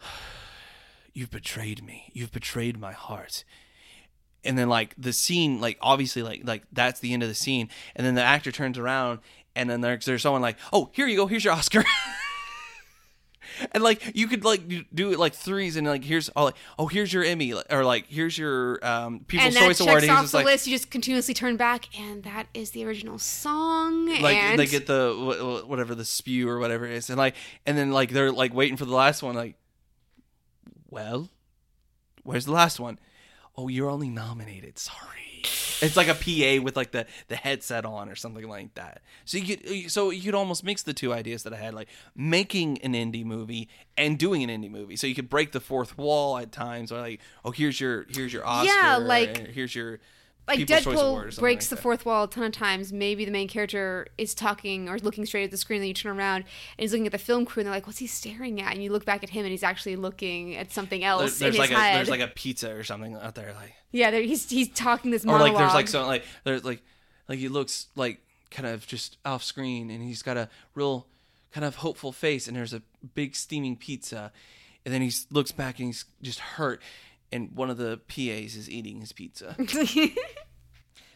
you've 1.12 1.30
betrayed 1.30 1.84
me. 1.84 2.10
You've 2.12 2.32
betrayed 2.32 2.78
my 2.78 2.92
heart. 2.92 3.44
And 4.44 4.56
then 4.56 4.68
like 4.68 4.94
the 4.96 5.12
scene 5.12 5.60
like 5.60 5.78
obviously 5.80 6.22
like 6.22 6.42
like 6.44 6.62
that's 6.72 7.00
the 7.00 7.12
end 7.12 7.22
of 7.22 7.28
the 7.28 7.34
scene. 7.34 7.68
And 7.94 8.06
then 8.06 8.14
the 8.14 8.22
actor 8.22 8.52
turns 8.52 8.78
around 8.78 9.20
and 9.56 9.68
then 9.68 9.80
there's, 9.80 10.04
there's 10.04 10.22
someone 10.22 10.42
like 10.42 10.56
oh 10.72 10.90
here 10.92 11.06
you 11.08 11.16
go 11.16 11.26
here's 11.26 11.44
your 11.44 11.54
oscar 11.54 11.84
and 13.72 13.82
like 13.82 14.12
you 14.14 14.26
could 14.26 14.44
like 14.44 14.68
do- 14.94 15.12
it 15.12 15.18
like 15.18 15.32
threes 15.34 15.76
and 15.76 15.86
like 15.86 16.04
here's 16.04 16.28
oh 16.36 16.44
like 16.44 16.56
oh 16.78 16.86
here's 16.86 17.12
your 17.12 17.24
emmy 17.24 17.54
or 17.70 17.84
like 17.84 18.06
here's 18.06 18.36
your 18.36 18.84
um 18.86 19.20
people's 19.26 19.56
and 19.56 19.64
choice 19.64 19.80
award 19.80 20.02
and 20.02 20.12
off 20.12 20.30
the 20.30 20.36
like 20.36 20.46
list. 20.46 20.66
You 20.66 20.74
just 20.74 20.90
continuously 20.90 21.32
turn 21.32 21.56
back, 21.56 21.88
and 21.98 22.22
that 22.24 22.48
is 22.52 22.70
the 22.72 22.84
original 22.84 23.18
song. 23.18 24.08
like 24.20 24.36
and 24.36 24.58
they 24.58 24.66
get 24.66 24.86
the 24.86 25.12
wh- 25.14 25.64
wh- 25.64 25.68
whatever 25.70 25.94
the 25.94 26.04
spew 26.04 26.48
or 26.48 26.58
whatever 26.58 26.84
it 26.84 26.92
is 26.92 27.08
and 27.08 27.16
like 27.18 27.34
and 27.64 27.78
then 27.78 27.90
like 27.92 28.10
they're 28.10 28.30
like 28.32 28.52
waiting 28.52 28.76
for 28.76 28.84
the 28.84 28.94
last 28.94 29.22
one 29.22 29.34
like 29.34 29.54
well 30.90 31.30
where's 32.24 32.44
the 32.44 32.52
last 32.52 32.78
one 32.78 32.98
oh 33.56 33.68
you're 33.68 33.88
only 33.90 34.08
nominated 34.10 34.78
sorry 34.78 35.35
it's 35.80 35.96
like 35.96 36.08
a 36.08 36.14
pa 36.14 36.62
with 36.62 36.76
like 36.76 36.90
the 36.92 37.06
the 37.28 37.36
headset 37.36 37.84
on 37.84 38.08
or 38.08 38.14
something 38.14 38.48
like 38.48 38.74
that. 38.74 39.02
So 39.24 39.38
you 39.38 39.56
could 39.56 39.66
uh, 39.68 39.88
so 39.88 40.10
you 40.10 40.22
could 40.22 40.34
almost 40.34 40.64
mix 40.64 40.82
the 40.82 40.92
two 40.94 41.12
ideas 41.12 41.42
that 41.44 41.52
i 41.52 41.56
had 41.56 41.74
like 41.74 41.88
making 42.14 42.78
an 42.78 42.92
indie 42.94 43.24
movie 43.24 43.68
and 43.96 44.18
doing 44.18 44.42
an 44.42 44.50
indie 44.50 44.70
movie. 44.70 44.96
So 44.96 45.06
you 45.06 45.14
could 45.14 45.28
break 45.28 45.52
the 45.52 45.60
fourth 45.60 45.96
wall 45.98 46.38
at 46.38 46.52
times 46.52 46.90
or 46.92 47.00
like 47.00 47.20
oh 47.44 47.50
here's 47.50 47.80
your 47.80 48.06
here's 48.08 48.32
your 48.32 48.46
oscar 48.46 48.72
Yeah, 48.72 48.96
like- 48.96 49.48
here's 49.48 49.74
your 49.74 50.00
like 50.48 50.58
People's 50.58 50.84
Choice 50.84 51.00
Award 51.00 51.26
or 51.26 51.30
Deadpool 51.30 51.40
breaks 51.40 51.70
like 51.70 51.76
the 51.76 51.82
fourth 51.82 52.06
wall 52.06 52.24
a 52.24 52.28
ton 52.28 52.44
of 52.44 52.52
times. 52.52 52.92
Maybe 52.92 53.24
the 53.24 53.30
main 53.30 53.48
character 53.48 54.06
is 54.16 54.34
talking 54.34 54.88
or 54.88 54.98
looking 54.98 55.26
straight 55.26 55.44
at 55.44 55.50
the 55.50 55.56
screen, 55.56 55.80
then 55.80 55.88
you 55.88 55.94
turn 55.94 56.16
around 56.16 56.36
and 56.36 56.46
he's 56.78 56.92
looking 56.92 57.06
at 57.06 57.12
the 57.12 57.18
film 57.18 57.44
crew, 57.44 57.60
and 57.60 57.66
they're 57.66 57.74
like, 57.74 57.86
"What's 57.86 57.98
he 57.98 58.06
staring 58.06 58.60
at?" 58.60 58.72
And 58.72 58.82
you 58.82 58.90
look 58.90 59.04
back 59.04 59.22
at 59.22 59.30
him, 59.30 59.44
and 59.44 59.50
he's 59.50 59.62
actually 59.62 59.96
looking 59.96 60.56
at 60.56 60.72
something 60.72 61.02
else 61.02 61.38
there's 61.38 61.54
in 61.54 61.58
like 61.60 61.70
his 61.70 61.78
a 61.78 61.82
head. 61.82 61.96
there's 61.98 62.10
like 62.10 62.20
a 62.20 62.28
pizza 62.28 62.74
or 62.74 62.84
something 62.84 63.14
out 63.14 63.34
there 63.34 63.52
like 63.54 63.74
yeah, 63.92 64.10
there, 64.10 64.22
he's 64.22 64.48
he's 64.48 64.68
talking 64.68 65.10
this 65.10 65.24
or 65.24 65.38
like 65.38 65.56
there's 65.56 65.74
like 65.74 65.88
so 65.88 66.06
like 66.06 66.24
there's 66.44 66.64
like 66.64 66.82
like 67.28 67.38
he 67.38 67.48
looks 67.48 67.86
like 67.96 68.20
kind 68.50 68.66
of 68.66 68.86
just 68.86 69.16
off 69.24 69.42
screen 69.42 69.90
and 69.90 70.02
he's 70.02 70.22
got 70.22 70.36
a 70.36 70.48
real 70.74 71.06
kind 71.52 71.64
of 71.64 71.76
hopeful 71.76 72.12
face 72.12 72.46
and 72.46 72.56
there's 72.56 72.74
a 72.74 72.82
big 73.14 73.34
steaming 73.34 73.76
pizza 73.76 74.32
and 74.84 74.94
then 74.94 75.02
he 75.02 75.10
looks 75.30 75.50
back 75.52 75.78
and 75.78 75.88
he's 75.88 76.04
just 76.22 76.38
hurt 76.38 76.80
and 77.32 77.52
one 77.54 77.70
of 77.70 77.76
the 77.76 77.98
PAs 78.08 78.56
is 78.56 78.68
eating 78.70 79.00
his 79.00 79.12
pizza. 79.12 79.56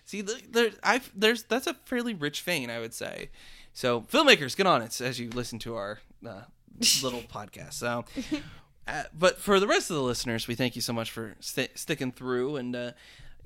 See, 0.04 0.22
the- 0.22 0.42
there, 0.50 0.70
I 0.82 1.00
there's 1.14 1.44
that's 1.44 1.66
a 1.66 1.74
fairly 1.84 2.14
rich 2.14 2.42
vein, 2.42 2.68
I 2.70 2.80
would 2.80 2.94
say. 2.94 3.30
So, 3.72 4.00
filmmakers, 4.02 4.56
get 4.56 4.66
on 4.66 4.82
it 4.82 5.00
as 5.00 5.20
you 5.20 5.30
listen 5.30 5.58
to 5.60 5.76
our 5.76 6.00
uh, 6.26 6.42
little 7.02 7.20
podcast. 7.32 7.74
So, 7.74 8.04
uh, 8.88 9.04
but 9.16 9.38
for 9.38 9.60
the 9.60 9.68
rest 9.68 9.90
of 9.90 9.96
the 9.96 10.02
listeners, 10.02 10.48
we 10.48 10.56
thank 10.56 10.74
you 10.74 10.82
so 10.82 10.92
much 10.92 11.10
for 11.12 11.36
st- 11.38 11.78
sticking 11.78 12.10
through. 12.10 12.56
And 12.56 12.74
uh, 12.74 12.92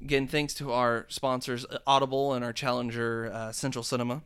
again, 0.00 0.26
thanks 0.26 0.54
to 0.54 0.72
our 0.72 1.04
sponsors, 1.10 1.66
uh, 1.66 1.78
Audible 1.86 2.32
and 2.32 2.42
our 2.42 2.54
challenger, 2.54 3.30
uh, 3.32 3.52
Central 3.52 3.82
Cinema. 3.84 4.22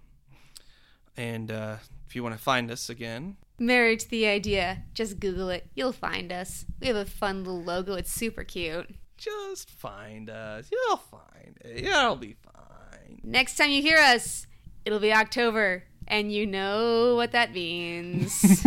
And 1.17 1.51
uh, 1.51 1.77
if 2.09 2.15
you 2.15 2.23
want 2.23 2.37
to 2.37 2.41
find 2.41 2.71
us 2.71 2.89
again, 2.89 3.37
Married 3.59 4.01
to 4.01 4.11
the 4.11 4.27
idea. 4.27 4.83
Just 4.95 5.19
Google 5.21 5.51
it. 5.51 5.67
You'll 5.75 5.93
find 5.93 6.33
us. 6.33 6.65
We 6.81 6.87
have 6.87 6.97
a 6.97 7.05
fun 7.05 7.45
little 7.45 7.63
logo. 7.63 7.95
It's 7.95 8.13
super 8.13 8.45
cute. 8.45 8.95
just 9.17 9.69
find 9.71 10.31
us. 10.31 10.69
You'll 10.71 10.97
find 10.99 11.59
it. 11.65 11.85
It'll 11.85 12.17
be 12.17 12.37
fine. 12.43 13.21
Next 13.25 13.57
time 13.57 13.71
you 13.71 13.83
hear 13.83 13.99
us, 13.99 14.47
it'll 14.85 15.01
be 15.01 15.13
October, 15.13 15.83
and 16.07 16.33
you 16.33 16.47
know 16.47 17.17
what 17.17 17.33
that 17.33 17.53
means. 17.53 18.63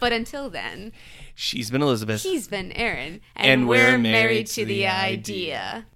but 0.00 0.12
until 0.12 0.48
then, 0.50 0.92
She's 1.34 1.70
been 1.70 1.82
Elizabeth. 1.82 2.22
he's 2.22 2.48
been 2.48 2.72
Aaron, 2.72 3.20
And 3.36 3.68
we're 3.68 3.98
married 3.98 4.46
to 4.48 4.64
the 4.64 4.86
idea. 4.86 5.86